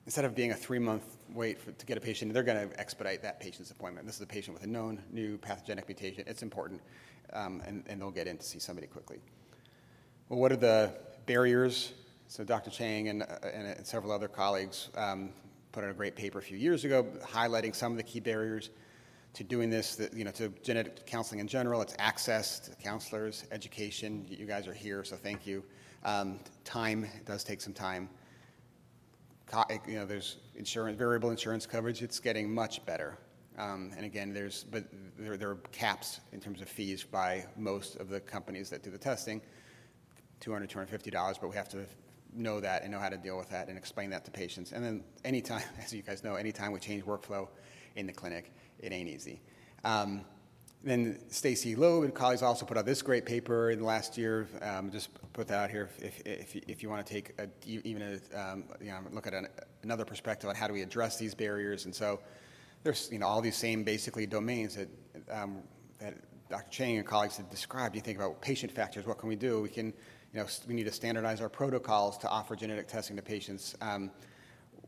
instead 0.06 0.24
of 0.24 0.34
being 0.34 0.50
a 0.50 0.56
three 0.56 0.78
month 0.78 1.18
wait 1.32 1.78
to 1.78 1.86
get 1.86 1.96
a 1.96 2.00
patient, 2.00 2.32
they're 2.34 2.42
going 2.42 2.68
to 2.68 2.80
expedite 2.80 3.22
that 3.22 3.40
patient's 3.40 3.70
appointment. 3.70 4.06
This 4.06 4.16
is 4.16 4.22
a 4.22 4.26
patient 4.26 4.54
with 4.54 4.64
a 4.64 4.66
known 4.66 5.02
new 5.10 5.38
pathogenic 5.38 5.86
mutation. 5.88 6.24
It's 6.26 6.42
important, 6.42 6.80
um, 7.32 7.62
and, 7.66 7.84
and 7.86 8.00
they'll 8.00 8.10
get 8.10 8.26
in 8.26 8.38
to 8.38 8.44
see 8.44 8.58
somebody 8.58 8.86
quickly. 8.86 9.18
Well, 10.28 10.38
what 10.38 10.52
are 10.52 10.56
the 10.56 10.94
barriers? 11.26 11.92
So 12.28 12.44
Dr. 12.44 12.70
Cheng 12.70 13.08
and, 13.08 13.22
uh, 13.22 13.26
and 13.52 13.86
several 13.86 14.12
other 14.12 14.28
colleagues 14.28 14.88
um, 14.96 15.30
put 15.72 15.84
out 15.84 15.90
a 15.90 15.94
great 15.94 16.16
paper 16.16 16.38
a 16.38 16.42
few 16.42 16.56
years 16.56 16.84
ago 16.84 17.06
highlighting 17.22 17.74
some 17.74 17.92
of 17.92 17.96
the 17.96 18.04
key 18.04 18.20
barriers 18.20 18.70
to 19.32 19.44
doing 19.44 19.70
this, 19.70 19.96
that, 19.96 20.12
you 20.12 20.24
know, 20.24 20.30
to 20.32 20.48
genetic 20.62 21.06
counseling 21.06 21.40
in 21.40 21.46
general. 21.46 21.80
It's 21.82 21.94
access 21.98 22.58
to 22.60 22.74
counselors, 22.76 23.44
education. 23.52 24.26
You 24.28 24.46
guys 24.46 24.66
are 24.66 24.74
here, 24.74 25.04
so 25.04 25.16
thank 25.16 25.46
you. 25.46 25.62
Um, 26.04 26.40
time, 26.64 27.06
does 27.26 27.44
take 27.44 27.60
some 27.60 27.72
time. 27.72 28.08
Co- 29.46 29.64
you 29.86 29.94
know, 29.94 30.06
there's 30.06 30.38
insurance, 30.56 30.98
variable 30.98 31.30
insurance 31.30 31.66
coverage. 31.66 32.02
It's 32.02 32.18
getting 32.18 32.52
much 32.52 32.84
better. 32.86 33.18
Um, 33.58 33.92
and 33.96 34.06
again, 34.06 34.32
there's, 34.32 34.64
but 34.64 34.84
there, 35.18 35.36
there, 35.36 35.50
are 35.50 35.56
caps 35.72 36.20
in 36.32 36.40
terms 36.40 36.62
of 36.62 36.68
fees 36.68 37.04
by 37.04 37.44
most 37.56 37.96
of 37.96 38.08
the 38.08 38.20
companies 38.20 38.70
that 38.70 38.82
do 38.82 38.90
the 38.90 38.98
testing, 38.98 39.42
$200, 40.40 40.68
$250, 40.68 41.40
but 41.40 41.50
we 41.50 41.56
have 41.56 41.68
to 41.68 41.84
know 42.32 42.60
that 42.60 42.82
and 42.82 42.92
know 42.92 42.98
how 42.98 43.08
to 43.08 43.16
deal 43.16 43.36
with 43.36 43.50
that 43.50 43.68
and 43.68 43.76
explain 43.76 44.08
that 44.10 44.24
to 44.24 44.30
patients. 44.30 44.72
And 44.72 44.84
then 44.84 45.04
anytime, 45.24 45.62
as 45.84 45.92
you 45.92 46.02
guys 46.02 46.24
know, 46.24 46.36
anytime 46.36 46.72
we 46.72 46.80
change 46.80 47.04
workflow 47.04 47.48
in 47.96 48.06
the 48.06 48.12
clinic, 48.12 48.52
it 48.78 48.92
ain't 48.92 49.08
easy. 49.08 49.40
Um, 49.84 50.24
then 50.82 51.18
Stacy 51.28 51.76
Loeb 51.76 52.04
and 52.04 52.14
colleagues 52.14 52.42
also 52.42 52.64
put 52.64 52.78
out 52.78 52.86
this 52.86 53.02
great 53.02 53.26
paper 53.26 53.70
in 53.70 53.80
the 53.80 53.84
last 53.84 54.16
year. 54.16 54.48
Um, 54.62 54.90
just 54.90 55.10
put 55.34 55.46
that 55.48 55.58
out 55.58 55.70
here 55.70 55.90
if, 55.98 56.22
if, 56.24 56.56
if 56.56 56.82
you 56.82 56.88
want 56.88 57.06
to 57.06 57.12
take 57.12 57.38
a, 57.38 57.48
even 57.66 58.02
a, 58.34 58.40
um, 58.40 58.64
you 58.80 58.90
know, 58.90 59.00
look 59.12 59.26
at 59.26 59.34
an, 59.34 59.48
another 59.82 60.06
perspective 60.06 60.48
on 60.48 60.56
how 60.56 60.66
do 60.66 60.72
we 60.72 60.80
address 60.80 61.18
these 61.18 61.34
barriers. 61.34 61.84
And 61.84 61.94
so 61.94 62.20
there's 62.82 63.08
you 63.12 63.18
know 63.18 63.26
all 63.26 63.40
these 63.40 63.56
same 63.56 63.84
basically 63.84 64.26
domains 64.26 64.76
that, 64.76 64.88
um, 65.30 65.62
that 65.98 66.14
Dr. 66.48 66.70
Cheng 66.70 66.96
and 66.96 67.06
colleagues 67.06 67.36
have 67.36 67.50
described. 67.50 67.94
You 67.94 68.00
think 68.00 68.18
about 68.18 68.40
patient 68.40 68.72
factors. 68.72 69.06
What 69.06 69.18
can 69.18 69.28
we 69.28 69.36
do? 69.36 69.60
We 69.60 69.68
can 69.68 69.86
you 69.86 70.40
know 70.40 70.46
we 70.66 70.74
need 70.74 70.84
to 70.84 70.92
standardize 70.92 71.40
our 71.40 71.48
protocols 71.48 72.16
to 72.18 72.28
offer 72.28 72.56
genetic 72.56 72.88
testing 72.88 73.16
to 73.16 73.22
patients. 73.22 73.74
Um, 73.80 74.10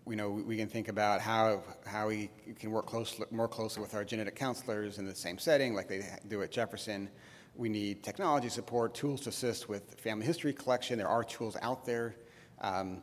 you 0.08 0.16
know, 0.16 0.30
we 0.30 0.56
can 0.56 0.68
think 0.68 0.88
about 0.88 1.20
how, 1.20 1.62
how 1.86 2.08
we 2.08 2.28
can 2.58 2.70
work 2.70 2.86
close, 2.86 3.20
more 3.30 3.48
closely 3.48 3.80
with 3.82 3.94
our 3.94 4.04
genetic 4.04 4.34
counselors 4.34 4.98
in 4.98 5.06
the 5.06 5.14
same 5.14 5.38
setting, 5.38 5.74
like 5.74 5.88
they 5.88 6.04
do 6.28 6.42
at 6.42 6.50
Jefferson. 6.50 7.08
We 7.54 7.68
need 7.68 8.02
technology 8.02 8.48
support, 8.48 8.94
tools 8.94 9.20
to 9.22 9.28
assist 9.28 9.68
with 9.68 10.00
family 10.00 10.26
history 10.26 10.52
collection. 10.52 10.98
There 10.98 11.08
are 11.08 11.22
tools 11.22 11.56
out 11.62 11.84
there. 11.84 12.16
Um, 12.60 13.02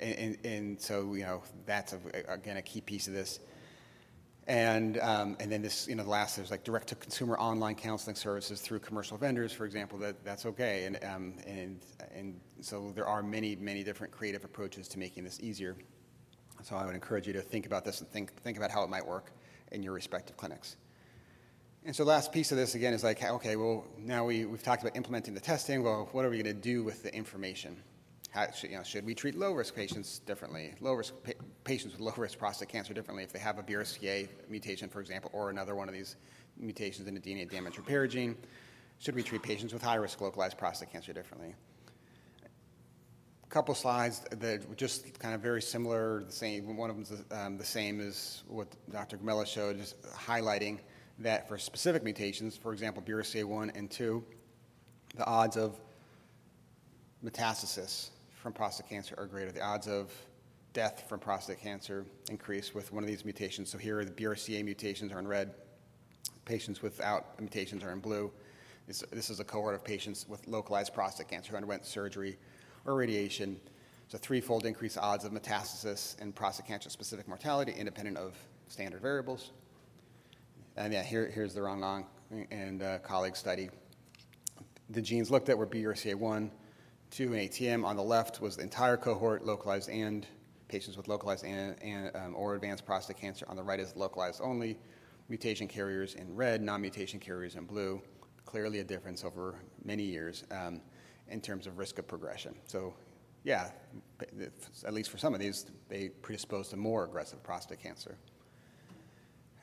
and, 0.00 0.38
and, 0.44 0.80
so, 0.80 1.14
you 1.14 1.24
know, 1.24 1.42
that's, 1.66 1.92
a, 1.92 1.98
again, 2.32 2.56
a 2.56 2.62
key 2.62 2.80
piece 2.80 3.06
of 3.06 3.12
this. 3.12 3.40
And, 4.46 4.98
um, 4.98 5.36
and 5.38 5.52
then 5.52 5.62
this, 5.62 5.86
you 5.86 5.94
know, 5.94 6.02
the 6.02 6.10
last, 6.10 6.36
there's 6.36 6.50
like 6.50 6.64
direct 6.64 6.88
to 6.88 6.94
consumer 6.94 7.38
online 7.38 7.74
counseling 7.74 8.16
services 8.16 8.60
through 8.62 8.78
commercial 8.80 9.18
vendors, 9.18 9.52
for 9.52 9.66
example, 9.66 9.98
that, 9.98 10.24
that's 10.24 10.46
okay. 10.46 10.84
And, 10.84 10.98
um, 11.04 11.34
and, 11.46 11.80
and 12.14 12.40
so 12.60 12.92
there 12.94 13.06
are 13.06 13.22
many, 13.22 13.56
many 13.56 13.84
different 13.84 14.12
creative 14.12 14.44
approaches 14.44 14.88
to 14.88 14.98
making 14.98 15.22
this 15.22 15.38
easier. 15.40 15.76
So 16.62 16.76
I 16.76 16.84
would 16.84 16.94
encourage 16.94 17.26
you 17.26 17.32
to 17.34 17.40
think 17.40 17.66
about 17.66 17.84
this 17.84 18.00
and 18.00 18.10
think, 18.10 18.32
think 18.42 18.56
about 18.56 18.70
how 18.70 18.82
it 18.82 18.90
might 18.90 19.06
work 19.06 19.32
in 19.72 19.82
your 19.82 19.92
respective 19.92 20.36
clinics. 20.36 20.76
And 21.84 21.96
so 21.96 22.04
the 22.04 22.10
last 22.10 22.32
piece 22.32 22.52
of 22.52 22.58
this, 22.58 22.74
again, 22.74 22.92
is 22.92 23.02
like, 23.02 23.22
okay, 23.22 23.56
well, 23.56 23.86
now 23.98 24.26
we, 24.26 24.44
we've 24.44 24.62
talked 24.62 24.82
about 24.82 24.96
implementing 24.96 25.32
the 25.32 25.40
testing. 25.40 25.82
Well, 25.82 26.08
what 26.12 26.24
are 26.24 26.30
we 26.30 26.36
going 26.42 26.54
to 26.54 26.60
do 26.60 26.84
with 26.84 27.02
the 27.02 27.14
information? 27.14 27.76
How, 28.30 28.50
should, 28.50 28.70
you 28.70 28.76
know, 28.76 28.82
should 28.82 29.06
we 29.06 29.14
treat 29.14 29.34
low-risk 29.34 29.74
patients 29.74 30.18
differently? 30.20 30.74
Low-risk 30.80 31.14
pa- 31.24 31.32
patients 31.64 31.92
with 31.92 32.00
low-risk 32.00 32.38
prostate 32.38 32.68
cancer 32.68 32.92
differently 32.92 33.24
if 33.24 33.32
they 33.32 33.38
have 33.38 33.58
a 33.58 33.62
BRCA 33.62 34.28
mutation, 34.48 34.88
for 34.88 35.00
example, 35.00 35.30
or 35.32 35.50
another 35.50 35.74
one 35.74 35.88
of 35.88 35.94
these 35.94 36.16
mutations 36.58 37.08
in 37.08 37.14
the 37.14 37.20
DNA 37.20 37.50
damage 37.50 37.78
repair 37.78 38.06
gene? 38.06 38.36
Should 38.98 39.14
we 39.14 39.22
treat 39.22 39.42
patients 39.42 39.72
with 39.72 39.82
high-risk 39.82 40.20
localized 40.20 40.58
prostate 40.58 40.92
cancer 40.92 41.14
differently? 41.14 41.54
Couple 43.50 43.74
slides 43.74 44.20
that 44.30 44.68
were 44.68 44.76
just 44.76 45.18
kind 45.18 45.34
of 45.34 45.40
very 45.40 45.60
similar, 45.60 46.22
the 46.22 46.32
same. 46.32 46.76
One 46.76 46.88
of 46.88 46.94
them 46.94 47.02
is 47.02 47.24
um, 47.36 47.58
the 47.58 47.64
same 47.64 48.00
as 48.00 48.44
what 48.46 48.68
Dr. 48.92 49.18
Gomella 49.18 49.44
showed, 49.44 49.76
just 49.76 50.00
highlighting 50.02 50.78
that 51.18 51.48
for 51.48 51.58
specific 51.58 52.04
mutations, 52.04 52.56
for 52.56 52.72
example, 52.72 53.02
BRCA1 53.02 53.76
and 53.76 53.90
2, 53.90 54.24
the 55.16 55.26
odds 55.26 55.56
of 55.56 55.80
metastasis 57.24 58.10
from 58.40 58.52
prostate 58.52 58.88
cancer 58.88 59.16
are 59.18 59.26
greater. 59.26 59.50
The 59.50 59.62
odds 59.62 59.88
of 59.88 60.12
death 60.72 61.04
from 61.08 61.18
prostate 61.18 61.60
cancer 61.60 62.06
increase 62.30 62.72
with 62.72 62.92
one 62.92 63.02
of 63.02 63.08
these 63.08 63.24
mutations. 63.24 63.68
So 63.68 63.78
here, 63.78 64.04
the 64.04 64.12
BRCA 64.12 64.64
mutations 64.64 65.10
are 65.10 65.18
in 65.18 65.26
red. 65.26 65.54
Patients 66.44 66.82
without 66.82 67.38
mutations 67.40 67.82
are 67.82 67.90
in 67.90 67.98
blue. 67.98 68.30
This, 68.86 69.02
this 69.10 69.28
is 69.28 69.40
a 69.40 69.44
cohort 69.44 69.74
of 69.74 69.84
patients 69.84 70.28
with 70.28 70.46
localized 70.46 70.94
prostate 70.94 71.28
cancer 71.28 71.50
who 71.50 71.56
underwent 71.56 71.84
surgery 71.84 72.38
or 72.84 72.94
radiation. 72.94 73.60
It's 74.04 74.14
a 74.14 74.18
threefold 74.18 74.66
increase 74.66 74.96
odds 74.96 75.24
of 75.24 75.32
metastasis 75.32 76.20
and 76.20 76.34
prostate 76.34 76.66
cancer 76.66 76.90
specific 76.90 77.28
mortality 77.28 77.72
independent 77.72 78.16
of 78.16 78.34
standard 78.68 79.00
variables. 79.00 79.52
And 80.76 80.92
yeah, 80.92 81.02
here, 81.02 81.30
here's 81.32 81.54
the 81.54 81.62
Wrong 81.62 81.80
Long 81.80 82.06
and 82.50 82.82
uh, 82.82 83.32
study. 83.34 83.70
The 84.90 85.02
genes 85.02 85.30
looked 85.30 85.48
at 85.48 85.58
were 85.58 85.66
BRCA1, 85.66 86.50
2, 87.10 87.32
and 87.32 87.50
ATM. 87.50 87.84
On 87.84 87.96
the 87.96 88.02
left 88.02 88.40
was 88.40 88.56
the 88.56 88.62
entire 88.62 88.96
cohort, 88.96 89.44
localized 89.44 89.88
and 89.88 90.26
patients 90.68 90.96
with 90.96 91.08
localized 91.08 91.44
and, 91.44 91.76
and 91.82 92.14
um, 92.16 92.34
or 92.36 92.54
advanced 92.54 92.86
prostate 92.86 93.16
cancer. 93.16 93.44
On 93.48 93.56
the 93.56 93.62
right 93.62 93.80
is 93.80 93.94
localized 93.96 94.40
only, 94.42 94.78
mutation 95.28 95.68
carriers 95.68 96.14
in 96.14 96.34
red, 96.34 96.62
non 96.62 96.80
mutation 96.80 97.20
carriers 97.20 97.56
in 97.56 97.64
blue. 97.64 98.00
Clearly 98.44 98.80
a 98.80 98.84
difference 98.84 99.24
over 99.24 99.56
many 99.84 100.02
years. 100.02 100.44
Um, 100.50 100.80
in 101.30 101.40
terms 101.40 101.66
of 101.66 101.78
risk 101.78 101.98
of 101.98 102.06
progression. 102.06 102.54
So, 102.66 102.94
yeah, 103.44 103.70
at 104.84 104.92
least 104.92 105.10
for 105.10 105.18
some 105.18 105.34
of 105.34 105.40
these, 105.40 105.66
they 105.88 106.08
predispose 106.08 106.68
to 106.70 106.76
more 106.76 107.04
aggressive 107.04 107.42
prostate 107.42 107.80
cancer. 107.80 108.16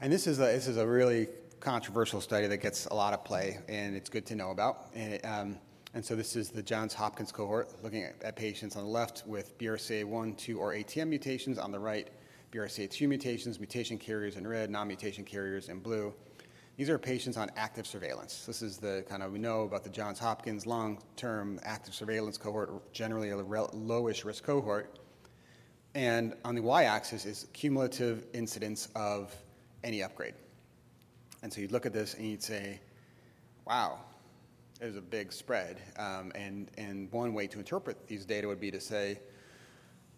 And 0.01 0.11
this 0.11 0.27
is 0.27 0.39
a, 0.39 0.43
this 0.43 0.67
is 0.67 0.77
a 0.77 0.87
really 0.87 1.27
controversial 1.59 2.21
study 2.21 2.47
that 2.47 2.57
gets 2.57 2.85
a 2.87 2.93
lot 2.93 3.13
of 3.13 3.23
play, 3.23 3.59
and 3.67 3.95
it's 3.95 4.09
good 4.09 4.25
to 4.27 4.35
know 4.35 4.51
about. 4.51 4.87
And, 4.93 5.13
it, 5.13 5.25
um, 5.25 5.57
and 5.93 6.05
so 6.05 6.15
this 6.15 6.35
is 6.35 6.49
the 6.49 6.61
Johns 6.61 6.93
Hopkins 6.93 7.31
cohort 7.31 7.83
looking 7.83 8.03
at, 8.03 8.21
at, 8.21 8.35
patients 8.35 8.75
on 8.75 8.83
the 8.83 8.89
left 8.89 9.23
with 9.25 9.57
BRCA1, 9.57 10.37
2, 10.37 10.59
or 10.59 10.73
ATM 10.73 11.07
mutations. 11.07 11.57
On 11.57 11.71
the 11.71 11.79
right, 11.79 12.09
BRCA2 12.51 13.07
mutations, 13.07 13.59
mutation 13.59 13.97
carriers 13.97 14.35
in 14.35 14.47
red, 14.47 14.69
non 14.69 14.87
mutation 14.87 15.23
carriers 15.23 15.69
in 15.69 15.79
blue. 15.79 16.13
These 16.77 16.91
are 16.91 16.99
patients 16.99 17.37
on 17.37 17.49
active 17.57 17.87
surveillance. 17.87 18.45
This 18.45 18.61
is 18.61 18.77
the 18.77 19.03
kind 19.09 19.23
of, 19.23 19.31
we 19.31 19.39
know 19.39 19.63
about 19.63 19.83
the 19.83 19.89
Johns 19.89 20.19
Hopkins 20.19 20.67
long 20.67 21.01
term 21.15 21.59
active 21.63 21.95
surveillance 21.95 22.37
cohort, 22.37 22.93
generally 22.93 23.31
a 23.31 23.35
lowish 23.35 24.23
risk 24.23 24.43
cohort. 24.43 24.99
And 25.95 26.35
on 26.45 26.53
the 26.53 26.61
y 26.61 26.83
axis 26.83 27.25
is 27.25 27.47
cumulative 27.51 28.27
incidence 28.33 28.89
of 28.95 29.35
any 29.83 30.03
upgrade. 30.03 30.35
And 31.41 31.51
so 31.51 31.61
you'd 31.61 31.71
look 31.71 31.87
at 31.87 31.93
this 31.93 32.13
and 32.13 32.27
you'd 32.27 32.43
say, 32.43 32.79
wow, 33.65 33.97
there's 34.79 34.97
a 34.97 35.01
big 35.01 35.33
spread. 35.33 35.81
Um, 35.97 36.31
and, 36.35 36.69
and 36.77 37.11
one 37.11 37.33
way 37.33 37.47
to 37.47 37.57
interpret 37.57 38.07
these 38.07 38.23
data 38.23 38.47
would 38.47 38.61
be 38.61 38.69
to 38.69 38.79
say, 38.79 39.19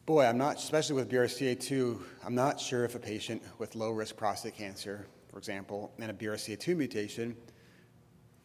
boy, 0.05 0.25
I'm 0.25 0.37
not, 0.37 0.57
especially 0.57 0.97
with 0.97 1.09
BRCA2, 1.09 2.01
I'm 2.25 2.35
not 2.35 2.59
sure 2.59 2.83
if 2.83 2.95
a 2.95 2.99
patient 2.99 3.41
with 3.59 3.75
low 3.75 3.91
risk 3.91 4.17
prostate 4.17 4.55
cancer 4.55 5.07
for 5.29 5.37
example, 5.37 5.93
and 5.99 6.11
a 6.11 6.13
BRCA2 6.13 6.75
mutation 6.75 7.35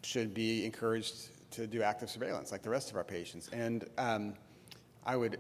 should 0.03 0.35
be 0.35 0.64
encouraged 0.64 1.30
to 1.53 1.66
do 1.66 1.82
active 1.82 2.11
surveillance 2.11 2.53
like 2.53 2.62
the 2.62 2.70
rest 2.70 2.91
of 2.91 2.97
our 2.97 3.05
patients. 3.05 3.49
And 3.53 3.89
um, 3.97 4.35
I 5.05 5.16
would 5.16 5.39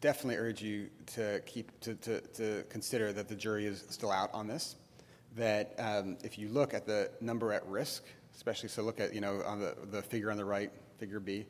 definitely 0.00 0.36
urge 0.36 0.62
you 0.62 0.88
to 1.14 1.40
keep 1.46 1.78
to, 1.80 1.94
to, 1.96 2.20
to, 2.20 2.64
consider 2.68 3.12
that 3.12 3.28
the 3.28 3.34
jury 3.34 3.66
is 3.66 3.84
still 3.90 4.10
out 4.10 4.30
on 4.32 4.46
this. 4.46 4.76
That 5.36 5.74
um, 5.78 6.16
if 6.24 6.38
you 6.38 6.48
look 6.48 6.74
at 6.74 6.86
the 6.86 7.10
number 7.20 7.52
at 7.52 7.64
risk, 7.66 8.04
especially 8.34 8.68
so 8.68 8.82
look 8.82 9.00
at 9.00 9.14
you 9.14 9.20
know 9.20 9.42
on 9.46 9.60
the, 9.60 9.76
the 9.90 10.02
figure 10.02 10.30
on 10.30 10.36
the 10.36 10.44
right, 10.44 10.72
figure 10.98 11.20
B, 11.20 11.46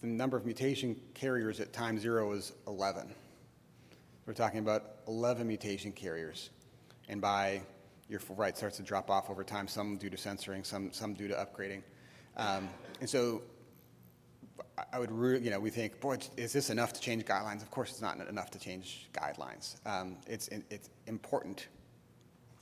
the 0.00 0.06
number 0.06 0.36
of 0.36 0.44
mutation 0.44 1.00
carriers 1.14 1.58
at 1.60 1.72
time 1.72 1.98
zero 1.98 2.30
is 2.32 2.52
11. 2.68 3.12
We're 4.26 4.34
talking 4.34 4.60
about 4.60 4.98
11 5.08 5.48
mutation 5.48 5.90
carriers 5.90 6.50
and 7.12 7.20
by 7.20 7.62
your 8.08 8.20
right 8.30 8.56
starts 8.56 8.78
to 8.78 8.82
drop 8.82 9.10
off 9.10 9.30
over 9.30 9.44
time, 9.44 9.68
some 9.68 9.96
due 9.96 10.10
to 10.10 10.16
censoring, 10.16 10.64
some, 10.64 10.90
some 10.92 11.14
due 11.14 11.28
to 11.28 11.34
upgrading. 11.34 11.82
Um, 12.36 12.68
and 13.00 13.08
so 13.08 13.42
I 14.92 14.98
would, 14.98 15.10
you 15.42 15.50
know, 15.50 15.60
we 15.60 15.70
think, 15.70 16.00
boy, 16.00 16.18
is 16.36 16.52
this 16.52 16.70
enough 16.70 16.92
to 16.94 17.00
change 17.00 17.24
guidelines? 17.24 17.62
Of 17.62 17.70
course, 17.70 17.90
it's 17.90 18.00
not 18.00 18.18
enough 18.28 18.50
to 18.52 18.58
change 18.58 19.08
guidelines. 19.12 19.76
Um, 19.86 20.16
it's, 20.26 20.48
it's 20.48 20.90
important. 21.06 21.68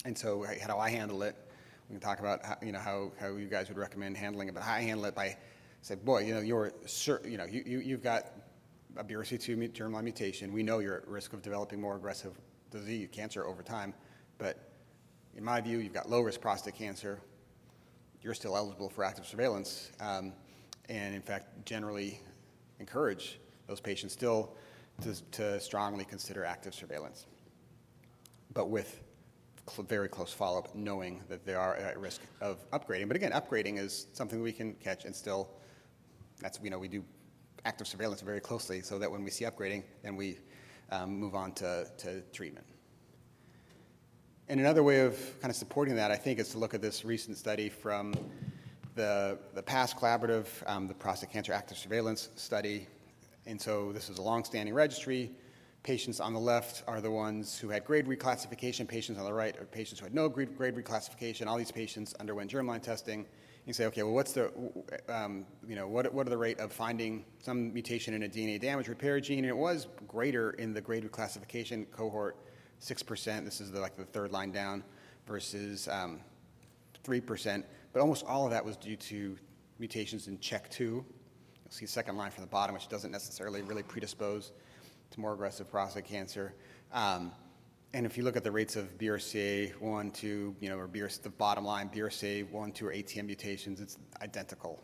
And 0.04 0.16
so, 0.16 0.44
how 0.60 0.66
do 0.66 0.78
I 0.78 0.90
handle 0.90 1.22
it? 1.22 1.36
We 1.88 1.94
can 1.94 2.00
talk 2.00 2.20
about, 2.20 2.44
how, 2.44 2.56
you 2.62 2.72
know, 2.72 2.78
how, 2.78 3.12
how 3.20 3.36
you 3.36 3.46
guys 3.46 3.68
would 3.68 3.78
recommend 3.78 4.16
handling 4.16 4.48
it, 4.48 4.54
but 4.54 4.62
how 4.62 4.74
I 4.74 4.80
handle 4.80 5.04
it 5.06 5.14
by 5.14 5.36
say, 5.82 5.94
boy, 5.94 6.24
you 6.24 6.34
know, 6.34 6.40
you're, 6.40 6.72
you 7.24 7.36
know, 7.36 7.44
you, 7.44 7.62
you, 7.66 7.78
you've 7.80 8.02
got 8.02 8.32
a 8.96 9.04
BRCA2 9.04 9.72
germline 9.72 10.04
mutation. 10.04 10.52
We 10.52 10.62
know 10.62 10.78
you're 10.78 10.98
at 10.98 11.08
risk 11.08 11.32
of 11.32 11.42
developing 11.42 11.80
more 11.80 11.96
aggressive 11.96 12.32
disease, 12.70 13.08
cancer 13.12 13.44
over 13.44 13.62
time. 13.62 13.94
But 14.40 14.72
in 15.36 15.44
my 15.44 15.60
view, 15.60 15.78
you've 15.78 15.92
got 15.92 16.08
low 16.08 16.22
risk 16.22 16.40
prostate 16.40 16.74
cancer. 16.74 17.20
You're 18.22 18.34
still 18.34 18.56
eligible 18.56 18.88
for 18.88 19.04
active 19.04 19.26
surveillance. 19.26 19.92
Um, 20.00 20.32
and 20.88 21.14
in 21.14 21.22
fact, 21.22 21.64
generally 21.66 22.20
encourage 22.80 23.38
those 23.68 23.80
patients 23.80 24.14
still 24.14 24.56
to, 25.02 25.22
to 25.32 25.60
strongly 25.60 26.04
consider 26.04 26.44
active 26.44 26.74
surveillance, 26.74 27.26
but 28.52 28.68
with 28.68 29.00
cl- 29.68 29.86
very 29.86 30.08
close 30.08 30.32
follow 30.32 30.58
up, 30.58 30.74
knowing 30.74 31.22
that 31.28 31.44
they 31.46 31.54
are 31.54 31.76
at 31.76 31.98
risk 31.98 32.22
of 32.40 32.68
upgrading. 32.70 33.06
But 33.06 33.16
again, 33.16 33.32
upgrading 33.32 33.78
is 33.78 34.06
something 34.12 34.42
we 34.42 34.52
can 34.52 34.74
catch 34.74 35.04
and 35.04 35.14
still, 35.14 35.50
that's, 36.40 36.58
you 36.62 36.70
know, 36.70 36.78
we 36.78 36.88
do 36.88 37.04
active 37.64 37.86
surveillance 37.86 38.22
very 38.22 38.40
closely 38.40 38.80
so 38.80 38.98
that 38.98 39.10
when 39.10 39.22
we 39.22 39.30
see 39.30 39.44
upgrading, 39.44 39.84
then 40.02 40.16
we 40.16 40.38
um, 40.90 41.10
move 41.10 41.34
on 41.34 41.52
to, 41.52 41.86
to 41.98 42.22
treatment. 42.32 42.66
And 44.50 44.58
another 44.58 44.82
way 44.82 44.98
of 44.98 45.16
kind 45.40 45.48
of 45.48 45.54
supporting 45.54 45.94
that, 45.94 46.10
I 46.10 46.16
think, 46.16 46.40
is 46.40 46.48
to 46.48 46.58
look 46.58 46.74
at 46.74 46.82
this 46.82 47.04
recent 47.04 47.36
study 47.36 47.68
from 47.68 48.12
the, 48.96 49.38
the 49.54 49.62
PASS 49.62 49.94
Collaborative, 49.94 50.48
um, 50.66 50.88
the 50.88 50.94
Prostate 50.94 51.30
Cancer 51.30 51.52
Active 51.52 51.78
Surveillance 51.78 52.30
Study. 52.34 52.88
And 53.46 53.60
so 53.60 53.92
this 53.92 54.10
is 54.10 54.18
a 54.18 54.22
long-standing 54.22 54.74
registry. 54.74 55.30
Patients 55.84 56.18
on 56.18 56.34
the 56.34 56.40
left 56.40 56.82
are 56.88 57.00
the 57.00 57.12
ones 57.12 57.60
who 57.60 57.68
had 57.68 57.84
grade 57.84 58.06
reclassification. 58.06 58.88
Patients 58.88 59.20
on 59.20 59.24
the 59.24 59.32
right 59.32 59.56
are 59.56 59.66
patients 59.66 60.00
who 60.00 60.06
had 60.06 60.14
no 60.14 60.28
grade, 60.28 60.58
grade 60.58 60.74
reclassification. 60.74 61.46
All 61.46 61.56
these 61.56 61.70
patients 61.70 62.12
underwent 62.18 62.50
germline 62.50 62.82
testing. 62.82 63.26
You 63.66 63.72
say, 63.72 63.86
okay, 63.86 64.02
well, 64.02 64.14
what's 64.14 64.32
the, 64.32 64.50
um, 65.08 65.46
you 65.64 65.76
know, 65.76 65.86
what, 65.86 66.12
what 66.12 66.26
are 66.26 66.30
the 66.30 66.36
rate 66.36 66.58
of 66.58 66.72
finding 66.72 67.24
some 67.40 67.72
mutation 67.72 68.14
in 68.14 68.24
a 68.24 68.28
DNA 68.28 68.60
damage 68.60 68.88
repair 68.88 69.20
gene? 69.20 69.44
And 69.44 69.48
it 69.48 69.56
was 69.56 69.86
greater 70.08 70.50
in 70.54 70.74
the 70.74 70.80
grade 70.80 71.08
reclassification 71.08 71.88
cohort 71.92 72.36
6%. 72.80 73.44
This 73.44 73.60
is 73.60 73.70
the, 73.70 73.80
like 73.80 73.96
the 73.96 74.04
third 74.04 74.32
line 74.32 74.52
down 74.52 74.82
versus 75.26 75.88
um, 75.88 76.20
3%. 77.04 77.64
But 77.92 78.00
almost 78.00 78.24
all 78.26 78.44
of 78.44 78.50
that 78.50 78.64
was 78.64 78.76
due 78.76 78.96
to 78.96 79.36
mutations 79.78 80.28
in 80.28 80.38
CHEK2. 80.38 80.78
You'll 80.78 81.04
see 81.68 81.86
second 81.86 82.16
line 82.16 82.30
from 82.30 82.42
the 82.42 82.50
bottom, 82.50 82.74
which 82.74 82.88
doesn't 82.88 83.10
necessarily 83.10 83.62
really 83.62 83.82
predispose 83.82 84.52
to 85.10 85.20
more 85.20 85.32
aggressive 85.32 85.70
prostate 85.70 86.04
cancer. 86.04 86.54
Um, 86.92 87.32
and 87.92 88.06
if 88.06 88.16
you 88.16 88.22
look 88.22 88.36
at 88.36 88.44
the 88.44 88.52
rates 88.52 88.76
of 88.76 88.96
BRCA1, 88.98 90.14
2, 90.14 90.56
you 90.60 90.68
know, 90.68 90.78
or 90.78 90.86
BRCA, 90.86 91.22
the 91.22 91.30
bottom 91.30 91.64
line, 91.64 91.88
BRCA1, 91.88 92.74
2, 92.74 92.86
or 92.86 92.92
ATM 92.92 93.26
mutations, 93.26 93.80
it's 93.80 93.98
identical 94.22 94.80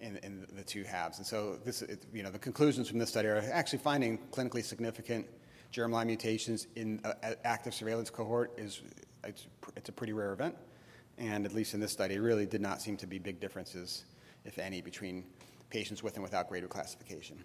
in, 0.00 0.18
in 0.18 0.46
the 0.52 0.62
two 0.62 0.84
halves. 0.84 1.18
And 1.18 1.26
so 1.26 1.58
this, 1.64 1.82
it, 1.82 2.04
you 2.12 2.22
know, 2.22 2.30
the 2.30 2.38
conclusions 2.38 2.88
from 2.88 2.98
this 2.98 3.08
study 3.08 3.28
are 3.28 3.42
actually 3.52 3.80
finding 3.80 4.18
clinically 4.30 4.64
significant 4.64 5.26
germline 5.72 6.06
mutations 6.06 6.66
in 6.76 7.00
an 7.22 7.36
active 7.44 7.74
surveillance 7.74 8.10
cohort 8.10 8.52
is 8.58 8.82
it's, 9.24 9.46
it's 9.76 9.88
a 9.88 9.92
pretty 9.92 10.12
rare 10.12 10.32
event. 10.32 10.54
And 11.18 11.46
at 11.46 11.54
least 11.54 11.74
in 11.74 11.80
this 11.80 11.92
study, 11.92 12.18
really 12.18 12.46
did 12.46 12.60
not 12.60 12.80
seem 12.82 12.96
to 12.98 13.06
be 13.06 13.18
big 13.18 13.40
differences, 13.40 14.04
if 14.44 14.58
any, 14.58 14.80
between 14.80 15.24
patients 15.70 16.02
with 16.02 16.14
and 16.14 16.22
without 16.22 16.48
grade 16.48 16.68
classification. 16.68 17.42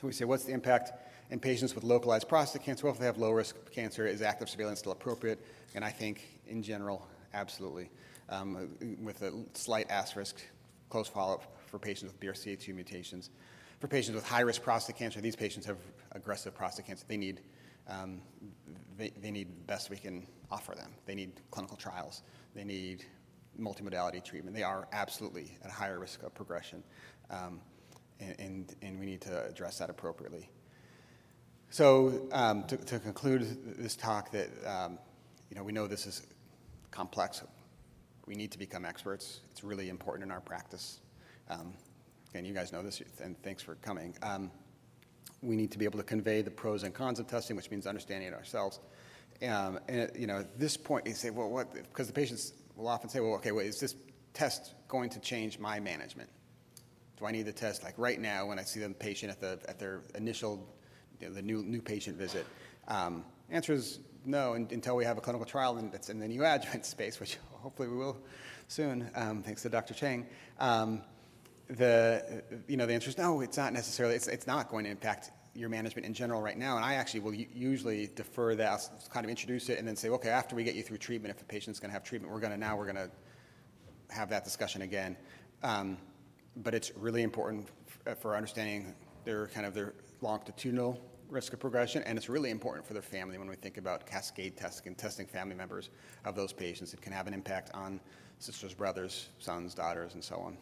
So 0.00 0.06
we 0.06 0.12
say, 0.12 0.24
what's 0.24 0.44
the 0.44 0.52
impact 0.52 0.92
in 1.30 1.40
patients 1.40 1.74
with 1.74 1.84
localized 1.84 2.28
prostate 2.28 2.62
cancer? 2.62 2.84
Well, 2.86 2.94
if 2.94 3.00
they 3.00 3.06
have 3.06 3.18
low 3.18 3.30
risk 3.30 3.56
cancer, 3.72 4.06
is 4.06 4.22
active 4.22 4.48
surveillance 4.48 4.80
still 4.80 4.92
appropriate? 4.92 5.40
And 5.74 5.84
I 5.84 5.90
think, 5.90 6.40
in 6.46 6.62
general, 6.62 7.06
absolutely. 7.32 7.90
Um, 8.28 8.70
with 9.02 9.22
a 9.22 9.32
slight 9.54 9.90
asterisk, 9.90 10.42
close 10.88 11.08
follow 11.08 11.34
up 11.34 11.56
for 11.66 11.78
patients 11.78 12.12
with 12.12 12.20
BRCA2 12.20 12.74
mutations. 12.74 13.30
For 13.84 13.88
patients 13.88 14.14
with 14.14 14.26
high 14.26 14.40
risk 14.40 14.62
prostate 14.62 14.96
cancer, 14.96 15.20
these 15.20 15.36
patients 15.36 15.66
have 15.66 15.76
aggressive 16.12 16.54
prostate 16.54 16.86
cancer. 16.86 17.04
They 17.06 17.18
need, 17.18 17.42
um, 17.86 18.22
they, 18.96 19.10
they 19.20 19.30
need 19.30 19.48
the 19.50 19.64
best 19.66 19.90
we 19.90 19.98
can 19.98 20.26
offer 20.50 20.74
them. 20.74 20.92
They 21.04 21.14
need 21.14 21.32
clinical 21.50 21.76
trials. 21.76 22.22
They 22.54 22.64
need 22.64 23.04
multimodality 23.60 24.24
treatment. 24.24 24.56
They 24.56 24.62
are 24.62 24.88
absolutely 24.92 25.58
at 25.62 25.68
a 25.68 25.72
higher 25.74 25.98
risk 25.98 26.22
of 26.22 26.34
progression. 26.34 26.82
Um, 27.28 27.60
and, 28.20 28.34
and, 28.38 28.76
and, 28.80 28.98
we 28.98 29.04
need 29.04 29.20
to 29.20 29.44
address 29.44 29.76
that 29.80 29.90
appropriately. 29.90 30.48
So, 31.68 32.26
um, 32.32 32.64
to, 32.68 32.78
to, 32.78 32.98
conclude 32.98 33.76
this 33.76 33.96
talk, 33.96 34.30
that 34.30 34.48
um, 34.66 34.98
you 35.50 35.56
know, 35.56 35.62
we 35.62 35.72
know 35.72 35.86
this 35.86 36.06
is 36.06 36.26
complex. 36.90 37.42
We 38.24 38.34
need 38.34 38.50
to 38.52 38.58
become 38.58 38.86
experts. 38.86 39.40
It's 39.50 39.62
really 39.62 39.90
important 39.90 40.24
in 40.24 40.30
our 40.30 40.40
practice. 40.40 41.00
Again, 42.34 42.46
you 42.46 42.52
guys 42.52 42.72
know 42.72 42.82
this, 42.82 43.00
and 43.22 43.40
thanks 43.44 43.62
for 43.62 43.76
coming. 43.76 44.12
Um, 44.20 44.50
we 45.40 45.54
need 45.54 45.70
to 45.70 45.78
be 45.78 45.84
able 45.84 45.98
to 45.98 46.04
convey 46.04 46.42
the 46.42 46.50
pros 46.50 46.82
and 46.82 46.92
cons 46.92 47.20
of 47.20 47.28
testing, 47.28 47.54
which 47.54 47.70
means 47.70 47.86
understanding 47.86 48.26
it 48.26 48.34
ourselves. 48.34 48.80
Um, 49.48 49.78
and 49.86 50.10
you 50.18 50.26
know, 50.26 50.38
at 50.38 50.58
this 50.58 50.76
point, 50.76 51.06
you 51.06 51.14
say, 51.14 51.30
well, 51.30 51.48
what? 51.48 51.72
Because 51.72 52.08
the 52.08 52.12
patients 52.12 52.54
will 52.74 52.88
often 52.88 53.08
say, 53.08 53.20
well, 53.20 53.34
okay, 53.34 53.52
well, 53.52 53.64
is 53.64 53.78
this 53.78 53.94
test 54.32 54.74
going 54.88 55.10
to 55.10 55.20
change 55.20 55.60
my 55.60 55.78
management? 55.78 56.28
Do 57.18 57.26
I 57.26 57.30
need 57.30 57.46
the 57.46 57.52
test 57.52 57.84
like 57.84 57.94
right 57.98 58.20
now 58.20 58.46
when 58.46 58.58
I 58.58 58.62
see 58.62 58.80
the 58.80 58.88
patient 58.88 59.30
at 59.30 59.40
the 59.40 59.60
at 59.70 59.78
their 59.78 60.00
initial, 60.16 60.68
you 61.20 61.28
know, 61.28 61.34
the 61.34 61.42
new 61.42 61.62
new 61.62 61.80
patient 61.80 62.16
visit? 62.16 62.46
Um, 62.88 63.24
answer 63.48 63.74
is 63.74 64.00
no, 64.24 64.54
and, 64.54 64.72
until 64.72 64.96
we 64.96 65.04
have 65.04 65.18
a 65.18 65.20
clinical 65.20 65.46
trial 65.46 65.76
and 65.76 65.92
that's 65.92 66.10
in 66.10 66.18
the 66.18 66.26
neoadjuvant 66.26 66.84
space, 66.84 67.20
which 67.20 67.38
hopefully 67.62 67.86
we 67.86 67.96
will 67.96 68.16
soon, 68.66 69.08
um, 69.14 69.40
thanks 69.44 69.62
to 69.62 69.68
Dr. 69.68 69.94
Cheng. 69.94 70.26
Um, 70.58 71.02
the 71.68 72.42
you 72.68 72.76
know 72.76 72.86
the 72.86 72.94
answer 72.94 73.08
is 73.08 73.18
no. 73.18 73.40
It's 73.40 73.56
not 73.56 73.72
necessarily. 73.72 74.14
It's 74.14 74.28
it's 74.28 74.46
not 74.46 74.70
going 74.70 74.84
to 74.84 74.90
impact 74.90 75.30
your 75.54 75.68
management 75.68 76.04
in 76.04 76.14
general 76.14 76.42
right 76.42 76.58
now. 76.58 76.76
And 76.76 76.84
I 76.84 76.94
actually 76.94 77.20
will 77.20 77.34
usually 77.34 78.10
defer 78.14 78.54
that, 78.56 78.68
I'll 78.68 79.08
kind 79.10 79.24
of 79.24 79.30
introduce 79.30 79.68
it, 79.68 79.78
and 79.78 79.86
then 79.86 79.96
say, 79.96 80.08
okay, 80.08 80.28
after 80.28 80.56
we 80.56 80.64
get 80.64 80.74
you 80.74 80.82
through 80.82 80.98
treatment, 80.98 81.32
if 81.32 81.38
the 81.38 81.44
patient's 81.44 81.78
going 81.78 81.90
to 81.90 81.92
have 81.92 82.02
treatment, 82.02 82.32
we're 82.32 82.40
going 82.40 82.52
to 82.52 82.58
now 82.58 82.76
we're 82.76 82.92
going 82.92 82.96
to 82.96 83.10
have 84.10 84.28
that 84.30 84.44
discussion 84.44 84.82
again. 84.82 85.16
Um, 85.62 85.96
but 86.56 86.74
it's 86.74 86.92
really 86.96 87.22
important 87.22 87.68
for 88.20 88.36
understanding 88.36 88.94
their 89.24 89.46
kind 89.48 89.66
of 89.66 89.74
their 89.74 89.94
longitudinal 90.20 91.00
risk 91.28 91.52
of 91.52 91.60
progression, 91.60 92.02
and 92.02 92.18
it's 92.18 92.28
really 92.28 92.50
important 92.50 92.86
for 92.86 92.92
their 92.92 93.02
family 93.02 93.38
when 93.38 93.48
we 93.48 93.56
think 93.56 93.78
about 93.78 94.06
cascade 94.06 94.56
testing 94.56 94.88
and 94.88 94.98
testing 94.98 95.26
family 95.26 95.54
members 95.54 95.90
of 96.24 96.36
those 96.36 96.52
patients. 96.52 96.92
It 96.92 97.00
can 97.00 97.12
have 97.12 97.26
an 97.26 97.34
impact 97.34 97.70
on 97.74 98.00
sisters, 98.38 98.74
brothers, 98.74 99.28
sons, 99.38 99.74
daughters, 99.74 100.14
and 100.14 100.22
so 100.22 100.36
on. 100.36 100.58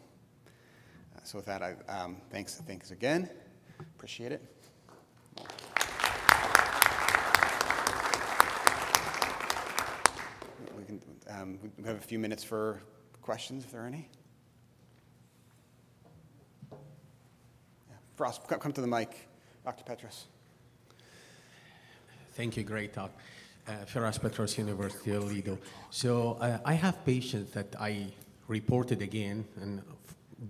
So 1.23 1.37
with 1.37 1.45
that, 1.45 1.61
I, 1.63 1.75
um, 1.87 2.17
thanks, 2.29 2.61
thanks 2.67 2.91
again. 2.91 3.29
Appreciate 3.79 4.33
it. 4.33 4.41
We 10.77 10.83
can 10.83 11.01
um, 11.29 11.59
we 11.77 11.83
have 11.85 11.95
a 11.95 12.01
few 12.01 12.19
minutes 12.19 12.43
for 12.43 12.81
questions 13.21 13.63
if 13.63 13.71
there 13.71 13.83
are 13.83 13.87
any. 13.87 14.09
Yeah. 16.71 16.77
Firas, 18.17 18.59
come 18.59 18.73
to 18.73 18.81
the 18.81 18.87
mic, 18.87 19.29
Dr. 19.63 19.83
Petros. 19.85 20.25
Thank 22.33 22.57
you. 22.57 22.63
Great 22.63 22.93
talk. 22.93 23.11
Uh, 23.65 23.71
Firas 23.85 24.21
Petros, 24.21 24.57
University 24.57 25.11
of 25.11 25.23
Toledo. 25.23 25.57
So 25.89 26.37
uh, 26.41 26.57
I 26.65 26.73
have 26.73 27.05
patients 27.05 27.53
that 27.53 27.73
I 27.79 28.07
reported 28.47 29.01
again 29.01 29.45
and 29.61 29.81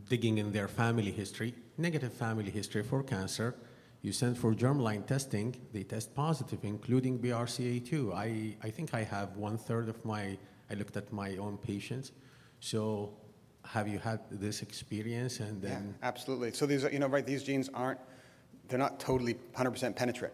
digging 0.09 0.37
in 0.37 0.51
their 0.51 0.67
family 0.67 1.11
history, 1.11 1.53
negative 1.77 2.13
family 2.13 2.49
history 2.49 2.83
for 2.83 3.03
cancer, 3.03 3.55
you 4.01 4.11
send 4.11 4.37
for 4.37 4.53
germline 4.53 5.05
testing, 5.05 5.55
they 5.71 5.83
test 5.83 6.13
positive, 6.13 6.59
including 6.63 7.19
BRCA2. 7.19 8.13
I, 8.13 8.55
I 8.61 8.69
think 8.69 8.93
I 8.93 9.03
have 9.03 9.37
one 9.37 9.57
third 9.57 9.87
of 9.87 10.03
my, 10.03 10.37
I 10.69 10.73
looked 10.73 10.97
at 10.97 11.11
my 11.13 11.37
own 11.37 11.57
patients. 11.57 12.11
So 12.59 13.13
have 13.65 13.87
you 13.87 13.99
had 13.99 14.19
this 14.29 14.61
experience? 14.61 15.39
And 15.39 15.61
then 15.61 15.95
yeah, 16.01 16.07
absolutely. 16.07 16.51
So 16.51 16.65
these, 16.65 16.83
are, 16.83 16.91
you 16.91 16.99
know, 16.99 17.07
right? 17.07 17.25
These 17.25 17.43
genes 17.43 17.69
aren't, 17.73 17.99
they're 18.67 18.79
not 18.79 18.99
totally 18.99 19.35
100% 19.55 19.95
penetrant. 19.95 20.33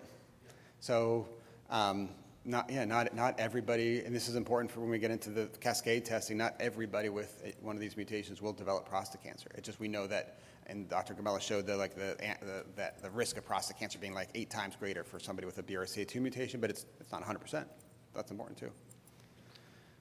So, 0.80 1.28
um, 1.70 2.10
not 2.50 2.70
yeah, 2.70 2.86
not 2.86 3.14
not 3.14 3.40
everybody, 3.40 4.00
and 4.04 4.14
this 4.14 4.28
is 4.28 4.36
important 4.36 4.72
for 4.72 4.82
when 4.82 4.90
we 4.90 5.00
get 5.00 5.12
into 5.12 5.30
the 5.30 5.48
cascade 5.60 6.06
testing. 6.06 6.38
Not 6.38 6.56
everybody 6.60 7.10
with 7.10 7.44
one 7.62 7.76
of 7.76 7.82
these 7.82 7.96
mutations 7.96 8.42
will 8.42 8.54
develop 8.54 8.88
prostate 8.90 9.24
cancer. 9.24 9.50
It's 9.56 9.66
just 9.66 9.80
we 9.80 9.88
know 9.88 10.08
that 10.08 10.40
and 10.70 10.88
Dr. 10.88 11.16
Gomella 11.16 11.42
showed 11.42 11.66
the, 11.66 11.76
like 11.76 11.96
the, 11.96 12.16
the, 12.42 12.64
that 12.76 13.02
the 13.02 13.10
risk 13.10 13.38
of 13.38 13.46
prostate 13.46 13.78
cancer 13.78 13.98
being 13.98 14.14
like 14.14 14.30
eight 14.36 14.50
times 14.50 14.76
greater 14.76 15.04
for 15.04 15.20
somebody 15.20 15.46
with 15.48 15.58
a 15.58 15.64
BRCA2 15.64 16.22
mutation, 16.22 16.62
but 16.62 16.70
it's, 16.70 16.86
it's 17.00 17.12
not 17.12 17.24
100%. 17.24 17.66
That's 18.14 18.32
important 18.32 18.58
too. 18.60 18.72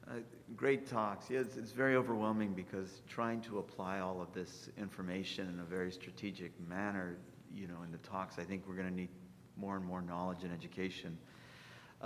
Uh, 0.07 0.13
great 0.57 0.87
talks. 0.87 1.31
Yeah, 1.31 1.41
it's, 1.41 1.57
it's, 1.57 1.73
very 1.73 1.97
overwhelming 1.97 2.53
because 2.55 3.03
trying 3.09 3.41
to 3.43 3.59
apply 3.59 4.01
all 4.01 4.23
of 4.23 4.33
this 4.33 4.69
information 4.79 5.49
in 5.49 5.61
a 5.61 5.65
very 5.65 5.91
strategic 5.91 6.53
manner, 6.67 7.17
you 7.55 7.67
know, 7.67 7.83
in 7.85 7.93
the 7.93 7.99
talks, 7.99 8.39
I 8.39 8.45
think 8.45 8.65
we're 8.67 8.77
going 8.77 8.89
to 8.89 8.95
need 8.95 9.11
more 9.57 9.77
and 9.77 9.85
more 9.85 10.01
knowledge 10.01 10.45
and 10.45 10.53
education. 10.53 11.19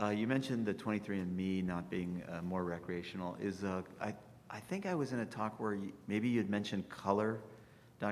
Uh, 0.01 0.09
you 0.09 0.27
mentioned 0.27 0.64
the 0.66 0.74
23andMe 0.74 1.64
not 1.64 1.90
being 1.90 2.23
uh, 2.31 2.40
more 2.43 2.64
recreational. 2.64 3.36
Is 3.40 3.62
uh, 3.64 3.82
I, 4.01 4.14
I 4.51 4.59
think 4.60 4.86
I 4.86 4.94
was 4.94 5.12
in 5.12 5.20
a 5.20 5.27
talk 5.27 5.60
where 5.60 5.74
you, 5.74 5.93
maybe 6.06 6.28
you'd 6.28 6.48
mentioned 6.51 6.89
color 6.89 7.40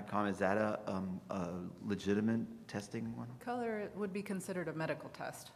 Com, 0.07 0.29
is 0.29 0.39
that 0.39 0.57
a, 0.57 0.79
um, 0.87 1.21
a 1.31 1.49
legitimate 1.85 2.43
testing 2.69 3.17
one? 3.17 3.27
Color 3.41 3.91
would 3.97 4.13
be 4.13 4.23
considered 4.23 4.69
a 4.69 4.73
medical 4.73 5.09
test. 5.11 5.51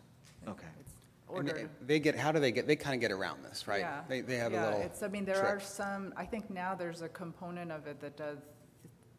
Okay. 0.49 0.67
It's 0.81 0.93
And 1.33 1.47
they- 1.49 1.69
They 1.87 2.01
get, 2.01 2.17
how 2.17 2.33
do 2.33 2.41
they 2.41 2.51
get, 2.51 2.67
they 2.67 2.75
kind 2.75 2.97
of 2.97 3.01
get 3.01 3.13
around 3.13 3.45
this, 3.45 3.69
right? 3.69 3.79
Yeah. 3.81 4.01
They, 4.09 4.23
they 4.23 4.35
have 4.37 4.51
a 4.53 4.57
Yeah, 4.57 4.65
little. 4.67 4.81
it's, 4.81 5.05
I 5.05 5.09
mean, 5.09 5.25
there 5.25 5.47
are 5.47 5.61
some, 5.61 6.13
I 6.17 6.25
think 6.25 6.51
now 6.51 6.75
there's 6.75 7.03
a 7.03 7.09
component 7.09 7.71
of 7.71 7.87
it 7.87 8.01
that 8.01 8.17
does 8.17 8.39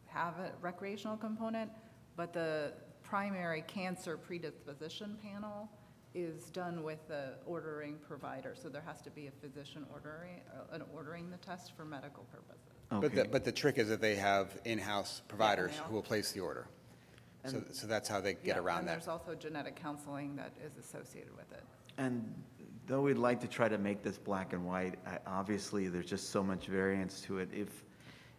have 0.04 0.34
a 0.38 0.52
recreational 0.60 1.16
component, 1.16 1.70
but 2.14 2.34
the 2.34 2.74
primary 3.02 3.62
cancer 3.66 4.18
predisposition 4.18 5.16
panel 5.22 5.70
is 6.16 6.48
done 6.50 6.82
with 6.82 7.06
the 7.08 7.34
ordering 7.44 7.96
provider. 8.08 8.54
So 8.60 8.70
there 8.70 8.82
has 8.86 9.02
to 9.02 9.10
be 9.10 9.26
a 9.26 9.30
physician 9.30 9.84
ordering, 9.92 10.40
uh, 10.50 10.74
an 10.74 10.82
ordering 10.94 11.30
the 11.30 11.36
test 11.36 11.76
for 11.76 11.84
medical 11.84 12.24
purposes. 12.32 12.62
But 12.88 13.00
the, 13.14 13.20
Okay. 13.20 13.28
but 13.30 13.44
the 13.44 13.52
trick 13.52 13.76
is 13.76 13.88
that 13.88 14.00
they 14.00 14.16
have 14.16 14.58
in-house 14.64 15.20
providers 15.28 15.72
they 15.72 15.82
who 15.84 15.94
will 15.94 16.02
place 16.02 16.32
the 16.32 16.40
order. 16.40 16.68
So, 17.44 17.62
so 17.70 17.86
that's 17.86 18.08
how 18.08 18.20
they 18.20 18.32
get 18.34 18.44
Yeah, 18.46 18.58
around 18.58 18.78
And 18.80 18.88
that. 18.88 18.92
there's 18.92 19.08
also 19.08 19.34
genetic 19.34 19.76
counseling 19.76 20.34
that 20.36 20.52
is 20.64 20.78
associated 20.78 21.36
with 21.36 21.52
it. 21.52 21.62
And 21.98 22.34
though 22.86 23.02
we'd 23.02 23.18
like 23.18 23.40
to 23.42 23.46
try 23.48 23.68
to 23.68 23.78
make 23.78 24.02
this 24.02 24.16
black 24.18 24.52
and 24.54 24.64
white, 24.66 24.98
I- 25.06 25.20
obviously, 25.26 25.88
there's 25.88 26.06
just 26.06 26.30
so 26.30 26.42
much 26.42 26.66
variance 26.66 27.20
to 27.22 27.38
it. 27.38 27.50
If, 27.52 27.84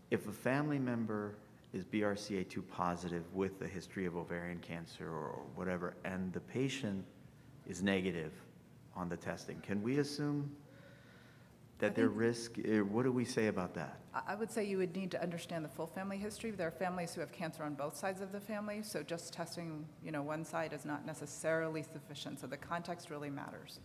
if 0.09 0.27
a 0.27 0.31
family 0.31 0.79
member 0.79 1.35
is 1.73 1.85
BRCA2 1.85 2.67
positive 2.69 3.23
with 3.35 3.61
a 3.61 3.67
history 3.67 4.05
of 4.07 4.17
ovarian 4.17 4.59
cancer 4.59 5.07
or 5.07 5.43
whatever, 5.55 5.93
and 6.03 6.33
the 6.33 6.39
patient 6.41 7.05
is 7.67 7.83
negative 7.83 8.33
on 8.95 9.09
the 9.09 9.17
testing, 9.17 9.59
can 9.61 9.83
we 9.83 9.99
assume 9.99 10.51
that 11.79 11.95
their 11.95 12.09
risk, 12.09 12.57
eh, 12.65 12.79
what 12.79 13.03
do 13.03 13.11
we 13.11 13.23
say 13.23 13.47
about 13.47 13.75
that? 13.75 13.99
I 14.13 14.33
I 14.33 14.35
would 14.35 14.51
say 14.51 14.63
you 14.65 14.77
would 14.79 14.95
need 14.95 15.11
to 15.11 15.21
understand 15.21 15.63
the 15.63 15.69
full 15.69 15.85
family 15.85 16.17
history. 16.17 16.49
There 16.51 16.67
are 16.67 16.71
families 16.71 17.13
who 17.13 17.21
have 17.21 17.31
cancer 17.31 17.63
on 17.63 17.75
both 17.75 17.95
sides 17.95 18.19
of 18.21 18.31
the 18.31 18.39
family, 18.39 18.81
so 18.81 19.03
just 19.03 19.31
testing, 19.31 19.85
you 20.03 20.11
know, 20.11 20.23
one 20.23 20.43
side 20.43 20.73
is 20.73 20.85
not 20.85 21.05
necessarily 21.05 21.83
sufficient. 21.83 22.39
So 22.39 22.47
the 22.47 22.57
context 22.57 23.11
really 23.11 23.29
matters. 23.29 23.79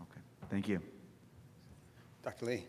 Okay, 0.00 0.20
thank 0.48 0.68
you. 0.68 0.80
Dr. 2.22 2.46
Lee? 2.46 2.64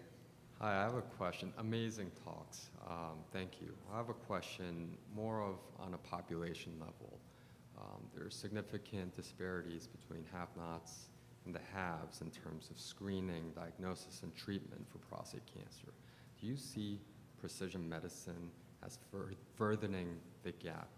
Hi, 0.59 0.79
I 0.79 0.83
have 0.83 0.95
a 0.95 1.01
question. 1.01 1.53
Amazing 1.59 2.09
talks. 2.23 2.69
Um, 2.89 3.19
thank 3.31 3.61
you. 3.61 3.73
I 3.93 3.97
have 3.97 4.09
a 4.09 4.13
question 4.13 4.97
more 5.15 5.41
of 5.41 5.57
on 5.79 5.93
a 5.93 5.97
population 5.97 6.73
level. 6.79 7.19
Um, 7.83 8.03
there 8.15 8.25
are 8.25 8.29
significant 8.29 9.15
disparities 9.15 9.87
between 9.87 10.23
have-nots 10.31 11.09
and 11.45 11.53
the 11.53 11.59
haves 11.73 12.21
in 12.21 12.31
terms 12.31 12.69
of 12.71 12.79
screening, 12.79 13.51
diagnosis, 13.55 14.21
and 14.23 14.33
treatment 14.35 14.85
for 14.89 14.99
prostate 14.99 15.45
cancer. 15.45 15.91
Do 16.39 16.47
you 16.47 16.55
see 16.55 16.99
precision 17.39 17.87
medicine 17.87 18.49
as 18.85 18.97
fur- 19.11 19.31
furthering 19.57 20.17
the 20.43 20.51
gap 20.53 20.89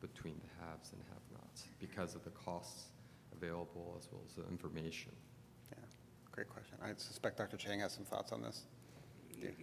between 0.00 0.34
the 0.40 0.64
haves 0.64 0.92
and 0.92 1.02
have-nots 1.08 1.64
because 1.80 2.14
of 2.14 2.22
the 2.22 2.30
costs 2.30 2.84
available 3.36 3.96
as 3.98 4.08
well 4.12 4.22
as 4.28 4.34
the 4.34 4.46
information? 4.48 5.10
Yeah, 5.72 5.78
great 6.30 6.48
question. 6.48 6.78
I 6.82 6.90
suspect 6.96 7.38
Dr. 7.38 7.56
Cheng 7.56 7.80
has 7.80 7.92
some 7.92 8.04
thoughts 8.04 8.30
on 8.32 8.42
this. 8.42 8.62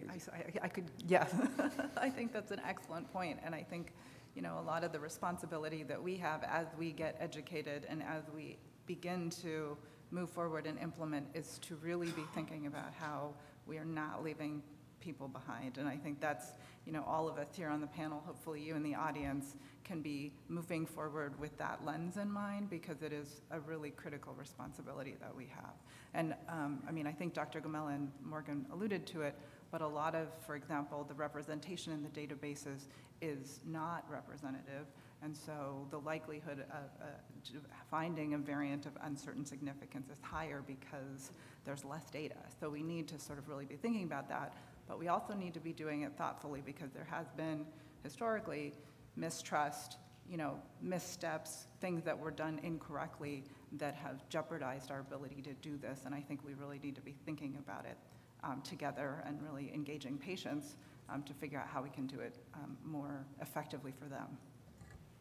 I, 0.08 0.14
I- 0.34 0.64
I 0.64 0.68
could, 0.68 0.90
yeah, 1.06 1.26
I 1.96 2.08
think 2.10 2.32
that's 2.32 2.50
an 2.50 2.60
excellent 2.66 3.10
point, 3.12 3.38
and 3.44 3.54
I 3.54 3.62
think, 3.62 3.92
you 4.36 4.42
know, 4.42 4.58
a 4.60 4.66
lot 4.66 4.84
of 4.84 4.92
the 4.92 5.00
responsibility 5.00 5.82
that 5.82 6.00
we 6.00 6.16
have 6.18 6.44
as 6.44 6.66
we 6.78 6.92
get 6.92 7.16
educated 7.18 7.86
and 7.88 8.02
as 8.02 8.22
we 8.34 8.58
begin 8.86 9.30
to 9.30 9.76
move 10.10 10.28
forward 10.28 10.66
and 10.66 10.78
implement 10.78 11.26
is 11.34 11.58
to 11.62 11.74
really 11.76 12.08
be 12.08 12.22
thinking 12.34 12.66
about 12.66 12.92
how 13.00 13.32
we 13.66 13.78
are 13.78 13.84
not 13.84 14.22
leaving 14.22 14.62
people 15.00 15.26
behind. 15.26 15.78
And 15.78 15.88
I 15.88 15.96
think 15.96 16.20
that's, 16.20 16.52
you 16.84 16.92
know, 16.92 17.04
all 17.08 17.28
of 17.28 17.38
us 17.38 17.48
here 17.56 17.68
on 17.68 17.80
the 17.80 17.86
panel, 17.86 18.22
hopefully 18.26 18.60
you 18.60 18.76
in 18.76 18.82
the 18.82 18.94
audience, 18.94 19.56
can 19.84 20.02
be 20.02 20.32
moving 20.48 20.84
forward 20.84 21.38
with 21.40 21.56
that 21.58 21.80
lens 21.84 22.16
in 22.16 22.30
mind 22.30 22.68
because 22.68 23.02
it 23.02 23.12
is 23.12 23.40
a 23.52 23.60
really 23.60 23.90
critical 23.90 24.34
responsibility 24.34 25.14
that 25.20 25.34
we 25.34 25.46
have. 25.46 25.74
And 26.12 26.34
um, 26.48 26.82
I 26.88 26.92
mean, 26.92 27.06
I 27.06 27.12
think 27.12 27.34
Dr. 27.34 27.60
Gomella 27.60 27.94
and 27.94 28.10
Morgan 28.22 28.66
alluded 28.72 29.06
to 29.08 29.22
it, 29.22 29.34
but 29.70 29.80
a 29.80 29.86
lot 29.86 30.14
of, 30.14 30.28
for 30.46 30.56
example, 30.56 31.04
the 31.08 31.14
representation 31.14 31.92
in 31.92 32.02
the 32.02 32.08
databases 32.08 32.86
is 33.20 33.60
not 33.66 34.04
representative. 34.10 34.86
And 35.22 35.36
so 35.36 35.86
the 35.90 35.98
likelihood 35.98 36.64
of 36.70 37.02
uh, 37.02 37.58
finding 37.90 38.34
a 38.34 38.38
variant 38.38 38.86
of 38.86 38.92
uncertain 39.02 39.44
significance 39.44 40.08
is 40.10 40.18
higher 40.22 40.62
because 40.66 41.32
there's 41.64 41.84
less 41.84 42.10
data. 42.10 42.36
So 42.60 42.68
we 42.68 42.82
need 42.82 43.08
to 43.08 43.18
sort 43.18 43.38
of 43.38 43.48
really 43.48 43.64
be 43.64 43.76
thinking 43.76 44.04
about 44.04 44.28
that. 44.28 44.54
But 44.86 44.98
we 44.98 45.08
also 45.08 45.34
need 45.34 45.54
to 45.54 45.60
be 45.60 45.72
doing 45.72 46.02
it 46.02 46.12
thoughtfully 46.16 46.62
because 46.64 46.92
there 46.92 47.08
has 47.10 47.26
been 47.36 47.64
historically 48.02 48.72
mistrust, 49.16 49.96
you 50.30 50.36
know, 50.36 50.54
missteps, 50.82 51.66
things 51.80 52.04
that 52.04 52.16
were 52.16 52.30
done 52.30 52.60
incorrectly 52.62 53.42
that 53.72 53.94
have 53.94 54.28
jeopardized 54.28 54.90
our 54.90 55.00
ability 55.00 55.42
to 55.42 55.54
do 55.54 55.76
this. 55.76 56.02
And 56.04 56.14
I 56.14 56.20
think 56.20 56.44
we 56.44 56.54
really 56.54 56.78
need 56.78 56.94
to 56.94 57.00
be 57.00 57.16
thinking 57.24 57.56
about 57.58 57.84
it 57.86 57.96
um, 58.44 58.62
together 58.62 59.22
and 59.26 59.40
really 59.42 59.72
engaging 59.74 60.18
patients 60.18 60.76
um, 61.08 61.22
to 61.24 61.34
figure 61.34 61.58
out 61.58 61.68
how 61.68 61.82
we 61.82 61.90
can 61.90 62.06
do 62.06 62.20
it 62.20 62.38
um, 62.54 62.76
more 62.84 63.24
effectively 63.40 63.92
for 63.92 64.06
them. 64.06 64.26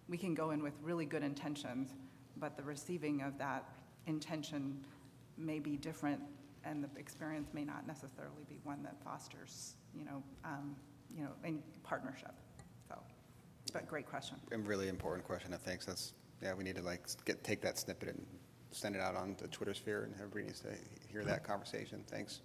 We 0.08 0.18
can 0.18 0.34
go 0.34 0.52
in 0.52 0.62
with 0.62 0.74
really 0.82 1.06
good 1.06 1.24
intentions, 1.24 1.90
but 2.38 2.58
the 2.58 2.64
receiving 2.64 3.22
of 3.22 3.38
that 3.38 3.68
intention 4.08 4.86
may 5.38 5.60
be 5.60 5.78
different, 5.78 6.22
and 6.64 6.84
the 6.84 6.90
experience 7.00 7.50
may 7.54 7.64
not 7.64 7.88
necessarily 7.88 8.44
be 8.48 8.60
one 8.64 8.84
that 8.84 8.96
fosters, 9.04 9.76
you 9.94 10.06
know, 10.06 10.24
um, 10.44 10.76
you 11.16 11.24
know, 11.24 11.32
in 11.44 11.62
partnership. 11.84 12.34
So, 12.88 12.98
but 13.74 13.88
great 13.88 14.08
question. 14.08 14.38
A 14.52 14.58
really 14.58 14.90
important 14.90 15.26
question, 15.26 15.54
I 15.54 15.58
think. 15.58 15.86
That's, 15.86 16.14
yeah, 16.42 16.54
we 16.54 16.64
need 16.64 16.76
to 16.76 16.84
like 16.84 17.08
get, 17.26 17.44
take 17.44 17.62
that 17.62 17.78
snippet 17.78 18.10
and 18.10 18.26
send 18.72 18.96
it 18.96 19.02
out 19.02 19.16
on 19.16 19.36
the 19.40 19.48
Twitter 19.48 19.74
sphere 19.74 20.04
and 20.04 20.14
everybody 20.16 20.44
needs 20.44 20.60
to 20.60 20.70
hear 21.10 21.24
that 21.24 21.44
conversation. 21.44 22.04
Thanks. 22.08 22.42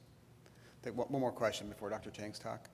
Take 0.83 0.97
one, 0.97 1.09
one 1.13 1.21
more 1.21 1.33
question 1.33 1.69
before 1.69 1.91
Dr. 1.91 2.11
Cheng's 2.11 2.39
talk. 2.39 2.69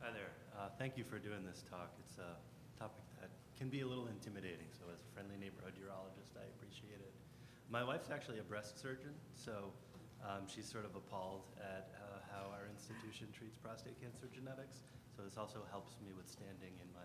Hi 0.00 0.08
there. 0.12 0.32
Uh, 0.56 0.68
thank 0.78 0.96
you 0.96 1.04
for 1.04 1.18
doing 1.18 1.44
this 1.44 1.62
talk. 1.68 1.92
It's 2.00 2.16
a 2.16 2.36
topic 2.80 3.04
that 3.20 3.28
can 3.58 3.68
be 3.68 3.80
a 3.82 3.86
little 3.86 4.08
intimidating, 4.08 4.72
so 4.72 4.88
as 4.92 5.00
a 5.04 5.08
friendly 5.12 5.36
neighborhood 5.36 5.76
urologist, 5.76 6.32
I 6.40 6.48
appreciate 6.56 7.00
it. 7.04 7.12
My 7.68 7.84
wife's 7.84 8.10
actually 8.10 8.38
a 8.40 8.46
breast 8.48 8.80
surgeon, 8.80 9.12
so 9.36 9.72
um, 10.24 10.48
she's 10.48 10.64
sort 10.64 10.84
of 10.84 10.96
appalled 10.96 11.44
at 11.60 11.92
uh, 12.00 12.24
how 12.32 12.48
our 12.48 12.64
institution 12.72 13.28
treats 13.36 13.56
prostate 13.60 14.00
cancer 14.00 14.28
genetics. 14.32 14.80
So 15.12 15.22
this 15.22 15.36
also 15.36 15.60
helps 15.70 16.00
me 16.00 16.16
with 16.16 16.28
standing 16.28 16.72
in 16.80 16.88
my 16.96 17.04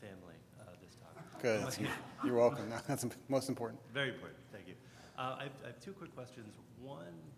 family, 0.00 0.40
uh, 0.64 0.72
this 0.80 0.96
talk. 0.96 1.12
Good. 1.44 1.60
You're 2.24 2.40
welcome. 2.40 2.72
That's 2.88 3.04
im- 3.04 3.12
most 3.28 3.48
important. 3.52 3.80
very 3.92 4.16
important, 4.16 4.40
thank 4.48 4.64
you. 4.66 4.74
Uh, 5.18 5.36
I, 5.40 5.42
have, 5.44 5.56
I 5.64 5.66
have 5.76 5.80
two 5.80 5.92
quick 5.92 6.16
questions. 6.16 6.56
One, 6.80 7.04
maybe 7.04 7.12
not 7.12 7.12
quick. 7.20 7.31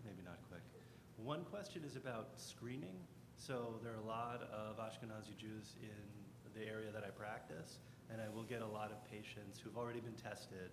One 1.24 1.40
question 1.48 1.80
is 1.88 1.96
about 1.96 2.36
screening. 2.36 3.01
So 3.38 3.80
there 3.82 3.94
are 3.96 4.05
a 4.05 4.06
lot 4.06 4.44
of 4.52 4.76
Ashkenazi 4.76 5.32
Jews 5.40 5.72
in 5.80 6.05
the 6.52 6.68
area 6.68 6.92
that 6.92 7.02
I 7.02 7.09
practice, 7.09 7.80
and 8.12 8.20
I 8.20 8.28
will 8.28 8.44
get 8.44 8.60
a 8.60 8.66
lot 8.66 8.92
of 8.92 9.01
patients 9.10 9.56
who've 9.56 9.78
already 9.78 10.01
been 10.01 10.20
tested, 10.20 10.68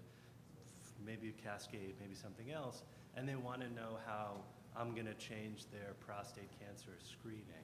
maybe 1.06 1.32
a 1.32 1.42
cascade, 1.42 1.96
maybe 2.02 2.16
something 2.16 2.52
else, 2.52 2.84
and 3.16 3.24
they 3.30 3.40
want 3.40 3.62
to 3.62 3.72
know 3.72 3.96
how 4.06 4.44
I'm 4.76 4.92
going 4.92 5.08
to 5.08 5.16
change 5.16 5.72
their 5.72 5.96
prostate 6.04 6.52
cancer 6.60 7.00
screening. 7.00 7.64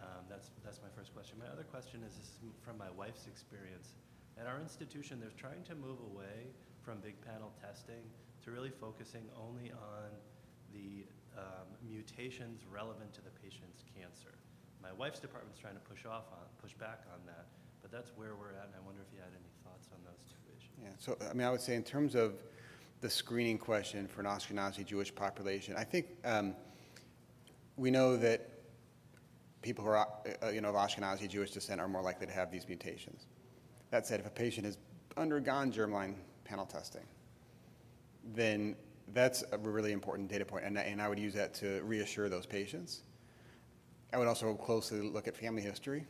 Um, 0.00 0.24
that's, 0.30 0.48
that's 0.64 0.80
my 0.80 0.88
first 0.96 1.12
question. 1.12 1.36
My 1.36 1.52
other 1.52 1.68
question 1.68 2.00
is 2.08 2.16
is 2.16 2.40
from 2.64 2.78
my 2.78 2.88
wife's 2.96 3.26
experience. 3.26 3.92
At 4.40 4.46
our 4.46 4.62
institution, 4.62 5.20
they're 5.20 5.36
trying 5.36 5.62
to 5.68 5.74
move 5.74 6.00
away 6.08 6.48
from 6.80 7.04
big 7.04 7.20
panel 7.20 7.52
testing 7.60 8.00
to 8.44 8.50
really 8.50 8.72
focusing 8.80 9.28
only 9.36 9.72
on 9.76 10.08
the 10.72 11.04
um, 11.38 11.66
mutations 11.86 12.62
relevant 12.70 13.12
to 13.14 13.22
the 13.22 13.30
patient's 13.30 13.84
cancer. 13.94 14.34
My 14.82 14.92
wife's 14.92 15.20
department's 15.20 15.58
trying 15.58 15.74
to 15.74 15.80
push 15.80 16.04
off 16.04 16.24
on, 16.32 16.44
push 16.60 16.74
back 16.74 17.02
on 17.12 17.20
that, 17.26 17.46
but 17.82 17.90
that's 17.90 18.10
where 18.16 18.34
we're 18.34 18.54
at, 18.58 18.66
and 18.66 18.74
I 18.76 18.84
wonder 18.84 19.00
if 19.06 19.12
you 19.14 19.20
had 19.20 19.30
any 19.32 19.50
thoughts 19.64 19.88
on 19.92 19.98
those 20.04 20.22
two 20.26 20.42
issues. 20.56 20.74
Yeah, 20.82 20.90
so, 20.98 21.16
I 21.30 21.34
mean, 21.34 21.46
I 21.46 21.50
would 21.50 21.60
say 21.60 21.74
in 21.74 21.82
terms 21.82 22.14
of 22.14 22.34
the 23.00 23.10
screening 23.10 23.58
question 23.58 24.06
for 24.06 24.20
an 24.20 24.26
Ashkenazi 24.26 24.84
Jewish 24.84 25.14
population, 25.14 25.74
I 25.76 25.84
think 25.84 26.06
um, 26.24 26.54
we 27.76 27.90
know 27.90 28.16
that 28.16 28.48
people 29.62 29.84
who 29.84 29.90
are, 29.90 30.08
uh, 30.42 30.48
you 30.48 30.60
know, 30.60 30.70
of 30.70 30.74
Ashkenazi 30.74 31.28
Jewish 31.28 31.50
descent 31.50 31.80
are 31.80 31.88
more 31.88 32.02
likely 32.02 32.26
to 32.26 32.32
have 32.32 32.50
these 32.50 32.66
mutations. 32.68 33.26
That 33.90 34.06
said, 34.06 34.20
if 34.20 34.26
a 34.26 34.30
patient 34.30 34.66
has 34.66 34.78
undergone 35.16 35.72
germline 35.72 36.14
panel 36.44 36.66
testing, 36.66 37.06
then 38.34 38.76
that's 39.14 39.44
a 39.52 39.58
really 39.58 39.92
important 39.92 40.28
data 40.28 40.44
point, 40.44 40.64
and, 40.64 40.78
I- 40.78 40.82
and 40.82 41.00
I 41.00 41.08
would 41.08 41.18
use 41.18 41.34
that 41.34 41.54
to 41.54 41.80
reassure 41.82 42.28
those 42.28 42.46
patients. 42.46 43.02
I 44.12 44.18
would 44.18 44.28
also 44.28 44.54
closely 44.54 45.00
look 45.00 45.28
at 45.28 45.36
family 45.36 45.62
history. 45.62 46.04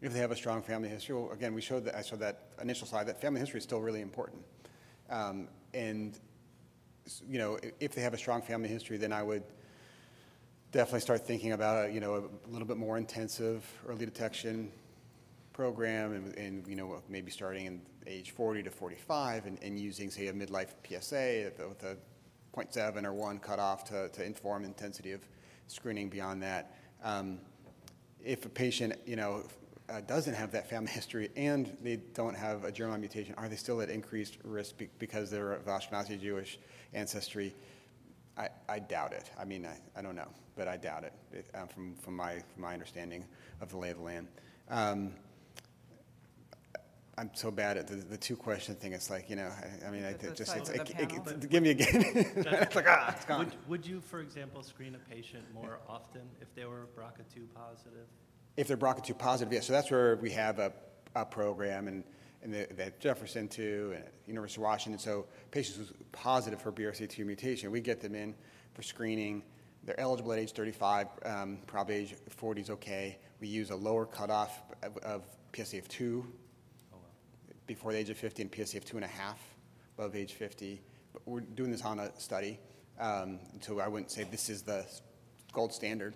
If 0.00 0.12
they 0.12 0.18
have 0.18 0.32
a 0.32 0.36
strong 0.36 0.62
family 0.62 0.88
history, 0.88 1.14
well, 1.14 1.30
again, 1.30 1.54
we 1.54 1.60
showed 1.60 1.84
that, 1.84 1.94
I 1.94 2.02
showed 2.02 2.20
that 2.20 2.48
initial 2.60 2.86
slide, 2.86 3.04
that 3.06 3.20
family 3.20 3.40
history 3.40 3.58
is 3.58 3.64
still 3.64 3.80
really 3.80 4.00
important. 4.00 4.42
Um, 5.08 5.48
and, 5.74 6.18
you 7.28 7.38
know, 7.38 7.58
if 7.80 7.94
they 7.94 8.02
have 8.02 8.12
a 8.12 8.18
strong 8.18 8.42
family 8.42 8.68
history, 8.68 8.96
then 8.96 9.12
I 9.12 9.22
would 9.22 9.44
definitely 10.72 11.00
start 11.00 11.26
thinking 11.26 11.52
about, 11.52 11.88
a, 11.88 11.92
you 11.92 12.00
know, 12.00 12.28
a 12.46 12.50
little 12.50 12.66
bit 12.66 12.76
more 12.76 12.98
intensive 12.98 13.64
early 13.86 14.04
detection 14.04 14.72
program 15.52 16.12
and, 16.14 16.36
and 16.36 16.66
you 16.66 16.74
know, 16.76 17.00
maybe 17.08 17.30
starting 17.30 17.66
in 17.66 17.82
age 18.06 18.30
40 18.32 18.62
to 18.64 18.70
45 18.70 19.46
and, 19.46 19.62
and 19.62 19.78
using, 19.78 20.10
say, 20.10 20.26
a 20.28 20.32
midlife 20.32 20.70
PSA 20.88 21.52
with 21.68 21.82
a 21.84 21.96
0.7 22.54 23.04
or 23.04 23.12
1 23.12 23.38
cutoff 23.38 23.84
to, 23.84 24.08
to 24.10 24.24
inform 24.24 24.64
intensity 24.64 25.12
of 25.12 25.20
screening 25.66 26.08
beyond 26.08 26.42
that. 26.42 26.76
Um, 27.02 27.38
if 28.24 28.44
a 28.44 28.48
patient, 28.48 28.94
you 29.06 29.16
know, 29.16 29.44
uh, 29.88 30.00
doesn't 30.02 30.34
have 30.34 30.52
that 30.52 30.68
family 30.68 30.90
history 30.92 31.30
and 31.36 31.76
they 31.82 31.96
don't 32.14 32.36
have 32.36 32.64
a 32.64 32.72
germline 32.72 33.00
mutation, 33.00 33.34
are 33.36 33.48
they 33.48 33.56
still 33.56 33.80
at 33.80 33.90
increased 33.90 34.38
risk 34.44 34.76
be- 34.78 34.88
because 34.98 35.30
they're 35.30 35.52
of 35.52 35.64
Ashkenazi 35.66 36.20
Jewish 36.20 36.58
ancestry? 36.94 37.54
I, 38.36 38.48
I 38.68 38.78
doubt 38.78 39.12
it. 39.12 39.30
I 39.38 39.44
mean, 39.44 39.66
I, 39.66 39.78
I 39.98 40.02
don't 40.02 40.16
know, 40.16 40.28
but 40.56 40.68
I 40.68 40.76
doubt 40.76 41.04
it, 41.04 41.12
it 41.32 41.46
um, 41.54 41.68
from, 41.68 41.94
from, 41.96 42.16
my, 42.16 42.34
from 42.52 42.62
my 42.62 42.72
understanding 42.72 43.24
of 43.60 43.70
the 43.70 43.76
lay 43.76 43.90
of 43.90 43.98
the 43.98 44.04
land. 44.04 44.28
Um, 44.70 45.12
I'm 47.22 47.30
so 47.34 47.52
bad 47.52 47.76
at 47.76 47.86
the, 47.86 47.94
the 47.94 48.16
two 48.16 48.34
question 48.34 48.74
thing. 48.74 48.92
It's 48.92 49.08
like, 49.08 49.30
you 49.30 49.36
know, 49.36 49.48
I, 49.48 49.86
I 49.86 49.90
mean, 49.92 50.02
I, 50.02 50.08
it 50.08 50.14
it 50.14 50.20
the 50.30 50.34
just, 50.34 50.50
size 50.50 50.62
it's, 50.62 50.70
of 50.70 50.74
it, 50.74 50.86
the 50.86 51.02
it, 51.02 51.24
panel? 51.24 51.34
give 51.48 51.62
me 51.62 51.70
again. 51.70 51.86
it's 51.94 52.74
like, 52.74 52.86
ah, 52.88 53.14
it's 53.14 53.24
gone. 53.24 53.38
Would, 53.38 53.54
would 53.68 53.86
you, 53.86 54.00
for 54.00 54.18
example, 54.18 54.60
screen 54.64 54.96
a 54.96 55.14
patient 55.14 55.44
more 55.54 55.78
often 55.88 56.22
if 56.40 56.52
they 56.56 56.64
were 56.64 56.88
BRCA2 56.98 57.46
positive? 57.54 58.08
If 58.56 58.66
they're 58.66 58.76
BRCA2 58.76 59.16
positive, 59.16 59.52
yes. 59.52 59.68
So 59.68 59.72
that's 59.72 59.88
where 59.88 60.16
we 60.16 60.32
have 60.32 60.58
a, 60.58 60.72
a 61.14 61.24
program 61.24 61.86
and, 61.86 62.02
and 62.42 62.52
the, 62.52 62.66
that 62.76 62.98
Jefferson 62.98 63.46
too, 63.46 63.92
and 63.94 64.04
University 64.26 64.60
of 64.60 64.64
Washington. 64.64 64.98
So 64.98 65.26
patients 65.52 65.78
who's 65.78 65.92
positive 66.10 66.60
for 66.60 66.72
BRCA2 66.72 67.24
mutation, 67.24 67.70
we 67.70 67.80
get 67.80 68.00
them 68.00 68.16
in 68.16 68.34
for 68.74 68.82
screening. 68.82 69.44
They're 69.84 70.00
eligible 70.00 70.32
at 70.32 70.40
age 70.40 70.50
35, 70.50 71.06
um, 71.24 71.58
probably 71.68 71.94
age 71.94 72.16
40 72.30 72.62
is 72.62 72.70
okay. 72.70 73.20
We 73.40 73.46
use 73.46 73.70
a 73.70 73.76
lower 73.76 74.06
cutoff 74.06 74.60
of, 74.82 74.96
of 74.98 75.22
PSA 75.54 75.78
of 75.78 75.86
2 75.86 76.24
Oh, 76.24 76.24
well. 76.24 76.41
Before 77.74 77.92
the 77.92 77.98
age 77.98 78.10
of 78.10 78.18
50 78.18 78.42
and 78.42 78.54
PSA 78.54 78.76
of 78.76 78.84
2.5 78.84 79.08
above 79.96 80.14
age 80.14 80.34
50. 80.34 80.80
But 81.12 81.22
we're 81.26 81.40
doing 81.40 81.70
this 81.70 81.82
on 81.82 81.98
a 82.00 82.18
study, 82.20 82.58
um, 82.98 83.38
so 83.60 83.80
I 83.80 83.88
wouldn't 83.88 84.10
say 84.10 84.24
this 84.24 84.50
is 84.50 84.62
the 84.62 84.86
gold 85.52 85.72
standard. 85.72 86.14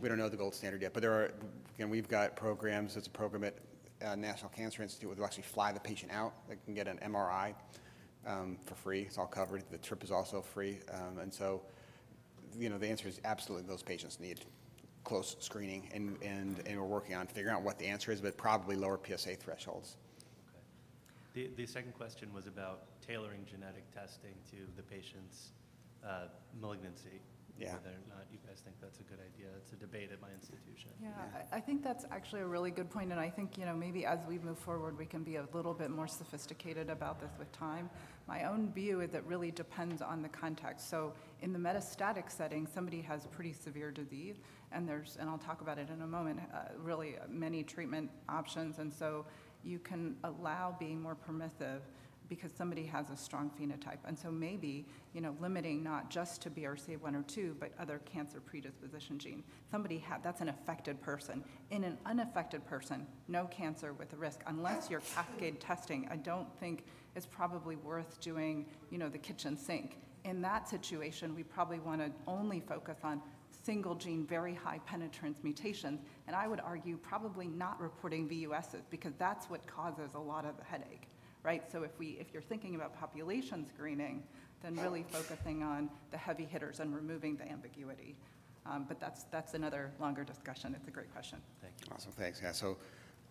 We 0.00 0.08
don't 0.08 0.18
know 0.18 0.28
the 0.28 0.36
gold 0.36 0.54
standard 0.54 0.82
yet, 0.82 0.92
but 0.92 1.00
there 1.00 1.12
are, 1.12 1.32
again, 1.74 1.90
we've 1.90 2.08
got 2.08 2.36
programs. 2.36 2.94
There's 2.94 3.06
a 3.06 3.10
program 3.10 3.44
at 3.44 3.56
uh, 4.04 4.14
National 4.14 4.50
Cancer 4.50 4.82
Institute 4.82 5.16
will 5.16 5.24
actually 5.24 5.42
fly 5.42 5.72
the 5.72 5.80
patient 5.80 6.12
out. 6.12 6.32
They 6.48 6.56
can 6.64 6.74
get 6.74 6.86
an 6.86 6.98
MRI 6.98 7.54
um, 8.26 8.58
for 8.64 8.74
free. 8.74 9.02
It's 9.02 9.18
all 9.18 9.26
covered. 9.26 9.64
The 9.70 9.78
trip 9.78 10.04
is 10.04 10.10
also 10.10 10.40
free. 10.40 10.78
Um, 10.92 11.18
and 11.18 11.32
so, 11.32 11.62
you 12.56 12.68
know, 12.68 12.78
the 12.78 12.86
answer 12.86 13.08
is 13.08 13.20
absolutely 13.24 13.66
those 13.66 13.82
patients 13.82 14.20
need 14.20 14.40
close 15.04 15.36
screening, 15.40 15.88
and, 15.94 16.18
and, 16.22 16.62
and 16.66 16.78
we're 16.78 16.86
working 16.86 17.14
on 17.14 17.26
figuring 17.26 17.56
out 17.56 17.62
what 17.62 17.78
the 17.78 17.86
answer 17.86 18.12
is, 18.12 18.20
but 18.20 18.36
probably 18.36 18.76
lower 18.76 19.00
PSA 19.04 19.36
thresholds. 19.36 19.96
The, 21.38 21.50
the 21.54 21.66
second 21.66 21.94
question 21.94 22.34
was 22.34 22.48
about 22.48 23.00
tailoring 23.00 23.46
genetic 23.48 23.88
testing 23.94 24.34
to 24.50 24.56
the 24.76 24.82
patient's 24.82 25.52
uh, 26.04 26.24
malignancy. 26.60 27.20
Yeah. 27.56 27.74
Whether 27.74 27.90
or 27.90 28.08
not 28.08 28.26
you 28.32 28.38
guys 28.44 28.60
think 28.64 28.74
that's 28.80 28.98
a 28.98 29.04
good 29.04 29.18
idea. 29.20 29.46
It's 29.62 29.72
a 29.72 29.76
debate 29.76 30.10
at 30.12 30.20
my 30.20 30.28
institution. 30.34 30.90
Yeah, 31.00 31.10
I 31.52 31.58
I 31.58 31.60
think 31.60 31.84
that's 31.84 32.04
actually 32.10 32.42
a 32.42 32.46
really 32.46 32.72
good 32.72 32.90
point, 32.90 33.12
and 33.12 33.20
I 33.20 33.30
think, 33.30 33.56
you 33.56 33.66
know, 33.66 33.74
maybe 33.74 34.04
as 34.04 34.18
we 34.26 34.38
move 34.38 34.58
forward, 34.58 34.98
we 34.98 35.06
can 35.06 35.22
be 35.22 35.36
a 35.36 35.46
little 35.52 35.74
bit 35.74 35.90
more 35.90 36.08
sophisticated 36.08 36.90
about 36.90 37.20
this 37.20 37.30
with 37.38 37.50
time. 37.52 37.88
My 38.26 38.44
own 38.44 38.72
view 38.72 39.00
is 39.00 39.14
it 39.14 39.24
really 39.24 39.52
depends 39.52 40.02
on 40.02 40.22
the 40.22 40.28
context. 40.28 40.90
So 40.90 41.12
in 41.40 41.52
the 41.52 41.58
metastatic 41.58 42.30
setting, 42.30 42.66
somebody 42.66 43.00
has 43.02 43.26
pretty 43.26 43.52
severe 43.52 43.92
disease, 43.92 44.36
and 44.72 44.88
there's, 44.88 45.16
and 45.20 45.28
I'll 45.30 45.38
talk 45.38 45.60
about 45.60 45.78
it 45.78 45.88
in 45.88 46.02
a 46.02 46.06
moment, 46.06 46.40
uh, 46.52 46.58
really 46.76 47.16
many 47.28 47.62
treatment 47.62 48.10
options, 48.28 48.78
and 48.80 48.92
so 48.92 49.24
you 49.64 49.78
can 49.78 50.16
allow 50.24 50.76
being 50.78 51.00
more 51.00 51.14
permissive 51.14 51.82
because 52.28 52.52
somebody 52.52 52.84
has 52.84 53.10
a 53.10 53.16
strong 53.16 53.50
phenotype. 53.58 53.98
And 54.04 54.18
so 54.18 54.30
maybe, 54.30 54.86
you 55.14 55.20
know, 55.20 55.34
limiting 55.40 55.82
not 55.82 56.10
just 56.10 56.42
to 56.42 56.50
BRCA1 56.50 57.14
or 57.14 57.22
2, 57.22 57.56
but 57.58 57.72
other 57.80 58.00
cancer 58.04 58.40
predisposition 58.40 59.18
gene. 59.18 59.42
Somebody 59.70 59.98
had, 59.98 60.22
that's 60.22 60.40
an 60.40 60.48
affected 60.48 61.00
person. 61.00 61.42
In 61.70 61.84
an 61.84 61.96
unaffected 62.04 62.66
person, 62.66 63.06
no 63.28 63.46
cancer 63.46 63.92
with 63.94 64.12
a 64.12 64.16
risk. 64.16 64.40
Unless 64.46 64.90
you're 64.90 65.02
cascade 65.14 65.60
testing, 65.60 66.06
I 66.10 66.16
don't 66.16 66.48
think 66.58 66.84
it's 67.16 67.26
probably 67.26 67.76
worth 67.76 68.20
doing, 68.20 68.66
you 68.90 68.98
know, 68.98 69.08
the 69.08 69.18
kitchen 69.18 69.56
sink. 69.56 69.96
In 70.24 70.42
that 70.42 70.68
situation, 70.68 71.34
we 71.34 71.42
probably 71.42 71.78
want 71.78 72.00
to 72.00 72.12
only 72.26 72.60
focus 72.60 72.98
on 73.02 73.22
single 73.68 73.94
gene, 73.94 74.24
very 74.24 74.54
high 74.54 74.80
penetrance 74.86 75.38
mutations, 75.42 76.00
and 76.26 76.34
I 76.34 76.48
would 76.48 76.60
argue 76.60 76.96
probably 76.96 77.48
not 77.48 77.78
reporting 77.78 78.26
VUSs 78.26 78.80
because 78.88 79.12
that's 79.18 79.50
what 79.50 79.66
causes 79.66 80.14
a 80.14 80.18
lot 80.18 80.46
of 80.46 80.56
the 80.56 80.64
headache 80.64 81.08
right? 81.42 81.70
So 81.70 81.82
if 81.82 81.98
we, 81.98 82.18
if 82.20 82.32
you're 82.32 82.42
thinking 82.42 82.74
about 82.74 82.98
population 82.98 83.66
screening, 83.66 84.22
then 84.62 84.76
really 84.76 85.04
focusing 85.08 85.62
on 85.62 85.88
the 86.10 86.16
heavy 86.16 86.44
hitters 86.44 86.80
and 86.80 86.94
removing 86.94 87.36
the 87.36 87.48
ambiguity. 87.50 88.16
Um, 88.66 88.84
but 88.86 89.00
that's, 89.00 89.24
that's 89.24 89.54
another 89.54 89.90
longer 90.00 90.24
discussion. 90.24 90.74
It's 90.76 90.88
a 90.88 90.90
great 90.90 91.12
question. 91.12 91.38
Thank 91.62 91.74
you. 91.80 91.92
Awesome, 91.94 92.12
thanks. 92.12 92.40
Yeah, 92.42 92.52
so 92.52 92.76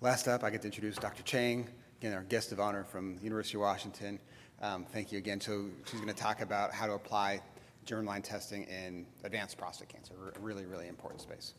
last 0.01 0.27
up, 0.27 0.43
I 0.43 0.49
get 0.49 0.61
to 0.61 0.67
introduce 0.67 0.95
Dr. 0.95 1.21
Cheng, 1.23 1.67
again, 1.99 2.13
our 2.13 2.23
guest 2.23 2.51
of 2.51 2.59
honor 2.59 2.83
from 2.83 3.17
the 3.17 3.23
University 3.23 3.57
of 3.57 3.61
Washington. 3.61 4.19
Um, 4.61 4.85
thank 4.85 5.11
you 5.11 5.19
again. 5.19 5.39
So 5.39 5.65
she's 5.85 5.99
going 5.99 6.13
to 6.13 6.19
talk 6.19 6.41
about 6.41 6.73
how 6.73 6.87
to 6.87 6.93
apply 6.93 7.41
germline 7.87 8.21
testing 8.21 8.63
in 8.63 9.05
advanced 9.23 9.57
prostate 9.57 9.87
cancer, 9.87 10.13
a 10.35 10.39
really, 10.39 10.65
really 10.65 10.87
important 10.87 11.21
space. 11.21 11.53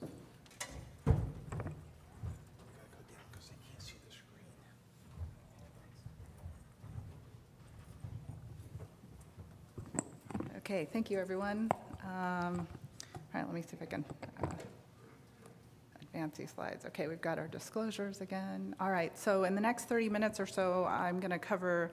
Okay, 10.58 10.86
thank 10.92 11.10
you, 11.10 11.18
everyone. 11.18 11.70
Um, 12.04 12.66
all 13.14 13.20
right, 13.32 13.46
let 13.46 13.54
me 13.54 13.62
see 13.62 13.70
if 13.72 13.80
I 13.80 13.86
can 13.86 14.04
uh, 14.42 14.46
advance 16.02 16.36
these 16.36 16.50
slides. 16.50 16.84
Okay, 16.84 17.08
we've 17.08 17.22
got 17.22 17.38
our 17.38 17.48
disclosures 17.48 18.20
again. 18.20 18.76
All 18.78 18.90
right, 18.90 19.16
so 19.16 19.44
in 19.44 19.54
the 19.54 19.62
next 19.62 19.88
30 19.88 20.10
minutes 20.10 20.38
or 20.38 20.44
so, 20.44 20.84
I'm 20.84 21.20
going 21.20 21.30
to 21.30 21.38
cover 21.38 21.90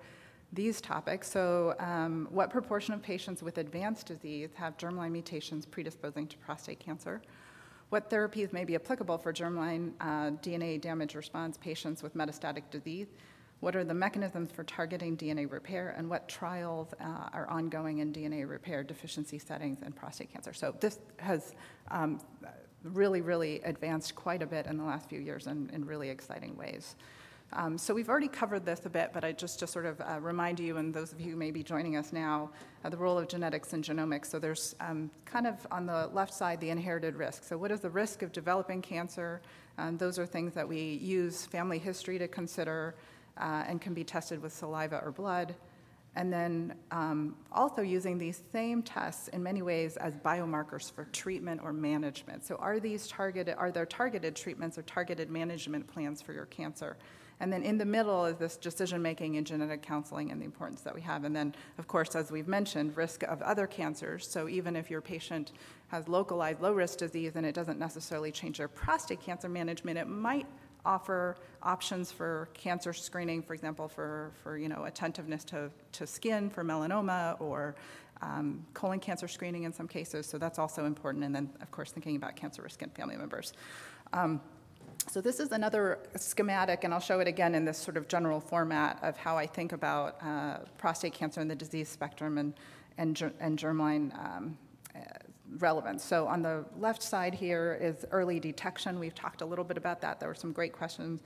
these 0.53 0.81
topics. 0.81 1.29
So, 1.29 1.75
um, 1.79 2.27
what 2.29 2.49
proportion 2.49 2.93
of 2.93 3.01
patients 3.01 3.43
with 3.43 3.57
advanced 3.57 4.07
disease 4.07 4.49
have 4.55 4.77
germline 4.77 5.11
mutations 5.11 5.65
predisposing 5.65 6.27
to 6.27 6.37
prostate 6.37 6.79
cancer? 6.79 7.21
What 7.89 8.09
therapies 8.09 8.51
may 8.51 8.65
be 8.65 8.75
applicable 8.75 9.17
for 9.17 9.31
germline 9.31 9.91
uh, 10.01 10.31
DNA 10.41 10.81
damage 10.81 11.15
response 11.15 11.57
patients 11.57 12.01
with 12.01 12.15
metastatic 12.15 12.63
disease? 12.71 13.07
What 13.59 13.75
are 13.75 13.83
the 13.83 13.93
mechanisms 13.93 14.51
for 14.51 14.63
targeting 14.63 15.17
DNA 15.17 15.51
repair, 15.51 15.95
and 15.97 16.09
what 16.09 16.27
trials 16.27 16.93
uh, 16.99 17.29
are 17.33 17.47
ongoing 17.49 17.99
in 17.99 18.11
DNA 18.11 18.47
repair 18.47 18.83
deficiency 18.83 19.39
settings 19.39 19.81
in 19.81 19.91
prostate 19.91 20.31
cancer? 20.31 20.53
So, 20.53 20.75
this 20.79 20.99
has 21.17 21.53
um, 21.89 22.19
really, 22.83 23.21
really 23.21 23.61
advanced 23.61 24.15
quite 24.15 24.41
a 24.41 24.45
bit 24.45 24.67
in 24.67 24.77
the 24.77 24.83
last 24.83 25.09
few 25.09 25.19
years 25.19 25.47
in, 25.47 25.69
in 25.73 25.85
really 25.85 26.09
exciting 26.09 26.55
ways. 26.55 26.95
Um, 27.53 27.77
so 27.77 27.93
we've 27.93 28.09
already 28.09 28.27
covered 28.27 28.65
this 28.65 28.85
a 28.85 28.89
bit, 28.89 29.11
but 29.13 29.23
I 29.23 29.31
just 29.31 29.59
to 29.59 29.67
sort 29.67 29.85
of 29.85 30.01
uh, 30.01 30.19
remind 30.19 30.59
you, 30.59 30.77
and 30.77 30.93
those 30.93 31.13
of 31.13 31.21
you 31.21 31.31
who 31.31 31.37
may 31.37 31.51
be 31.51 31.63
joining 31.63 31.95
us 31.95 32.11
now, 32.11 32.49
uh, 32.83 32.89
the 32.89 32.97
role 32.97 33.17
of 33.17 33.27
genetics 33.27 33.73
and 33.73 33.83
genomics. 33.83 34.25
So 34.25 34.39
there's 34.39 34.75
um, 34.81 35.09
kind 35.23 35.47
of 35.47 35.65
on 35.71 35.85
the 35.85 36.09
left 36.13 36.33
side 36.33 36.59
the 36.59 36.69
inherited 36.69 37.15
risk. 37.15 37.43
So 37.43 37.57
what 37.57 37.71
is 37.71 37.79
the 37.79 37.89
risk 37.89 38.23
of 38.23 38.31
developing 38.31 38.81
cancer? 38.81 39.41
Um, 39.77 39.97
those 39.97 40.19
are 40.19 40.25
things 40.25 40.53
that 40.53 40.67
we 40.67 40.81
use 41.01 41.45
family 41.45 41.79
history 41.79 42.19
to 42.19 42.27
consider 42.27 42.95
uh, 43.37 43.63
and 43.67 43.81
can 43.81 43.93
be 43.93 44.03
tested 44.03 44.41
with 44.41 44.53
saliva 44.53 45.01
or 45.03 45.11
blood. 45.11 45.55
And 46.17 46.31
then 46.31 46.75
um, 46.91 47.35
also 47.51 47.81
using 47.81 48.17
these 48.17 48.41
same 48.51 48.81
tests 48.81 49.27
in 49.29 49.43
many 49.43 49.61
ways 49.61 49.97
as 49.97 50.15
biomarkers 50.15 50.91
for 50.91 51.05
treatment 51.05 51.59
or 51.61 51.73
management. 51.73 52.45
So 52.45 52.55
are 52.55 52.79
these 52.79 53.07
targeted, 53.07 53.55
are 53.57 53.69
there 53.69 53.85
targeted 53.85 54.33
treatments 54.35 54.77
or 54.77 54.83
targeted 54.83 55.29
management 55.29 55.87
plans 55.87 56.21
for 56.21 56.31
your 56.31 56.45
cancer? 56.45 56.95
And 57.39 57.51
then 57.51 57.63
in 57.63 57.77
the 57.77 57.85
middle 57.85 58.25
is 58.25 58.37
this 58.37 58.57
decision 58.57 59.01
making 59.01 59.37
and 59.37 59.45
genetic 59.45 59.81
counseling 59.81 60.31
and 60.31 60.39
the 60.39 60.45
importance 60.45 60.81
that 60.81 60.95
we 60.95 61.01
have. 61.01 61.25
And 61.25 61.35
then, 61.35 61.53
of 61.77 61.87
course, 61.87 62.15
as 62.15 62.31
we've 62.31 62.47
mentioned, 62.47 62.95
risk 62.95 63.23
of 63.23 63.41
other 63.41 63.67
cancers. 63.67 64.27
So 64.27 64.47
even 64.47 64.75
if 64.75 64.89
your 64.89 65.01
patient 65.01 65.51
has 65.89 66.07
localized 66.07 66.61
low 66.61 66.71
risk 66.71 66.99
disease 66.99 67.33
and 67.35 67.45
it 67.45 67.53
doesn't 67.53 67.79
necessarily 67.79 68.31
change 68.31 68.57
their 68.57 68.67
prostate 68.67 69.21
cancer 69.21 69.49
management, 69.49 69.97
it 69.97 70.07
might 70.07 70.47
offer 70.85 71.35
options 71.63 72.11
for 72.11 72.47
cancer 72.53 72.93
screening, 72.93 73.41
for 73.41 73.53
example, 73.53 73.87
for, 73.87 74.31
for 74.43 74.57
you 74.57 74.69
know, 74.69 74.85
attentiveness 74.85 75.43
to, 75.43 75.69
to 75.91 76.05
skin 76.05 76.49
for 76.49 76.63
melanoma 76.63 77.39
or 77.41 77.75
um, 78.21 78.65
colon 78.73 78.99
cancer 78.99 79.27
screening 79.27 79.63
in 79.63 79.73
some 79.73 79.87
cases. 79.87 80.25
So 80.25 80.37
that's 80.37 80.59
also 80.59 80.85
important. 80.85 81.25
And 81.25 81.35
then, 81.35 81.49
of 81.61 81.71
course, 81.71 81.91
thinking 81.91 82.15
about 82.15 82.35
cancer 82.35 82.61
risk 82.61 82.81
in 82.81 82.89
family 82.91 83.17
members. 83.17 83.53
Um, 84.13 84.39
so 85.07 85.21
this 85.21 85.39
is 85.39 85.51
another 85.51 85.99
schematic, 86.15 86.83
and 86.83 86.93
I'll 86.93 86.99
show 86.99 87.19
it 87.19 87.27
again 87.27 87.55
in 87.55 87.65
this 87.65 87.77
sort 87.77 87.97
of 87.97 88.07
general 88.07 88.39
format 88.39 88.99
of 89.01 89.17
how 89.17 89.37
I 89.37 89.45
think 89.47 89.71
about 89.71 90.17
uh, 90.21 90.57
prostate 90.77 91.13
cancer 91.13 91.41
and 91.41 91.49
the 91.49 91.55
disease 91.55 91.89
spectrum 91.89 92.37
and, 92.37 92.53
and, 92.97 93.31
and 93.39 93.57
germline 93.57 94.13
um, 94.17 94.57
relevance. 95.59 96.03
So 96.03 96.27
on 96.27 96.41
the 96.41 96.65
left 96.77 97.01
side 97.01 97.33
here 97.33 97.77
is 97.81 98.05
early 98.11 98.39
detection. 98.39 98.99
We've 98.99 99.15
talked 99.15 99.41
a 99.41 99.45
little 99.45 99.65
bit 99.65 99.77
about 99.77 100.01
that. 100.01 100.19
There 100.19 100.29
were 100.29 100.35
some 100.35 100.51
great 100.51 100.73
questions. 100.73 101.21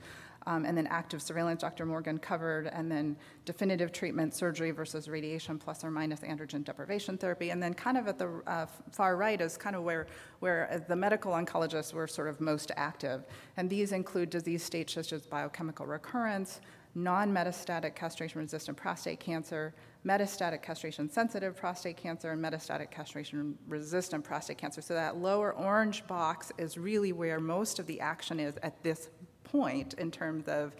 Um, 0.46 0.64
and 0.64 0.76
then 0.76 0.86
active 0.86 1.20
surveillance, 1.20 1.60
Dr. 1.60 1.84
Morgan 1.84 2.18
covered, 2.18 2.66
and 2.68 2.90
then 2.90 3.16
definitive 3.44 3.92
treatment, 3.92 4.34
surgery 4.34 4.70
versus 4.70 5.08
radiation 5.08 5.58
plus 5.58 5.84
or 5.84 5.90
minus 5.90 6.20
androgen 6.20 6.64
deprivation 6.64 7.18
therapy. 7.18 7.50
And 7.50 7.62
then 7.62 7.74
kind 7.74 7.98
of 7.98 8.08
at 8.08 8.18
the 8.18 8.42
uh, 8.46 8.66
far 8.90 9.16
right 9.16 9.40
is 9.40 9.56
kind 9.56 9.76
of 9.76 9.82
where, 9.82 10.06
where 10.38 10.84
the 10.88 10.96
medical 10.96 11.32
oncologists 11.32 11.92
were 11.92 12.06
sort 12.06 12.28
of 12.28 12.40
most 12.40 12.72
active. 12.76 13.24
And 13.58 13.68
these 13.68 13.92
include 13.92 14.30
disease 14.30 14.62
states 14.62 14.94
such 14.94 15.12
as 15.12 15.26
biochemical 15.26 15.86
recurrence, 15.86 16.60
non 16.94 17.32
metastatic 17.32 17.94
castration 17.94 18.40
resistant 18.40 18.76
prostate 18.76 19.20
cancer, 19.20 19.74
metastatic 20.06 20.62
castration 20.62 21.08
sensitive 21.08 21.56
prostate 21.56 21.96
cancer, 21.96 22.32
and 22.32 22.42
metastatic 22.42 22.90
castration 22.90 23.56
resistant 23.68 24.24
prostate 24.24 24.58
cancer. 24.58 24.80
So 24.80 24.94
that 24.94 25.16
lower 25.16 25.52
orange 25.52 26.06
box 26.06 26.50
is 26.58 26.78
really 26.78 27.12
where 27.12 27.38
most 27.38 27.78
of 27.78 27.86
the 27.86 28.00
action 28.00 28.40
is 28.40 28.56
at 28.62 28.82
this 28.82 29.10
point 29.50 29.94
in 29.94 30.10
terms 30.10 30.48
of 30.48 30.74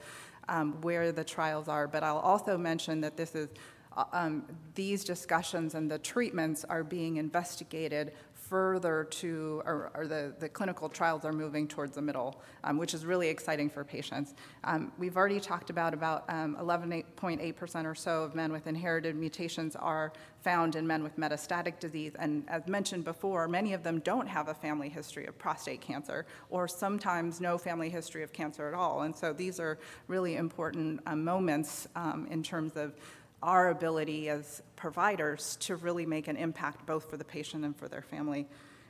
um, 0.49 0.81
where 0.81 1.13
the 1.13 1.25
trials 1.25 1.69
are. 1.69 1.87
But 1.87 2.03
I'll 2.03 2.19
also 2.19 2.57
mention 2.59 3.01
that 3.03 3.17
this 3.17 3.35
is. 3.35 3.49
Uh, 3.97 4.05
um, 4.13 4.45
these 4.77 5.03
discussions 5.03 5.75
and 5.75 5.91
the 5.91 5.99
treatments 5.99 6.65
are 6.65 6.85
being 6.85 7.17
investigated 7.17 8.13
further 8.51 9.05
to, 9.05 9.63
or, 9.65 9.93
or 9.95 10.09
the, 10.09 10.35
the 10.41 10.49
clinical 10.49 10.89
trials 10.89 11.25
are 11.25 11.33
moving 11.33 11.69
towards 11.69 11.95
the 11.95 12.03
middle, 12.03 12.43
um, 12.65 12.77
which 12.77 12.95
is 12.95 13.07
really 13.07 13.29
exciting 13.29 13.71
for 13.71 13.85
patients. 13.85 14.35
Um, 14.65 14.91
we've 14.99 15.17
already 15.17 15.39
talked 15.39 15.71
about 15.71 15.95
about 15.95 16.27
11.8% 16.29 17.77
um, 17.77 17.87
or 17.87 17.95
so 17.95 18.25
of 18.25 18.35
men 18.35 18.51
with 18.51 18.67
inherited 18.67 19.15
mutations 19.15 19.77
are 19.77 20.13
found 20.43 20.75
in 20.75 20.85
men 20.85 21.05
with 21.05 21.17
metastatic 21.17 21.79
disease. 21.79 22.13
And 22.19 22.43
as 22.49 22.67
mentioned 22.67 23.05
before, 23.05 23.47
many 23.47 23.73
of 23.73 23.85
them 23.85 24.01
don't 24.01 24.27
have 24.27 24.49
a 24.49 24.55
family 24.55 24.89
history 24.89 25.27
of 25.27 25.39
prostate 25.39 25.81
cancer, 25.81 26.27
or 26.49 26.67
sometimes 26.67 27.41
no 27.41 27.57
family 27.57 27.89
history 27.89 28.25
of 28.25 28.33
cancer 28.33 28.67
at 28.67 28.75
all. 28.75 29.03
And 29.03 29.15
so 29.15 29.33
these 29.33 29.61
are 29.61 29.79
really 30.09 30.37
important 30.37 31.01
uh, 31.07 31.15
moments 31.15 31.87
um, 31.95 32.27
in 32.31 32.43
terms 32.43 32.73
of 32.77 32.95
our 33.43 33.71
ability 33.71 34.29
as 34.29 34.63
providers 34.77 35.57
to 35.61 35.77
really 35.77 36.07
make 36.07 36.29
an 36.29 36.37
impact 36.37 36.85
both 36.87 37.09
for 37.09 37.17
the 37.17 37.25
patient 37.25 37.65
and 37.65 37.77
for 37.77 37.89
their 37.89 38.03
family. 38.03 38.47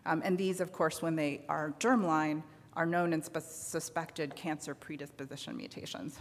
Um, 0.07 0.23
and 0.25 0.37
these, 0.37 0.61
of 0.61 0.73
course, 0.73 1.03
when 1.03 1.15
they 1.15 1.43
are 1.49 1.75
germline, 1.79 2.43
are 2.75 2.87
known 2.87 3.13
and 3.13 3.25
spe- 3.25 3.41
suspected 3.41 4.35
cancer 4.35 4.75
predisposition 4.75 5.57
mutations. 5.57 6.21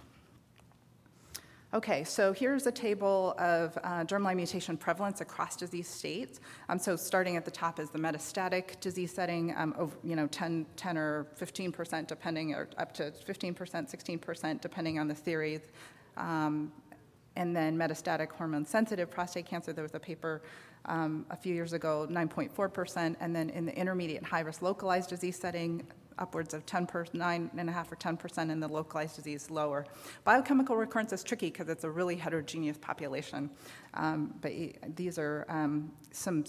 Okay, 1.72 2.04
so 2.04 2.34
here's 2.34 2.66
a 2.66 2.72
table 2.72 3.36
of 3.38 3.78
uh, 3.84 4.04
germline 4.04 4.38
mutation 4.38 4.76
prevalence 4.76 5.22
across 5.22 5.56
disease 5.56 5.88
states. 5.88 6.40
Um, 6.68 6.80
so 6.80 6.96
starting 6.96 7.36
at 7.36 7.46
the 7.46 7.52
top 7.52 7.80
is 7.80 7.92
the 7.92 8.00
metastatic 8.00 8.80
disease 8.80 9.14
setting, 9.14 9.54
um, 9.56 9.92
you 10.04 10.16
know, 10.16 10.26
10, 10.26 10.66
10 10.76 10.98
or 10.98 11.28
15 11.36 11.72
percent, 11.72 12.08
depending, 12.08 12.56
or 12.56 12.68
up 12.80 12.92
to 12.96 13.12
15 13.12 13.54
percent, 13.54 13.88
16 13.88 14.18
percent, 14.18 14.62
depending 14.64 14.98
on 14.98 15.08
the 15.08 15.14
theories. 15.14 15.62
Um, 16.18 16.72
and 17.40 17.56
then 17.56 17.78
metastatic 17.78 18.32
hormone 18.34 18.66
sensitive 18.66 19.10
prostate 19.10 19.46
cancer, 19.46 19.72
there 19.72 19.82
was 19.82 19.96
a 19.96 20.00
paper 20.00 20.42
um, 20.86 21.26
a 21.30 21.38
few 21.38 21.56
years 21.56 21.72
ago, 21.72 22.06
9.4 22.12 22.72
percent. 22.72 23.18
And 23.22 23.34
then 23.34 23.50
in 23.50 23.66
the 23.66 23.76
intermediate 23.76 24.24
high 24.24 24.42
risk 24.42 24.62
localized 24.62 25.10
disease 25.10 25.40
setting, 25.40 25.88
upwards 26.18 26.54
of 26.54 26.66
10 26.66 26.86
per, 26.86 27.06
9.5 27.06 27.92
or 27.94 27.96
10 27.96 28.18
percent 28.18 28.52
in 28.52 28.60
the 28.60 28.68
localized 28.68 29.16
disease 29.16 29.50
lower. 29.50 29.86
Biochemical 30.26 30.76
recurrence 30.76 31.14
is 31.14 31.24
tricky 31.24 31.50
because 31.50 31.70
it's 31.70 31.86
a 31.86 31.90
really 31.90 32.18
heterogeneous 32.18 32.78
population, 32.78 33.50
um, 33.94 34.34
but 34.42 34.52
these 34.98 35.18
are 35.18 35.46
um, 35.48 35.94
some 36.12 36.44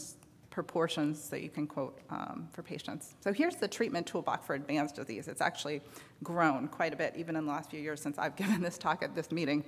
proportions 0.50 1.28
that 1.28 1.42
you 1.42 1.48
can 1.48 1.66
quote 1.66 2.00
um, 2.10 2.48
for 2.52 2.62
patients. 2.62 3.14
So 3.20 3.32
here's 3.32 3.56
the 3.56 3.68
treatment 3.68 4.06
toolbox 4.06 4.44
for 4.44 4.54
advanced 4.54 4.96
disease. 4.96 5.28
It's 5.28 5.40
actually 5.40 5.80
grown 6.22 6.68
quite 6.68 6.92
a 6.92 6.96
bit, 6.96 7.14
even 7.16 7.36
in 7.36 7.46
the 7.46 7.52
last 7.52 7.70
few 7.70 7.80
years 7.80 8.00
since 8.02 8.18
I've 8.18 8.36
given 8.42 8.60
this 8.60 8.76
talk 8.76 9.02
at 9.02 9.14
this 9.14 9.30
meeting. 9.30 9.64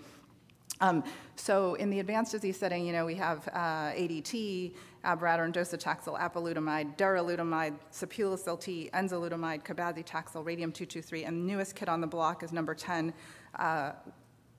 Um, 0.80 1.04
so 1.36 1.74
in 1.74 1.90
the 1.90 2.00
advanced 2.00 2.32
disease 2.32 2.56
setting, 2.56 2.84
you 2.84 2.92
know, 2.92 3.06
we 3.06 3.14
have 3.14 3.48
uh, 3.48 3.92
ADT, 3.92 4.72
abiraterone, 5.04 5.52
docetaxel, 5.52 6.18
apalutamide, 6.18 6.96
darolutamide, 6.96 7.74
sipuleucel 7.92 8.90
enzalutamide, 8.90 9.62
cabazitaxel, 9.64 10.44
radium-223, 10.44 11.26
and 11.26 11.42
the 11.42 11.52
newest 11.52 11.76
kid 11.76 11.88
on 11.88 12.00
the 12.00 12.06
block 12.06 12.42
is 12.42 12.52
number 12.52 12.74
10, 12.74 13.12
uh, 13.58 13.92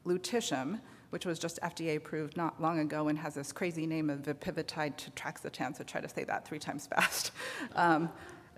lutetium, 0.05 0.79
which 1.09 1.25
was 1.25 1.39
just 1.39 1.59
FDA 1.61 1.97
approved 1.97 2.35
not 2.37 2.61
long 2.61 2.79
ago 2.79 3.07
and 3.07 3.17
has 3.19 3.35
this 3.35 3.51
crazy 3.51 3.85
name 3.85 4.09
of 4.09 4.21
vipivotide 4.21 4.97
tetraxetan, 4.97 5.75
so 5.77 5.83
try 5.83 6.01
to 6.01 6.09
say 6.09 6.23
that 6.23 6.45
three 6.45 6.59
times 6.59 6.87
fast. 6.93 7.31
Um, 7.75 8.09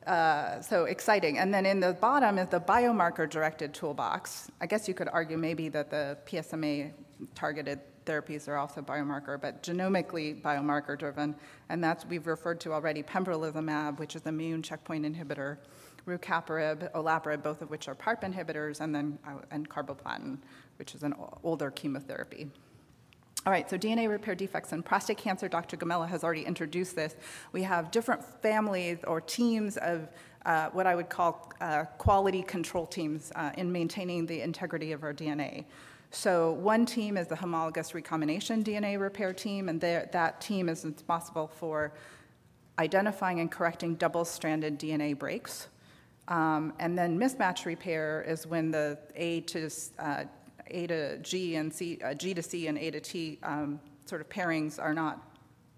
uh, 0.07 0.61
so 0.61 0.86
exciting. 0.86 1.40
And 1.40 1.52
then 1.53 1.65
in 1.65 1.80
the 1.80 1.94
bottom 1.94 2.38
is 2.38 2.48
the 2.49 2.60
biomarker 2.60 3.27
directed 3.27 3.73
toolbox. 3.73 4.52
I 4.61 4.68
guess 4.68 4.88
you 4.88 4.94
could 4.94 5.10
argue 5.10 5.38
maybe 5.38 5.68
that 5.69 5.90
the 5.90 6.18
PSMA 6.27 6.91
targeted 7.34 7.80
therapies 8.06 8.48
are 8.48 8.58
also 8.58 8.82
biomarker, 8.82 9.40
but 9.40 9.64
genomically 9.64 10.42
biomarker 10.42 10.98
driven. 10.98 11.36
And 11.70 11.84
that's, 11.84 12.06
we've 12.06 12.28
referred 12.28 12.60
to 12.62 12.74
already 12.74 13.04
pembrolizumab, 13.04 14.00
which 14.00 14.16
is 14.16 14.26
immune 14.26 14.62
checkpoint 14.62 15.06
inhibitor, 15.06 15.58
rucaparib, 16.08 16.92
olaparib, 16.94 17.44
both 17.44 17.62
of 17.62 17.70
which 17.70 17.88
are 17.88 17.96
PARP 17.96 18.22
inhibitors, 18.22 18.80
and 18.80 18.94
then 18.94 19.18
uh, 19.28 19.38
and 19.52 19.68
carboplatin, 19.70 20.38
which 20.78 20.94
is 20.94 21.04
an 21.04 21.16
older 21.44 21.72
chemotherapy. 21.72 22.50
All 23.46 23.52
right, 23.52 23.70
so 23.70 23.78
DNA 23.78 24.10
repair 24.10 24.34
defects 24.34 24.72
in 24.72 24.82
prostate 24.82 25.20
cancer, 25.20 25.48
Dr. 25.48 25.78
Gomella 25.78 26.08
has 26.08 26.24
already 26.24 26.42
introduced 26.44 26.96
this. 26.96 27.16
We 27.52 27.62
have 27.62 27.92
different 27.92 28.24
families 28.42 29.00
or 29.06 29.22
teams 29.22 29.78
of 29.78 30.10
uh, 30.48 30.70
what 30.70 30.88
I 30.88 30.96
would 30.96 31.10
call 31.10 31.52
uh, 31.62 31.86
quality 32.00 32.42
control 32.42 32.88
teams 32.88 33.32
uh, 33.36 33.52
in 33.56 33.72
maintaining 33.72 34.26
the 34.26 34.42
integrity 34.42 34.94
of 34.94 35.04
our 35.04 35.14
DNA. 35.14 35.66
So, 36.11 36.53
one 36.53 36.86
team 36.86 37.18
is 37.18 37.27
the 37.27 37.36
homologous 37.36 37.94
recombination 37.94 38.64
DNA 38.64 38.99
repair 38.99 39.34
team, 39.34 39.69
and 39.69 39.82
that 39.82 40.41
team 40.41 40.69
is 40.69 40.86
responsible 40.86 41.48
for 41.48 41.94
identifying 42.80 43.40
and 43.40 43.52
correcting 43.52 43.95
double 43.95 44.26
stranded 44.26 44.80
DNA 44.80 45.18
breaks. 45.18 45.68
Um, 46.27 46.73
and 46.80 46.98
then 46.98 47.19
mismatch 47.19 47.65
repair 47.65 48.23
is 48.27 48.48
when 48.48 48.72
the 48.72 48.98
A 49.15 49.41
to, 49.41 49.69
uh, 49.99 50.23
A 50.68 50.88
to 50.88 51.18
G 51.19 51.56
and 51.56 51.73
C, 51.73 51.99
uh, 52.03 52.14
G 52.14 52.34
to 52.34 52.41
C 52.41 52.68
and 52.68 52.77
A 52.77 52.91
to 52.91 52.99
T 52.99 53.40
um, 53.44 53.80
sort 54.06 54.22
of 54.22 54.30
pairings 54.30 54.82
are 54.82 54.94
not 54.94 55.22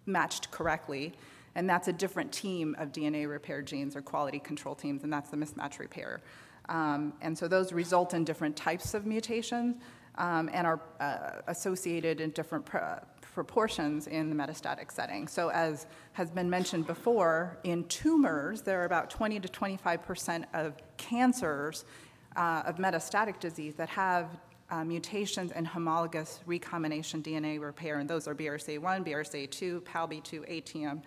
matched 0.05 0.49
correctly. 0.51 1.13
And 1.55 1.69
that's 1.69 1.87
a 1.87 1.93
different 1.93 2.31
team 2.31 2.75
of 2.79 2.91
DNA 2.91 3.27
repair 3.27 3.61
genes 3.61 3.95
or 3.95 4.01
quality 4.01 4.39
control 4.39 4.75
teams, 4.75 5.03
and 5.03 5.11
that's 5.11 5.29
the 5.29 5.37
mismatch 5.37 5.79
repair. 5.79 6.21
Um, 6.69 7.13
and 7.21 7.37
so 7.37 7.47
those 7.47 7.73
result 7.73 8.13
in 8.13 8.23
different 8.23 8.55
types 8.55 8.93
of 8.93 9.05
mutations 9.05 9.75
um, 10.18 10.49
and 10.53 10.65
are 10.65 10.80
uh, 10.99 11.41
associated 11.48 12.22
in 12.22 12.31
different 12.31 12.65
pr- 12.65 12.77
proportions 13.22 14.07
in 14.07 14.30
the 14.30 14.35
metastatic 14.35 14.91
setting. 14.91 15.27
So, 15.27 15.49
as 15.49 15.85
has 16.14 16.31
been 16.31 16.49
mentioned 16.49 16.88
before, 16.88 17.57
in 17.64 17.84
tumors, 17.85 18.61
there 18.61 18.81
are 18.81 18.85
about 18.85 19.10
20 19.10 19.39
to 19.39 19.48
25 19.48 20.03
percent 20.03 20.45
of 20.53 20.76
cancers 20.98 21.85
uh, 22.35 22.64
of 22.65 22.77
metastatic 22.77 23.39
disease 23.39 23.76
that 23.76 23.89
have 23.89 24.38
uh, 24.69 24.84
mutations 24.84 25.52
in 25.52 25.65
homologous 25.65 26.39
recombination 26.45 27.23
DNA 27.23 27.60
repair, 27.61 27.99
and 27.99 28.10
those 28.10 28.27
are 28.27 28.35
BRCA1, 28.35 29.06
BRCA2, 29.07 29.81
PALB2, 29.81 30.64
ATM, 30.64 31.02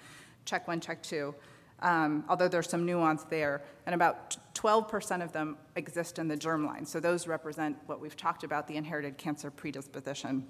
CHEK1, 0.46 0.80
CHEK2 0.80 1.34
um, 1.82 2.24
although 2.28 2.48
there's 2.48 2.68
some 2.68 2.84
nuance 2.84 3.24
there. 3.24 3.62
And 3.86 3.94
about 3.94 4.36
12% 4.54 5.22
of 5.22 5.32
them 5.32 5.56
exist 5.76 6.18
in 6.18 6.28
the 6.28 6.36
germline. 6.36 6.86
So 6.86 7.00
those 7.00 7.26
represent 7.26 7.76
what 7.86 8.00
we've 8.00 8.16
talked 8.16 8.44
about 8.44 8.68
the 8.68 8.76
inherited 8.76 9.18
cancer 9.18 9.50
predisposition. 9.50 10.46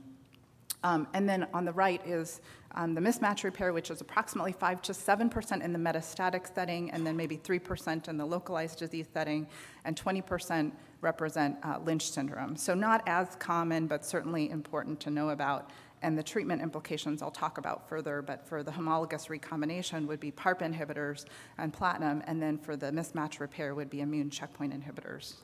Um, 0.83 1.07
and 1.13 1.29
then 1.29 1.47
on 1.53 1.65
the 1.65 1.73
right 1.73 2.05
is 2.07 2.41
um, 2.73 2.95
the 2.95 3.01
mismatch 3.01 3.45
repair, 3.45 3.73
which 3.73 3.91
is 3.91 4.01
approximately 4.01 4.53
5 4.53 4.81
to 4.83 4.93
7% 4.93 5.63
in 5.63 5.73
the 5.73 5.79
metastatic 5.79 6.53
setting, 6.53 6.91
and 6.91 7.07
then 7.07 7.17
maybe 7.17 7.37
3% 7.37 8.09
in 8.09 8.17
the 8.17 8.25
localized 8.25 8.79
disease 8.79 9.07
setting, 9.13 9.47
and 9.85 9.95
20% 9.95 10.73
represent 11.03 11.57
uh, 11.63 11.79
Lynch 11.85 12.11
syndrome. 12.11 12.57
So, 12.57 12.75
not 12.75 13.03
as 13.07 13.37
common, 13.37 13.87
but 13.87 14.05
certainly 14.05 14.51
important 14.51 15.01
to 15.01 15.11
know 15.11 15.31
about 15.31 15.71
and 16.03 16.17
the 16.17 16.23
treatment 16.23 16.63
implications 16.63 17.23
I'll 17.23 17.31
talk 17.31 17.59
about 17.59 17.89
further, 17.89 18.23
but 18.23 18.47
for 18.47 18.63
the 18.63 18.71
homologous 18.71 19.29
recombination 19.29 20.07
would 20.07 20.21
be 20.21 20.31
PARP 20.31 20.61
inhibitors 20.61 21.27
and 21.59 21.73
platinum, 21.73 22.23
and 22.27 22.41
then 22.41 22.59
for 22.59 22.77
the 22.77 22.87
mismatch 22.87 23.41
repair 23.41 23.75
would 23.75 23.91
be 23.91 24.01
immune 24.01 24.31
checkpoint 24.31 24.73
inhibitors. 24.73 25.35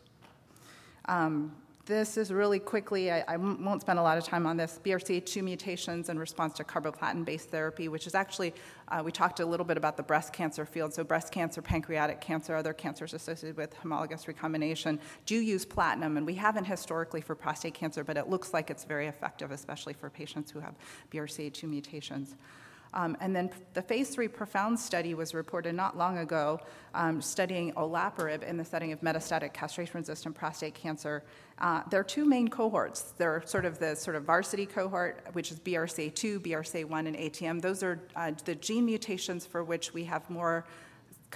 Um, 1.07 1.55
this 1.87 2.17
is 2.17 2.33
really 2.33 2.59
quickly, 2.59 3.13
I, 3.13 3.25
I, 3.29 3.37
won't 3.37 3.81
spend 3.81 4.01
a 4.01 4.03
lot 4.03 4.19
of 4.19 4.25
time 4.25 4.45
on 4.45 4.57
this, 4.57 4.81
BRCA2 4.85 5.43
mutations 5.43 6.09
in 6.09 6.19
response 6.19 6.55
to 6.55 6.65
carboplatin 6.65 7.25
based 7.25 7.49
therapy, 7.49 7.87
which 7.87 8.09
is 8.09 8.15
actually, 8.15 8.53
uh, 8.89 9.03
we 9.05 9.13
talked 9.13 9.39
a 9.39 9.47
little 9.47 9.65
bit 9.65 9.77
about 9.77 9.97
the 9.97 10.03
breast 10.03 10.33
cancer 10.33 10.67
field. 10.67 10.93
So, 10.93 11.05
breast 11.05 11.31
cancer, 11.31 11.63
pancreatic 11.63 12.21
cancer, 12.21 12.57
other 12.57 12.73
cancers 12.73 13.15
associated 13.15 13.57
with 13.57 13.73
homologous 13.75 14.27
recombination 14.27 14.99
do 15.27 15.37
use 15.37 15.65
platinum, 15.65 16.17
and 16.17 16.27
we 16.27 16.35
haven't 16.35 16.65
historically 16.65 17.21
for 17.21 17.37
prostate 17.37 17.75
cancer, 17.75 18.03
but 18.03 18.17
it 18.17 18.29
looks 18.29 18.53
like 18.53 18.69
it's 18.69 18.85
very 18.85 19.07
effective, 19.07 19.53
especially 19.53 19.93
for 19.93 20.11
patients 20.11 20.51
who 20.51 20.59
have 20.59 20.75
BRCA2 21.13 21.63
mutations. 21.65 22.35
Um, 22.97 23.15
and 23.21 23.37
then 23.37 23.51
the 23.75 23.83
phase 23.83 24.09
three 24.09 24.27
PROfound 24.27 24.81
study 24.81 25.13
was 25.13 25.35
reported 25.35 25.75
not 25.75 25.99
long 25.99 26.19
ago, 26.19 26.59
um, 26.95 27.21
studying 27.21 27.75
olaparib 27.75 28.43
in 28.43 28.57
the 28.57 28.65
setting 28.65 28.91
of 28.91 29.03
metastatic 29.03 29.53
castration-resistant 29.53 30.35
prostate 30.35 30.75
cancer. 30.75 31.23
Uh, 31.59 31.83
there 31.91 32.01
are 32.01 32.05
two 32.05 32.25
main 32.25 32.49
cohorts. 32.49 33.13
There 33.19 33.31
are 33.37 33.43
sort 33.45 33.67
of 33.67 33.79
the 33.79 33.95
sort 33.95 34.17
of 34.17 34.25
varsity 34.25 34.65
cohort, 34.65 35.27
which 35.35 35.53
is 35.53 35.61
BRCA2, 35.61 36.39
BRCA1, 36.39 37.07
and 37.07 37.17
ATM. 37.17 37.61
Those 37.61 37.83
are 37.83 38.01
uh, 38.17 38.33
the 38.47 38.55
gene 38.55 38.87
mutations 38.87 39.45
for 39.45 39.63
which 39.63 39.93
we 39.93 40.05
have 40.05 40.29
more 40.31 40.65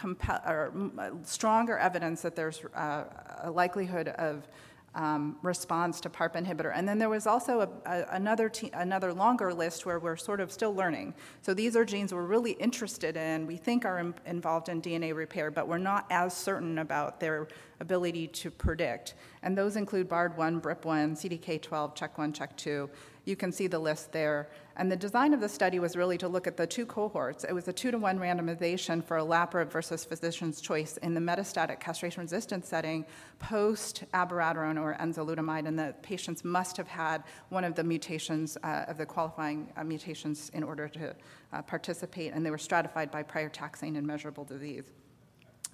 or 0.02 0.72
uh, 0.98 1.10
stronger 1.24 1.76
evidence 1.76 2.22
that 2.22 2.34
there's 2.34 2.64
uh, 2.74 3.04
a 3.42 3.50
likelihood 3.50 4.08
of 4.08 4.48
um, 4.94 5.36
response 5.42 6.00
to 6.00 6.10
PARP 6.10 6.34
inhibitor. 6.34 6.72
And 6.74 6.88
then 6.88 6.98
there 6.98 7.08
was 7.08 7.26
also 7.26 7.60
a, 7.60 7.68
a, 7.86 8.06
another, 8.10 8.50
another 8.72 9.12
longer 9.12 9.54
list 9.54 9.86
where 9.86 9.98
we're 9.98 10.16
sort 10.16 10.40
of 10.40 10.50
still 10.50 10.74
learning. 10.74 11.14
So 11.42 11.54
these 11.54 11.76
are 11.76 11.84
genes 11.84 12.12
we're 12.12 12.24
really 12.24 12.52
interested 12.52 13.16
in, 13.16 13.46
we 13.46 13.56
think 13.56 13.84
are 13.84 13.98
Im- 13.98 14.14
involved 14.26 14.68
in 14.68 14.82
DNA 14.82 15.14
repair, 15.14 15.50
but 15.50 15.68
we're 15.68 15.78
not 15.78 16.06
as 16.10 16.36
certain 16.36 16.78
about 16.78 17.20
their 17.20 17.48
ability 17.78 18.26
to 18.28 18.50
predict. 18.50 19.14
And 19.42 19.56
those 19.56 19.76
include 19.76 20.08
BARD1, 20.08 20.60
BRIP1, 20.60 21.40
CDK12, 21.40 21.96
CHEK1, 21.96 22.34
CHEK2. 22.34 22.90
You 23.24 23.36
can 23.36 23.52
see 23.52 23.66
the 23.66 23.78
list 23.78 24.12
there. 24.12 24.48
And 24.76 24.90
the 24.90 24.96
design 24.96 25.34
of 25.34 25.40
the 25.40 25.48
study 25.48 25.78
was 25.78 25.94
really 25.94 26.16
to 26.18 26.28
look 26.28 26.46
at 26.46 26.56
the 26.56 26.66
two 26.66 26.86
cohorts. 26.86 27.44
It 27.44 27.52
was 27.52 27.68
a 27.68 27.72
two 27.72 27.90
to 27.90 27.98
one 27.98 28.18
randomization 28.18 29.04
for 29.04 29.18
olaparib 29.18 29.70
versus 29.70 30.04
physician's 30.04 30.60
choice 30.60 30.96
in 30.98 31.12
the 31.12 31.20
metastatic 31.20 31.80
castration 31.80 32.22
resistant 32.22 32.64
setting 32.64 33.04
post 33.38 34.04
abiraterone 34.14 34.80
or 34.80 34.96
enzalutamide, 35.00 35.68
and 35.68 35.78
the 35.78 35.94
patients 36.02 36.44
must 36.44 36.76
have 36.76 36.88
had 36.88 37.24
one 37.50 37.64
of 37.64 37.74
the 37.74 37.84
mutations 37.84 38.56
uh, 38.62 38.84
of 38.88 38.96
the 38.96 39.06
qualifying 39.06 39.70
uh, 39.76 39.84
mutations 39.84 40.50
in 40.54 40.62
order 40.62 40.88
to 40.88 41.14
uh, 41.52 41.62
participate, 41.62 42.32
and 42.32 42.44
they 42.44 42.50
were 42.50 42.58
stratified 42.58 43.10
by 43.10 43.22
prior 43.22 43.50
taxane 43.50 43.98
and 43.98 44.06
measurable 44.06 44.44
disease. 44.44 44.92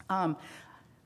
Um, 0.08 0.36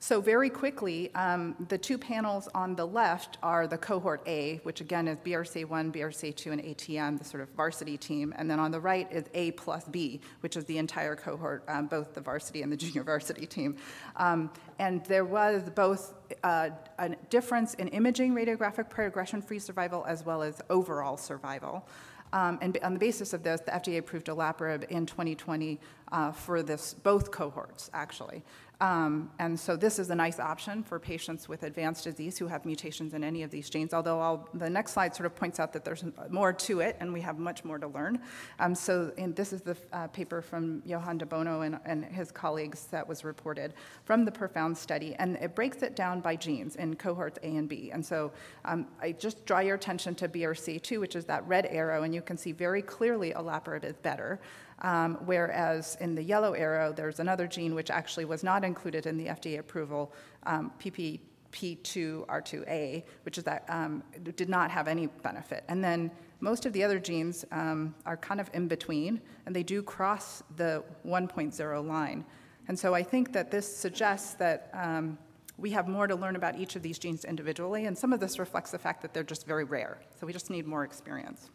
So, 0.02 0.22
very 0.22 0.48
quickly, 0.48 1.14
um, 1.14 1.54
the 1.68 1.76
two 1.76 1.98
panels 1.98 2.48
on 2.54 2.74
the 2.74 2.86
left 2.86 3.36
are 3.42 3.66
the 3.66 3.76
cohort 3.76 4.22
A, 4.26 4.58
which 4.62 4.80
again 4.80 5.06
is 5.06 5.18
BRCA1, 5.18 5.92
BRCA2, 5.92 6.52
and 6.52 6.62
ATM, 6.62 7.18
the 7.18 7.24
sort 7.24 7.42
of 7.42 7.50
varsity 7.50 7.98
team. 7.98 8.32
And 8.38 8.50
then 8.50 8.58
on 8.58 8.70
the 8.70 8.80
right 8.80 9.06
is 9.12 9.24
A 9.34 9.50
plus 9.52 9.84
B, 9.84 10.22
which 10.40 10.56
is 10.56 10.64
the 10.64 10.78
entire 10.78 11.14
cohort, 11.16 11.64
um, 11.68 11.86
both 11.86 12.14
the 12.14 12.22
varsity 12.22 12.62
and 12.62 12.72
the 12.72 12.78
junior 12.78 13.04
varsity 13.04 13.44
team. 13.44 13.76
Um, 14.16 14.50
and 14.78 15.04
there 15.04 15.26
was 15.26 15.68
both 15.68 16.14
uh, 16.44 16.70
a 16.98 17.10
difference 17.28 17.74
in 17.74 17.88
imaging 17.88 18.34
radiographic 18.34 18.88
progression 18.88 19.42
free 19.42 19.58
survival 19.58 20.06
as 20.08 20.24
well 20.24 20.42
as 20.42 20.62
overall 20.70 21.18
survival. 21.18 21.86
Um, 22.32 22.58
and 22.62 22.78
on 22.82 22.94
the 22.94 22.98
basis 22.98 23.32
of 23.32 23.42
this, 23.42 23.60
the 23.60 23.72
FDA 23.72 23.98
approved 23.98 24.28
olaparib 24.28 24.84
in 24.84 25.04
2020 25.04 25.78
uh, 26.12 26.32
for 26.32 26.62
this 26.62 26.94
both 26.94 27.30
cohorts, 27.30 27.90
actually. 27.92 28.44
Um, 28.80 29.30
and 29.38 29.60
so 29.60 29.76
this 29.76 29.98
is 29.98 30.08
a 30.08 30.14
nice 30.14 30.40
option 30.40 30.82
for 30.82 30.98
patients 30.98 31.48
with 31.48 31.64
advanced 31.64 32.04
disease 32.04 32.38
who 32.38 32.46
have 32.46 32.64
mutations 32.64 33.12
in 33.12 33.22
any 33.22 33.42
of 33.42 33.50
these 33.50 33.68
genes, 33.68 33.92
although 33.92 34.20
I'll, 34.20 34.48
the 34.54 34.70
next 34.70 34.92
slide 34.92 35.14
sort 35.14 35.26
of 35.26 35.36
points 35.36 35.60
out 35.60 35.74
that 35.74 35.84
there's 35.84 36.02
more 36.30 36.54
to 36.54 36.80
it 36.80 36.96
and 36.98 37.12
we 37.12 37.20
have 37.20 37.38
much 37.38 37.62
more 37.62 37.78
to 37.78 37.88
learn. 37.88 38.20
Um, 38.58 38.74
so 38.74 39.12
this 39.16 39.52
is 39.52 39.60
the 39.60 39.76
uh, 39.92 40.06
paper 40.08 40.40
from 40.40 40.82
Johan 40.86 41.18
de 41.18 41.26
Bono 41.26 41.60
and, 41.60 41.78
and, 41.84 42.00
his 42.10 42.32
colleagues 42.32 42.86
that 42.86 43.06
was 43.06 43.22
reported 43.24 43.74
from 44.04 44.24
the 44.24 44.32
PROfound 44.32 44.76
study, 44.76 45.14
and 45.18 45.36
it 45.36 45.54
breaks 45.54 45.82
it 45.82 45.94
down 45.94 46.20
by 46.20 46.34
genes 46.34 46.76
in 46.76 46.96
cohorts 46.96 47.38
A 47.42 47.56
and 47.56 47.68
B. 47.68 47.90
And 47.92 48.04
so 48.04 48.32
um, 48.64 48.86
I 49.00 49.12
just 49.12 49.44
draw 49.44 49.60
your 49.60 49.76
attention 49.76 50.14
to 50.16 50.28
BRCA2, 50.28 50.98
which 50.98 51.14
is 51.14 51.26
that 51.26 51.46
red 51.46 51.66
arrow, 51.66 52.02
and 52.02 52.14
you 52.14 52.22
can 52.22 52.36
see 52.36 52.52
very 52.52 52.82
clearly 52.82 53.32
olaparib 53.32 53.84
is 53.84 53.96
better. 53.98 54.40
Um, 54.82 55.18
whereas 55.26 55.96
in 56.00 56.14
the 56.14 56.22
yellow 56.22 56.52
arrow, 56.52 56.92
there's 56.92 57.18
another 57.20 57.46
gene 57.46 57.74
which 57.74 57.90
actually 57.90 58.24
was 58.24 58.42
not 58.42 58.64
included 58.64 59.04
in 59.06 59.18
the 59.18 59.26
FDA 59.26 59.58
approval, 59.58 60.12
um, 60.44 60.72
PPP2R2A, 60.80 63.04
which 63.24 63.38
is 63.38 63.44
that 63.44 63.64
um, 63.68 64.02
did 64.36 64.48
not 64.48 64.70
have 64.70 64.88
any 64.88 65.06
benefit. 65.06 65.64
And 65.68 65.84
then 65.84 66.10
most 66.40 66.64
of 66.64 66.72
the 66.72 66.82
other 66.82 66.98
genes 66.98 67.44
um, 67.52 67.94
are 68.06 68.16
kind 68.16 68.40
of 68.40 68.48
in 68.54 68.68
between, 68.68 69.20
and 69.44 69.54
they 69.54 69.62
do 69.62 69.82
cross 69.82 70.42
the 70.56 70.82
1.0 71.06 71.86
line. 71.86 72.24
And 72.68 72.78
so 72.78 72.94
I 72.94 73.02
think 73.02 73.32
that 73.32 73.50
this 73.50 73.76
suggests 73.76 74.34
that 74.34 74.70
um, 74.72 75.18
we 75.58 75.70
have 75.70 75.88
more 75.88 76.06
to 76.06 76.14
learn 76.14 76.36
about 76.36 76.56
each 76.56 76.76
of 76.76 76.82
these 76.82 76.98
genes 76.98 77.24
individually, 77.24 77.84
and 77.84 77.96
some 77.96 78.12
of 78.12 78.20
this 78.20 78.38
reflects 78.38 78.70
the 78.70 78.78
fact 78.78 79.02
that 79.02 79.12
they're 79.12 79.22
just 79.22 79.46
very 79.46 79.64
rare. 79.64 79.98
So 80.18 80.26
we 80.26 80.32
just 80.32 80.48
need 80.48 80.66
more 80.66 80.84
experience. 80.84 81.50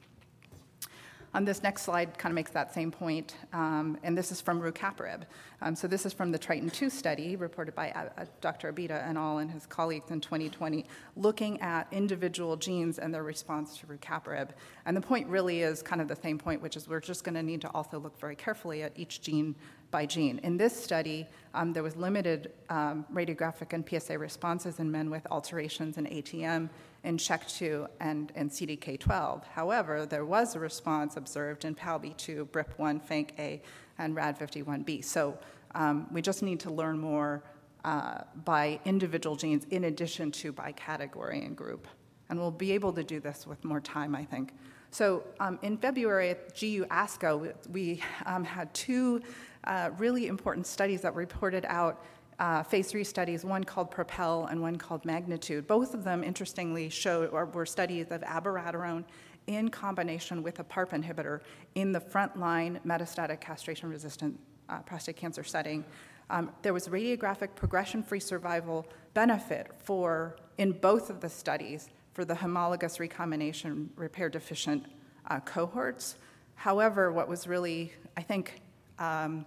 On 1.35 1.43
this 1.43 1.61
next 1.63 1.81
slide 1.81 2.17
kind 2.17 2.31
of 2.31 2.35
makes 2.35 2.51
that 2.51 2.73
same 2.73 2.89
point, 2.89 3.35
um, 3.51 3.97
and 4.03 4.17
this 4.17 4.31
is 4.31 4.39
from 4.39 4.61
rucaparib. 4.61 5.23
Um, 5.61 5.75
so 5.75 5.85
this 5.85 6.05
is 6.05 6.13
from 6.13 6.31
the 6.31 6.39
Triton-2 6.39 6.89
study 6.89 7.35
reported 7.35 7.75
by 7.75 7.91
uh, 7.91 8.07
uh 8.17 8.25
Dr. 8.39 8.71
Abida 8.71 9.05
and 9.05 9.17
all 9.17 9.39
and 9.39 9.51
his 9.51 9.65
colleagues 9.65 10.11
in 10.11 10.21
2020, 10.21 10.85
looking 11.17 11.59
at 11.59 11.87
individual 11.91 12.55
genes 12.55 12.99
and 12.99 13.13
their 13.13 13.23
response 13.23 13.77
to 13.79 13.85
rucaparib. 13.85 14.51
And 14.85 14.95
the 14.95 15.01
point 15.01 15.27
really 15.27 15.61
is 15.61 15.81
kind 15.81 16.01
of 16.01 16.07
the 16.07 16.15
same 16.15 16.37
point, 16.37 16.61
which 16.61 16.77
is 16.77 16.87
we're 16.87 17.01
just 17.01 17.25
going 17.25 17.35
to 17.35 17.43
need 17.43 17.59
to 17.61 17.69
also 17.71 17.99
look 17.99 18.17
very 18.17 18.37
carefully 18.37 18.83
at 18.83 18.93
each 18.95 19.19
gene 19.19 19.55
by 19.91 20.05
gene. 20.05 20.39
In 20.41 20.55
this 20.55 20.73
study, 20.73 21.27
um, 21.53 21.73
there 21.73 21.83
was 21.83 21.97
limited 21.97 22.53
um, 22.69 23.05
radiographic 23.13 23.73
and 23.73 23.83
PSA 23.87 24.17
responses 24.17 24.79
in 24.79 24.89
men 24.89 25.09
with 25.09 25.27
alterations 25.29 25.97
in 25.97 26.05
ATM 26.05 26.69
in 27.05 27.17
CHEK2 27.17 27.87
and, 27.99 28.31
and 28.35 28.49
CDK12. 28.49 29.45
However, 29.45 30.05
there 30.05 30.25
was 30.25 30.55
a 30.55 30.59
response 30.59 31.15
observed 31.15 31.63
in 31.63 31.75
PALB2, 31.75 32.47
BRIP1, 32.47 33.01
FANCA, 33.07 33.61
and 33.99 34.15
RAD51B. 34.15 35.03
So 35.03 35.37
um, 35.75 36.07
we 36.11 36.21
just 36.21 36.41
need 36.41 36.59
to 36.61 36.71
learn 36.71 36.97
more 36.97 37.43
uh, 37.85 38.21
by 38.43 38.79
individual 38.85 39.35
genes 39.35 39.65
in 39.69 39.85
addition 39.85 40.31
to 40.31 40.51
by 40.51 40.71
category 40.71 41.45
and 41.45 41.55
group. 41.55 41.87
And 42.29 42.39
we'll 42.39 42.49
be 42.49 42.71
able 42.71 42.91
to 42.93 43.03
do 43.03 43.19
this 43.19 43.45
with 43.45 43.63
more 43.63 43.79
time, 43.79 44.15
I 44.15 44.25
think. 44.25 44.53
So 44.89 45.23
um, 45.39 45.59
in 45.61 45.77
February 45.77 46.29
at 46.29 46.59
GU 46.59 46.85
ASCO, 46.85 47.53
we 47.69 48.01
um, 48.25 48.43
had 48.43 48.73
two 48.73 49.21
uh, 49.65 49.91
really 49.97 50.27
important 50.27 50.65
studies 50.65 51.01
that 51.01 51.13
reported 51.13 51.65
out 51.67 52.03
uh, 52.39 52.63
phase 52.63 52.89
three 52.91 53.03
studies, 53.03 53.45
one 53.45 53.63
called 53.63 53.89
Propel 53.91 54.45
and 54.45 54.61
one 54.61 54.77
called 54.77 55.05
Magnitude. 55.05 55.67
Both 55.67 55.93
of 55.93 56.03
them, 56.03 56.23
interestingly, 56.23 56.89
showed 56.89 57.29
or 57.31 57.45
were 57.45 57.65
studies 57.65 58.07
of 58.11 58.21
abiraterone 58.21 59.05
in 59.47 59.69
combination 59.69 60.43
with 60.43 60.59
a 60.59 60.63
PARP 60.63 60.89
inhibitor 60.89 61.41
in 61.75 61.91
the 61.91 61.99
frontline 61.99 62.79
metastatic 62.85 63.39
castration 63.39 63.89
resistant 63.89 64.39
uh, 64.69 64.79
prostate 64.79 65.15
cancer 65.15 65.43
setting. 65.43 65.85
Um, 66.29 66.51
there 66.63 66.73
was 66.73 66.87
radiographic 66.87 67.55
progression 67.55 68.01
free 68.01 68.19
survival 68.19 68.87
benefit 69.13 69.71
for, 69.77 70.35
in 70.57 70.71
both 70.71 71.09
of 71.09 71.21
the 71.21 71.29
studies, 71.29 71.89
for 72.13 72.25
the 72.25 72.35
homologous 72.35 72.99
recombination 72.99 73.89
repair 73.95 74.29
deficient 74.29 74.85
uh, 75.27 75.39
cohorts. 75.41 76.15
However, 76.55 77.11
what 77.11 77.27
was 77.27 77.45
really, 77.45 77.93
I 78.17 78.21
think, 78.21 78.61
um, 78.97 79.45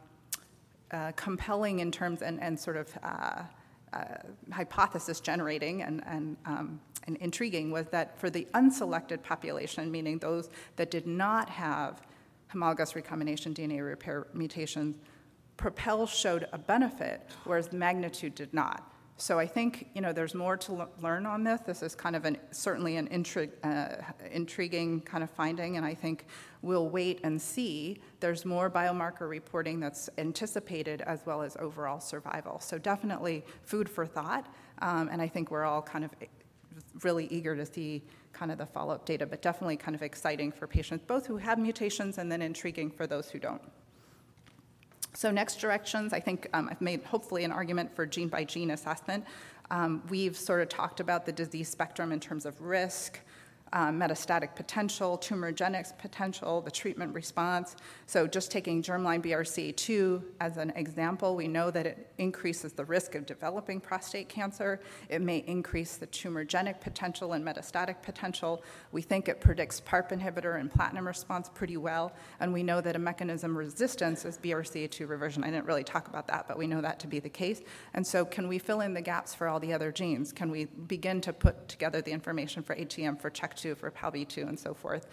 uh, 0.90 1.12
compelling 1.16 1.80
in 1.80 1.90
terms 1.92 2.22
and, 2.22 2.40
and 2.40 2.58
sort 2.58 2.76
of 2.76 2.98
uh, 3.02 3.42
uh, 3.92 4.04
hypothesis 4.52 5.20
generating 5.20 5.82
and, 5.82 6.02
and, 6.06 6.36
um, 6.46 6.80
and 7.06 7.16
intriguing 7.18 7.70
was 7.70 7.86
that 7.88 8.18
for 8.18 8.30
the 8.30 8.46
unselected 8.54 9.22
population, 9.22 9.90
meaning 9.90 10.18
those 10.18 10.50
that 10.76 10.90
did 10.90 11.06
not 11.06 11.48
have 11.48 12.02
homologous 12.48 12.94
recombination 12.94 13.54
DNA 13.54 13.84
repair 13.84 14.26
mutations, 14.32 14.96
Propel 15.56 16.06
showed 16.06 16.46
a 16.52 16.58
benefit, 16.58 17.28
whereas 17.44 17.72
Magnitude 17.72 18.34
did 18.34 18.52
not. 18.54 18.92
So 19.20 19.36
I 19.36 19.46
think 19.46 19.88
you 19.94 20.00
know 20.00 20.12
there's 20.12 20.34
more 20.34 20.56
to 20.56 20.80
l- 20.80 20.90
learn 21.02 21.26
on 21.26 21.42
this. 21.42 21.60
This 21.66 21.82
is 21.82 21.96
kind 21.96 22.14
of 22.14 22.24
an 22.24 22.38
certainly 22.52 22.96
an 22.96 23.08
intri- 23.08 23.50
uh, 23.64 24.02
intriguing 24.30 25.00
kind 25.00 25.24
of 25.24 25.30
finding, 25.30 25.76
and 25.76 25.84
I 25.84 25.92
think 25.92 26.26
we'll 26.62 26.88
wait 26.88 27.18
and 27.24 27.42
see. 27.42 28.00
There's 28.20 28.44
more 28.44 28.70
biomarker 28.70 29.28
reporting 29.28 29.80
that's 29.80 30.08
anticipated 30.18 31.00
as 31.00 31.26
well 31.26 31.42
as 31.42 31.56
overall 31.56 31.98
survival. 31.98 32.60
So 32.60 32.78
definitely 32.78 33.44
food 33.64 33.88
for 33.88 34.06
thought, 34.06 34.46
um, 34.82 35.08
and 35.10 35.20
I 35.20 35.26
think 35.26 35.50
we're 35.50 35.64
all 35.64 35.82
kind 35.82 36.04
of 36.04 36.12
really 37.02 37.26
eager 37.26 37.56
to 37.56 37.66
see 37.66 38.04
kind 38.32 38.52
of 38.52 38.58
the 38.58 38.66
follow-up 38.66 39.04
data, 39.04 39.26
but 39.26 39.42
definitely 39.42 39.76
kind 39.76 39.96
of 39.96 40.02
exciting 40.02 40.52
for 40.52 40.68
patients 40.68 41.04
both 41.04 41.26
who 41.26 41.38
have 41.38 41.58
mutations 41.58 42.18
and 42.18 42.30
then 42.30 42.40
intriguing 42.40 42.88
for 42.88 43.08
those 43.08 43.28
who 43.30 43.40
don't. 43.40 43.62
So 45.14 45.30
next 45.30 45.60
directions, 45.60 46.12
I 46.12 46.20
think 46.20 46.48
um, 46.52 46.68
I've 46.70 46.80
made 46.80 47.02
hopefully 47.02 47.44
an 47.44 47.52
argument 47.52 47.94
for 47.94 48.06
gene 48.06 48.28
by 48.28 48.44
gene 48.44 48.70
assessment. 48.70 49.24
Um, 49.70 50.02
we've 50.08 50.36
sort 50.36 50.60
of 50.62 50.68
talked 50.68 51.00
about 51.00 51.26
the 51.26 51.32
disease 51.32 51.68
spectrum 51.68 52.12
in 52.12 52.20
terms 52.20 52.46
of 52.46 52.60
risk, 52.60 53.20
um, 53.72 54.00
metastatic 54.00 54.54
potential, 54.54 55.18
tumorigenic 55.18 55.98
potential, 55.98 56.62
the 56.62 56.70
treatment 56.70 57.14
response. 57.14 57.76
So, 58.06 58.26
just 58.26 58.50
taking 58.50 58.82
germline 58.82 59.22
BRCA2 59.22 60.22
as 60.40 60.56
an 60.56 60.70
example, 60.70 61.36
we 61.36 61.48
know 61.48 61.70
that 61.70 61.84
it 61.86 62.10
increases 62.16 62.72
the 62.72 62.84
risk 62.86 63.14
of 63.14 63.26
developing 63.26 63.80
prostate 63.80 64.28
cancer. 64.28 64.80
It 65.10 65.20
may 65.20 65.38
increase 65.46 65.96
the 65.96 66.06
tumorigenic 66.06 66.80
potential 66.80 67.34
and 67.34 67.44
metastatic 67.44 68.00
potential. 68.02 68.62
We 68.92 69.02
think 69.02 69.28
it 69.28 69.40
predicts 69.40 69.80
PARP 69.80 70.12
inhibitor 70.12 70.58
and 70.58 70.70
platinum 70.70 71.06
response 71.06 71.50
pretty 71.52 71.76
well, 71.76 72.12
and 72.40 72.54
we 72.54 72.62
know 72.62 72.80
that 72.80 72.96
a 72.96 72.98
mechanism 72.98 73.56
resistance 73.56 74.24
is 74.24 74.38
BRCA2 74.38 75.06
reversion. 75.06 75.44
I 75.44 75.50
didn't 75.50 75.66
really 75.66 75.84
talk 75.84 76.08
about 76.08 76.26
that, 76.28 76.48
but 76.48 76.56
we 76.56 76.66
know 76.66 76.80
that 76.80 77.00
to 77.00 77.06
be 77.06 77.18
the 77.18 77.28
case. 77.28 77.60
And 77.92 78.06
so, 78.06 78.24
can 78.24 78.48
we 78.48 78.58
fill 78.58 78.80
in 78.80 78.94
the 78.94 79.02
gaps 79.02 79.34
for 79.34 79.46
all 79.46 79.60
the 79.60 79.74
other 79.74 79.92
genes? 79.92 80.32
Can 80.32 80.50
we 80.50 80.64
begin 80.64 81.20
to 81.20 81.34
put 81.34 81.68
together 81.68 82.00
the 82.00 82.12
information 82.12 82.62
for 82.62 82.74
ATM 82.74 83.20
for 83.20 83.28
check? 83.28 83.56
two 83.58 83.74
for 83.74 83.90
PALB2, 83.90 84.48
and 84.48 84.58
so 84.58 84.72
forth. 84.72 85.06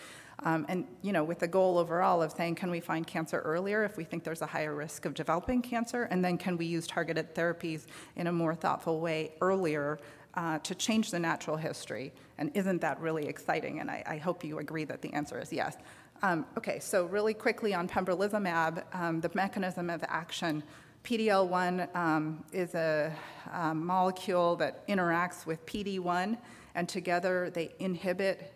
Um, 0.43 0.65
and 0.69 0.85
you 1.01 1.11
know, 1.11 1.23
with 1.23 1.39
the 1.39 1.47
goal 1.47 1.77
overall 1.77 2.21
of 2.21 2.31
saying, 2.31 2.55
can 2.55 2.69
we 2.69 2.79
find 2.79 3.05
cancer 3.07 3.39
earlier 3.39 3.83
if 3.83 3.97
we 3.97 4.03
think 4.03 4.23
there's 4.23 4.41
a 4.41 4.45
higher 4.45 4.75
risk 4.75 5.05
of 5.05 5.13
developing 5.13 5.61
cancer, 5.61 6.03
and 6.03 6.23
then 6.23 6.37
can 6.37 6.57
we 6.57 6.65
use 6.65 6.87
targeted 6.87 7.33
therapies 7.33 7.85
in 8.15 8.27
a 8.27 8.31
more 8.31 8.55
thoughtful 8.55 8.99
way 8.99 9.33
earlier 9.41 9.99
uh, 10.35 10.59
to 10.59 10.75
change 10.75 11.11
the 11.11 11.19
natural 11.19 11.57
history? 11.57 12.13
And 12.37 12.51
isn't 12.53 12.81
that 12.81 12.99
really 12.99 13.27
exciting? 13.27 13.79
And 13.79 13.89
I, 13.89 14.03
I 14.05 14.17
hope 14.17 14.43
you 14.43 14.59
agree 14.59 14.85
that 14.85 15.01
the 15.01 15.13
answer 15.13 15.39
is 15.39 15.51
yes. 15.51 15.77
Um, 16.21 16.45
okay, 16.57 16.79
so 16.79 17.05
really 17.05 17.33
quickly 17.33 17.73
on 17.73 17.87
pembrolizumab, 17.87 18.83
um, 18.93 19.21
the 19.21 19.31
mechanism 19.33 19.89
of 19.89 20.03
action. 20.07 20.63
PD-L1 21.03 21.95
um, 21.95 22.43
is 22.51 22.73
a, 22.73 23.13
a 23.53 23.75
molecule 23.75 24.55
that 24.55 24.87
interacts 24.87 25.45
with 25.45 25.63
PD-1 25.65 26.37
and 26.75 26.87
together 26.87 27.49
they 27.53 27.73
inhibit 27.79 28.53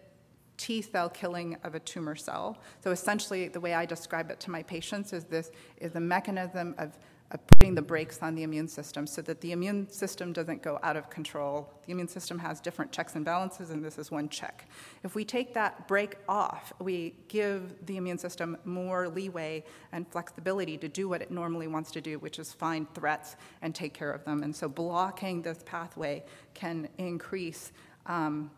T 0.57 0.81
cell 0.81 1.09
killing 1.09 1.57
of 1.63 1.73
a 1.73 1.79
tumor 1.79 2.15
cell. 2.15 2.57
So 2.83 2.91
essentially, 2.91 3.47
the 3.47 3.61
way 3.61 3.73
I 3.73 3.85
describe 3.85 4.29
it 4.29 4.39
to 4.41 4.51
my 4.51 4.61
patients 4.61 5.13
is 5.13 5.23
this 5.23 5.51
is 5.77 5.95
a 5.95 5.99
mechanism 6.01 6.75
of 6.77 6.97
of 7.31 7.45
putting 7.45 7.75
the 7.75 7.81
brakes 7.81 8.19
on 8.21 8.33
the 8.33 8.43
immune 8.43 8.67
system 8.67 9.05
so 9.05 9.21
that 9.21 9.39
the 9.41 9.51
immune 9.51 9.87
system 9.89 10.33
doesn't 10.33 10.63
go 10.63 10.79
out 10.81 10.97
of 10.97 11.09
control. 11.09 11.71
The 11.85 11.91
immune 11.91 12.07
system 12.07 12.39
has 12.39 12.59
different 12.59 12.91
checks 12.91 13.15
and 13.15 13.23
balances, 13.23 13.69
and 13.69 13.85
this 13.85 13.99
is 13.99 14.09
one 14.09 14.29
check. 14.29 14.67
If 15.03 15.13
we 15.13 15.23
take 15.23 15.53
that 15.53 15.87
brake 15.87 16.15
off, 16.27 16.73
we 16.79 17.15
give 17.27 17.85
the 17.85 17.97
immune 17.97 18.17
system 18.17 18.57
more 18.65 19.07
leeway 19.07 19.63
and 19.91 20.07
flexibility 20.07 20.77
to 20.77 20.87
do 20.87 21.07
what 21.07 21.21
it 21.21 21.29
normally 21.29 21.67
wants 21.67 21.91
to 21.91 22.01
do, 22.01 22.17
which 22.17 22.39
is 22.39 22.51
find 22.51 22.91
threats 22.95 23.35
and 23.61 23.75
take 23.75 23.93
care 23.93 24.11
of 24.11 24.25
them. 24.25 24.41
And 24.41 24.55
so 24.55 24.67
blocking 24.67 25.41
this 25.43 25.63
pathway 25.65 26.23
can 26.55 26.89
increase. 26.97 27.71
Um, 28.10 28.52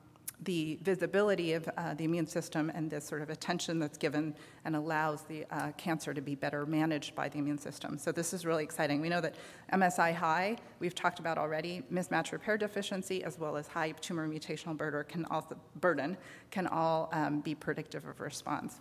the 0.43 0.79
visibility 0.81 1.53
of 1.53 1.69
uh, 1.77 1.93
the 1.93 2.03
immune 2.03 2.25
system 2.25 2.71
and 2.73 2.89
this 2.89 3.05
sort 3.05 3.21
of 3.21 3.29
attention 3.29 3.77
that's 3.77 3.97
given 3.97 4.33
and 4.65 4.75
allows 4.75 5.21
the 5.23 5.45
uh, 5.51 5.71
cancer 5.73 6.13
to 6.13 6.21
be 6.21 6.33
better 6.33 6.65
managed 6.65 7.13
by 7.13 7.29
the 7.29 7.37
immune 7.37 7.59
system. 7.59 7.97
So 7.97 8.11
this 8.11 8.33
is 8.33 8.43
really 8.43 8.63
exciting. 8.63 9.01
We 9.01 9.09
know 9.09 9.21
that 9.21 9.35
MSI 9.71 10.15
high, 10.15 10.57
we've 10.79 10.95
talked 10.95 11.19
about 11.19 11.37
already, 11.37 11.83
mismatch 11.93 12.31
repair 12.31 12.57
deficiency 12.57 13.23
as 13.23 13.37
well 13.37 13.55
as 13.55 13.67
high 13.67 13.91
tumor 13.91 14.27
mutational 14.27 14.75
burden 14.75 15.03
can 15.07 15.25
also 15.25 15.55
burden 15.79 16.17
can 16.49 16.65
all 16.67 17.09
um, 17.11 17.41
be 17.41 17.53
predictive 17.53 18.05
of 18.07 18.19
response. 18.19 18.79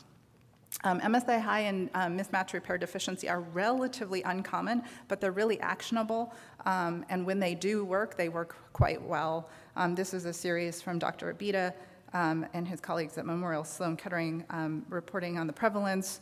Um, 0.83 1.01
MSI 1.01 1.41
high 1.41 1.61
and 1.61 1.91
um, 1.95 2.17
mismatch 2.17 2.53
repair 2.53 2.79
deficiency 2.79 3.29
are 3.29 3.41
relatively 3.41 4.23
uncommon, 4.23 4.83
but 5.09 5.21
they're 5.21 5.33
really 5.33 5.61
actionable. 5.61 6.33
Um, 6.65 7.05
and 7.11 7.27
when 7.27 7.39
they 7.39 7.55
do 7.55 7.85
work, 7.85 8.17
they 8.17 8.29
work 8.29 8.57
quite 8.73 9.01
well. 9.03 9.51
Um, 9.77 9.95
this 9.95 10.15
is 10.15 10.25
a 10.25 10.33
series 10.33 10.81
from 10.81 10.99
Dr. 10.99 11.33
Abida 11.35 11.75
um, 12.15 12.47
and 12.55 12.67
his 12.67 12.81
colleagues 12.81 13.19
at 13.19 13.27
Memorial 13.27 13.63
Sloan 13.63 13.97
Kettering 13.97 14.45
um, 14.51 14.85
reporting 14.89 15.39
on 15.39 15.47
the 15.47 15.53
prevalence 15.53 16.21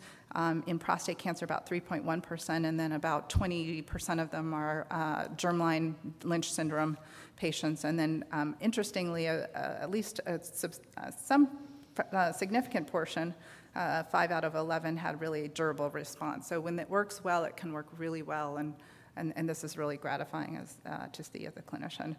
in 0.67 0.79
prostate 0.79 1.19
cancer, 1.19 1.45
about 1.45 1.69
3.1%, 1.69 2.69
and 2.69 2.79
then 2.79 2.93
about 2.93 3.31
20% 3.31 4.23
of 4.23 4.31
them 4.31 4.53
are 4.53 4.87
uh, 4.91 5.25
germline 5.37 5.95
Lynch 6.23 6.53
syndrome 6.53 6.99
patients. 7.37 7.85
And 7.85 7.99
then, 7.99 8.25
interestingly, 8.61 9.29
uh, 9.29 9.47
uh, 9.55 9.79
at 9.81 9.91
least 9.91 10.21
uh, 10.27 10.39
some 11.17 11.49
uh, 12.13 12.33
significant 12.33 12.87
portion 12.87 13.35
uh, 13.79 14.03
five 14.03 14.33
out 14.33 14.45
of 14.45 14.57
11 14.57 14.97
had 14.97 15.21
really 15.21 15.49
durable 15.49 15.89
response. 15.91 16.49
So 16.49 16.61
when 16.61 16.79
it 16.81 16.91
works 16.91 17.23
well, 17.23 17.45
it 17.45 17.57
can 17.57 17.73
work 17.73 17.87
really 17.97 18.23
well, 18.23 18.57
and, 18.57 18.75
and, 19.17 19.33
and 19.37 19.49
this 19.49 19.63
is 19.63 19.79
really 19.79 19.97
gratifying 19.97 20.57
as, 20.57 20.79
uh, 20.85 21.07
to 21.07 21.23
see 21.23 21.47
as 21.47 21.57
a 21.57 21.63
clinician. 21.63 22.17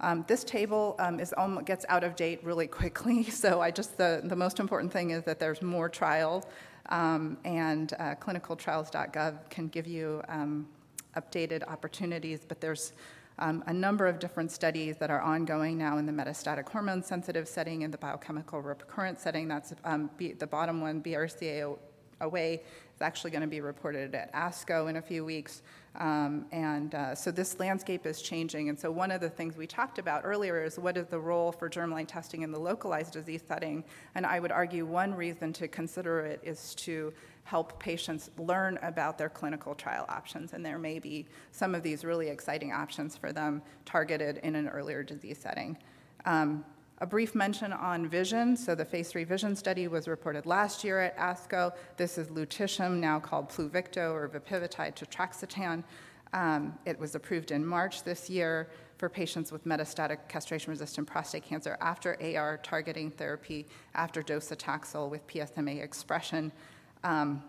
Um, 0.00 0.24
this 0.26 0.42
table 0.42 0.96
um, 0.98 1.20
is 1.20 1.32
almost, 1.34 1.66
gets 1.66 1.86
out 1.88 2.02
of 2.02 2.16
date 2.16 2.42
really 2.42 2.66
quickly, 2.80 3.22
so 3.30 3.60
I 3.60 3.70
just 3.70 3.96
the, 3.96 4.20
the 4.24 4.36
most 4.36 4.58
important 4.58 4.92
thing 4.92 5.10
is 5.10 5.22
that 5.24 5.38
there's 5.38 5.62
more 5.62 5.88
trials, 5.88 6.44
um, 6.88 7.38
and 7.44 7.92
uh, 8.00 8.16
clinicaltrials.gov 8.16 9.48
can 9.48 9.68
give 9.68 9.86
you 9.86 10.22
um, 10.28 10.66
updated 11.16 11.62
opportunities, 11.68 12.40
but 12.46 12.60
there's 12.60 12.94
um, 13.40 13.64
a 13.66 13.72
number 13.72 14.06
of 14.06 14.18
different 14.18 14.52
studies 14.52 14.96
that 14.98 15.10
are 15.10 15.20
ongoing 15.20 15.76
now 15.78 15.98
in 15.98 16.06
the 16.06 16.12
metastatic 16.12 16.68
hormone 16.68 17.02
sensitive 17.02 17.48
setting 17.48 17.84
and 17.84 17.92
the 17.92 17.98
biochemical 17.98 18.60
recurrent 18.60 19.18
setting. 19.18 19.48
That's 19.48 19.74
um, 19.84 20.10
B, 20.16 20.32
the 20.32 20.46
bottom 20.46 20.80
one, 20.80 21.02
BRCA 21.02 21.76
away, 22.20 22.62
is 22.94 23.00
actually 23.00 23.30
going 23.30 23.40
to 23.40 23.48
be 23.48 23.60
reported 23.60 24.14
at 24.14 24.32
ASCO 24.34 24.90
in 24.90 24.96
a 24.96 25.02
few 25.02 25.24
weeks. 25.24 25.62
Um, 25.98 26.46
and 26.52 26.94
uh, 26.94 27.14
so 27.14 27.30
this 27.30 27.58
landscape 27.58 28.06
is 28.06 28.22
changing. 28.22 28.68
And 28.68 28.78
so 28.78 28.90
one 28.90 29.10
of 29.10 29.20
the 29.20 29.30
things 29.30 29.56
we 29.56 29.66
talked 29.66 29.98
about 29.98 30.22
earlier 30.24 30.62
is 30.62 30.78
what 30.78 30.96
is 30.96 31.06
the 31.06 31.18
role 31.18 31.50
for 31.50 31.68
germline 31.68 32.06
testing 32.06 32.42
in 32.42 32.52
the 32.52 32.58
localized 32.58 33.12
disease 33.14 33.42
setting? 33.46 33.84
And 34.14 34.24
I 34.24 34.38
would 34.38 34.52
argue 34.52 34.86
one 34.86 35.14
reason 35.14 35.52
to 35.54 35.66
consider 35.66 36.20
it 36.20 36.40
is 36.44 36.74
to 36.76 37.12
help 37.50 37.76
patients 37.80 38.30
learn 38.38 38.78
about 38.80 39.18
their 39.18 39.28
clinical 39.28 39.74
trial 39.74 40.06
options. 40.08 40.52
And 40.52 40.64
there 40.64 40.78
may 40.78 41.00
be 41.00 41.26
some 41.50 41.74
of 41.74 41.82
these 41.82 42.04
really 42.04 42.28
exciting 42.28 42.72
options 42.72 43.16
for 43.16 43.32
them 43.32 43.60
targeted 43.84 44.38
in 44.44 44.54
an 44.54 44.68
earlier 44.68 45.02
disease 45.02 45.38
setting. 45.38 45.76
Um, 46.26 46.64
a 46.98 47.06
brief 47.06 47.34
mention 47.34 47.72
on 47.72 48.08
vision. 48.08 48.56
So, 48.56 48.76
the 48.76 48.84
phase 48.84 49.08
three 49.10 49.24
vision 49.24 49.56
study 49.56 49.88
was 49.88 50.06
reported 50.06 50.46
last 50.46 50.84
year 50.84 51.00
at 51.00 51.18
ASCO. 51.18 51.72
This 51.96 52.18
is 52.18 52.28
lutetium, 52.28 52.98
now 52.98 53.18
called 53.18 53.48
Pluvicto 53.48 54.12
or 54.12 54.28
Vipivotide 54.28 54.94
Tetraxetan. 54.94 55.82
Um, 56.32 56.78
it 56.86 56.96
was 57.00 57.16
approved 57.16 57.50
in 57.50 57.66
March 57.66 58.04
this 58.04 58.30
year 58.30 58.68
for 58.98 59.08
patients 59.08 59.50
with 59.50 59.64
metastatic 59.64 60.28
castration 60.28 60.70
resistant 60.70 61.08
prostate 61.08 61.42
cancer 61.42 61.76
after 61.80 62.16
AR 62.22 62.58
targeting 62.58 63.10
therapy, 63.10 63.66
after 63.94 64.22
docetaxel 64.22 65.10
with 65.10 65.26
PSMA 65.26 65.82
expression. 65.82 66.52
Um, 67.04 67.42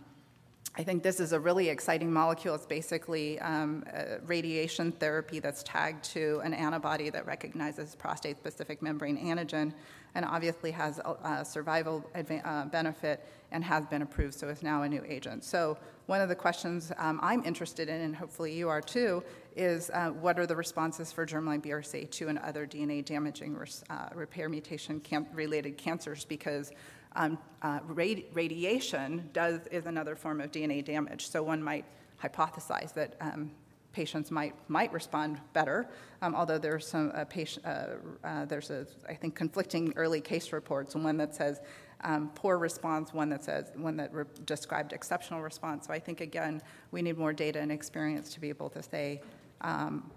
I 0.78 0.84
think 0.84 1.04
this 1.04 1.20
is 1.20 1.34
a 1.34 1.40
really 1.40 1.68
exciting 1.68 2.12
molecule. 2.14 2.56
It's 2.56 2.66
basically 2.66 3.38
um, 3.42 3.84
radiation 4.26 4.94
therapy 4.94 5.40
that's 5.40 5.64
tagged 5.64 6.02
to 6.06 6.40
an 6.46 6.54
antibody 6.54 7.10
that 7.10 7.26
recognizes 7.26 7.94
prostate 7.94 8.38
specific 8.38 8.82
membrane 8.82 9.18
antigen 9.18 9.74
and 10.16 10.24
obviously 10.24 10.72
has 10.72 11.00
a, 11.00 11.44
survival 11.44 12.10
adva- 12.16 12.46
uh, 12.46 12.66
benefit 12.66 13.26
and 13.52 13.64
has 13.66 13.86
been 13.88 14.02
approved, 14.02 14.34
so 14.34 14.48
is 14.48 14.64
now 14.64 14.84
a 14.84 14.90
new 14.90 15.04
agent. 15.06 15.44
So, 15.44 15.78
one 16.08 16.20
of 16.20 16.30
the 16.30 16.36
questions 16.36 16.92
um, 16.98 17.20
I'm 17.22 17.44
interested 17.46 17.88
in, 17.88 18.02
and 18.02 18.16
hopefully 18.16 18.54
you 18.54 18.68
are 18.68 18.82
too, 18.82 19.24
is 19.56 19.90
uh, 19.92 20.10
what 20.10 20.40
are 20.40 20.46
the 20.46 20.56
responses 20.56 21.12
for 21.12 21.26
germline 21.26 21.64
BRCA2 21.64 22.28
and 22.28 22.40
other 22.40 22.66
DNA 22.66 23.06
damaging 23.06 23.56
res- 23.56 23.84
uh, 23.90 24.10
repair 24.14 24.50
mutation 24.50 25.00
cam- 25.02 25.28
related 25.34 25.78
cancers? 25.78 26.26
Because 26.26 26.72
um, 27.16 27.38
uh, 27.62 27.80
radi- 27.82 28.26
radiation 28.34 29.30
does 29.34 29.68
is 29.68 29.86
another 29.86 30.16
form 30.16 30.42
of 30.42 30.52
DNA 30.52 30.84
damage. 30.84 31.30
So 31.30 31.44
one 31.44 31.62
might 31.62 31.86
hypothesize 32.22 32.94
that 32.94 33.16
um, 33.20 33.52
patients 33.94 34.32
might 34.32 34.54
might 34.70 34.92
respond 34.94 35.40
better, 35.54 35.88
um, 36.22 36.36
although 36.36 36.58
there's 36.58 36.88
some 36.88 37.12
uh, 37.14 37.26
patient, 37.26 37.66
uh, 37.66 37.88
uh, 38.24 38.46
there's 38.46 38.70
a 38.70 38.86
I 39.08 39.14
think 39.14 39.36
conflicting 39.36 39.94
early 39.96 40.22
case 40.22 40.54
reports. 40.54 40.96
One 40.96 41.18
that 41.18 41.36
says 41.36 41.62
um, 42.04 42.32
poor 42.34 42.58
response, 42.58 43.14
one 43.14 43.30
that 43.30 43.44
says 43.44 43.72
one 43.76 43.98
that 43.98 44.14
re- 44.14 44.26
described 44.46 44.94
exceptional 44.94 45.42
response. 45.42 45.88
So 45.88 45.94
I 45.94 46.00
think 46.00 46.22
again 46.22 46.62
we 46.92 47.02
need 47.02 47.18
more 47.18 47.34
data 47.34 47.60
and 47.60 47.72
experience 47.72 48.34
to 48.34 48.40
be 48.40 48.50
able 48.50 48.70
to 48.70 48.82
say 48.82 49.22
um, 49.62 50.10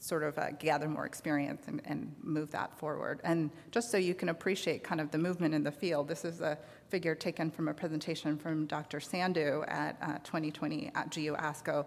sort 0.00 0.22
of 0.22 0.38
uh, 0.38 0.50
gather 0.58 0.88
more 0.88 1.06
experience 1.06 1.64
and, 1.66 1.82
and, 1.84 2.14
move 2.22 2.50
that 2.52 2.76
forward. 2.78 3.20
And 3.24 3.50
just 3.70 3.90
so 3.90 3.96
you 3.96 4.14
can 4.14 4.28
appreciate 4.28 4.82
kind 4.82 5.00
of 5.00 5.10
the 5.10 5.18
movement 5.18 5.54
in 5.54 5.62
the 5.62 5.70
field, 5.70 6.08
this 6.08 6.24
is 6.24 6.40
a 6.40 6.58
figure 6.88 7.14
taken 7.14 7.50
from 7.50 7.68
a 7.68 7.74
presentation 7.74 8.36
from 8.36 8.66
Dr. 8.66 8.98
Sandhu 8.98 9.64
at 9.68 9.96
uh, 10.00 10.18
2020 10.24 10.92
at 10.94 11.10
GU 11.10 11.34
ASCO. 11.36 11.86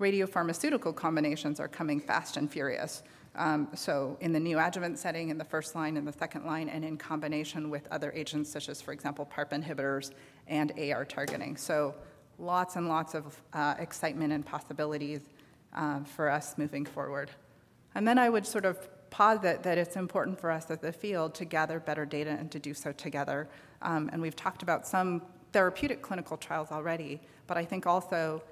Radiopharmaceutical 0.00 0.94
combinations 0.94 1.58
are 1.58 1.68
coming 1.68 2.00
fast 2.00 2.36
and 2.36 2.50
furious. 2.50 3.02
Um, 3.34 3.68
so, 3.74 4.16
in 4.20 4.32
the 4.32 4.38
neoadjuvant 4.38 4.96
setting, 4.96 5.28
in 5.28 5.38
the 5.38 5.44
first 5.44 5.74
line, 5.74 5.96
in 5.96 6.04
the 6.04 6.12
second 6.12 6.44
line, 6.44 6.68
and 6.68 6.84
in 6.84 6.96
combination 6.96 7.70
with 7.70 7.86
other 7.90 8.10
agents 8.12 8.50
such 8.50 8.68
as, 8.68 8.80
for 8.80 8.92
example, 8.92 9.24
PARP 9.26 9.50
inhibitors 9.50 10.10
and 10.48 10.72
AR 10.78 11.04
targeting. 11.04 11.56
So, 11.56 11.94
lots 12.38 12.76
and 12.76 12.88
lots 12.88 13.14
of 13.14 13.40
uh, 13.52 13.74
excitement 13.78 14.32
and 14.32 14.44
possibilities 14.44 15.20
uh, 15.74 16.00
for 16.04 16.30
us 16.30 16.56
moving 16.58 16.84
forward. 16.84 17.30
And 17.94 18.06
then 18.06 18.18
I 18.18 18.28
would 18.28 18.46
sort 18.46 18.64
of 18.64 18.88
posit 19.10 19.62
that 19.62 19.78
it's 19.78 19.96
important 19.96 20.38
for 20.38 20.50
us 20.50 20.70
as 20.70 20.82
a 20.84 20.92
field 20.92 21.34
to 21.34 21.44
gather 21.44 21.80
better 21.80 22.04
data 22.04 22.30
and 22.30 22.50
to 22.52 22.58
do 22.58 22.74
so 22.74 22.92
together. 22.92 23.48
Um, 23.82 24.10
and 24.12 24.20
we've 24.20 24.36
talked 24.36 24.62
about 24.62 24.86
some 24.86 25.22
therapeutic 25.52 26.02
clinical 26.02 26.36
trials 26.36 26.70
already, 26.70 27.20
but 27.46 27.56
I 27.56 27.64
think 27.64 27.86
also 27.86 28.42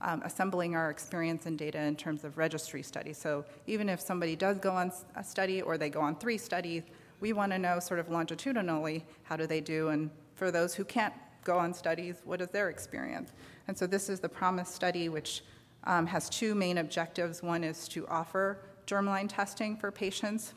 um, 0.00 0.22
assembling 0.24 0.76
our 0.76 0.90
experience 0.90 1.46
and 1.46 1.58
data 1.58 1.80
in 1.80 1.96
terms 1.96 2.24
of 2.24 2.38
registry 2.38 2.82
studies. 2.82 3.18
So 3.18 3.44
even 3.66 3.88
if 3.88 4.00
somebody 4.00 4.36
does 4.36 4.58
go 4.58 4.70
on 4.70 4.92
a 5.16 5.24
study 5.24 5.62
or 5.62 5.78
they 5.78 5.90
go 5.90 6.00
on 6.00 6.16
three 6.16 6.38
studies, 6.38 6.82
we 7.20 7.32
want 7.32 7.52
to 7.52 7.58
know 7.58 7.80
sort 7.80 8.00
of 8.00 8.08
longitudinally 8.10 9.04
how 9.22 9.36
do 9.36 9.46
they 9.46 9.60
do, 9.60 9.88
and 9.88 10.10
for 10.34 10.50
those 10.50 10.74
who 10.74 10.84
can't 10.84 11.14
go 11.44 11.58
on 11.58 11.72
studies, 11.72 12.16
what 12.24 12.40
is 12.40 12.48
their 12.48 12.68
experience? 12.68 13.32
And 13.68 13.76
so 13.76 13.86
this 13.86 14.08
is 14.08 14.20
the 14.20 14.28
PROMISE 14.28 14.68
study, 14.68 15.08
which 15.08 15.42
um, 15.84 16.06
has 16.06 16.28
two 16.28 16.54
main 16.54 16.78
objectives. 16.78 17.42
One 17.42 17.64
is 17.64 17.88
to 17.88 18.06
offer 18.08 18.58
germline 18.86 19.28
testing 19.28 19.76
for 19.76 19.90
patients. 19.90 20.54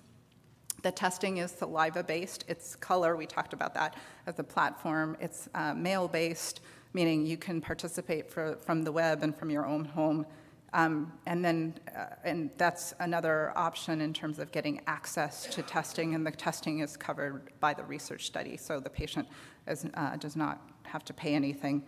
The 0.83 0.91
testing 0.91 1.37
is 1.37 1.51
saliva 1.51 2.03
based, 2.03 2.45
it's 2.47 2.75
color, 2.75 3.15
we 3.15 3.25
talked 3.25 3.53
about 3.53 3.73
that 3.73 3.95
as 4.27 4.37
a 4.37 4.43
platform. 4.43 5.17
It's 5.19 5.49
uh, 5.55 5.73
mail 5.73 6.07
based, 6.07 6.61
meaning 6.93 7.25
you 7.25 7.35
can 7.35 7.61
participate 7.61 8.29
for, 8.29 8.57
from 8.61 8.83
the 8.83 8.91
web 8.91 9.23
and 9.23 9.35
from 9.35 9.49
your 9.49 9.65
own 9.65 9.85
home. 9.85 10.25
Um, 10.73 11.11
and 11.25 11.43
then, 11.43 11.79
uh, 11.97 12.07
and 12.23 12.51
that's 12.57 12.93
another 12.99 13.53
option 13.55 14.01
in 14.01 14.13
terms 14.13 14.37
of 14.37 14.51
getting 14.51 14.81
access 14.85 15.47
to 15.47 15.63
testing, 15.63 16.13
and 16.13 16.27
the 16.27 16.31
testing 16.31 16.79
is 16.79 16.95
covered 16.95 17.51
by 17.59 17.73
the 17.73 17.83
research 17.83 18.27
study, 18.27 18.57
so 18.57 18.79
the 18.79 18.89
patient 18.89 19.27
is, 19.67 19.85
uh, 19.93 20.17
does 20.17 20.35
not 20.35 20.61
have 20.83 21.03
to 21.05 21.13
pay 21.13 21.33
anything, 21.33 21.83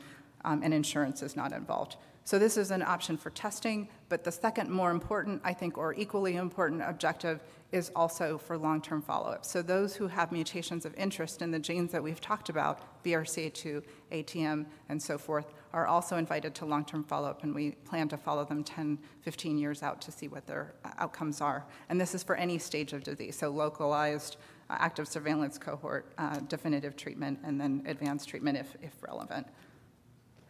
um, 0.46 0.62
and 0.64 0.74
insurance 0.74 1.22
is 1.22 1.36
not 1.36 1.52
involved. 1.52 1.98
So 2.30 2.38
this 2.38 2.58
is 2.58 2.70
an 2.70 2.84
option 2.84 3.18
for 3.18 3.32
testing, 3.32 3.90
but 4.08 4.24
the 4.24 4.32
second 4.32 4.70
more 4.70 4.92
important, 4.92 5.42
I 5.44 5.52
think, 5.52 5.80
or 5.80 5.96
equally 5.96 6.36
important 6.36 6.84
objective 6.84 7.42
is 7.72 7.92
also 7.96 8.38
for 8.38 8.56
long-term 8.56 9.02
follow-up. 9.02 9.44
So 9.44 9.64
those 9.64 9.96
who 9.96 10.08
have 10.08 10.32
mutations 10.32 10.86
of 10.86 10.94
interest 10.94 11.42
in 11.42 11.50
the 11.50 11.58
genes 11.58 11.92
that 11.92 12.04
we've 12.04 12.22
talked 12.22 12.50
about, 12.50 13.04
BRCA2, 13.04 13.84
ATM, 14.12 14.68
and 14.90 15.02
so 15.02 15.18
forth, 15.18 15.56
are 15.74 15.88
also 15.88 16.18
invited 16.18 16.54
to 16.54 16.68
long-term 16.68 17.04
follow-up, 17.04 17.42
and 17.42 17.56
we 17.56 17.72
plan 17.72 18.08
to 18.10 18.18
follow 18.18 18.46
them 18.46 18.64
10, 18.64 19.00
15 19.22 19.58
years 19.58 19.82
out 19.82 20.00
to 20.02 20.12
see 20.12 20.28
what 20.28 20.46
their 20.46 20.76
uh, 20.86 20.92
outcomes 21.00 21.42
are. 21.42 21.66
And 21.90 22.00
this 22.00 22.14
is 22.14 22.22
for 22.22 22.36
any 22.36 22.60
stage 22.60 22.94
of 22.94 23.04
disease, 23.04 23.38
so 23.38 23.50
localized, 23.50 24.38
uh, 24.70 24.76
active 24.78 25.08
surveillance 25.08 25.58
cohort, 25.58 26.14
uh, 26.20 26.42
definitive 26.42 26.96
treatment, 26.96 27.40
and 27.44 27.60
then 27.60 27.82
advanced 27.88 28.30
treatment 28.30 28.56
if, 28.56 28.76
if 28.84 28.94
relevant. 29.02 29.48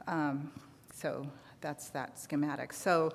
Um, 0.07 0.51
so 0.93 1.25
that's 1.61 1.89
that 1.89 2.19
schematic. 2.19 2.73
So 2.73 3.11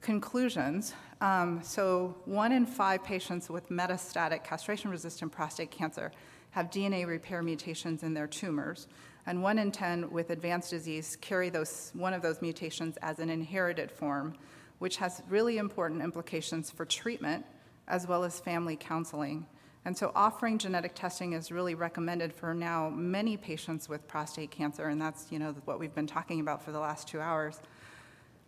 conclusions. 0.00 0.94
Um, 1.20 1.60
so 1.62 2.16
one 2.26 2.52
in 2.52 2.66
five 2.66 3.02
patients 3.02 3.48
with 3.48 3.68
metastatic 3.70 4.44
castration-resistant 4.44 5.32
prostate 5.32 5.70
cancer 5.70 6.12
have 6.50 6.70
DNA 6.70 7.06
repair 7.06 7.42
mutations 7.42 8.02
in 8.02 8.14
their 8.14 8.26
tumors, 8.26 8.88
and 9.26 9.42
one 9.42 9.58
in 9.58 9.72
10 9.72 10.10
with 10.10 10.30
advanced 10.30 10.70
disease 10.70 11.16
carry 11.20 11.50
those, 11.50 11.90
one 11.94 12.14
of 12.14 12.22
those 12.22 12.40
mutations 12.40 12.96
as 12.98 13.18
an 13.18 13.28
inherited 13.28 13.90
form, 13.90 14.34
which 14.78 14.96
has 14.98 15.22
really 15.28 15.58
important 15.58 16.02
implications 16.02 16.70
for 16.70 16.84
treatment 16.84 17.44
as 17.88 18.06
well 18.06 18.24
as 18.24 18.40
family 18.40 18.76
counseling. 18.76 19.46
And 19.84 19.96
so 19.96 20.10
offering 20.14 20.58
genetic 20.58 20.94
testing 20.94 21.32
is 21.32 21.52
really 21.52 21.74
recommended 21.74 22.32
for 22.32 22.54
now 22.54 22.90
many 22.90 23.36
patients 23.36 23.88
with 23.88 24.06
prostate 24.08 24.50
cancer, 24.50 24.88
and 24.88 25.00
that's 25.00 25.30
you 25.30 25.38
know 25.38 25.54
what 25.64 25.78
we've 25.78 25.94
been 25.94 26.08
talking 26.08 26.40
about 26.40 26.62
for 26.64 26.72
the 26.72 26.80
last 26.80 27.06
two 27.06 27.20
hours. 27.20 27.60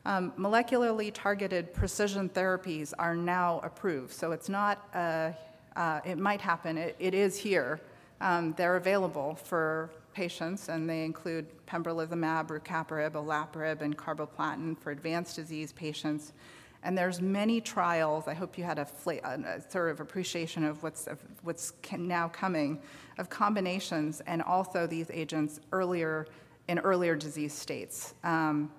Um, 0.04 0.32
molecularly 0.38 1.10
targeted 1.12 1.74
precision 1.74 2.28
therapies 2.28 2.94
are 2.98 3.14
now 3.14 3.60
approved, 3.62 4.12
so 4.12 4.32
it's 4.32 4.48
not, 4.48 4.88
uh, 4.94 5.32
uh, 5.76 6.00
it 6.04 6.18
might 6.18 6.40
happen, 6.40 6.78
it, 6.78 6.96
it 6.98 7.14
is 7.14 7.36
here. 7.36 7.80
Um, 8.20 8.54
they're 8.56 8.76
available 8.76 9.34
for 9.34 9.90
patients, 10.14 10.68
and 10.68 10.88
they 10.88 11.04
include 11.04 11.46
pembrolizumab, 11.66 12.48
rucaparib, 12.48 13.12
olaparib, 13.12 13.82
and 13.82 13.96
carboplatin 13.96 14.76
for 14.78 14.90
advanced 14.90 15.36
disease 15.36 15.72
patients. 15.72 16.32
And 16.82 16.96
there's 16.96 17.20
many 17.20 17.60
trials. 17.60 18.28
I 18.28 18.34
hope 18.34 18.56
you 18.56 18.64
had 18.64 18.78
a, 18.78 18.86
a 19.06 19.70
sort 19.70 19.90
of 19.90 20.00
appreciation 20.00 20.64
of 20.64 20.82
what's 20.82 21.06
of 21.06 21.18
what's 21.42 21.72
now 21.96 22.28
coming, 22.28 22.80
of 23.18 23.28
combinations, 23.28 24.20
and 24.26 24.42
also 24.42 24.86
these 24.86 25.10
agents 25.10 25.60
earlier 25.72 26.26
in 26.68 26.78
earlier 26.80 27.16
disease 27.16 27.52
states. 27.52 28.14
Um, 28.22 28.70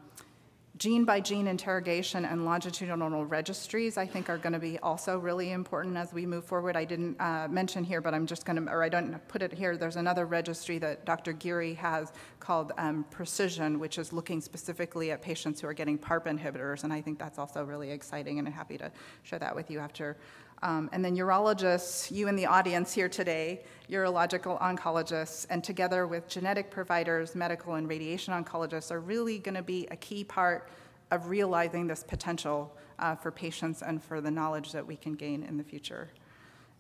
Gene 0.80 1.03
by 1.03 1.19
gene 1.19 1.47
interrogation 1.47 2.23
and 2.23 2.45
longitudinal 2.45 3.26
registries, 3.26 3.97
I 3.97 4.06
think, 4.06 4.30
are 4.30 4.38
going 4.38 4.53
to 4.53 4.60
be 4.60 4.80
also 4.80 5.19
really 5.19 5.51
important 5.51 5.97
as 5.97 6.14
we 6.14 6.26
move 6.26 6.45
forward. 6.45 6.77
I 6.77 6.85
didn't 6.85 7.19
uh, 7.19 7.49
mention 7.49 7.84
here, 7.84 7.99
but 7.99 8.14
I'm 8.14 8.26
just 8.26 8.45
going 8.45 8.65
to, 8.65 8.72
or 8.72 8.81
I 8.81 8.88
don't 8.88 9.19
put 9.27 9.41
it 9.41 9.51
here. 9.51 9.76
There's 9.76 9.97
another 9.97 10.26
registry 10.26 10.77
that 10.77 11.03
Dr. 11.03 11.34
Giri 11.34 11.73
has 11.73 12.14
called 12.39 12.72
um, 12.77 13.03
Precision, 13.11 13.77
which 13.77 13.97
is 13.97 14.14
looking 14.14 14.39
specifically 14.39 15.11
at 15.11 15.22
patients 15.22 15.60
who 15.60 15.68
are 15.68 15.73
getting 15.73 15.97
PARP 15.97 16.27
inhibitors, 16.27 16.85
and 16.85 16.93
I 16.93 17.01
think 17.01 17.19
that's 17.19 17.39
also 17.39 17.65
really 17.65 17.91
exciting, 17.91 18.39
and 18.39 18.47
I'm 18.47 18.53
happy 18.53 18.77
to 18.77 18.89
share 19.23 19.39
that 19.39 19.53
with 19.53 19.69
you 19.69 19.80
after 19.80 20.15
um, 20.61 20.90
and 20.91 21.03
then 21.03 21.15
urologists, 21.15 22.11
you 22.11 22.27
in 22.27 22.36
the 22.36 22.45
audience 22.45 22.94
here 22.94 23.07
today, 23.07 23.61
urological 23.90 24.60
oncologists, 24.61 25.45
and 25.49 25.64
together 25.64 26.06
with 26.06 26.27
genetic 26.27 26.69
providers, 26.69 27.36
medical 27.36 27.76
and 27.76 27.88
radiation 27.88 28.34
oncologists, 28.34 28.91
are 28.91 28.99
really 28.99 29.40
going 29.40 29.56
to 29.56 29.64
be 29.64 29.88
a 29.91 29.95
key 29.95 30.23
part 30.23 30.69
of 31.11 31.27
realizing 31.27 31.88
this 31.88 32.03
potential 32.03 32.76
uh, 32.99 33.15
for 33.15 33.31
patients 33.31 33.81
and 33.81 34.03
for 34.03 34.22
the 34.22 34.30
knowledge 34.30 34.72
that 34.72 34.86
we 34.86 34.95
can 34.95 35.14
gain 35.14 35.44
in 35.44 35.57
the 35.57 35.64
future. 35.64 36.10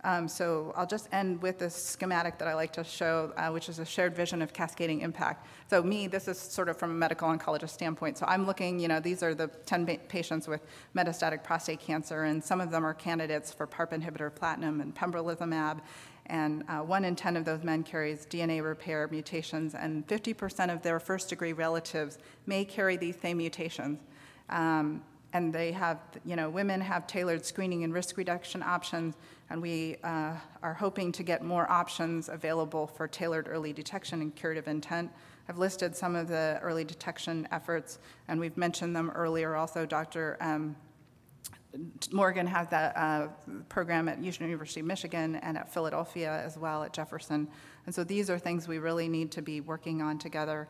Um, 0.03 0.27
so 0.29 0.73
I'll 0.77 0.87
just 0.87 1.09
end 1.11 1.41
with 1.41 1.59
this 1.59 1.75
schematic 1.75 2.37
that 2.37 2.47
I 2.47 2.53
like 2.53 2.71
to 2.73 2.83
show, 2.83 3.33
uh, 3.35 3.49
which 3.49 3.67
is 3.67 3.79
a 3.79 3.85
shared 3.85 4.15
vision 4.15 4.41
of 4.41 4.53
cascading 4.53 5.01
impact. 5.01 5.45
So 5.69 5.83
me, 5.83 6.07
this 6.07 6.27
is 6.29 6.39
sort 6.39 6.69
of 6.69 6.77
from 6.77 6.91
a 6.91 6.93
medical 6.93 7.27
oncologist 7.27 7.71
standpoint. 7.71 8.17
So 8.17 8.25
I'm 8.27 8.45
looking, 8.45 8.79
you 8.79 8.87
know, 8.87 9.01
these 9.01 9.21
are 9.23 9.35
the 9.35 9.47
10 9.65 9.85
ba- 9.85 9.97
patients 10.07 10.47
with 10.47 10.61
metastatic 10.95 11.43
prostate 11.43 11.81
cancer, 11.81 12.23
and 12.23 12.41
some 12.41 12.61
of 12.61 12.71
them 12.71 12.85
are 12.85 12.93
candidates 12.93 13.51
for 13.51 13.67
PARP 13.67 13.91
inhibitor 13.91 14.33
platinum 14.33 14.79
and 14.79 14.95
pembrolizumab. 14.95 15.81
And 16.27 16.63
uh, 16.69 16.79
one 16.79 17.03
in 17.03 17.15
10 17.15 17.35
of 17.35 17.43
those 17.43 17.63
men 17.63 17.83
carries 17.83 18.25
DNA 18.25 18.63
repair 18.63 19.07
mutations, 19.11 19.75
and 19.75 20.07
50% 20.07 20.71
of 20.71 20.81
their 20.81 20.99
first 20.99 21.27
degree 21.27 21.53
relatives 21.53 22.19
may 22.45 22.63
carry 22.63 22.95
these 22.95 23.19
same 23.19 23.37
mutations. 23.37 23.99
Um, 24.49 25.03
and 25.33 25.53
they 25.53 25.71
have, 25.71 25.99
you 26.25 26.35
know, 26.35 26.49
women 26.49 26.81
have 26.81 27.05
tailored 27.05 27.45
screening 27.45 27.83
and 27.83 27.93
risk 27.93 28.17
reduction 28.17 28.63
options, 28.63 29.15
and 29.49 29.61
we 29.61 29.97
uh, 30.03 30.33
are 30.61 30.73
hoping 30.73 31.11
to 31.13 31.23
get 31.23 31.43
more 31.43 31.69
options 31.69 32.29
available 32.29 32.87
for 32.87 33.07
tailored 33.07 33.47
early 33.47 33.73
detection 33.73 34.21
and 34.21 34.35
curative 34.35 34.67
intent. 34.67 35.11
I've 35.47 35.57
listed 35.57 35.95
some 35.95 36.15
of 36.15 36.27
the 36.27 36.59
early 36.61 36.83
detection 36.83 37.47
efforts, 37.51 37.99
and 38.27 38.39
we've 38.39 38.57
mentioned 38.57 38.95
them 38.95 39.09
earlier. 39.11 39.55
Also, 39.55 39.85
Dr. 39.85 40.37
Um, 40.39 40.75
Morgan 42.11 42.47
has 42.47 42.67
that 42.69 42.95
uh, 42.95 43.27
program 43.67 44.09
at 44.09 44.23
University 44.23 44.79
of 44.79 44.85
Michigan 44.85 45.35
and 45.37 45.57
at 45.57 45.71
Philadelphia 45.71 46.41
as 46.45 46.57
well 46.57 46.83
at 46.83 46.93
Jefferson. 46.93 47.47
And 47.85 47.93
so 47.93 48.03
these 48.03 48.29
are 48.29 48.39
things 48.39 48.67
we 48.67 48.79
really 48.79 49.07
need 49.07 49.31
to 49.31 49.41
be 49.41 49.61
working 49.61 50.01
on 50.01 50.17
together 50.19 50.67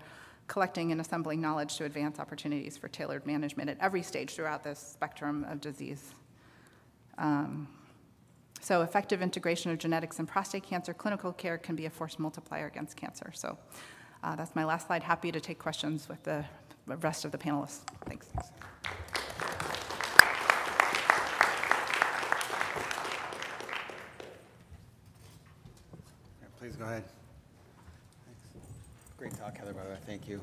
collecting 0.49 0.91
and 0.91 0.99
assembling 0.99 1.39
knowledge 1.39 1.77
to 1.77 1.85
advance 1.85 2.19
opportunities 2.19 2.75
for 2.75 2.89
tailored 2.89 3.25
management 3.25 3.69
at 3.69 3.77
every 3.79 4.01
stage 4.01 4.33
throughout 4.33 4.63
this 4.63 4.79
spectrum 4.79 5.45
of 5.47 5.61
disease. 5.61 6.13
Um, 7.17 7.67
so, 8.61 8.81
effective 8.81 9.21
integration 9.21 9.71
of 9.71 9.77
genetics 9.77 10.19
and 10.19 10.27
prostate 10.27 10.63
cancer 10.63 10.93
clinical 10.93 11.31
care 11.31 11.57
can 11.57 11.75
be 11.75 11.85
a 11.85 11.89
force 11.89 12.19
multiplier 12.19 12.67
against 12.67 12.97
cancer. 12.97 13.31
So, 13.33 13.57
uh, 14.23 14.35
that's 14.35 14.55
my 14.55 14.65
last 14.65 14.87
slide. 14.87 15.03
Happy 15.03 15.31
to 15.31 15.39
take 15.39 15.59
questions 15.59 16.09
with 16.09 16.21
the 16.23 16.43
rest 16.85 17.23
of 17.23 17.31
the 17.31 17.37
panelists. 17.37 17.79
Thanks. 18.05 18.27
Please 26.59 26.75
go 26.75 26.83
ahead. 26.83 27.05
Thanks. 28.25 28.41
Great 29.17 29.37
talk, 29.37 29.57
Heather, 29.57 29.73
by 29.73 29.83
the 29.83 29.89
way. 29.91 29.97
Thank 30.05 30.27
you. 30.27 30.41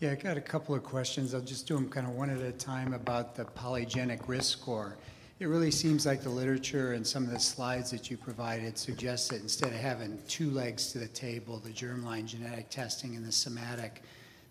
Yeah, 0.00 0.12
I 0.12 0.14
got 0.14 0.38
a 0.38 0.40
couple 0.40 0.74
of 0.74 0.82
questions. 0.82 1.34
I'll 1.34 1.40
just 1.42 1.66
do 1.66 1.74
them 1.74 1.90
kind 1.90 2.06
of 2.06 2.14
one 2.14 2.30
at 2.30 2.40
a 2.40 2.52
time 2.52 2.94
about 2.94 3.34
the 3.34 3.44
polygenic 3.44 4.26
risk 4.26 4.58
score. 4.58 4.96
It 5.40 5.46
really 5.46 5.70
seems 5.70 6.04
like 6.04 6.24
the 6.24 6.30
literature 6.30 6.94
and 6.94 7.06
some 7.06 7.22
of 7.22 7.30
the 7.30 7.38
slides 7.38 7.92
that 7.92 8.10
you 8.10 8.16
provided 8.16 8.76
suggest 8.76 9.30
that 9.30 9.40
instead 9.40 9.68
of 9.68 9.78
having 9.78 10.18
two 10.26 10.50
legs 10.50 10.90
to 10.90 10.98
the 10.98 11.06
table, 11.06 11.60
the 11.60 11.70
germline 11.70 12.26
genetic 12.26 12.70
testing 12.70 13.14
and 13.14 13.24
the 13.24 13.30
somatic, 13.30 14.02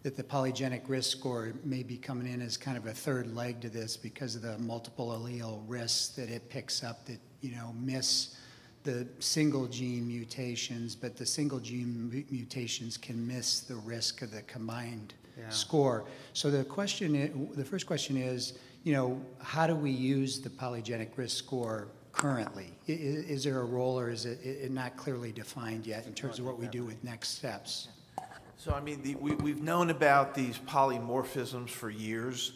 that 0.03 0.15
the 0.15 0.23
polygenic 0.23 0.83
risk 0.87 1.17
score 1.17 1.51
may 1.65 1.83
be 1.83 1.97
coming 1.97 2.31
in 2.31 2.41
as 2.41 2.55
kind 2.55 2.77
of 2.77 2.85
a 2.85 2.93
third 2.93 3.35
leg 3.35 3.59
to 3.59 3.69
this 3.69 3.97
because 3.97 4.37
of 4.37 4.43
the 4.43 4.57
multiple 4.59 5.09
allele 5.09 5.61
risks 5.67 6.15
that 6.15 6.29
it 6.29 6.47
picks 6.49 6.85
up 6.85 7.05
that, 7.05 7.19
you 7.41 7.51
know, 7.51 7.75
miss 7.77 8.37
the 8.83 9.05
single 9.19 9.67
gene 9.67 10.07
mutations, 10.07 10.95
but 10.95 11.17
the 11.17 11.25
single 11.25 11.59
gene 11.59 12.25
mutations 12.31 12.95
can 12.95 13.27
miss 13.27 13.59
the 13.59 13.75
risk 13.75 14.21
of 14.21 14.31
the 14.31 14.41
combined 14.43 15.15
yeah. 15.37 15.49
score. 15.49 16.05
So 16.33 16.49
the 16.49 16.63
question, 16.63 17.15
is, 17.15 17.55
the 17.55 17.65
first 17.65 17.85
question 17.85 18.17
is, 18.17 18.53
you 18.83 18.93
know, 18.93 19.21
how 19.41 19.67
do 19.67 19.75
we 19.75 19.91
use 19.91 20.39
the 20.39 20.49
polygenic 20.49 21.09
risk 21.17 21.37
score 21.37 21.89
currently? 22.11 22.71
Is, 22.87 23.25
is 23.25 23.43
there 23.43 23.59
a 23.59 23.65
role, 23.65 23.99
or 23.99 24.09
is 24.09 24.25
it, 24.25 24.39
it, 24.43 24.71
not 24.71 24.97
clearly 24.97 25.31
defined 25.31 25.85
yet 25.85 26.07
in 26.07 26.13
terms 26.13 26.39
of 26.39 26.45
what 26.45 26.57
we 26.57 26.67
do 26.67 26.83
with 26.83 27.03
next 27.03 27.29
steps? 27.29 27.89
So 28.57 28.73
I 28.73 28.81
mean, 28.81 29.01
the, 29.03 29.15
we, 29.15 29.35
we've 29.35 29.61
known 29.61 29.91
about 29.91 30.33
these 30.33 30.57
polymorphisms 30.57 31.69
for 31.69 31.89
years. 31.89 32.53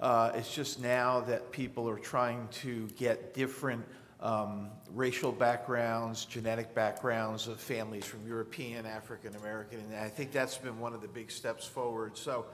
Uh, 0.00 0.32
it's 0.34 0.52
just 0.52 0.80
now 0.80 1.20
that 1.20 1.52
people 1.52 1.88
are 1.88 1.98
trying 1.98 2.48
to 2.48 2.88
get 2.96 3.34
different 3.34 3.84
um, 4.22 4.70
racial 4.94 5.32
backgrounds, 5.32 6.24
genetic 6.24 6.74
backgrounds 6.74 7.48
of 7.48 7.60
families 7.60 8.04
from 8.04 8.26
European, 8.26 8.86
African 8.86 9.34
American, 9.36 9.80
and 9.80 9.94
I 9.96 10.08
think 10.08 10.32
that's 10.32 10.56
been 10.56 10.78
one 10.78 10.94
of 10.94 11.02
the 11.02 11.08
big 11.08 11.30
steps 11.30 11.66
forward. 11.66 12.16
So 12.16 12.46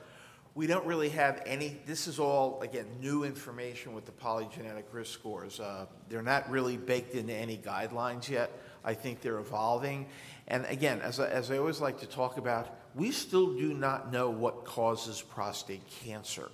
we 0.55 0.67
don't 0.67 0.87
really 0.87 1.11
have 1.11 1.43
any, 1.47 1.79
this 1.87 2.09
is 2.09 2.19
all, 2.19 2.61
again, 2.63 2.87
new 3.01 3.23
information 3.23 3.95
with 3.95 4.07
the 4.07 4.13
polygenetic 4.13 4.85
risk 4.91 5.13
scores. 5.13 5.61
Uh, 5.61 5.87
they're 6.09 6.23
not 6.23 6.51
really 6.51 6.77
baked 6.77 7.15
into 7.15 7.35
any 7.35 7.57
guidelines 7.59 8.29
yet. 8.29 8.51
I 8.85 8.95
think 8.95 9.21
they're 9.21 9.39
evolving. 9.39 10.07
And 10.49 10.65
again, 10.67 11.01
as 11.03 11.21
I, 11.21 11.29
as 11.29 11.51
I 11.51 11.59
always 11.59 11.81
like 11.81 12.01
to 12.01 12.07
talk 12.07 12.39
about, 12.39 12.77
we 12.95 13.13
still 13.13 13.55
do 13.55 13.75
not 13.75 14.11
know 14.11 14.31
what 14.31 14.65
causes 14.65 15.21
prostate 15.21 15.87
cancer. 16.05 16.49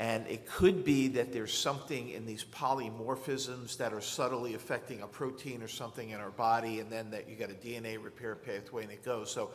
And 0.00 0.26
it 0.28 0.46
could 0.46 0.84
be 0.84 1.08
that 1.08 1.32
there's 1.32 1.52
something 1.52 2.10
in 2.10 2.24
these 2.24 2.44
polymorphisms 2.44 3.76
that 3.78 3.92
are 3.92 4.00
subtly 4.00 4.54
affecting 4.54 5.02
a 5.02 5.08
protein 5.08 5.60
or 5.60 5.66
something 5.66 6.10
in 6.10 6.20
our 6.20 6.30
body, 6.30 6.78
and 6.78 6.90
then 6.90 7.10
that 7.10 7.28
you 7.28 7.34
got 7.34 7.50
a 7.50 7.54
DNA 7.54 8.02
repair 8.02 8.36
pathway 8.36 8.84
and 8.84 8.92
it 8.92 9.04
goes. 9.04 9.28
So 9.30 9.50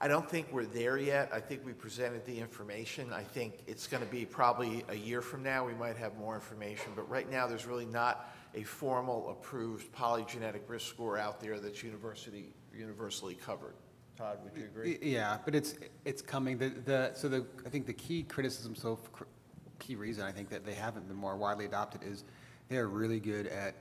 I 0.00 0.06
don't 0.06 0.30
think 0.30 0.52
we're 0.52 0.66
there 0.66 0.98
yet. 0.98 1.30
I 1.32 1.40
think 1.40 1.66
we 1.66 1.72
presented 1.72 2.24
the 2.24 2.38
information. 2.38 3.12
I 3.12 3.24
think 3.24 3.54
it's 3.66 3.88
going 3.88 4.04
to 4.04 4.08
be 4.08 4.24
probably 4.24 4.84
a 4.88 4.94
year 4.94 5.20
from 5.20 5.42
now, 5.42 5.66
we 5.66 5.74
might 5.74 5.96
have 5.96 6.16
more 6.16 6.36
information. 6.36 6.92
But 6.94 7.10
right 7.10 7.28
now, 7.28 7.48
there's 7.48 7.66
really 7.66 7.86
not 7.86 8.32
a 8.54 8.62
formal 8.62 9.30
approved 9.30 9.92
polygenetic 9.92 10.60
risk 10.68 10.86
score 10.86 11.18
out 11.18 11.40
there 11.40 11.58
that's 11.58 11.82
university, 11.82 12.52
universally 12.72 13.34
covered. 13.34 13.74
Todd, 14.16 14.38
would 14.44 14.56
you 14.56 14.64
agree? 14.66 14.98
Yeah, 15.02 15.38
but 15.44 15.56
it's, 15.56 15.74
it's 16.04 16.22
coming. 16.22 16.58
The, 16.58 16.68
the, 16.68 17.10
so 17.14 17.28
the, 17.28 17.44
I 17.66 17.68
think 17.68 17.86
the 17.86 17.92
key 17.92 18.22
criticism, 18.22 18.76
so 18.76 19.00
key 19.78 19.96
reason 19.96 20.24
I 20.24 20.32
think 20.32 20.48
that 20.50 20.64
they 20.64 20.74
haven't 20.74 21.08
been 21.08 21.16
more 21.16 21.36
widely 21.36 21.64
adopted 21.64 22.02
is 22.02 22.24
they're 22.68 22.88
really 22.88 23.20
good 23.20 23.46
at 23.46 23.74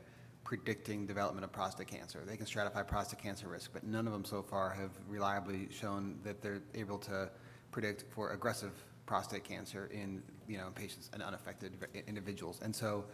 predicting 0.44 1.06
development 1.06 1.44
of 1.44 1.52
prostate 1.52 1.88
cancer. 1.88 2.24
They 2.26 2.38
can 2.38 2.46
stratify 2.46 2.88
prostate 2.88 3.20
cancer 3.20 3.50
risk, 3.50 3.72
but 3.74 3.84
none 3.84 4.08
of 4.08 4.14
them 4.14 4.24
so 4.24 4.42
far 4.42 4.70
have 4.70 4.92
reliably 5.08 5.68
shown 5.72 6.20
that 6.24 6.42
they're 6.42 6.62
able 6.74 6.98
to 7.00 7.30
predict 7.72 8.06
for 8.14 8.32
aggressive 8.32 8.72
prostate 9.06 9.44
cancer 9.44 9.90
in, 9.92 10.24
you 10.48 10.58
know, 10.58 10.70
patients 10.74 11.10
and 11.14 11.22
unaffected 11.22 11.74
individuals. 12.08 12.62
And 12.62 12.74
so 12.74 13.06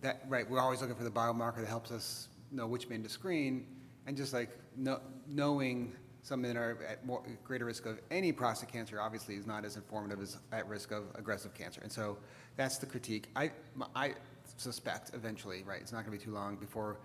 that, 0.00 0.22
right, 0.28 0.48
we're 0.48 0.60
always 0.60 0.80
looking 0.80 0.96
for 0.96 1.04
the 1.04 1.10
biomarker 1.10 1.58
that 1.58 1.68
helps 1.68 1.90
us 1.90 2.28
know 2.52 2.66
which 2.66 2.88
men 2.88 3.02
to 3.02 3.08
screen, 3.08 3.66
and 4.06 4.16
just 4.16 4.32
like 4.32 4.50
know, 4.76 5.00
knowing 5.26 5.92
some 6.26 6.42
men 6.42 6.56
are 6.56 6.76
at 6.88 7.06
more 7.06 7.22
greater 7.44 7.66
risk 7.66 7.86
of 7.86 8.00
any 8.10 8.32
prostate 8.32 8.72
cancer 8.72 9.00
obviously 9.00 9.36
is 9.36 9.46
not 9.46 9.64
as 9.64 9.76
informative 9.76 10.20
as 10.20 10.38
at 10.50 10.68
risk 10.68 10.90
of 10.90 11.04
aggressive 11.14 11.54
cancer. 11.54 11.80
And 11.82 11.92
so 11.92 12.18
that's 12.56 12.78
the 12.78 12.86
critique. 12.86 13.28
I, 13.36 13.52
I 13.94 14.14
suspect 14.56 15.12
eventually, 15.14 15.62
right, 15.64 15.80
it's 15.80 15.92
not 15.92 16.04
going 16.04 16.18
to 16.18 16.18
be 16.18 16.24
too 16.24 16.34
long 16.34 16.56
before 16.56 16.96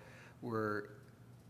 we're 0.41 0.85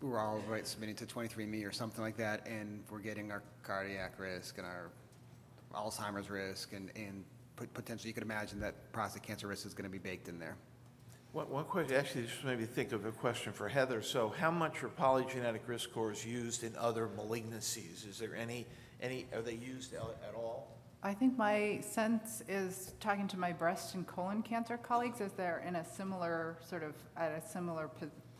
we're 0.02 0.20
all 0.20 0.44
right 0.50 0.68
submitting 0.68 0.96
to 0.96 1.06
23andMe 1.06 1.66
or 1.66 1.72
something 1.72 2.04
like 2.04 2.18
that, 2.18 2.46
and 2.46 2.84
we're 2.90 3.00
getting 3.00 3.32
our 3.32 3.42
cardiac 3.64 4.20
risk 4.20 4.58
and 4.58 4.68
our 4.68 4.90
Alzheimer's 5.74 6.30
risk, 6.30 6.74
and 6.74 6.92
and 6.98 7.24
potentially 7.74 8.10
you 8.10 8.14
could 8.14 8.24
imagine 8.24 8.60
that 8.60 8.92
prostate 8.92 9.24
cancer 9.24 9.48
risk 9.48 9.66
is 9.66 9.74
going 9.74 9.90
to 9.90 9.90
be 9.90 9.98
baked 9.98 10.28
in 10.28 10.40
there. 10.40 10.58
One, 11.34 11.50
one 11.50 11.64
quick, 11.64 11.94
actually, 11.94 12.24
just 12.24 12.44
made 12.44 12.60
me 12.60 12.66
think 12.66 12.92
of 12.92 13.06
a 13.06 13.12
question 13.14 13.54
for 13.54 13.70
Heather. 13.70 14.02
So 14.02 14.34
how 14.38 14.52
much 14.52 14.84
are 14.84 14.90
polygenetic 14.90 15.62
risk 15.66 15.90
scores 15.90 16.26
used 16.26 16.66
in 16.66 16.76
other 16.76 17.08
malignancies? 17.08 18.06
Is 18.06 18.20
there 18.20 18.36
any, 18.36 18.68
any, 19.02 19.28
are 19.34 19.42
they 19.42 19.54
used 19.54 19.94
at 19.94 20.36
all? 20.36 20.76
I 21.02 21.14
think 21.14 21.38
my 21.38 21.80
sense 21.80 22.44
is, 22.50 22.96
talking 23.00 23.30
to 23.30 23.40
my 23.40 23.54
breast 23.54 23.96
and 23.96 24.06
colon 24.06 24.42
cancer 24.42 24.76
colleagues, 24.78 25.22
is 25.22 25.32
they're 25.32 25.64
in 25.66 25.78
a 25.78 25.86
similar, 25.86 26.58
sort 26.68 26.84
of, 26.84 26.96
at 27.16 27.32
a 27.32 27.48
similar 27.48 27.90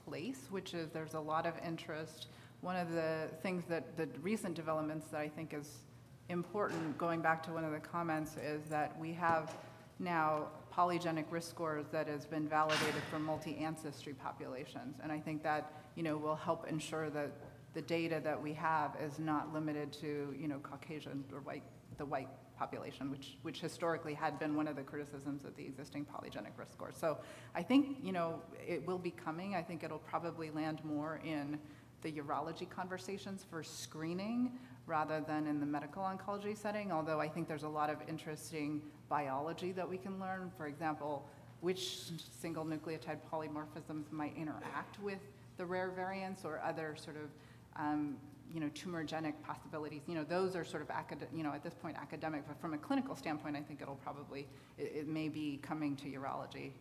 place, 0.06 0.48
which 0.50 0.74
is 0.74 0.90
there's 0.90 1.14
a 1.14 1.20
lot 1.20 1.46
of 1.46 1.54
interest. 1.66 2.28
One 2.60 2.76
of 2.76 2.92
the 2.92 3.30
things 3.42 3.64
that, 3.70 3.96
the 3.96 4.10
recent 4.22 4.54
developments 4.54 5.08
that 5.12 5.22
I 5.22 5.30
think 5.30 5.54
is 5.54 5.80
important, 6.28 6.98
going 6.98 7.22
back 7.22 7.42
to 7.44 7.54
one 7.54 7.64
of 7.64 7.72
the 7.72 7.80
comments, 7.80 8.36
is 8.36 8.64
that 8.66 9.00
we 9.00 9.14
have 9.14 9.56
now 9.98 10.48
polygenic 10.72 11.26
risk 11.30 11.50
scores 11.50 11.86
that 11.92 12.08
has 12.08 12.26
been 12.26 12.48
validated 12.48 13.02
for 13.10 13.20
multi-ancestry 13.20 14.14
populations. 14.14 14.98
And 15.04 15.12
I 15.12 15.20
think 15.20 15.44
that, 15.44 15.74
you 15.96 16.04
know, 16.04 16.18
will 16.18 16.36
help 16.36 16.68
ensure 16.68 17.10
that 17.10 17.32
the 17.74 17.82
data 17.82 18.22
that 18.24 18.42
we 18.42 18.54
have 18.54 18.96
is 19.02 19.20
not 19.20 19.54
limited 19.54 19.94
to, 19.94 20.34
you 20.38 20.48
know, 20.48 20.60
Caucasian 20.60 21.24
or 21.34 21.42
white, 21.42 21.64
the 21.98 22.06
white 22.06 22.30
population, 22.58 23.10
which, 23.10 23.38
which 23.42 23.60
historically 23.60 24.14
had 24.14 24.38
been 24.38 24.56
one 24.56 24.68
of 24.68 24.76
the 24.76 24.84
criticisms 24.84 25.46
of 25.46 25.56
the 25.56 25.66
existing 25.66 26.06
polygenic 26.06 26.58
risk 26.58 26.74
scores. 26.74 26.96
So 26.96 27.18
I 27.56 27.64
think, 27.64 27.98
you 28.04 28.12
know, 28.12 28.42
it 28.68 28.86
will 28.86 29.00
be 29.00 29.12
coming. 29.12 29.56
I 29.56 29.62
think 29.62 29.84
it'll 29.84 30.00
probably 30.00 30.52
land 30.52 30.80
more 30.84 31.20
in 31.26 31.60
the 32.02 32.12
urology 32.12 32.70
conversations 32.70 33.46
for 33.50 33.64
screening 33.64 34.52
rather 34.86 35.22
than 35.22 35.48
in 35.48 35.60
the 35.60 35.66
medical 35.66 36.04
oncology 36.04 36.58
setting, 36.58 36.92
although 36.92 37.20
I 37.20 37.28
think 37.28 37.48
there's 37.48 37.64
a 37.64 37.70
lot 37.70 37.90
of 37.90 37.98
interesting 38.08 38.82
biology 39.12 39.74
that 39.74 39.88
we 39.88 39.98
can 39.98 40.20
learn. 40.20 40.52
For 40.58 40.66
example, 40.68 41.28
which 41.60 42.10
single 42.42 42.66
nucleotide 42.66 43.20
polymorphisms 43.32 44.12
might 44.12 44.36
interact 44.38 45.00
with 45.04 45.20
the 45.58 45.66
rare 45.66 45.90
variants 45.90 46.46
or 46.46 46.62
other 46.66 46.96
sort 46.98 47.18
of 47.18 47.30
um, 47.76 48.16
you 48.54 48.60
know, 48.60 48.70
tumorigenic 48.70 49.34
possibilities. 49.46 50.02
You 50.08 50.16
know, 50.16 50.24
those 50.24 50.56
are 50.56 50.66
sort 50.66 50.82
of 50.82 50.90
acad- 50.90 51.28
you 51.34 51.44
know, 51.44 51.54
at 51.54 51.64
this 51.64 51.74
point 51.74 51.98
academic, 51.98 52.48
but 52.48 52.60
from 52.60 52.74
a 52.74 52.78
clinical 52.78 53.16
standpoint, 53.16 53.56
I 53.56 53.62
think 53.62 53.82
it'll 53.82 53.96
probably, 54.04 54.48
it, 54.78 54.92
it 54.96 55.08
may 55.08 55.30
be 55.30 55.60
coming 55.62 55.96
to 55.98 56.06
urology. 56.06 56.72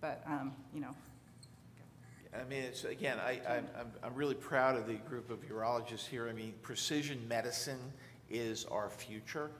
But, 0.00 0.22
um, 0.26 0.52
you 0.72 0.80
know, 0.80 0.94
I 2.38 2.44
mean, 2.44 2.62
it's, 2.62 2.84
again, 2.84 3.18
I, 3.18 3.40
I'm, 3.48 3.66
I'm- 3.76 3.92
I'm 4.04 4.14
really 4.14 4.34
proud 4.34 4.76
of 4.76 4.86
the 4.86 4.94
group 4.94 5.30
of 5.30 5.40
urologists 5.48 6.06
here. 6.06 6.28
I 6.28 6.32
mean, 6.32 6.52
precision 6.62 7.26
medicine 7.26 7.80
is 8.30 8.66
our 8.66 8.90
future. 8.90 9.50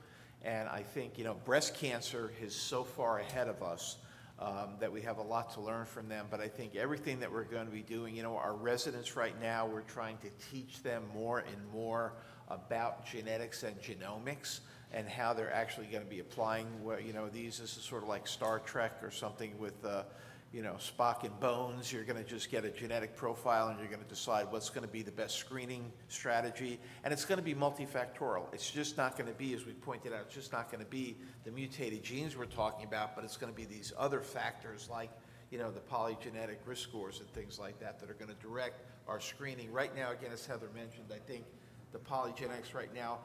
And 0.43 0.69
I 0.69 0.83
think, 0.83 1.17
you 1.17 1.23
know, 1.23 1.35
breast 1.45 1.75
cancer 1.75 2.31
is 2.41 2.55
so 2.55 2.83
far 2.83 3.19
ahead 3.19 3.47
of 3.47 3.61
us 3.61 3.97
um, 4.39 4.75
that 4.79 4.91
we 4.91 5.01
have 5.01 5.17
a 5.17 5.21
lot 5.21 5.53
to 5.55 5.61
learn 5.61 5.85
from 5.85 6.07
them. 6.07 6.27
But 6.31 6.39
I 6.39 6.47
think 6.47 6.75
everything 6.75 7.19
that 7.19 7.31
we're 7.31 7.43
going 7.43 7.65
to 7.65 7.71
be 7.71 7.81
doing, 7.81 8.15
you 8.15 8.23
know, 8.23 8.37
our 8.37 8.55
residents 8.55 9.15
right 9.15 9.39
now, 9.41 9.65
we're 9.65 9.81
trying 9.81 10.17
to 10.19 10.29
teach 10.51 10.81
them 10.81 11.03
more 11.13 11.39
and 11.39 11.71
more 11.73 12.13
about 12.47 13.05
genetics 13.05 13.63
and 13.63 13.75
genomics 13.81 14.61
and 14.91 15.07
how 15.07 15.33
they're 15.33 15.53
actually 15.53 15.87
going 15.87 16.03
to 16.03 16.09
be 16.09 16.19
applying, 16.19 16.67
you 17.05 17.13
know, 17.13 17.27
these. 17.27 17.59
This 17.59 17.77
is 17.77 17.83
sort 17.83 18.03
of 18.03 18.09
like 18.09 18.25
Star 18.27 18.59
Trek 18.59 18.93
or 19.03 19.11
something 19.11 19.57
with, 19.59 19.83
uh, 19.85 20.03
you 20.51 20.63
know, 20.63 20.73
Spock 20.73 21.23
and 21.23 21.39
Bones. 21.39 21.93
You're 21.93 22.03
going 22.03 22.21
to 22.21 22.27
just 22.27 22.49
get 22.49 22.65
a 22.65 22.69
genetic 22.69 23.15
profile 23.15 23.67
and 23.67 23.77
you're 23.79 23.87
going 23.87 24.01
to 24.01 24.09
decide 24.09 24.47
what's 24.49 24.69
going 24.69 24.85
to 24.85 24.91
be 24.91 25.03
the 25.03 25.11
best 25.11 25.35
screening 25.35 25.91
strategy. 26.07 26.79
And 27.03 27.13
it's 27.13 27.25
going 27.25 27.37
to 27.37 27.43
be 27.43 27.53
multifactorial. 27.53 28.51
It's 28.53 28.69
just 28.69 28.97
not 28.97 29.17
going 29.17 29.29
to 29.29 29.37
be, 29.37 29.53
as 29.53 29.65
we 29.65 29.73
pointed 29.73 30.11
out, 30.11 30.21
it's 30.25 30.33
just 30.33 30.51
not 30.51 30.71
going 30.71 30.83
to 30.83 30.89
be 30.89 31.17
the 31.43 31.51
mutated 31.51 32.03
genes 32.03 32.35
we're 32.35 32.45
talking 32.45 32.85
about, 32.85 33.15
but 33.15 33.23
it's 33.23 33.37
going 33.37 33.53
to 33.53 33.57
be 33.57 33.65
these 33.65 33.93
other 33.97 34.21
factors 34.21 34.89
like, 34.89 35.11
you 35.51 35.59
know, 35.59 35.71
the 35.71 35.81
polygenetic 35.81 36.57
risk 36.65 36.83
scores 36.83 37.19
and 37.19 37.29
things 37.29 37.59
like 37.59 37.79
that 37.79 37.99
that 37.99 38.09
are 38.09 38.15
going 38.15 38.31
to 38.31 38.41
direct 38.41 38.81
our 39.07 39.19
screening. 39.19 39.71
Right 39.71 39.95
now, 39.95 40.11
again, 40.11 40.31
as 40.33 40.45
Heather 40.45 40.69
mentioned, 40.73 41.11
I 41.13 41.19
think 41.19 41.45
the 41.91 41.99
polygenetics 41.99 42.73
right 42.73 42.93
now 42.93 43.19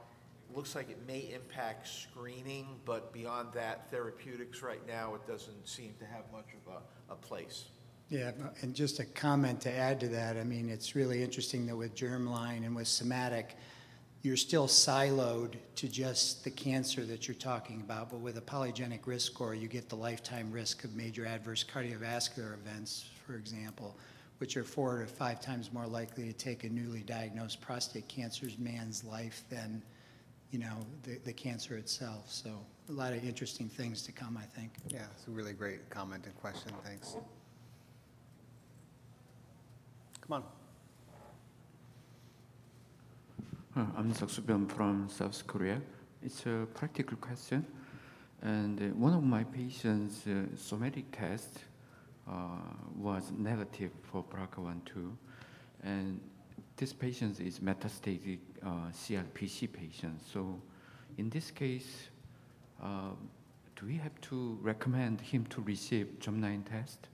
looks 0.55 0.75
like 0.75 0.91
it 0.91 1.07
may 1.07 1.33
impact 1.35 1.89
screening, 1.89 2.81
but 2.85 3.13
beyond 3.13 3.53
that, 3.55 3.91
therapeutics 3.91 4.63
right 4.63 4.85
now, 4.87 5.15
it 5.15 5.27
doesn't 5.27 5.67
seem 5.69 5.95
to 5.99 6.07
have 6.07 6.25
much 6.33 6.49
of 6.67 6.75
a, 6.75 7.13
a 7.13 7.17
place. 7.17 7.67
Yeah, 8.09 8.33
and 8.61 8.75
just 8.75 9.01
a 9.01 9.05
comment 9.05 9.61
to 9.63 9.73
add 9.73 9.99
to 10.01 10.09
that, 10.09 10.37
I 10.37 10.45
mean, 10.45 10.69
it's 10.69 10.95
really 10.95 11.23
interesting 11.23 11.67
that 11.67 11.77
with 11.77 11.95
germline 11.95 12.65
and 12.65 12.77
with 12.77 12.89
somatic, 12.89 13.57
you're 14.23 14.37
still 14.37 14.67
siloed 14.67 15.55
to 15.77 15.89
just 15.89 16.45
the 16.45 16.51
cancer 16.51 17.05
that 17.05 17.29
you're 17.29 17.35
talking 17.35 17.81
about, 17.81 18.11
but 18.11 18.21
with 18.21 18.39
a 18.39 18.41
polygenic 18.41 19.01
risk 19.07 19.33
score, 19.33 19.55
you 19.55 19.69
get 19.69 19.89
the 19.89 19.97
lifetime 19.97 20.51
risk 20.51 20.85
of 20.85 20.95
major 20.95 21.27
adverse 21.27 21.65
cardiovascular 21.65 22.55
events, 22.55 23.11
for 23.27 23.35
example, 23.37 23.97
which 24.39 24.57
are 24.57 24.65
four 24.65 25.01
to 25.01 25.07
five 25.07 25.41
times 25.41 25.73
more 25.73 25.87
likely 25.87 26.25
to 26.25 26.33
take 26.33 26.65
a 26.65 26.69
newly 26.69 27.01
diagnosed 27.01 27.61
prostate 27.61 28.09
cancer's 28.09 28.59
man's 28.59 29.05
life 29.05 29.45
than, 29.51 29.83
you 30.51 30.59
know, 30.59 30.87
the, 31.03 31.19
the 31.25 31.33
cancer 31.33 31.77
itself. 31.77 32.31
So 32.31 32.51
a 32.89 32.93
lot 32.93 33.13
of 33.13 33.25
interesting 33.25 33.69
things 33.69 34.03
to 34.03 34.13
come, 34.13 34.37
I 34.37 34.45
think. 34.45 34.73
Yeah, 34.89 35.01
it's 35.17 35.27
a 35.27 35.31
really 35.31 35.53
great 35.53 35.89
comment 35.91 36.27
and 36.27 36.37
question. 36.37 36.73
Thanks. 36.85 37.17
Come 40.27 40.43
on. 40.43 40.45
I'm 43.97 44.13
Seok 44.13 44.71
from 44.71 45.09
South 45.09 45.45
Korea. 45.47 45.81
It's 46.23 46.47
a 46.47 46.67
practical 46.75 47.17
question. 47.17 47.67
And 48.41 48.81
uh, 48.81 48.85
one 48.95 49.15
of 49.15 49.25
my 49.25 49.43
patients' 49.43 50.27
uh, 50.27 50.45
somatic 50.57 51.11
test 51.11 51.59
uh, 52.29 52.33
was 52.97 53.33
negative 53.37 53.91
for 54.03 54.23
BRCA1-2. 54.25 55.11
And 55.83 56.21
this 56.77 56.93
patient 56.93 57.41
is 57.41 57.59
metastatic 57.59 58.39
uh, 58.65 58.69
CRPC 58.93 59.73
patient. 59.73 60.21
So 60.33 60.61
in 61.19 61.31
this 61.31 61.51
case, 61.51 62.09
uh, 62.83 63.11
do 63.77 63.87
we 63.87 63.97
have 63.97 64.19
to 64.23 64.59
recommend 64.63 65.21
him 65.21 65.45
to 65.47 65.61
receive 65.63 66.07
germline 66.21 66.65
test? 66.65 67.09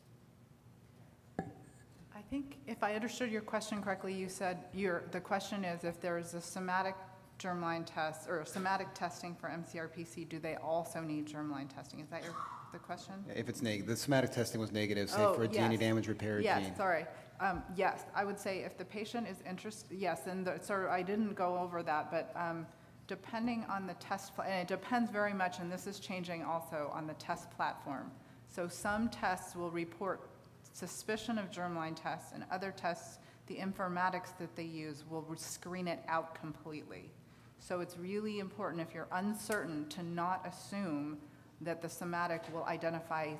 I 1.39 2.23
think 2.31 2.59
if 2.67 2.83
I 2.83 2.95
understood 2.95 3.31
your 3.31 3.41
question 3.41 3.83
correctly, 3.83 4.13
you 4.15 4.29
said 4.29 4.59
your, 4.73 5.05
the 5.11 5.21
question 5.21 5.65
is 5.65 5.85
if 5.85 6.01
there 6.01 6.19
is 6.19 6.35
a 6.35 6.41
somatic 6.41 6.95
germline 7.41 7.85
test 7.87 8.29
or 8.29 8.45
somatic 8.45 8.89
testing 8.95 9.35
for 9.35 9.49
MCRPC, 9.49 10.29
do 10.29 10.39
they 10.39 10.57
also 10.57 11.01
need 11.01 11.27
germline 11.27 11.75
testing? 11.75 12.01
Is 12.01 12.09
that 12.11 12.23
your, 12.23 12.35
the 12.73 12.79
question? 12.79 13.15
If 13.35 13.49
it's 13.49 13.63
negative, 13.63 13.89
the 13.89 13.97
somatic 13.97 14.31
testing 14.31 14.61
was 14.61 14.71
negative, 14.71 15.09
say 15.11 15.25
Oh, 15.25 15.33
for 15.35 15.45
a 15.45 15.49
DNA 15.49 15.73
yes. 15.73 15.81
damage 15.81 16.09
repair 16.09 16.41
Yes, 16.41 16.63
gene. 16.67 16.77
sorry. 16.77 17.07
Um, 17.41 17.63
Yes, 17.75 18.05
I 18.15 18.25
would 18.25 18.39
say 18.39 18.61
if 18.61 18.77
the 18.77 18.85
patient 18.85 19.27
is 19.27 19.39
interested, 19.49 19.97
yes, 19.99 20.27
and 20.27 20.47
the, 20.47 20.59
so 20.63 20.89
I 20.91 21.03
didn't 21.03 21.35
go 21.35 21.59
over 21.59 21.83
that, 21.83 22.11
but 22.11 22.33
um, 22.37 22.67
depending 23.07 23.65
on 23.69 23.87
the 23.87 23.95
test, 23.95 24.33
and 24.45 24.55
it 24.55 24.69
depends 24.69 25.11
very 25.11 25.33
much, 25.33 25.59
and 25.59 25.73
this 25.73 25.87
is 25.87 25.99
changing 25.99 26.45
also 26.45 26.91
on 26.95 27.07
the 27.07 27.15
test 27.15 27.51
platform. 27.51 28.11
So 28.49 28.69
some 28.69 29.09
tests 29.09 29.57
will 29.57 29.71
report 29.71 30.29
suspicion 30.73 31.39
of 31.39 31.51
germline 31.51 31.97
tests, 32.01 32.33
and 32.35 32.45
other 32.51 32.73
tests, 32.77 33.19
the 33.47 33.57
informatics 33.57 34.37
that 34.39 34.55
they 34.55 34.65
use 34.65 35.05
will 35.11 35.25
screen 35.37 35.89
it 35.89 36.01
out 36.09 36.41
completely. 36.41 37.11
So 37.59 37.81
it's 37.81 37.97
really 37.99 38.39
important 38.39 38.81
if 38.81 38.95
you're 38.95 39.09
uncertain 39.13 39.89
to 39.89 40.03
not 40.03 40.47
assume 40.47 41.19
that 41.61 41.83
the 41.83 41.89
somatic 41.89 42.43
will 42.53 42.65
identify 42.65 43.33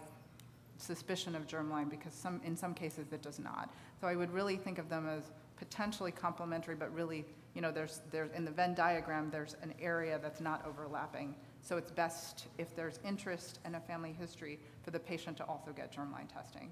suspicion 0.81 1.35
of 1.35 1.47
germline 1.47 1.91
because 1.91 2.13
some, 2.13 2.41
in 2.45 2.57
some 2.57 2.75
cases 2.75 3.13
it 3.13 3.23
does 3.23 3.39
not. 3.39 3.73
So 4.01 4.07
I 4.07 4.17
would 4.17 4.33
really 4.33 4.57
think 4.57 4.79
of 4.79 4.89
them 4.89 5.09
as 5.09 5.25
potentially 5.57 6.11
complementary, 6.11 6.75
but 6.75 6.93
really, 6.95 7.25
you 7.55 7.61
know, 7.61 7.71
there's, 7.71 8.01
there's, 8.11 8.31
in 8.33 8.45
the 8.45 8.51
Venn 8.51 8.75
diagram, 8.75 9.31
there's 9.31 9.57
an 9.63 9.75
area 9.81 10.19
that's 10.23 10.41
not 10.41 10.65
overlapping. 10.67 11.35
So 11.61 11.77
it's 11.77 11.91
best 11.91 12.47
if 12.57 12.75
there's 12.75 12.99
interest 13.05 13.59
and 13.65 13.77
a 13.77 13.81
family 13.81 14.17
history 14.19 14.59
for 14.83 14.91
the 14.91 14.99
patient 14.99 15.37
to 15.39 15.45
also 15.45 15.73
get 15.73 15.95
germline 15.95 16.33
testing, 16.33 16.71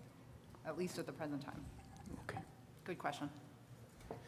at 0.66 0.78
least 0.78 0.98
at 0.98 1.06
the 1.06 1.12
present 1.12 1.44
time. 1.44 1.60
Okay. 2.24 2.40
Good 2.84 2.98
question. 2.98 3.28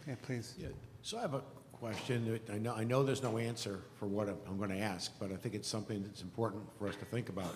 Yeah, 0.06 0.14
please. 0.20 0.54
Yeah, 0.58 0.68
so 1.02 1.16
I 1.16 1.22
have 1.22 1.34
a 1.34 1.42
question. 1.72 2.38
I 2.52 2.58
know, 2.58 2.74
I 2.74 2.84
know 2.84 3.02
there's 3.02 3.22
no 3.22 3.38
answer 3.38 3.80
for 3.98 4.06
what 4.06 4.28
I'm, 4.28 4.36
I'm 4.46 4.58
going 4.58 4.70
to 4.70 4.78
ask, 4.78 5.12
but 5.18 5.32
I 5.32 5.36
think 5.36 5.54
it's 5.54 5.68
something 5.68 6.02
that's 6.02 6.20
important 6.20 6.62
for 6.78 6.86
us 6.86 6.96
to 6.96 7.06
think 7.06 7.30
about. 7.30 7.54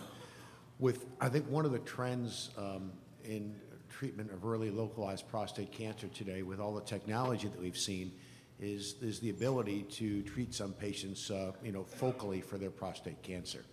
With, 0.78 1.06
I 1.20 1.28
think 1.28 1.48
one 1.48 1.64
of 1.64 1.72
the 1.72 1.78
trends 1.80 2.50
um, 2.58 2.90
in 3.24 3.54
treatment 3.88 4.32
of 4.32 4.44
early 4.44 4.70
localized 4.70 5.28
prostate 5.28 5.70
cancer 5.70 6.08
today, 6.08 6.42
with 6.42 6.58
all 6.58 6.74
the 6.74 6.82
technology 6.82 7.46
that 7.48 7.60
we've 7.60 7.78
seen, 7.78 8.12
is, 8.60 8.96
the 9.20 9.30
ability 9.30 9.82
to 9.82 10.22
treat 10.22 10.54
some 10.54 10.72
patients, 10.72 11.30
uh, 11.30 11.52
you 11.62 11.72
know, 11.72 11.84
focally 12.00 12.42
for 12.42 12.58
their 12.58 12.70
prostate 12.70 13.22
cancer. 13.22 13.64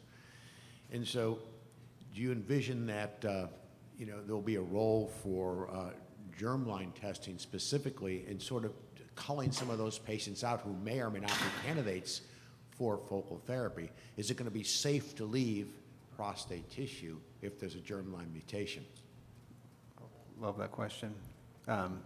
And 0.91 1.07
so, 1.07 1.39
do 2.13 2.21
you 2.21 2.31
envision 2.31 2.85
that, 2.87 3.23
uh, 3.27 3.47
you 3.97 4.05
know, 4.05 4.21
there'll 4.25 4.41
be 4.41 4.55
a 4.55 4.61
role 4.61 5.11
for 5.23 5.69
uh, 5.71 5.89
germline 6.37 6.93
testing 6.93 7.37
specifically 7.37 8.25
in 8.27 8.39
sort 8.39 8.65
of 8.65 8.73
culling 9.15 9.51
some 9.51 9.69
of 9.69 9.77
those 9.77 9.97
patients 9.97 10.43
out 10.43 10.61
who 10.61 10.73
may 10.83 10.99
or 10.99 11.09
may 11.09 11.19
not 11.19 11.29
be 11.29 11.67
candidates 11.67 12.21
for 12.71 12.97
focal 12.97 13.41
therapy? 13.45 13.91
Is 14.17 14.31
it 14.31 14.37
going 14.37 14.49
to 14.49 14.53
be 14.53 14.63
safe 14.63 15.15
to 15.15 15.25
leave 15.25 15.67
prostate 16.15 16.69
tissue 16.69 17.17
if 17.41 17.59
there's 17.59 17.75
a 17.75 17.79
germline 17.79 18.31
mutation? 18.31 18.85
Love 20.39 20.57
that 20.57 20.71
question. 20.71 21.13
Um, 21.67 22.01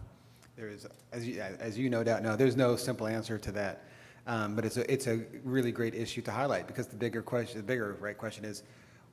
there 0.56 0.68
is, 0.70 0.88
as 1.12 1.28
you, 1.28 1.42
as 1.42 1.78
you 1.78 1.90
no 1.90 2.04
doubt 2.04 2.24
know, 2.24 2.36
there's 2.36 2.56
no 2.56 2.76
simple 2.76 3.08
answer 3.08 3.38
to 3.38 3.52
that. 3.54 3.86
Um, 4.28 4.56
but 4.56 4.66
it's 4.66 4.78
a, 4.78 4.92
it's 4.92 5.08
a 5.08 5.22
really 5.44 5.72
great 5.72 5.94
issue 5.94 6.22
to 6.24 6.32
highlight 6.32 6.68
because 6.68 6.88
the 6.88 6.96
bigger 6.96 7.22
question, 7.22 7.58
the 7.58 7.64
bigger 7.64 7.96
right 8.00 8.18
question 8.18 8.44
is, 8.44 8.64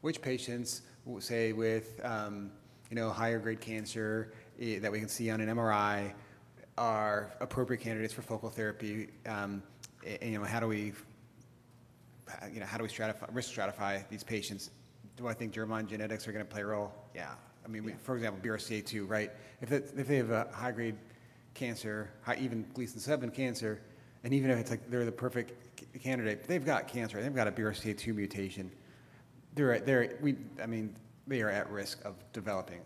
which 0.01 0.23
patients, 0.23 0.83
say 1.19 1.53
with 1.53 2.01
um, 2.05 2.51
you 2.91 2.97
know 2.97 3.11
higher 3.11 3.39
grade 3.39 3.61
cancer 3.61 4.33
eh, 4.61 4.79
that 4.79 4.91
we 4.91 4.99
can 4.99 5.09
see 5.09 5.31
on 5.31 5.41
an 5.41 5.49
MRI, 5.55 6.13
are 6.79 7.33
appropriate 7.41 7.81
candidates 7.81 8.13
for 8.13 8.23
focal 8.23 8.49
therapy? 8.49 9.09
Um, 9.27 9.63
and, 10.07 10.33
you 10.33 10.39
know, 10.39 10.45
how 10.45 10.61
do 10.61 10.67
we, 10.67 10.93
you 12.53 12.61
know, 12.61 12.67
how 12.67 12.79
do 12.79 12.85
we 12.85 12.89
stratify, 12.89 13.29
risk 13.33 13.53
stratify 13.53 14.09
these 14.09 14.25
patients? 14.25 14.71
Do 15.23 15.29
I 15.29 15.35
think 15.35 15.55
germline 15.55 15.87
genetics 15.87 16.27
are 16.27 16.33
going 16.33 16.45
to 16.45 16.51
play 16.51 16.63
a 16.63 16.67
role? 16.67 16.93
Yeah. 17.15 17.31
I 17.65 17.69
mean, 17.69 17.85
we, 17.85 17.93
for 17.93 18.17
example, 18.17 18.43
BRCA2, 18.43 19.09
right? 19.09 19.31
If, 19.61 19.71
it, 19.71 19.93
if 19.97 20.09
they 20.09 20.17
have 20.17 20.31
a 20.31 20.49
high 20.53 20.73
grade 20.73 20.97
cancer, 21.55 22.11
high, 22.23 22.39
even 22.41 22.67
Gleason 22.75 22.99
7 22.99 23.31
cancer, 23.31 23.81
and 24.25 24.35
even 24.35 24.51
if 24.51 24.59
it's 24.59 24.71
like 24.71 24.91
they're 24.91 25.05
the 25.05 25.13
perfect 25.13 26.03
candidate, 26.03 26.49
they've 26.49 26.65
got 26.65 26.89
cancer, 26.89 27.23
they've 27.23 27.35
got 27.35 27.47
a 27.47 27.53
BRCA2 27.53 28.13
mutation, 28.17 28.73
they're, 29.55 29.79
they're, 29.79 30.19
we, 30.21 30.35
I 30.61 30.67
mean, 30.67 30.97
they 31.29 31.41
are 31.41 31.51
at 31.51 31.71
risk 31.71 32.05
of 32.05 32.17
developing 32.33 32.81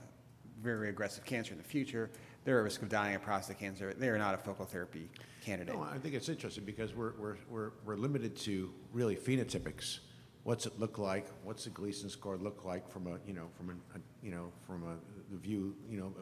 very 0.62 0.90
aggressive 0.90 1.24
cancer 1.24 1.52
in 1.52 1.58
the 1.58 1.64
future. 1.64 2.10
They're 2.44 2.58
at 2.58 2.64
risk 2.64 2.82
of 2.82 2.90
dying 2.90 3.14
of 3.14 3.22
prostate 3.22 3.58
cancer. 3.58 3.94
They 3.94 4.10
are 4.10 4.18
not 4.18 4.34
a 4.34 4.38
focal 4.38 4.66
therapy 4.66 5.08
candidate. 5.42 5.74
No, 5.74 5.82
I 5.82 5.96
think 5.96 6.14
it's 6.14 6.28
interesting 6.28 6.64
because 6.64 6.94
we're, 6.94 7.12
we're, 7.18 7.36
we're, 7.48 7.70
we're 7.86 7.96
limited 7.96 8.36
to 8.36 8.74
really 8.92 9.16
phenotypics. 9.16 10.00
What's 10.46 10.64
it 10.64 10.78
look 10.78 10.96
like? 10.96 11.26
What's 11.42 11.64
the 11.64 11.70
Gleason 11.70 12.08
score 12.08 12.36
look 12.36 12.64
like 12.64 12.88
from 12.88 13.08
a, 13.08 13.18
you 13.26 13.34
know, 13.34 13.48
from 13.56 13.70
a, 13.70 13.98
you 14.24 14.30
know, 14.30 14.52
from 14.64 14.84
a 14.84 14.94
the 15.32 15.36
view, 15.36 15.74
you 15.90 15.98
know, 15.98 16.14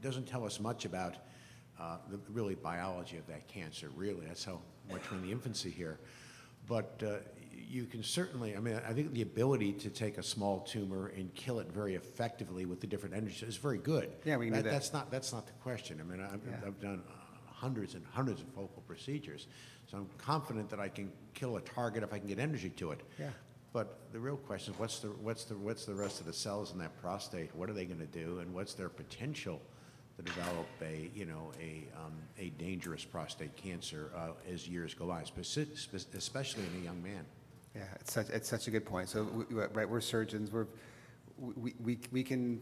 doesn't 0.00 0.26
tell 0.26 0.46
us 0.46 0.58
much 0.60 0.86
about 0.86 1.16
uh, 1.78 1.98
the 2.10 2.18
really 2.32 2.54
biology 2.54 3.18
of 3.18 3.26
that 3.26 3.46
cancer, 3.46 3.90
really. 3.96 4.24
That's 4.26 4.46
how 4.46 4.60
much 4.90 5.02
we're 5.10 5.18
in 5.18 5.24
the 5.24 5.30
infancy 5.30 5.68
here. 5.68 6.00
But 6.66 7.02
uh, 7.06 7.16
you 7.52 7.84
can 7.84 8.02
certainly, 8.02 8.56
I 8.56 8.60
mean, 8.60 8.80
I 8.88 8.94
think 8.94 9.12
the 9.12 9.20
ability 9.20 9.74
to 9.74 9.90
take 9.90 10.16
a 10.16 10.22
small 10.22 10.60
tumor 10.60 11.08
and 11.14 11.34
kill 11.34 11.58
it 11.58 11.70
very 11.70 11.96
effectively 11.96 12.64
with 12.64 12.80
the 12.80 12.86
different 12.86 13.14
energies 13.14 13.42
is 13.42 13.58
very 13.58 13.76
good. 13.76 14.10
Yeah, 14.24 14.38
we 14.38 14.46
can 14.46 14.54
do 14.54 14.62
that. 14.62 14.70
That's 14.70 14.94
not, 14.94 15.10
that's 15.10 15.34
not 15.34 15.46
the 15.46 15.52
question. 15.62 16.00
I 16.00 16.04
mean, 16.10 16.22
I've, 16.22 16.40
Yeah. 16.50 16.66
I've 16.66 16.80
done 16.80 17.02
hundreds 17.46 17.94
and 17.94 18.06
hundreds 18.10 18.40
of 18.40 18.48
focal 18.48 18.82
procedures. 18.86 19.48
So 19.86 19.98
I'm 19.98 20.08
confident 20.18 20.70
that 20.70 20.80
I 20.80 20.88
can 20.88 21.12
kill 21.34 21.56
a 21.56 21.60
target 21.60 22.02
if 22.02 22.12
I 22.12 22.18
can 22.18 22.28
get 22.28 22.38
energy 22.38 22.70
to 22.70 22.92
it. 22.92 23.00
Yeah. 23.18 23.30
But 23.72 23.98
the 24.12 24.20
real 24.20 24.36
question 24.36 24.72
is, 24.72 24.78
what's 24.78 25.00
the, 25.00 25.08
what's 25.08 25.44
the, 25.44 25.54
what's 25.56 25.84
the 25.84 25.94
rest 25.94 26.20
of 26.20 26.26
the 26.26 26.32
cells 26.32 26.72
in 26.72 26.78
that 26.78 27.00
prostate? 27.02 27.54
What 27.56 27.68
are 27.68 27.72
they 27.72 27.84
going 27.84 27.98
to 27.98 28.06
do, 28.06 28.38
and 28.38 28.54
what's 28.54 28.74
their 28.74 28.88
potential 28.88 29.60
to 30.16 30.22
develop 30.22 30.66
a, 30.80 31.10
you 31.12 31.24
know, 31.24 31.50
a, 31.60 31.82
um, 31.98 32.12
a 32.38 32.50
dangerous 32.50 33.04
prostate 33.04 33.56
cancer 33.56 34.12
uh, 34.16 34.28
as 34.52 34.68
years 34.68 34.94
go 34.94 35.06
by, 35.08 35.22
speci- 35.22 35.76
spe- 35.76 36.14
especially 36.14 36.62
in 36.72 36.82
a 36.82 36.84
young 36.84 37.02
man? 37.02 37.24
Yeah, 37.74 37.82
it's 38.00 38.12
such, 38.12 38.28
it's 38.30 38.48
such 38.48 38.68
a 38.68 38.70
good 38.70 38.84
point. 38.86 39.08
So, 39.08 39.24
we, 39.24 39.44
we- 39.56 39.62
right, 39.72 39.88
we're 39.88 40.00
surgeons, 40.00 40.52
we're, 40.52 40.66
we, 41.36 41.74
we, 41.82 41.98
we 42.12 42.22
can, 42.22 42.60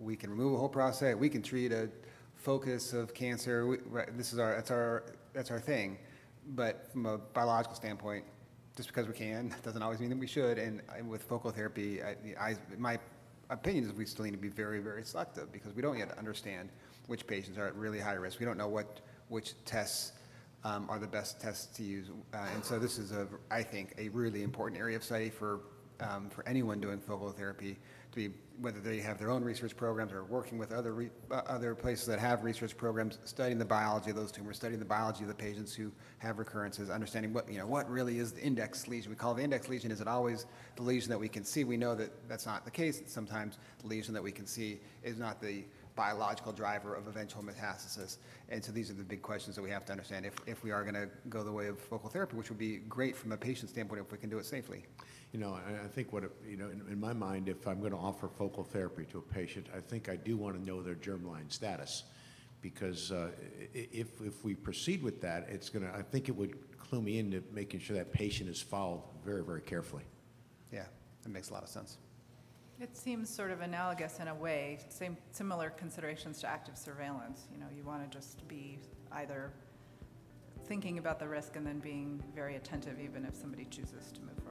we 0.00 0.16
can 0.16 0.30
remove 0.30 0.54
a 0.54 0.56
whole 0.56 0.70
prostate, 0.70 1.18
we 1.18 1.28
can 1.28 1.42
treat 1.42 1.70
a 1.70 1.90
focus 2.36 2.94
of 2.94 3.12
cancer, 3.12 3.66
we, 3.66 3.76
right, 3.90 4.08
this 4.16 4.32
is 4.32 4.38
our, 4.38 4.54
that's 4.54 4.70
our, 4.70 5.02
that's 5.34 5.50
our 5.50 5.60
thing. 5.60 5.98
But 6.48 6.90
from 6.92 7.06
a 7.06 7.18
biological 7.18 7.74
standpoint, 7.74 8.24
just 8.76 8.88
because 8.88 9.06
we 9.06 9.14
can, 9.14 9.54
doesn't 9.64 9.82
always 9.82 10.00
mean 10.00 10.10
that 10.10 10.18
we 10.18 10.26
should, 10.26 10.58
and 10.58 10.82
with 11.08 11.22
focal 11.22 11.50
therapy, 11.50 12.02
I, 12.02 12.16
I, 12.40 12.56
my 12.78 12.98
opinion 13.50 13.84
is 13.84 13.92
we 13.92 14.06
still 14.06 14.24
need 14.24 14.32
to 14.32 14.36
be 14.36 14.48
very, 14.48 14.80
very 14.80 15.04
selective, 15.04 15.52
because 15.52 15.74
we 15.74 15.82
don't 15.82 15.98
yet 15.98 16.16
understand 16.18 16.68
which 17.06 17.26
patients 17.26 17.58
are 17.58 17.66
at 17.66 17.74
really 17.74 18.00
high 18.00 18.14
risk. 18.14 18.40
We 18.40 18.46
don't 18.46 18.58
know 18.58 18.68
what, 18.68 19.00
which 19.28 19.54
tests 19.64 20.12
um, 20.64 20.86
are 20.88 20.98
the 20.98 21.06
best 21.06 21.40
tests 21.40 21.66
to 21.76 21.82
use. 21.82 22.10
Uh, 22.34 22.38
and 22.54 22.64
so 22.64 22.78
this 22.78 22.98
is 22.98 23.12
a, 23.12 23.28
I 23.50 23.62
think, 23.62 23.94
a 23.98 24.08
really 24.08 24.42
important 24.42 24.80
area 24.80 24.96
of 24.96 25.04
study 25.04 25.30
for, 25.30 25.60
um, 26.00 26.28
for 26.28 26.46
anyone 26.48 26.80
doing 26.80 26.98
focal 26.98 27.30
therapy 27.30 27.78
to 28.12 28.16
be, 28.16 28.34
whether 28.60 28.80
they 28.80 28.98
have 28.98 29.18
their 29.18 29.30
own 29.30 29.44
research 29.44 29.76
programs 29.76 30.12
or 30.12 30.24
working 30.24 30.58
with 30.58 30.72
other, 30.72 30.94
re, 30.94 31.10
uh, 31.30 31.42
other 31.46 31.74
places 31.74 32.06
that 32.06 32.18
have 32.18 32.42
research 32.42 32.76
programs, 32.76 33.18
studying 33.24 33.58
the 33.58 33.64
biology 33.64 34.10
of 34.10 34.16
those 34.16 34.32
tumors, 34.32 34.56
studying 34.56 34.78
the 34.78 34.84
biology 34.84 35.22
of 35.22 35.28
the 35.28 35.34
patients 35.34 35.74
who 35.74 35.92
have 36.18 36.38
recurrences, 36.38 36.88
understanding 36.88 37.32
what, 37.32 37.50
you 37.50 37.58
know, 37.58 37.66
what 37.66 37.88
really 37.90 38.18
is 38.18 38.32
the 38.32 38.42
index 38.42 38.88
lesion. 38.88 39.10
We 39.10 39.16
call 39.16 39.34
the 39.34 39.42
index 39.42 39.68
lesion. 39.68 39.90
Is 39.90 40.00
it 40.00 40.08
always 40.08 40.46
the 40.76 40.82
lesion 40.82 41.10
that 41.10 41.18
we 41.18 41.28
can 41.28 41.44
see? 41.44 41.64
We 41.64 41.76
know 41.76 41.94
that 41.94 42.10
that's 42.28 42.46
not 42.46 42.64
the 42.64 42.70
case. 42.70 43.02
Sometimes 43.06 43.58
the 43.80 43.88
lesion 43.88 44.14
that 44.14 44.22
we 44.22 44.32
can 44.32 44.46
see 44.46 44.80
is 45.02 45.18
not 45.18 45.40
the 45.40 45.64
biological 45.96 46.52
driver 46.52 46.94
of 46.94 47.08
eventual 47.08 47.42
metastasis. 47.42 48.18
And 48.48 48.62
so 48.62 48.70
these 48.70 48.90
are 48.90 48.94
the 48.94 49.02
big 49.02 49.22
questions 49.22 49.56
that 49.56 49.62
we 49.62 49.70
have 49.70 49.84
to 49.86 49.92
understand 49.92 50.26
if, 50.26 50.34
if 50.46 50.62
we 50.62 50.70
are 50.70 50.82
going 50.82 50.94
to 50.94 51.08
go 51.28 51.42
the 51.42 51.50
way 51.50 51.66
of 51.66 51.80
focal 51.80 52.10
therapy, 52.10 52.36
which 52.36 52.50
would 52.50 52.58
be 52.58 52.76
great 52.88 53.16
from 53.16 53.32
a 53.32 53.36
patient 53.36 53.70
standpoint 53.70 54.02
if 54.02 54.12
we 54.12 54.18
can 54.18 54.30
do 54.30 54.38
it 54.38 54.44
safely. 54.44 54.84
You 55.32 55.40
know, 55.40 55.54
I, 55.66 55.84
I 55.84 55.88
think 55.88 56.12
what, 56.12 56.24
it- 56.24 56.32
you 56.48 56.56
know, 56.56 56.68
in, 56.68 56.82
in 56.90 57.00
my 57.00 57.12
mind, 57.12 57.48
if 57.48 57.66
I'm 57.66 57.80
going 57.80 57.92
to 57.92 57.98
offer 57.98 58.28
focal 58.28 58.64
therapy 58.64 59.04
to 59.12 59.18
a 59.18 59.22
patient, 59.22 59.66
I 59.76 59.80
think 59.80 60.08
I 60.08 60.16
do 60.16 60.36
want 60.36 60.56
to 60.56 60.64
know 60.64 60.82
their 60.82 60.94
germline 60.94 61.50
status. 61.52 62.04
Because 62.62 63.12
uh, 63.12 63.28
if, 63.74 64.20
if 64.20 64.42
we 64.44 64.54
proceed 64.54 65.02
with 65.02 65.20
that, 65.20 65.46
it's 65.48 65.68
going 65.68 65.84
to, 65.84 65.94
I 65.94 66.02
think 66.02 66.28
it 66.28 66.32
would 66.32 66.56
clue 66.78 67.02
me 67.02 67.18
into 67.18 67.42
making 67.52 67.80
sure 67.80 67.96
that 67.96 68.12
patient 68.12 68.48
is 68.48 68.60
followed 68.60 69.02
very, 69.24 69.44
very 69.44 69.60
carefully. 69.60 70.02
Yeah, 70.72 70.86
that 71.22 71.28
makes 71.28 71.50
a 71.50 71.52
lot 71.52 71.62
of 71.62 71.68
sense. 71.68 71.98
It 72.80 72.96
seems 72.96 73.32
sort 73.32 73.50
of 73.52 73.60
analogous 73.60 74.18
in 74.20 74.28
a 74.28 74.34
way, 74.34 74.78
same, 74.88 75.16
similar 75.30 75.70
considerations 75.70 76.40
to 76.40 76.48
active 76.48 76.76
surveillance. 76.76 77.46
You 77.52 77.58
know, 77.58 77.66
you 77.74 77.84
want 77.84 78.10
to 78.10 78.16
just 78.18 78.46
be 78.48 78.78
either 79.12 79.52
thinking 80.66 80.98
about 80.98 81.18
the 81.18 81.28
risk 81.28 81.56
and 81.56 81.66
then 81.66 81.78
being 81.78 82.22
very 82.34 82.56
attentive 82.56 82.98
even 83.00 83.24
if 83.24 83.34
somebody 83.36 83.64
chooses 83.66 84.10
to 84.12 84.20
move 84.22 84.36
forward. 84.36 84.45